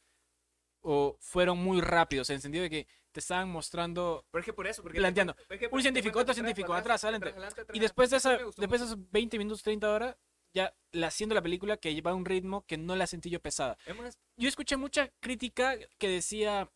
o, 0.82 1.16
fueron 1.18 1.58
muy 1.58 1.80
rápidos, 1.80 2.30
en 2.30 2.36
el 2.36 2.42
sentido 2.42 2.62
de 2.62 2.70
que 2.70 2.86
te 3.10 3.18
estaban 3.18 3.48
mostrando... 3.48 4.24
Pero 4.30 4.40
es 4.40 4.46
que 4.46 4.52
por 4.52 4.68
eso, 4.68 4.80
porque 4.80 4.98
Planteando, 4.98 5.34
es 5.48 5.58
que 5.58 5.68
un 5.72 5.82
científico, 5.82 6.20
otro 6.20 6.34
científico, 6.34 6.72
atrás, 6.72 7.02
adelante. 7.02 7.34
Y 7.72 7.80
después 7.80 8.10
de, 8.10 8.18
esa, 8.18 8.38
después 8.56 8.80
de 8.80 8.86
esos 8.86 9.10
20 9.10 9.38
minutos, 9.38 9.62
30 9.64 9.92
horas, 9.92 10.16
ya 10.54 10.74
la 10.92 11.08
haciendo 11.08 11.34
la 11.34 11.42
película 11.42 11.76
que 11.76 11.92
lleva 11.92 12.14
un 12.14 12.24
ritmo 12.24 12.64
que 12.66 12.78
no 12.78 12.96
la 12.96 13.06
sentí 13.06 13.28
yo 13.28 13.40
pesada. 13.40 13.76
Yo 14.36 14.48
escuché 14.48 14.76
mucha 14.76 15.08
crítica 15.20 15.76
que 15.98 16.08
decía 16.08 16.70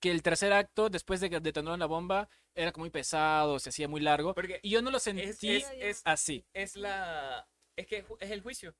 que 0.00 0.10
el 0.10 0.22
tercer 0.22 0.52
acto, 0.52 0.90
después 0.90 1.20
de 1.20 1.30
que 1.30 1.40
detonaron 1.40 1.80
la 1.80 1.86
bomba, 1.86 2.28
era 2.54 2.72
como 2.72 2.82
muy 2.84 2.90
pesado, 2.90 3.58
se 3.58 3.70
hacía 3.70 3.88
muy 3.88 4.02
largo. 4.02 4.34
porque 4.34 4.60
Y 4.62 4.70
yo 4.70 4.82
no 4.82 4.90
lo 4.90 4.98
sentí 4.98 5.22
es, 5.22 5.42
es, 5.42 5.70
es, 5.78 6.02
así. 6.04 6.44
es 6.52 6.76
la, 6.76 7.48
es 7.74 7.86
que 7.86 8.04
es 8.20 8.30
el 8.30 8.42
juicio 8.42 8.76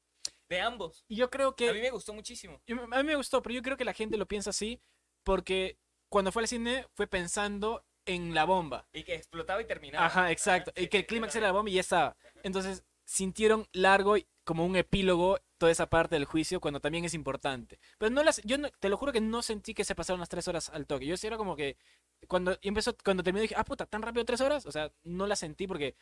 de 0.51 0.61
ambos. 0.61 1.05
Y 1.09 1.17
yo 1.17 1.31
creo 1.31 1.57
que... 1.57 1.71
A 1.71 1.73
mí 1.73 1.81
me 1.81 1.91
gustó 1.91 2.13
muchísimo. 2.13 2.61
a 2.69 3.03
mí 3.03 3.05
me 3.05 3.17
gustó, 3.17 3.41
pero 3.41 3.55
yo 3.55 3.63
creo 3.63 3.79
que 3.79 3.87
la 3.87 3.95
gente 3.95 4.19
lo 4.19 4.27
piensa 4.27 4.51
así 4.51 4.81
porque 5.25 5.79
cuando 6.11 6.31
fue 6.31 6.43
al 6.43 6.49
cine 6.49 6.87
fue 6.93 7.07
pensando 7.07 7.87
en 8.05 8.35
la 8.35 8.45
bomba. 8.45 8.87
Y 8.93 9.03
que 9.03 9.15
explotaba 9.15 9.63
y 9.63 9.65
terminaba. 9.65 10.05
Ajá, 10.05 10.31
exacto. 10.31 10.73
Ajá, 10.73 10.83
y 10.83 10.89
que 10.89 10.99
el 10.99 11.07
clímax 11.07 11.35
era 11.37 11.47
la 11.47 11.53
bomba 11.53 11.71
y 11.71 11.75
ya 11.75 11.81
estaba. 11.81 12.17
Entonces 12.43 12.85
sintieron 13.05 13.69
largo 13.73 14.17
y 14.17 14.27
como 14.45 14.65
un 14.65 14.77
epílogo 14.77 15.39
toda 15.59 15.73
esa 15.73 15.89
parte 15.89 16.15
del 16.17 16.27
juicio 16.27 16.61
cuando 16.61 16.81
también 16.81 17.05
es 17.05 17.15
importante. 17.15 17.81
Pero 17.99 18.11
no 18.11 18.23
las, 18.23 18.43
yo 18.45 18.57
te 18.79 18.89
lo 18.89 18.97
juro 18.97 19.13
que 19.13 19.21
no 19.21 19.43
sentí 19.43 19.75
que 19.75 19.85
se 19.85 19.95
pasaron 19.95 20.21
las 20.21 20.29
tres 20.29 20.47
horas 20.49 20.71
al 20.71 20.87
toque. 20.87 21.07
Yo 21.07 21.17
sí 21.17 21.27
era 21.27 21.37
como 21.37 21.57
que 21.57 21.77
cuando 22.29 22.59
empezó, 22.63 22.97
cuando 23.05 23.23
terminó 23.23 23.43
dije, 23.43 23.55
ah 23.57 23.65
puta, 23.65 23.87
tan 23.87 24.03
rápido 24.03 24.25
tres 24.25 24.41
horas. 24.41 24.67
O 24.67 24.73
sea, 24.73 24.93
no 25.05 25.27
la 25.27 25.37
sentí 25.37 25.67
porque 25.67 25.97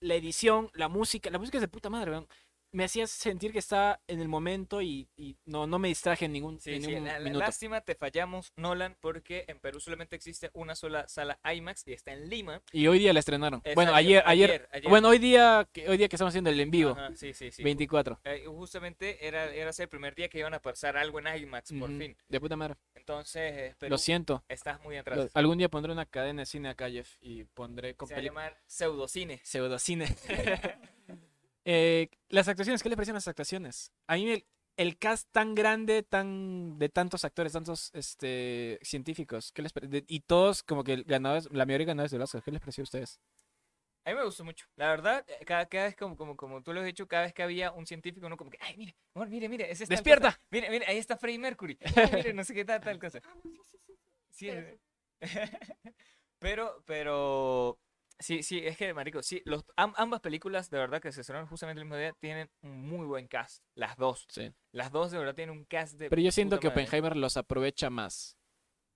la 0.00 0.14
edición, 0.14 0.70
la 0.74 0.88
música, 0.88 1.30
la 1.30 1.38
música 1.38 1.58
es 1.58 1.62
de 1.62 1.68
puta 1.68 1.90
madre, 1.90 2.12
weón. 2.12 2.28
Me 2.70 2.84
hacía 2.84 3.06
sentir 3.06 3.50
que 3.52 3.60
estaba 3.60 3.98
en 4.06 4.20
el 4.20 4.28
momento 4.28 4.82
y, 4.82 5.08
y 5.16 5.36
no, 5.46 5.66
no 5.66 5.78
me 5.78 5.88
distraje 5.88 6.26
en 6.26 6.32
ningún, 6.32 6.60
Sí, 6.60 6.74
en 6.74 6.82
sí, 6.82 6.88
ningún 6.88 7.06
la- 7.06 7.18
minuto. 7.18 7.38
lástima, 7.38 7.80
te 7.80 7.94
fallamos, 7.94 8.52
Nolan, 8.56 8.94
porque 9.00 9.46
en 9.48 9.58
Perú 9.58 9.80
solamente 9.80 10.16
existe 10.16 10.50
una 10.52 10.74
sola 10.74 11.08
sala 11.08 11.38
IMAX 11.50 11.86
y 11.86 11.94
está 11.94 12.12
en 12.12 12.28
Lima. 12.28 12.60
Y 12.70 12.86
hoy 12.86 12.98
día 12.98 13.14
la 13.14 13.20
estrenaron. 13.20 13.60
Exacto, 13.60 13.74
Bueno, 13.74 13.94
ayer, 13.94 14.22
ayer, 14.26 14.50
ayer, 14.50 14.68
ayer. 14.70 14.90
Bueno, 14.90 15.08
hoy 15.08 15.18
día, 15.18 15.66
que- 15.72 15.88
hoy 15.88 15.96
día 15.96 16.08
que 16.08 16.16
estamos 16.16 16.32
haciendo 16.32 16.50
el 16.50 16.60
en 16.60 16.70
vivo, 16.70 16.90
Ajá, 16.90 17.10
sí, 17.16 17.32
sí, 17.32 17.50
sí. 17.50 17.62
24. 17.62 18.20
Eh, 18.24 18.44
justamente 18.46 19.26
era, 19.26 19.46
era 19.54 19.70
ese 19.70 19.84
el 19.84 19.88
primer 19.88 20.14
día 20.14 20.28
que 20.28 20.38
iban 20.38 20.52
a 20.52 20.60
pasar 20.60 20.98
algo 20.98 21.18
en 21.20 21.26
IMAX, 21.42 21.72
por 21.72 21.88
Ujú, 21.88 21.98
fin. 21.98 22.16
De 22.28 22.38
puta 22.38 22.54
madre. 22.56 22.74
Entonces, 22.94 23.50
eh, 23.56 23.74
Perú, 23.78 23.92
Lo 23.92 23.98
siento. 23.98 24.44
estás 24.46 24.78
muy 24.82 24.96
Lo- 24.96 25.00
atrás. 25.00 25.30
algún 25.32 25.56
día 25.56 25.70
pondré 25.70 25.90
una 25.90 26.04
cadena 26.04 26.42
de 26.42 26.46
cine 26.46 26.68
acá, 26.68 26.90
Jeff, 26.90 27.16
y 27.22 27.44
pondré 27.44 27.96
Se 28.06 28.12
va 28.14 28.20
a 28.20 28.22
llamar 28.22 28.60
pseudocine. 28.66 29.40
pseudocine. 29.42 30.04
Eh, 31.70 32.08
las 32.30 32.48
actuaciones, 32.48 32.82
¿qué 32.82 32.88
les 32.88 32.96
parecieron 32.96 33.16
las 33.16 33.28
actuaciones? 33.28 33.92
A 34.06 34.14
mí 34.14 34.30
el, 34.30 34.46
el 34.78 34.96
cast 34.96 35.28
tan 35.32 35.54
grande, 35.54 36.02
tan 36.02 36.78
de 36.78 36.88
tantos 36.88 37.26
actores, 37.26 37.52
tantos 37.52 37.90
este, 37.92 38.78
científicos, 38.80 39.52
¿qué 39.52 39.60
les 39.60 39.74
de- 39.74 40.02
y 40.08 40.20
todos 40.20 40.62
como 40.62 40.82
que 40.82 41.02
ganadores, 41.02 41.46
la 41.52 41.66
mayoría 41.66 41.88
ganadores 41.88 42.10
del 42.12 42.22
Oscar, 42.22 42.42
¿qué 42.42 42.52
les 42.52 42.60
pareció 42.60 42.80
a 42.80 42.84
ustedes? 42.84 43.20
A 44.06 44.10
mí 44.10 44.16
me 44.16 44.24
gustó 44.24 44.44
mucho. 44.44 44.64
La 44.76 44.88
verdad, 44.88 45.22
eh, 45.28 45.44
cada, 45.44 45.66
cada 45.66 45.84
vez, 45.84 45.94
como, 45.96 46.16
como, 46.16 46.36
como 46.38 46.62
tú 46.62 46.72
lo 46.72 46.80
has 46.80 46.86
dicho, 46.86 47.06
cada 47.06 47.24
vez 47.24 47.34
que 47.34 47.42
había 47.42 47.70
un 47.72 47.84
científico, 47.84 48.26
uno 48.26 48.38
como 48.38 48.50
que, 48.50 48.56
ay, 48.62 48.74
mire, 48.78 48.96
amor, 49.14 49.28
mire, 49.28 49.50
mire, 49.50 49.68
cosa. 49.68 49.84
¡Despierta! 49.84 50.40
Mire, 50.50 50.70
mire, 50.70 50.86
ahí 50.86 50.96
está 50.96 51.18
Freddie 51.18 51.38
Mercury. 51.38 51.76
Ay, 51.94 52.10
mire, 52.14 52.32
no 52.32 52.44
sé 52.44 52.54
qué 52.54 52.64
tal, 52.64 52.80
tal 52.80 52.98
cosa. 52.98 53.20
Ah, 53.22 53.34
sí, 53.42 53.50
sí, 53.70 53.78
sí. 53.86 53.92
Sí, 54.30 54.46
Pero 54.46 54.68
eh, 54.68 54.78
pero, 56.38 56.82
pero, 56.86 57.78
sí, 58.18 58.42
sí, 58.42 58.60
es 58.64 58.76
que, 58.76 58.92
marico, 58.94 59.22
sí, 59.22 59.42
los, 59.44 59.64
am- 59.76 59.94
ambas 59.96 60.20
películas, 60.20 60.70
de 60.70 60.78
verdad, 60.78 61.00
que 61.00 61.12
se 61.12 61.20
estrenaron 61.20 61.48
justamente 61.48 61.80
el 61.80 61.84
mismo 61.86 61.96
día, 61.96 62.12
tienen 62.20 62.50
un 62.62 62.88
muy 62.88 63.06
buen 63.06 63.28
cast. 63.28 63.62
Las 63.74 63.96
dos. 63.96 64.26
Sí. 64.28 64.52
Las 64.72 64.90
dos, 64.92 65.10
de 65.10 65.18
verdad, 65.18 65.34
tienen 65.34 65.56
un 65.56 65.64
cast 65.64 65.94
de 65.98 66.10
Pero 66.10 66.22
yo 66.22 66.30
siento 66.32 66.58
que 66.60 66.68
madre. 66.68 66.82
Oppenheimer 66.84 67.16
los 67.16 67.36
aprovecha 67.36 67.90
más. 67.90 68.36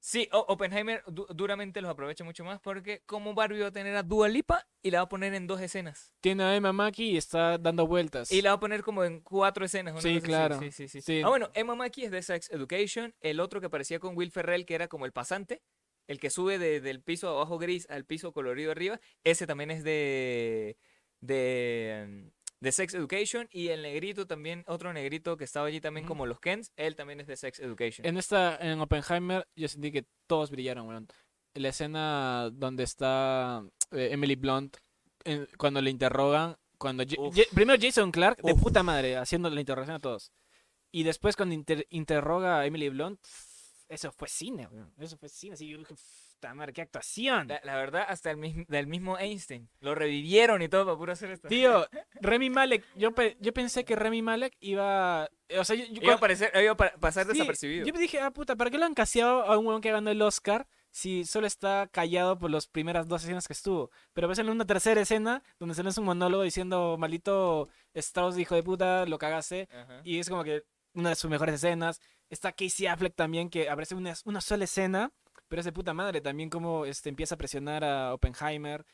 Sí, 0.04 0.28
O- 0.32 0.46
Oppenheimer 0.48 1.04
du- 1.06 1.28
duramente 1.32 1.80
los 1.80 1.88
aprovecha 1.88 2.24
mucho 2.24 2.44
más 2.44 2.58
porque 2.60 3.04
como 3.06 3.34
Barbie 3.34 3.60
va 3.60 3.68
a 3.68 3.72
tener 3.72 3.94
a 3.94 4.02
Dua 4.02 4.28
Lipa 4.28 4.66
y 4.82 4.90
la 4.90 4.98
va 4.98 5.04
a 5.04 5.08
poner 5.08 5.32
en 5.34 5.46
dos 5.46 5.60
escenas. 5.60 6.12
Tiene 6.20 6.42
a 6.42 6.56
Emma 6.56 6.72
Mackey 6.72 7.10
y 7.10 7.16
está 7.16 7.56
dando 7.56 7.86
vueltas. 7.86 8.32
Y 8.32 8.42
la 8.42 8.50
va 8.50 8.56
a 8.56 8.60
poner 8.60 8.82
como 8.82 9.04
en 9.04 9.20
cuatro 9.20 9.64
escenas. 9.64 10.02
Sí, 10.02 10.20
claro. 10.20 10.58
Sí, 10.58 10.72
sí, 10.72 10.88
sí. 10.88 11.00
Sí. 11.00 11.22
Ah, 11.24 11.28
bueno, 11.28 11.50
Emma 11.54 11.76
Mackey 11.76 12.04
es 12.06 12.10
de 12.10 12.20
Sex 12.20 12.50
Education. 12.50 13.14
El 13.20 13.38
otro 13.38 13.60
que 13.60 13.66
aparecía 13.66 14.00
con 14.00 14.16
Will 14.16 14.32
Ferrell, 14.32 14.66
que 14.66 14.74
era 14.74 14.88
como 14.88 15.06
el 15.06 15.12
pasante, 15.12 15.62
el 16.06 16.18
que 16.20 16.30
sube 16.30 16.58
de- 16.58 16.80
del 16.80 17.00
piso 17.00 17.28
abajo 17.28 17.58
gris 17.58 17.86
al 17.90 18.04
piso 18.04 18.32
colorido 18.32 18.70
arriba, 18.72 19.00
ese 19.24 19.46
también 19.46 19.70
es 19.70 19.84
de, 19.84 20.76
de, 21.20 22.30
de 22.60 22.72
Sex 22.72 22.94
Education. 22.94 23.48
Y 23.50 23.68
el 23.68 23.82
negrito 23.82 24.26
también, 24.26 24.64
otro 24.66 24.92
negrito 24.92 25.36
que 25.36 25.44
estaba 25.44 25.66
allí 25.68 25.80
también 25.80 26.06
como 26.06 26.26
los 26.26 26.40
Kens, 26.40 26.72
él 26.76 26.96
también 26.96 27.20
es 27.20 27.26
de 27.26 27.36
Sex 27.36 27.60
Education. 27.60 28.06
En 28.06 28.16
esta, 28.16 28.56
en 28.56 28.80
Oppenheimer, 28.80 29.46
yo 29.56 29.68
sentí 29.68 29.92
que 29.92 30.04
todos 30.26 30.50
brillaron, 30.50 30.88
weón. 30.88 31.08
La 31.54 31.68
escena 31.68 32.50
donde 32.52 32.84
está 32.84 33.62
eh, 33.90 34.08
Emily 34.12 34.36
Blunt, 34.36 34.76
en- 35.24 35.46
cuando 35.58 35.80
le 35.80 35.90
interrogan, 35.90 36.56
cuando 36.78 37.04
primero 37.54 37.78
Jason 37.80 38.10
Clark, 38.10 38.42
de 38.42 38.54
puta 38.54 38.82
madre, 38.82 39.16
haciendo 39.16 39.48
la 39.50 39.60
interrogación 39.60 39.96
a 39.96 40.00
todos. 40.00 40.32
Y 40.90 41.04
después 41.04 41.36
cuando 41.36 41.54
inter- 41.54 41.86
interroga 41.90 42.58
a 42.60 42.66
Emily 42.66 42.88
Blunt, 42.88 43.20
eso 43.94 44.10
fue 44.12 44.28
cine, 44.28 44.66
weón. 44.68 44.92
Eso 44.98 45.16
fue 45.16 45.28
cine, 45.28 45.54
así 45.54 45.68
yo 45.68 45.78
dije, 45.78 45.94
puta 46.34 46.54
madre, 46.54 46.72
qué 46.72 46.82
actuación. 46.82 47.48
La, 47.48 47.60
la 47.64 47.76
verdad, 47.76 48.04
hasta 48.08 48.30
el 48.30 48.36
mismo, 48.36 48.64
del 48.68 48.86
mismo 48.86 49.18
Einstein. 49.18 49.68
Lo 49.80 49.94
revivieron 49.94 50.62
y 50.62 50.68
todo 50.68 50.84
para 50.84 50.96
puro 50.96 51.12
hacer 51.12 51.30
esto. 51.30 51.48
Tío, 51.48 51.86
Remy 52.20 52.50
Malek, 52.50 52.84
yo, 52.96 53.12
pe- 53.14 53.36
yo 53.40 53.52
pensé 53.52 53.84
que 53.84 53.94
Remy 53.96 54.22
Malek 54.22 54.56
iba, 54.60 55.28
o 55.58 55.64
sea, 55.64 55.76
yo, 55.76 55.84
yo 55.86 56.02
Iba 56.02 56.14
a, 56.14 56.16
aparecer, 56.16 56.50
iba 56.62 56.72
a 56.72 56.76
pa- 56.76 56.92
pasar 56.98 57.26
Sí, 57.26 57.32
desapercibido. 57.32 57.86
Yo 57.86 57.92
dije, 57.98 58.20
ah, 58.20 58.30
puta, 58.30 58.56
¿para 58.56 58.70
qué 58.70 58.78
lo 58.78 58.86
han 58.86 58.94
caseado 58.94 59.42
a 59.44 59.58
un 59.58 59.66
huevón 59.66 59.82
que 59.82 59.92
ganó 59.92 60.10
el 60.10 60.20
Oscar 60.22 60.66
si 60.90 61.24
solo 61.24 61.46
está 61.46 61.88
callado 61.90 62.38
por 62.38 62.50
las 62.50 62.66
primeras 62.66 63.08
dos 63.08 63.22
escenas 63.22 63.46
que 63.46 63.52
estuvo? 63.52 63.90
Pero 64.12 64.26
ves 64.28 64.38
en 64.38 64.48
una 64.50 64.66
tercera 64.66 65.00
escena 65.00 65.42
donde 65.58 65.74
se 65.74 65.82
le 65.82 65.90
hace 65.90 66.00
un 66.00 66.06
monólogo 66.06 66.42
diciendo, 66.42 66.96
maldito 66.98 67.68
Strauss, 67.94 68.36
hijo 68.38 68.54
de 68.54 68.62
puta, 68.62 69.06
lo 69.06 69.18
cagaste. 69.18 69.68
Ajá. 69.70 70.00
Y 70.04 70.18
es 70.18 70.28
como 70.28 70.42
que 70.44 70.64
una 70.94 71.10
de 71.10 71.14
sus 71.16 71.30
mejores 71.30 71.54
escenas. 71.56 72.00
Está 72.30 72.52
Casey 72.52 72.86
Affleck 72.86 73.14
también, 73.14 73.50
que 73.50 73.68
aparece 73.68 73.94
una, 73.94 74.14
una 74.24 74.40
sola 74.40 74.64
escena, 74.64 75.12
pero 75.48 75.60
es 75.60 75.66
de 75.66 75.72
puta 75.72 75.92
madre. 75.94 76.20
También 76.20 76.50
como 76.50 76.86
este, 76.86 77.08
empieza 77.08 77.34
a 77.34 77.38
presionar 77.38 77.84
a 77.84 78.14
Oppenheimer. 78.14 78.84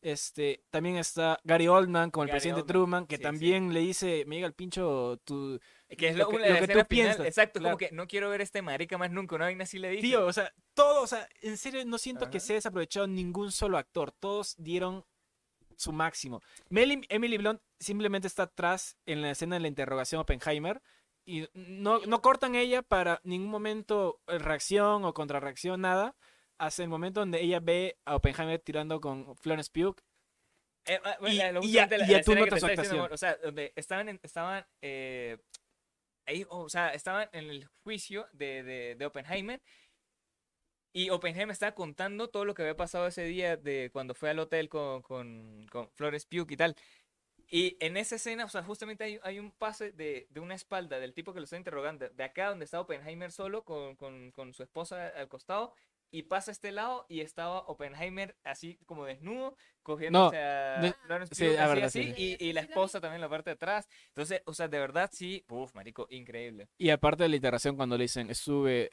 Este, 0.00 0.62
también 0.70 0.96
está 0.96 1.40
Gary 1.42 1.66
Oldman 1.66 2.12
como 2.12 2.22
el 2.22 2.28
Gary 2.28 2.36
presidente 2.36 2.60
Oldman, 2.60 2.72
Truman, 2.72 3.06
que 3.08 3.16
sí, 3.16 3.20
sí. 3.20 3.22
también 3.24 3.72
le 3.74 3.80
dice, 3.80 4.24
me 4.28 4.36
llega 4.36 4.46
el 4.46 4.52
pincho 4.54 5.20
tu... 5.24 5.58
Que 5.88 6.08
es 6.10 6.16
lo 6.16 6.30
lo, 6.30 6.38
que- 6.38 6.48
lo 6.60 6.66
que 6.66 6.68
tú 6.74 6.86
piensas, 6.88 7.26
Exacto, 7.26 7.58
claro. 7.58 7.76
como 7.76 7.78
que 7.78 7.94
no 7.94 8.06
quiero 8.06 8.30
ver 8.30 8.40
este 8.40 8.62
marica 8.62 8.96
más 8.96 9.10
nunca. 9.10 9.34
Una 9.34 9.46
vaina 9.46 9.64
así 9.64 9.78
le 9.78 9.90
dije. 9.90 10.02
Tío, 10.02 10.24
o 10.26 10.32
sea, 10.32 10.52
todo, 10.74 11.02
o 11.02 11.06
sea, 11.08 11.28
en 11.42 11.56
serio 11.56 11.84
no 11.84 11.98
siento 11.98 12.30
que 12.30 12.38
se 12.38 12.52
ha 12.52 12.56
desaprovechado 12.56 13.08
ningún 13.08 13.50
solo 13.50 13.76
actor. 13.76 14.12
Todos 14.12 14.54
dieron 14.58 15.04
su 15.76 15.92
máximo. 15.92 16.42
Emily 16.70 17.38
Blunt 17.38 17.60
simplemente 17.80 18.28
está 18.28 18.44
atrás 18.44 18.96
en 19.06 19.22
la 19.22 19.30
escena 19.32 19.56
de 19.56 19.60
la 19.60 19.68
interrogación 19.68 20.18
a 20.18 20.22
Oppenheimer 20.22 20.80
y 21.30 21.48
no, 21.54 21.98
no 22.06 22.22
cortan 22.22 22.54
ella 22.54 22.80
para 22.82 23.20
ningún 23.22 23.50
momento 23.50 24.20
eh, 24.28 24.38
reacción 24.38 25.04
o 25.04 25.12
contrarreacción, 25.12 25.80
nada. 25.82 26.16
Hasta 26.56 26.82
el 26.82 26.88
momento 26.88 27.20
donde 27.20 27.40
ella 27.42 27.60
ve 27.60 27.98
a 28.04 28.16
Oppenheimer 28.16 28.58
tirando 28.60 29.00
con 29.00 29.36
Florence 29.36 29.70
Pugh. 29.72 29.96
Eh, 30.86 30.98
bueno, 31.20 31.34
Y- 31.34 31.38
la- 31.38 31.52
lo- 31.52 31.62
y 31.62 31.72
ya- 31.72 31.86
la- 31.86 32.04
y 32.04 32.08
ya 32.08 32.22
tú 32.22 32.34
notas 32.34 32.60
su 32.60 32.66
diciendo, 32.66 33.04
actuación. 33.04 33.12
O 33.12 33.16
sea, 33.16 33.36
donde 33.36 33.72
estaban, 33.76 34.08
en- 34.08 34.20
estaban 34.22 34.66
eh, 34.80 35.36
ahí, 36.26 36.46
o 36.48 36.68
sea, 36.68 36.94
estaban 36.94 37.28
en 37.32 37.50
el 37.50 37.66
juicio 37.84 38.26
de, 38.32 38.62
de, 38.62 38.94
de 38.96 39.06
Oppenheimer. 39.06 39.60
Y 40.94 41.10
Oppenheimer 41.10 41.52
estaba 41.52 41.74
contando 41.74 42.28
todo 42.28 42.44
lo 42.46 42.54
que 42.54 42.62
había 42.62 42.76
pasado 42.76 43.06
ese 43.06 43.22
día 43.24 43.56
de 43.56 43.90
cuando 43.92 44.14
fue 44.14 44.30
al 44.30 44.38
hotel 44.38 44.68
con, 44.70 45.02
con, 45.02 45.66
con 45.70 45.90
Flores 45.90 46.24
Pugh 46.24 46.50
y 46.50 46.56
tal. 46.56 46.74
Y 47.50 47.76
en 47.80 47.96
esa 47.96 48.16
escena, 48.16 48.44
o 48.44 48.48
sea, 48.48 48.62
justamente 48.62 49.04
hay, 49.04 49.18
hay 49.22 49.38
un 49.38 49.50
pase 49.50 49.92
de, 49.92 50.26
de 50.30 50.40
una 50.40 50.54
espalda 50.54 50.98
del 51.00 51.14
tipo 51.14 51.32
que 51.32 51.40
lo 51.40 51.44
está 51.44 51.56
interrogando, 51.56 52.08
de 52.08 52.24
acá 52.24 52.48
donde 52.50 52.64
está 52.66 52.80
Oppenheimer 52.80 53.32
solo 53.32 53.64
con, 53.64 53.96
con, 53.96 54.30
con 54.32 54.52
su 54.52 54.62
esposa 54.62 55.08
al 55.08 55.28
costado, 55.28 55.72
y 56.10 56.22
pasa 56.22 56.50
a 56.50 56.52
este 56.52 56.72
lado 56.72 57.04
y 57.08 57.20
estaba 57.20 57.60
Oppenheimer 57.60 58.34
así 58.44 58.78
como 58.86 59.04
desnudo, 59.04 59.56
cogiendo 59.82 60.26
a 60.34 60.80
de- 60.80 60.92
Florence 61.06 61.34
sí, 61.34 61.44
Pugh 61.44 61.58
así, 61.58 61.68
verdad, 61.68 61.84
así, 61.84 62.02
sí, 62.04 62.14
sí. 62.14 62.36
y, 62.40 62.46
y 62.48 62.52
la 62.52 62.60
esposa 62.62 63.00
también 63.00 63.16
en 63.16 63.20
la 63.22 63.28
parte 63.28 63.50
de 63.50 63.54
atrás. 63.54 63.88
Entonces, 64.08 64.42
o 64.46 64.54
sea, 64.54 64.68
de 64.68 64.78
verdad 64.78 65.10
sí, 65.12 65.44
uff, 65.48 65.74
marico, 65.74 66.06
increíble. 66.10 66.68
Y 66.78 66.90
aparte 66.90 67.24
de 67.24 67.28
la 67.28 67.36
iteración 67.36 67.76
cuando 67.76 67.96
le 67.96 68.04
dicen, 68.04 68.30
estuve 68.30 68.90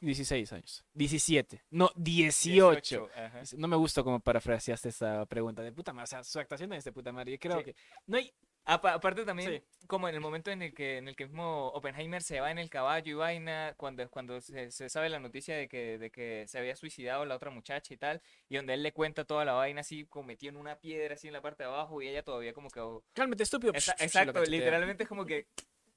16 0.00 0.52
años. 0.52 0.84
17. 0.94 1.64
No, 1.70 1.90
18. 1.96 3.08
ajá. 3.14 3.42
No 3.56 3.68
me 3.68 3.76
gusta 3.76 4.02
como 4.02 4.20
parafraseaste 4.20 4.88
esa 4.90 5.26
pregunta 5.26 5.62
de 5.62 5.72
puta 5.72 5.92
madre. 5.92 6.04
O 6.04 6.06
sea, 6.06 6.24
su 6.24 6.38
actuación 6.38 6.72
es 6.72 6.84
de 6.84 6.92
puta 6.92 7.12
madre. 7.12 7.32
Yo 7.32 7.38
creo 7.38 7.58
Sí. 7.58 7.64
que 7.64 7.74
no 8.06 8.16
hay. 8.18 8.32
Apa- 8.70 8.92
aparte 8.92 9.24
también, 9.24 9.64
como 9.86 10.10
en 10.10 10.14
el 10.14 10.20
momento 10.20 10.50
en 10.50 10.60
el 10.60 10.74
que 10.74 10.98
en 10.98 11.08
el 11.08 11.16
que 11.16 11.24
mismo 11.24 11.68
Oppenheimer 11.68 12.22
se 12.22 12.38
va 12.40 12.50
en 12.50 12.58
el 12.58 12.68
caballo 12.68 13.10
y 13.10 13.14
vaina, 13.14 13.72
cuando, 13.78 14.06
cuando 14.10 14.42
se, 14.42 14.70
se 14.70 14.90
sabe 14.90 15.08
la 15.08 15.18
noticia 15.18 15.56
de 15.56 15.68
que, 15.68 15.96
de 15.96 16.10
que 16.10 16.44
se 16.46 16.58
había 16.58 16.76
suicidado 16.76 17.24
la 17.24 17.34
otra 17.36 17.50
muchacha 17.50 17.94
y 17.94 17.96
tal, 17.96 18.20
y 18.46 18.56
donde 18.56 18.74
él 18.74 18.82
le 18.82 18.92
cuenta 18.92 19.24
toda 19.24 19.46
la 19.46 19.54
vaina 19.54 19.80
así, 19.80 20.04
como 20.04 20.26
metido 20.26 20.50
en 20.50 20.58
una 20.58 20.78
piedra 20.78 21.14
así 21.14 21.28
en 21.28 21.32
la 21.32 21.40
parte 21.40 21.62
de 21.62 21.70
abajo, 21.70 22.02
y 22.02 22.08
ella 22.08 22.22
todavía 22.22 22.52
como 22.52 22.68
que... 22.68 22.80
oh, 22.80 23.02
Cálmate, 23.14 23.42
estúpido. 23.44 23.72
Esa- 23.72 23.96
exacto, 24.00 24.44
literalmente 24.44 25.04
es 25.04 25.08
como 25.08 25.24
que... 25.24 25.46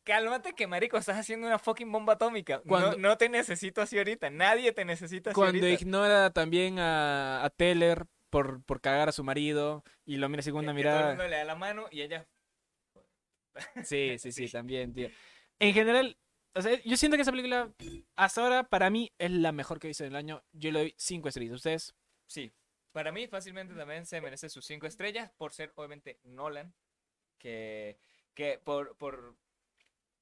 Cálmate 0.03 0.53
que 0.53 0.65
marico, 0.67 0.97
estás 0.97 1.17
haciendo 1.17 1.45
una 1.47 1.59
fucking 1.59 1.91
bomba 1.91 2.13
atómica. 2.13 2.61
Cuando- 2.67 2.93
No, 2.93 3.09
no 3.09 3.17
te 3.17 3.29
necesito 3.29 3.81
así 3.81 3.97
ahorita. 3.97 4.29
Nadie 4.29 4.71
te 4.71 4.83
necesita 4.85 5.29
así 5.31 5.35
Cuando 5.35 5.59
ahorita. 5.63 5.81
ignora 5.81 6.29
también 6.31 6.79
a, 6.79 7.43
a 7.43 7.49
Teller 7.51 8.05
por, 8.29 8.63
por 8.63 8.81
cagar 8.81 9.09
a 9.09 9.11
su 9.11 9.23
marido 9.23 9.83
y 10.05 10.17
lo 10.17 10.27
mira 10.73 10.91
todo 10.91 10.99
el 10.99 10.99
mirada. 11.03 11.07
mundo 11.09 11.27
le 11.27 11.35
da 11.37 11.43
la 11.43 11.55
mano 11.55 11.85
y 11.91 12.01
ella... 12.01 12.27
Sí, 13.83 14.17
sí, 14.17 14.31
sí, 14.31 14.47
también, 14.49 14.93
tío. 14.93 15.09
En 15.59 15.73
general, 15.73 16.17
o 16.55 16.61
sea, 16.61 16.81
yo 16.83 16.97
siento 16.97 17.17
que 17.17 17.21
esa 17.23 17.31
película, 17.31 17.71
hasta 18.15 18.41
ahora, 18.41 18.63
para 18.63 18.89
mí, 18.89 19.11
es 19.19 19.29
la 19.31 19.51
mejor 19.51 19.79
que 19.79 19.87
he 19.87 19.89
visto 19.89 20.03
en 20.03 20.11
el 20.11 20.15
año. 20.15 20.43
Yo 20.53 20.71
le 20.71 20.79
doy 20.79 20.95
5 20.97 21.27
estrellas. 21.27 21.55
¿Ustedes? 21.55 21.93
Sí, 22.27 22.51
para 22.93 23.11
mí 23.11 23.27
fácilmente 23.27 23.73
también 23.75 24.05
se 24.05 24.21
merece 24.21 24.49
sus 24.49 24.65
cinco 24.65 24.87
estrellas 24.87 25.31
por 25.37 25.51
ser 25.53 25.71
obviamente 25.75 26.19
Nolan, 26.23 26.73
que, 27.37 27.97
que 28.33 28.57
por, 28.63 28.97
por, 28.97 29.35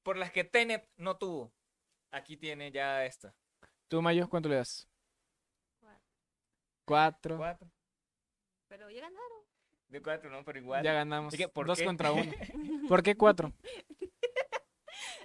por 0.10 0.18
las 0.18 0.32
que 0.32 0.44
Tenet 0.44 0.90
no 0.98 1.18
tuvo. 1.18 1.54
Aquí 2.10 2.36
tiene 2.36 2.72
ya 2.72 3.06
esta. 3.06 3.36
¿Tú, 3.88 4.02
Mayo, 4.02 4.28
cuánto 4.28 4.50
le 4.50 4.56
das? 4.56 4.90
Cuatro. 5.80 6.02
Cuatro. 6.84 7.38
Cuatro. 7.38 7.72
Pero 8.70 8.90
ya 8.90 9.02
ganaron. 9.02 9.44
De 9.88 10.02
cuatro, 10.02 10.32
¿no? 10.32 10.44
Pero 10.44 10.58
igual. 10.58 10.84
Ya 10.84 10.94
ganamos. 10.94 11.36
¿Por 11.54 11.68
Dos 11.68 11.78
qué? 11.78 11.86
contra 11.86 12.12
uno. 12.12 12.24
¿Por 12.90 13.04
qué 13.04 13.16
cuatro? 13.16 13.54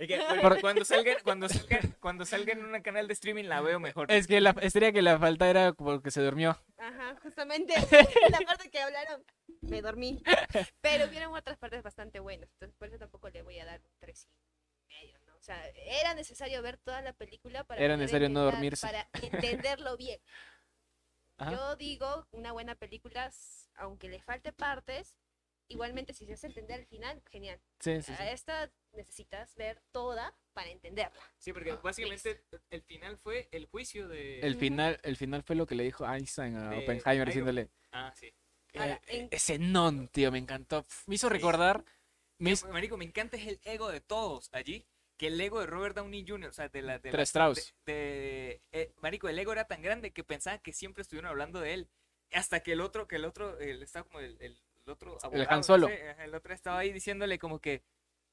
Y 0.00 0.08
que, 0.08 0.20
por- 0.42 0.60
cuando 0.60 0.84
salga, 0.84 1.16
cuando 1.22 1.48
salga, 1.48 1.78
cuando 2.00 2.24
salga 2.24 2.52
en 2.52 2.64
un 2.64 2.82
canal 2.82 3.06
de 3.06 3.12
streaming 3.12 3.44
la 3.44 3.60
veo 3.60 3.78
mejor. 3.78 4.10
Es 4.10 4.26
que 4.26 4.40
la 4.40 4.50
estrella 4.60 4.92
que 4.92 5.02
le 5.02 5.16
falta 5.18 5.48
era 5.48 5.72
porque 5.72 6.10
se 6.10 6.20
durmió. 6.20 6.58
Ajá, 6.78 7.16
justamente 7.22 7.74
la 8.30 8.40
parte 8.40 8.70
que 8.70 8.80
hablaron, 8.80 9.24
me 9.62 9.82
dormí. 9.82 10.20
Pero 10.80 11.06
hubieron 11.06 11.32
otras 11.32 11.58
partes 11.58 11.82
bastante 11.84 12.18
buenas. 12.18 12.50
Entonces, 12.54 12.76
por 12.76 12.88
eso 12.88 12.98
tampoco 12.98 13.28
le 13.30 13.42
voy 13.42 13.58
a 13.60 13.64
dar 13.66 13.80
un 13.80 13.90
tres 14.00 14.26
y 14.26 14.28
medio, 14.30 14.42
¿no? 14.42 14.43
O 15.44 15.46
sea, 15.46 15.62
era 16.00 16.14
necesario 16.14 16.62
ver 16.62 16.78
toda 16.78 17.02
la 17.02 17.12
película 17.12 17.64
para. 17.64 17.78
Era 17.78 17.98
necesario 17.98 18.30
no 18.30 18.48
entender- 18.48 18.54
dormirse. 18.54 18.86
Para 18.86 19.10
entenderlo 19.62 19.94
bien. 19.98 20.18
Ajá. 21.36 21.50
Yo 21.52 21.76
digo, 21.76 22.26
una 22.30 22.52
buena 22.52 22.74
película, 22.76 23.30
aunque 23.74 24.08
le 24.08 24.22
falte 24.22 24.54
partes, 24.54 25.18
igualmente 25.68 26.14
si 26.14 26.24
se 26.24 26.32
hace 26.32 26.46
entender 26.46 26.80
el 26.80 26.86
final, 26.86 27.22
genial. 27.30 27.60
Sí, 27.78 28.00
sí, 28.00 28.14
sí. 28.16 28.22
A 28.22 28.30
esta 28.30 28.72
necesitas 28.92 29.54
ver 29.56 29.82
toda 29.92 30.34
para 30.54 30.70
entenderla. 30.70 31.20
Sí, 31.36 31.52
porque 31.52 31.72
básicamente 31.72 32.42
el 32.70 32.80
final 32.82 33.18
fue 33.18 33.46
el 33.52 33.66
juicio 33.66 34.08
de... 34.08 34.40
El 34.40 34.56
final, 34.56 34.98
el 35.02 35.16
final 35.18 35.42
fue 35.42 35.56
lo 35.56 35.66
que 35.66 35.74
le 35.74 35.82
dijo 35.84 36.06
Einstein 36.10 36.56
a 36.56 36.70
De 36.70 36.78
Oppenheimer 36.78 37.26
diciéndole. 37.26 37.68
Ah, 37.92 38.14
sí. 38.16 38.32
Ahora, 38.76 38.94
eh, 39.08 39.18
en- 39.18 39.28
Ese 39.30 39.58
non, 39.58 40.08
tío, 40.08 40.32
me 40.32 40.38
encantó. 40.38 40.86
Me 41.06 41.16
hizo 41.16 41.28
recordar. 41.28 41.84
Me 42.38 42.52
hizo- 42.52 42.66
Marico, 42.68 42.96
me 42.96 43.04
encanta 43.04 43.36
es 43.36 43.46
el 43.46 43.60
ego 43.64 43.90
de 43.92 44.00
todos 44.00 44.48
allí. 44.54 44.86
Que 45.24 45.28
el 45.28 45.40
ego 45.40 45.60
de 45.60 45.66
Robert 45.66 45.96
Downey 45.96 46.22
Jr., 46.28 46.50
o 46.50 46.52
sea, 46.52 46.68
de 46.68 46.82
la... 46.82 46.98
De 46.98 47.10
la- 47.10 47.22
Strauss. 47.22 47.74
de- 47.86 47.92
de- 47.92 48.60
eh, 48.72 48.92
marico, 49.00 49.26
el 49.30 49.38
ego 49.38 49.52
era 49.52 49.64
tan 49.64 49.80
grande 49.80 50.10
que 50.12 50.22
pensaba 50.22 50.58
que 50.58 50.74
siempre 50.74 51.00
estuvieron 51.00 51.30
hablando 51.30 51.60
de 51.60 51.72
él. 51.72 51.88
Hasta 52.32 52.60
que 52.60 52.72
el 52.72 52.82
otro, 52.82 53.08
que 53.08 53.16
el 53.16 53.24
otro, 53.24 53.58
el, 53.58 53.82
estaba 53.82 54.04
como 54.06 54.20
el, 54.20 54.36
el 54.40 54.58
el 54.86 54.92
otro 54.92 55.16
Han 55.22 55.26
abogado, 55.32 55.56
no 55.56 55.62
Solo. 55.62 55.86
sé, 55.86 56.14
el 56.22 56.34
otro 56.34 56.52
estaba 56.52 56.78
ahí 56.80 56.92
diciéndole 56.92 57.38
como 57.38 57.58
que, 57.58 57.82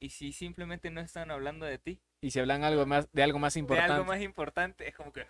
¿y 0.01 0.09
si 0.09 0.33
simplemente 0.33 0.89
no 0.89 0.99
están 0.99 1.31
hablando 1.31 1.65
de 1.65 1.77
ti? 1.77 2.01
Y 2.19 2.31
si 2.31 2.39
hablan 2.41 2.65
algo 2.65 2.85
más, 2.85 3.09
de 3.13 3.23
algo 3.23 3.39
más 3.39 3.53
De 3.53 3.61
importante. 3.61 3.93
algo 3.93 4.03
más 4.05 4.19
importante, 4.21 4.85
es 4.89 4.93
como 4.93 5.13
que... 5.13 5.25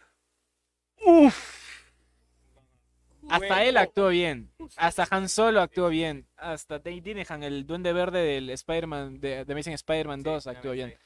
Hasta 3.29 3.47
Güey, 3.55 3.67
él 3.67 3.77
actuó 3.77 4.07
bien. 4.09 4.51
Hasta 4.77 5.07
Han 5.11 5.29
Solo 5.29 5.61
actuó 5.61 5.89
bien. 5.89 6.27
Hasta 6.37 6.79
Dane 6.79 7.01
Dinehan, 7.01 7.43
el 7.43 7.67
duende 7.67 7.93
verde 7.93 8.19
del 8.23 8.49
Spider-Man, 8.49 9.19
de, 9.19 9.45
de 9.45 9.53
Amazing 9.53 9.73
Spider-Man 9.73 10.23
2, 10.23 10.43
Sí, 10.43 10.49
actuó 10.49 10.71
bien. 10.71 10.97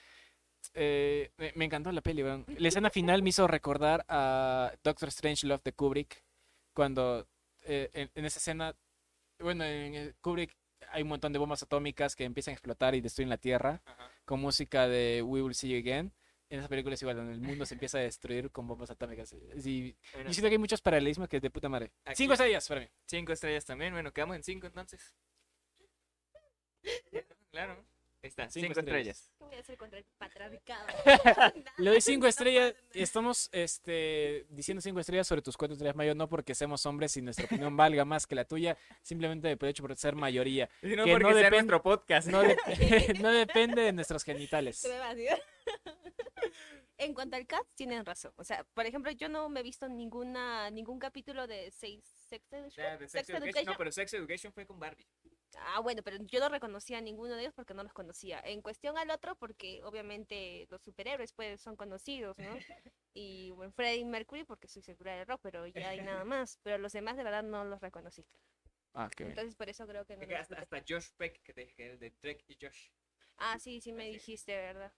Eh, 0.77 1.31
me, 1.37 1.53
me 1.55 1.65
encantó 1.65 1.91
la 1.91 2.01
peli, 2.01 2.21
weón. 2.21 2.45
La 2.57 2.67
escena 2.67 2.89
final 2.89 3.23
me 3.23 3.29
hizo 3.29 3.47
recordar 3.47 4.05
a 4.09 4.73
Doctor 4.83 5.07
Strange 5.09 5.47
Love 5.47 5.63
de 5.63 5.71
Kubrick. 5.73 6.23
Cuando 6.73 7.27
eh, 7.61 7.89
en, 7.93 8.11
en 8.13 8.25
esa 8.25 8.39
escena, 8.39 8.75
bueno, 9.39 9.63
en 9.63 9.95
el 9.95 10.15
Kubrick 10.21 10.55
hay 10.91 11.01
un 11.03 11.07
montón 11.09 11.31
de 11.33 11.39
bombas 11.39 11.63
atómicas 11.63 12.15
que 12.15 12.25
empiezan 12.25 12.51
a 12.51 12.55
explotar 12.55 12.93
y 12.93 13.01
destruyen 13.01 13.29
la 13.29 13.37
Tierra. 13.37 13.81
Ajá. 13.85 14.11
Con 14.25 14.41
música 14.41 14.87
de 14.87 15.21
We 15.25 15.41
Will 15.41 15.55
See 15.55 15.69
You 15.71 15.77
Again. 15.79 16.13
En 16.49 16.59
esa 16.59 16.67
película 16.67 16.93
es 16.93 17.01
igual, 17.01 17.15
donde 17.17 17.33
el 17.33 17.41
mundo 17.41 17.65
se 17.65 17.73
empieza 17.73 17.97
a 17.97 18.01
destruir 18.01 18.51
con 18.51 18.67
bombas 18.67 18.91
atómicas. 18.91 19.29
Sí, 19.29 19.95
Bueno, 20.13 20.27
yo 20.29 20.33
siento 20.33 20.47
que 20.49 20.53
hay 20.55 20.57
muchos 20.59 20.79
paralelismos 20.81 21.27
que 21.27 21.37
es 21.37 21.41
de 21.41 21.49
puta 21.49 21.69
madre. 21.69 21.91
Aquí- 22.05 22.17
Cinco 22.17 22.33
estrellas 22.33 22.67
para 22.67 22.81
mí. 22.81 22.87
Cinco 23.07 23.31
estrellas 23.33 23.65
también. 23.65 23.93
Bueno, 23.93 24.11
quedamos 24.11 24.35
en 24.35 24.43
cinco 24.43 24.67
entonces. 24.67 25.15
Claro. 27.51 27.85
Ahí 28.25 28.29
está, 28.29 28.49
Cinco 28.49 28.69
cinco, 28.69 28.79
estrellas. 28.79 29.17
estrellas. 29.19 29.31
¿Qué 29.37 29.45
voy 29.45 29.55
a 29.55 29.59
hacer 29.59 29.77
contra 29.77 29.99
el 29.99 30.05
patriarcado? 30.17 30.87
Le 31.77 31.89
doy 31.91 32.01
cinco 32.01 32.25
estrellas. 32.25 32.73
Estamos 32.91 33.49
este, 33.51 34.47
diciendo 34.49 34.81
cinco 34.81 34.99
estrellas 34.99 35.27
sobre 35.27 35.43
tus 35.43 35.55
cuatro 35.55 35.73
estrellas 35.73 35.95
mayo, 35.95 36.15
no 36.15 36.27
porque 36.27 36.55
seamos 36.55 36.83
hombres 36.87 37.15
y 37.17 37.21
nuestra 37.21 37.45
opinión 37.45 37.77
valga 37.77 38.03
más 38.03 38.25
que 38.25 38.33
la 38.33 38.45
tuya, 38.45 38.75
simplemente 39.03 39.55
por 39.57 39.69
hecho 39.69 39.83
por 39.83 39.95
ser 39.95 40.15
mayoría. 40.15 40.67
Y 40.81 40.95
no 40.95 41.05
Que 41.05 41.11
porque 41.11 41.33
no 41.33 41.39
sea 41.39 41.51
nuestro 41.51 41.83
podcast. 41.83 42.27
No, 42.27 42.41
de- 42.41 42.57
no 43.21 43.31
depende 43.31 43.83
de 43.83 43.93
nuestros 43.93 44.23
genitales. 44.23 44.83
En 46.97 47.13
cuanto 47.13 47.35
al 47.35 47.45
cast, 47.45 47.69
tienen 47.75 48.03
razón. 48.05 48.31
O 48.37 48.43
sea, 48.43 48.63
por 48.73 48.87
ejemplo, 48.87 49.11
yo 49.11 49.29
no 49.29 49.49
me 49.49 49.59
he 49.59 49.63
visto 49.63 49.87
ninguna 49.87 50.71
ningún 50.71 50.97
capítulo 50.97 51.45
de 51.45 51.69
Sex, 51.69 52.03
Sex 52.27 52.51
Education. 52.51 52.85
Ya, 52.85 52.97
de 52.97 53.07
Sex 53.07 53.11
Sex 53.11 53.29
Education. 53.29 53.43
Education. 53.49 53.65
No, 53.71 53.77
pero 53.77 53.91
Sex 53.91 54.13
Education 54.15 54.51
fue 54.51 54.65
con 54.65 54.79
Barbie. 54.79 55.05
Ah, 55.59 55.79
bueno, 55.79 56.01
pero 56.03 56.17
yo 56.21 56.39
no 56.39 56.49
reconocía 56.49 56.97
a 56.97 57.01
ninguno 57.01 57.35
de 57.35 57.41
ellos 57.41 57.53
porque 57.53 57.73
no 57.73 57.83
los 57.83 57.93
conocía. 57.93 58.41
En 58.43 58.61
cuestión 58.61 58.97
al 58.97 59.09
otro, 59.09 59.35
porque 59.35 59.81
obviamente 59.83 60.67
los 60.69 60.81
superhéroes 60.81 61.33
pues 61.33 61.61
son 61.61 61.75
conocidos, 61.75 62.37
¿no? 62.37 62.45
Y 63.17 63.51
bueno, 63.51 63.71
Freddie 63.71 64.03
Mercury 64.03 64.43
porque 64.43 64.67
soy 64.67 64.81
segura 64.81 65.15
de 65.15 65.23
rock, 65.23 65.39
pero 65.41 65.65
ya 65.67 65.87
hay 65.87 66.01
nada 66.01 66.25
más. 66.25 66.59
Pero 66.63 66.77
los 66.77 66.91
demás 66.91 67.15
de 67.15 67.23
verdad 67.23 67.43
no 67.43 67.63
los 67.63 67.79
reconocí. 67.79 68.25
Ah, 68.93 69.09
qué 69.15 69.23
bien. 69.23 69.31
Entonces 69.31 69.55
por 69.55 69.69
eso 69.69 69.87
creo 69.87 70.05
que 70.05 70.17
no. 70.17 70.25
Los 70.25 70.39
hasta, 70.41 70.55
hasta 70.59 70.83
Josh 70.85 71.11
Peck, 71.15 71.41
que 71.41 71.53
te 71.53 71.61
dije, 71.61 71.73
que 71.75 71.93
es 71.93 71.99
de 72.01 72.11
Trek 72.11 72.43
y 72.47 72.57
Josh. 72.61 72.89
Ah, 73.37 73.57
sí, 73.57 73.79
sí 73.79 73.93
me 73.93 74.09
dijiste, 74.09 74.53
¿verdad? 74.53 74.91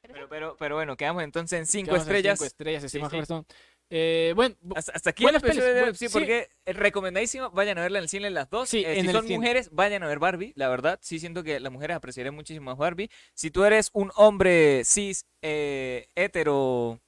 Pero 0.00 0.14
Pero, 0.14 0.26
sí, 0.26 0.30
pero, 0.30 0.56
pero 0.56 0.74
bueno, 0.76 0.96
quedamos 0.96 1.22
entonces 1.22 1.58
en 1.58 1.66
cinco 1.66 1.86
Quedamos 1.86 2.06
en 2.06 2.14
estrellas. 2.14 2.38
Cinco 2.38 2.46
estrellas, 2.46 2.84
estimado 2.84 3.10
sí. 3.10 3.56
Eh, 3.94 4.32
bueno, 4.34 4.56
bu- 4.64 4.72
Hasta, 4.74 4.92
hasta 4.92 5.10
aquí 5.10 5.26
el 5.26 5.34
episodio 5.34 5.74
de- 5.74 5.94
sí, 5.94 6.08
porque 6.08 6.48
recomendadísimo. 6.64 7.50
Vayan 7.50 7.76
a 7.76 7.82
verla 7.82 7.98
en 7.98 8.04
el 8.04 8.08
cine 8.08 8.30
las 8.30 8.48
dos. 8.48 8.70
Sí, 8.70 8.82
Eh, 8.86 9.02
si 9.02 9.08
son 9.12 9.24
cine. 9.24 9.36
mujeres, 9.36 9.68
vayan 9.70 10.02
a 10.02 10.06
ver 10.06 10.18
Barbie. 10.18 10.54
La 10.56 10.68
verdad, 10.70 10.98
sí 11.02 11.18
siento 11.18 11.42
que 11.44 11.60
las 11.60 11.70
mujeres 11.70 11.94
apreciarán 11.98 12.34
muchísimo 12.34 12.70
más 12.70 12.78
Barbie. 12.78 13.10
Si 13.34 13.50
tú 13.50 13.64
eres 13.64 13.90
un 13.92 14.10
hombre 14.16 14.82
cis, 14.86 15.26
eh, 15.42 16.08
hetero, 16.14 17.00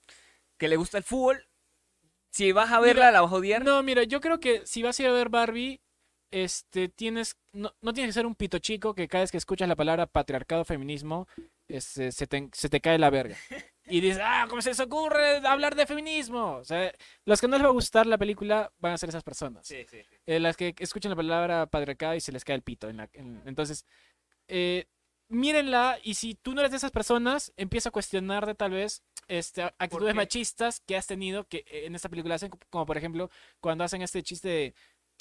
que 0.58 0.68
le 0.68 0.76
gusta 0.76 0.98
el 0.98 1.04
fútbol, 1.04 1.48
si 2.30 2.52
vas 2.52 2.70
a 2.70 2.80
verla, 2.80 3.04
Mira, 3.06 3.12
la 3.12 3.20
vas 3.22 3.32
a 3.32 3.36
odiar. 3.36 3.64
no, 3.64 3.82
mira, 3.82 4.02
yo 4.02 4.20
creo 4.20 4.38
que 4.38 4.66
si 4.66 4.82
vas 4.82 4.98
a 5.00 5.02
ir 5.04 5.08
a 5.08 5.12
ver 5.12 5.30
Barbie, 5.30 5.80
este, 6.30 6.88
tienes, 6.90 7.36
no, 7.52 7.72
no 7.80 7.94
tienes 7.94 8.10
que 8.10 8.18
ser 8.20 8.26
un 8.26 8.34
pito 8.34 8.58
chico 8.58 8.94
que 8.94 9.08
cada 9.08 9.22
vez 9.22 9.30
que 9.30 9.38
escuchas 9.38 9.68
la 9.68 9.76
palabra 9.76 10.06
patriarcado, 10.06 10.64
feminismo, 10.66 11.28
este, 11.66 12.12
se, 12.12 12.26
te, 12.26 12.50
se 12.52 12.68
te 12.68 12.80
cae 12.82 12.98
la 12.98 13.08
verga. 13.08 13.36
Y 13.86 14.00
dices, 14.00 14.20
ah, 14.24 14.46
¿cómo 14.48 14.62
se 14.62 14.70
les 14.70 14.80
ocurre 14.80 15.46
hablar 15.46 15.74
de 15.74 15.86
feminismo? 15.86 16.56
O 16.56 16.64
sea, 16.64 16.92
los 17.26 17.40
que 17.40 17.48
no 17.48 17.56
les 17.56 17.64
va 17.64 17.68
a 17.70 17.72
gustar 17.72 18.06
la 18.06 18.16
película 18.18 18.72
van 18.78 18.92
a 18.92 18.98
ser 18.98 19.08
esas 19.10 19.22
personas. 19.22 19.66
Sí, 19.66 19.84
sí, 19.88 19.98
sí. 20.08 20.16
Eh, 20.26 20.40
las 20.40 20.56
que 20.56 20.74
escuchan 20.78 21.10
la 21.10 21.16
palabra 21.16 21.66
patriarcado 21.66 22.14
y 22.14 22.20
se 22.20 22.32
les 22.32 22.44
cae 22.44 22.56
el 22.56 22.62
pito. 22.62 22.88
En 22.88 22.96
la, 22.96 23.10
en- 23.12 23.42
entonces, 23.44 23.84
eh, 24.48 24.86
mírenla 25.28 25.98
y 26.02 26.14
si 26.14 26.34
tú 26.34 26.54
no 26.54 26.60
eres 26.60 26.70
de 26.70 26.78
esas 26.78 26.92
personas, 26.92 27.52
empieza 27.56 27.90
a 27.90 27.92
cuestionarte 27.92 28.54
tal 28.54 28.72
vez 28.72 29.02
este, 29.28 29.62
actitudes 29.62 30.14
machistas 30.14 30.80
que 30.80 30.96
has 30.96 31.06
tenido 31.06 31.44
que 31.48 31.58
eh, 31.66 31.86
en 31.86 31.94
esta 31.94 32.08
película 32.08 32.34
hacen, 32.36 32.50
como 32.70 32.86
por 32.86 32.96
ejemplo 32.96 33.30
cuando 33.60 33.84
hacen 33.84 34.02
este 34.02 34.22
chiste 34.22 34.48
de, 34.48 34.74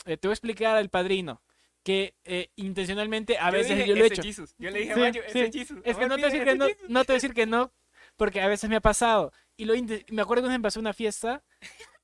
eh, 0.05 0.17
te 0.17 0.27
voy 0.27 0.33
a 0.33 0.35
explicar 0.35 0.75
al 0.77 0.89
padrino, 0.89 1.41
que 1.83 2.15
eh, 2.23 2.49
intencionalmente 2.55 3.37
a 3.37 3.51
veces 3.51 3.75
dije, 3.77 3.89
yo 3.89 3.95
lo 3.95 4.03
he 4.03 4.05
"Ese 4.05 4.13
hecho. 4.13 4.23
Jesus". 4.23 4.55
Yo 4.57 4.69
le 4.71 4.79
dije 4.79 4.93
a 4.93 5.13
Sí, 5.13 5.51
sí. 5.51 5.65
Es 5.83 5.97
que 5.97 6.07
no 6.07 6.15
te 6.15 6.21
decir 6.25 6.43
que 6.43 6.55
no, 6.55 6.67
no 6.87 7.03
te 7.03 7.11
voy 7.11 7.15
a 7.15 7.19
decir 7.21 7.33
que 7.33 7.45
no, 7.45 7.73
porque 8.15 8.41
a 8.41 8.47
veces 8.47 8.69
me 8.69 8.75
ha 8.77 8.81
pasado. 8.81 9.31
Y 9.57 9.65
lo 9.65 9.73
me 10.09 10.21
acuerdo 10.21 10.43
que 10.43 10.49
me 10.49 10.59
pasó 10.59 10.79
una 10.79 10.93
fiesta 10.93 11.43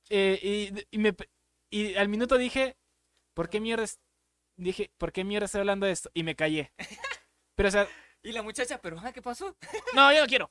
eh, 0.08 0.70
y, 0.90 0.96
y 0.96 0.98
me, 0.98 1.14
y 1.70 1.94
al 1.96 2.08
minuto 2.08 2.38
dije, 2.38 2.76
¿por 3.34 3.48
qué 3.48 3.60
mierda 3.60 3.84
dije, 4.56 4.92
¿por 4.98 5.12
qué 5.12 5.24
mierda 5.24 5.46
estoy 5.46 5.60
hablando 5.60 5.86
de 5.86 5.92
esto? 5.92 6.10
Y 6.14 6.22
me 6.22 6.36
callé. 6.36 6.72
Pero 7.54 7.68
o 7.68 7.72
sea, 7.72 7.88
Y 8.22 8.32
la 8.32 8.42
muchacha, 8.42 8.78
pero 8.80 8.98
ah, 9.02 9.12
¿qué 9.12 9.22
pasó? 9.22 9.56
no, 9.94 10.12
yo 10.12 10.20
no 10.20 10.26
quiero. 10.26 10.50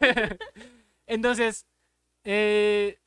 Entonces, 1.06 1.66
eh, 2.24 2.98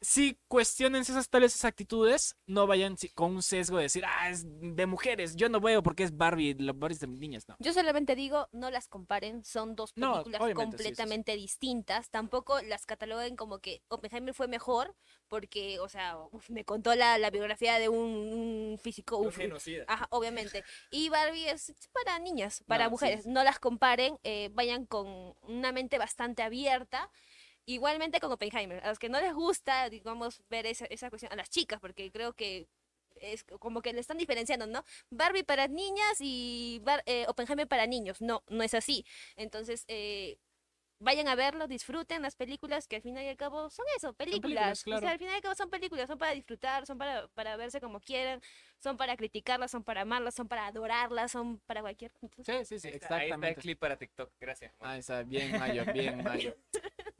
sí, 0.00 0.38
cuestionense 0.48 1.12
esas 1.12 1.28
tales 1.28 1.54
esas 1.54 1.66
actitudes, 1.66 2.36
no 2.46 2.66
vayan 2.66 2.96
si- 2.98 3.10
con 3.10 3.32
un 3.36 3.42
sesgo 3.42 3.76
de 3.78 3.84
decir, 3.84 4.04
ah, 4.06 4.30
es 4.30 4.44
de 4.46 4.86
mujeres, 4.86 5.36
yo 5.36 5.48
no 5.48 5.60
veo 5.60 5.82
porque 5.82 6.04
es 6.04 6.16
Barbie, 6.16 6.54
la 6.58 6.72
Barbie 6.72 6.94
es 6.94 7.00
de 7.00 7.06
niñas, 7.08 7.48
no. 7.48 7.58
Yo 7.58 7.74
solamente 7.74 8.14
digo, 8.16 8.48
no 8.52 8.70
las 8.70 8.88
comparen, 8.88 9.44
son 9.44 9.76
dos 9.76 9.92
No, 9.94 10.24
películas 10.24 10.38
obviamente, 10.38 10.78
sí, 10.78 10.94
sí, 10.96 11.06
sí. 11.06 11.20
completamente 11.20 11.36
distintas. 11.36 12.08
Tampoco 12.08 12.60
las 12.62 12.86
cataloguen 12.86 13.36
como 13.36 13.58
que 13.58 13.82
Oppenheimer 13.88 14.32
fue 14.34 14.48
mejor, 14.48 14.96
porque, 15.28 15.78
o 15.80 15.88
sea, 15.90 16.16
uf, 16.32 16.48
me 16.48 16.64
contó 16.64 16.94
la, 16.94 17.18
la 17.18 17.28
biografía 17.30 17.78
de 17.78 17.90
un, 17.90 17.98
un 18.72 18.78
físico, 18.78 19.18
Un 19.20 19.28
uf, 19.28 19.32
genocida. 19.32 19.86
Ajá, 19.86 20.06
obviamente. 20.10 20.64
Y 20.90 21.08
Barbie 21.10 21.48
es 21.50 21.74
para 21.92 22.18
niñas, 22.20 22.62
para 22.66 22.88
No, 22.88 22.90
mujeres. 22.90 23.26
No 23.26 23.42
las 23.44 23.58
comparen, 23.58 24.18
eh, 24.22 24.48
vayan 24.54 24.86
con 24.86 25.34
una 25.42 25.72
mente 25.72 25.98
bastante 25.98 26.42
abierta. 26.44 27.10
Igualmente 27.74 28.20
con 28.20 28.32
Oppenheimer. 28.32 28.82
A 28.84 28.88
los 28.88 28.98
que 28.98 29.08
no 29.08 29.20
les 29.20 29.34
gusta, 29.34 29.88
digamos, 29.90 30.42
ver 30.50 30.66
esa, 30.66 30.86
esa 30.86 31.08
cuestión, 31.10 31.32
a 31.32 31.36
las 31.36 31.50
chicas, 31.50 31.78
porque 31.80 32.10
creo 32.10 32.32
que 32.34 32.68
es 33.20 33.44
como 33.44 33.82
que 33.82 33.92
le 33.92 34.00
están 34.00 34.18
diferenciando, 34.18 34.66
¿no? 34.66 34.82
Barbie 35.10 35.44
para 35.44 35.68
niñas 35.68 36.16
y 36.20 36.80
Bar- 36.82 37.02
eh, 37.06 37.26
Oppenheimer 37.28 37.68
para 37.68 37.86
niños. 37.86 38.20
No, 38.20 38.42
no 38.48 38.62
es 38.64 38.74
así. 38.74 39.04
Entonces, 39.36 39.84
eh, 39.88 40.38
vayan 41.00 41.28
a 41.28 41.34
verlo, 41.34 41.66
disfruten 41.66 42.22
las 42.22 42.36
películas 42.36 42.86
que 42.86 42.96
al 42.96 43.02
final 43.02 43.24
y 43.24 43.28
al 43.28 43.36
cabo 43.36 43.70
son 43.70 43.84
eso, 43.96 44.12
películas. 44.14 44.80
películas, 44.80 44.80
O 44.82 44.84
claro. 44.84 45.00
sea, 45.00 45.10
al 45.10 45.18
final 45.18 45.32
y 45.34 45.36
al 45.36 45.42
cabo 45.42 45.54
son 45.54 45.70
películas, 45.70 46.06
son 46.08 46.18
para 46.18 46.32
disfrutar, 46.34 46.86
son 46.86 46.98
para, 46.98 47.26
para 47.28 47.56
verse 47.56 47.80
como 47.80 48.00
quieran, 48.00 48.40
son 48.78 48.96
para 48.96 49.16
criticarlas, 49.16 49.70
son 49.70 49.82
para 49.82 50.02
amarlas, 50.02 50.34
son 50.34 50.46
para 50.48 50.66
adorarlas, 50.66 51.32
son 51.32 51.58
para 51.66 51.80
cualquier. 51.80 52.12
entonces, 52.22 52.68
Sí, 52.68 52.78
sí, 52.78 52.80
sí, 52.80 52.88
está, 52.96 53.16
ahí 53.16 53.30
está 53.30 53.46
el 53.48 53.54
exactamente. 53.54 53.60
clip 53.62 53.78
para 53.78 53.96
TikTok. 53.96 54.30
Gracias. 54.40 54.72
Ahí 54.80 55.00
está, 55.00 55.22
bien 55.22 55.58
Mayo, 55.58 55.84
bien 55.92 56.22
Mayo. 56.24 56.54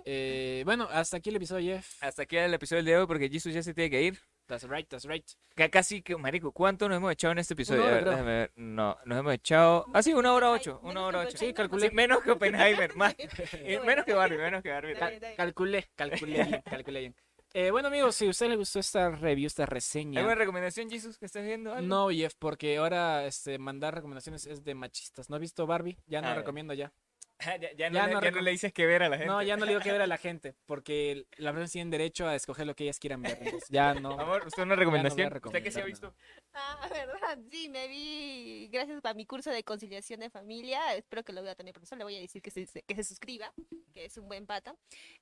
Eh, 0.04 0.62
bueno, 0.64 0.88
hasta 0.90 1.18
aquí 1.18 1.30
el 1.30 1.36
episodio, 1.36 1.74
Jeff. 1.76 2.02
Hasta 2.02 2.22
aquí 2.22 2.36
el 2.36 2.54
episodio 2.54 2.82
de 2.84 2.96
hoy 2.98 3.06
porque 3.06 3.28
Jesus 3.28 3.52
ya 3.54 3.62
se 3.62 3.74
tiene 3.74 3.90
que 3.90 4.02
ir. 4.02 4.20
That's 4.50 4.68
right, 4.68 4.88
that's 4.88 5.04
right. 5.06 5.24
Que 5.54 5.70
casi 5.70 6.02
que, 6.02 6.16
marico, 6.16 6.50
¿cuánto 6.50 6.88
nos 6.88 6.96
hemos 6.96 7.12
echado 7.12 7.30
en 7.32 7.38
este 7.38 7.54
episodio? 7.54 7.84
Hora, 7.84 7.90
A 7.90 7.94
ver, 7.94 8.02
creo. 8.02 8.12
déjame 8.12 8.30
ver. 8.32 8.52
No, 8.56 8.98
nos 9.04 9.18
hemos 9.20 9.32
echado... 9.34 9.86
Ah, 9.94 10.02
sí, 10.02 10.12
una 10.12 10.32
hora 10.32 10.50
ocho. 10.50 10.80
Una 10.82 11.04
hora 11.04 11.20
ocho. 11.20 11.38
Sí, 11.38 11.52
calculé. 11.52 11.90
menos 11.92 12.20
que 12.22 12.32
Oppenheimer. 12.32 12.94
Más. 12.96 13.14
Eh, 13.18 13.78
menos 13.86 14.04
que 14.04 14.12
Barbie, 14.12 14.38
menos 14.38 14.60
que 14.60 14.70
Barbie. 14.70 14.94
Bien. 14.94 15.34
Calculé, 15.36 15.88
calculé 15.94 16.32
bien, 16.44 16.62
calculé 16.68 17.00
bien. 17.00 17.16
Eh, 17.54 17.70
bueno, 17.70 17.88
amigos, 17.88 18.16
si 18.16 18.26
a 18.26 18.30
ustedes 18.30 18.50
les 18.50 18.58
gustó 18.58 18.80
esta 18.80 19.10
review, 19.10 19.46
esta 19.46 19.66
reseña. 19.66 20.18
¿Alguna 20.20 20.34
recomendación, 20.36 20.90
Jesus, 20.90 21.16
que 21.16 21.26
estés 21.26 21.44
viendo? 21.44 21.72
algo? 21.72 21.86
No, 21.86 22.08
Jeff, 22.10 22.34
porque 22.38 22.76
ahora 22.76 23.24
este, 23.26 23.58
mandar 23.58 23.94
recomendaciones 23.94 24.46
es 24.46 24.64
de 24.64 24.74
machistas. 24.74 25.30
¿No 25.30 25.36
has 25.36 25.40
visto 25.40 25.66
Barbie? 25.66 25.96
Ya 26.06 26.20
no 26.20 26.28
Ah, 26.28 26.34
recomiendo 26.34 26.74
ya. 26.74 26.92
ya, 27.60 27.72
ya 27.72 27.90
no, 27.90 27.96
Ya 27.96 28.06
le, 28.06 28.12
no 28.14 28.20
ya 28.22 28.30
no 28.30 28.38
recom- 28.38 28.42
le 28.42 28.50
dices 28.50 28.72
que 28.72 28.86
ver 28.86 29.02
a 29.02 29.08
la 29.08 29.16
gente. 29.16 29.28
No, 29.28 29.42
ya 29.42 29.56
no 29.56 29.64
le 29.64 29.72
digo 29.72 29.80
que 29.82 29.92
ver 29.92 30.02
a 30.02 30.06
la 30.06 30.18
gente, 30.18 30.54
porque 30.66 31.26
las 31.38 31.52
personas 31.52 31.72
tienen 31.72 31.90
derecho 31.90 32.26
a 32.28 32.34
escoger 32.34 32.66
lo 32.66 32.74
que 32.74 32.84
ellas 32.84 32.98
quieran 32.98 33.22
ver. 33.22 33.38
entonces 33.40 33.68
ya 33.70 33.94
no. 33.94 34.12
Amor, 34.12 34.46
¿usted 34.46 34.62
una 34.62 34.76
recomendación? 34.76 35.32
¿Usted 35.44 35.62
qué 35.62 35.70
se 35.70 35.80
ha 35.80 35.84
visto? 35.84 36.14
Ah, 36.52 36.88
¿verdad? 36.90 37.38
Sí, 37.50 37.68
me 37.68 37.88
vi, 37.88 38.68
gracias 38.72 39.00
a 39.04 39.14
mi 39.14 39.24
curso 39.26 39.50
de 39.50 39.62
conciliación 39.64 40.20
de 40.20 40.30
familia, 40.30 40.94
espero 40.94 41.22
que 41.24 41.32
lo 41.32 41.42
vea 41.42 41.54
también 41.54 41.72
profesor, 41.72 41.96
le 41.98 42.04
voy 42.04 42.16
a 42.16 42.20
decir 42.20 42.42
que 42.42 42.50
se, 42.50 42.66
que 42.66 42.94
se 42.94 43.04
suscriba, 43.04 43.52
que 43.92 44.04
es 44.06 44.16
un 44.18 44.26
buen 44.28 44.46
pata. 44.46 44.74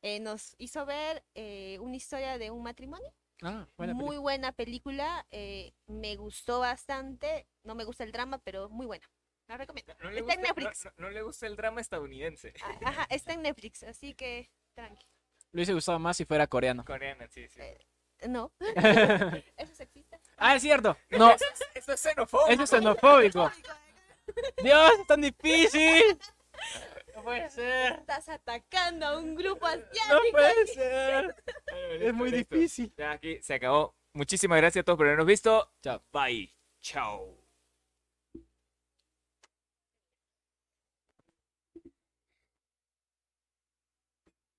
Eh, 0.02 0.20
nos 0.20 0.54
hizo 0.58 0.84
ver 0.86 1.22
eh, 1.34 1.78
una 1.80 1.96
historia 1.96 2.38
de 2.38 2.50
un 2.50 2.62
matrimonio. 2.62 3.12
Ah, 3.42 3.68
buena 3.76 3.92
muy 3.94 4.06
película. 4.06 4.20
buena 4.20 4.52
película, 4.52 5.26
eh, 5.30 5.72
me 5.86 6.16
gustó 6.16 6.58
bastante, 6.60 7.46
no 7.62 7.74
me 7.76 7.84
gusta 7.84 8.02
el 8.04 8.10
drama, 8.12 8.38
pero 8.38 8.68
muy 8.68 8.86
buena. 8.86 9.08
La 9.48 9.56
recomiendo. 9.56 9.94
No 10.00 10.10
Está 10.10 10.18
en 10.18 10.24
gusta- 10.24 10.40
Netflix. 10.42 10.84
No, 10.84 10.90
no- 10.96 11.06
no 11.06 11.10
le 11.10 11.22
gusta 11.22 11.46
el 11.46 11.56
drama 11.56 11.80
estadounidense. 11.80 12.52
Ah, 12.62 12.78
Ajá, 12.84 13.06
está 13.10 13.32
en 13.32 13.42
Netflix, 13.42 13.82
así 13.82 14.14
que 14.14 14.50
tranqui. 14.74 15.06
Le 15.52 15.58
hubiese 15.60 15.72
gustado 15.74 15.98
más 15.98 16.16
si 16.16 16.24
fuera 16.26 16.46
coreano. 16.46 16.84
Coreana, 16.84 17.26
sí, 17.28 17.48
sí. 17.48 17.60
Eh, 17.60 17.78
No. 18.28 18.52
¿Eso 18.60 19.42
es 19.56 19.70
sexista? 19.76 20.20
Ah, 20.36 20.54
es 20.56 20.62
cierto. 20.62 20.96
No, 21.10 21.30
Eso 21.74 21.92
es 21.92 22.00
xenofóbico. 22.00 22.50
eso 22.52 22.62
es 22.64 22.70
xenofóbico. 22.70 23.50
Dios, 24.62 24.92
es 25.00 25.06
tan 25.06 25.20
difícil. 25.22 26.18
No 27.14 27.22
puede 27.22 27.48
ser. 27.48 27.92
Estás 27.94 28.28
atacando 28.28 29.06
a 29.06 29.16
un 29.18 29.34
grupo 29.34 29.66
No 29.66 29.72
asiático. 29.72 30.30
puede 30.32 30.66
ser. 30.66 31.34
Es 32.02 32.12
muy 32.12 32.30
Listo. 32.30 32.54
difícil. 32.54 32.92
Ya 32.96 33.12
aquí 33.12 33.40
se 33.42 33.54
acabó. 33.54 33.96
Muchísimas 34.12 34.58
gracias 34.58 34.82
a 34.82 34.84
todos 34.84 34.98
por 34.98 35.06
habernos 35.06 35.26
visto. 35.26 35.72
Chao. 35.82 36.02
Bye. 36.12 36.54
Chao. 36.82 37.47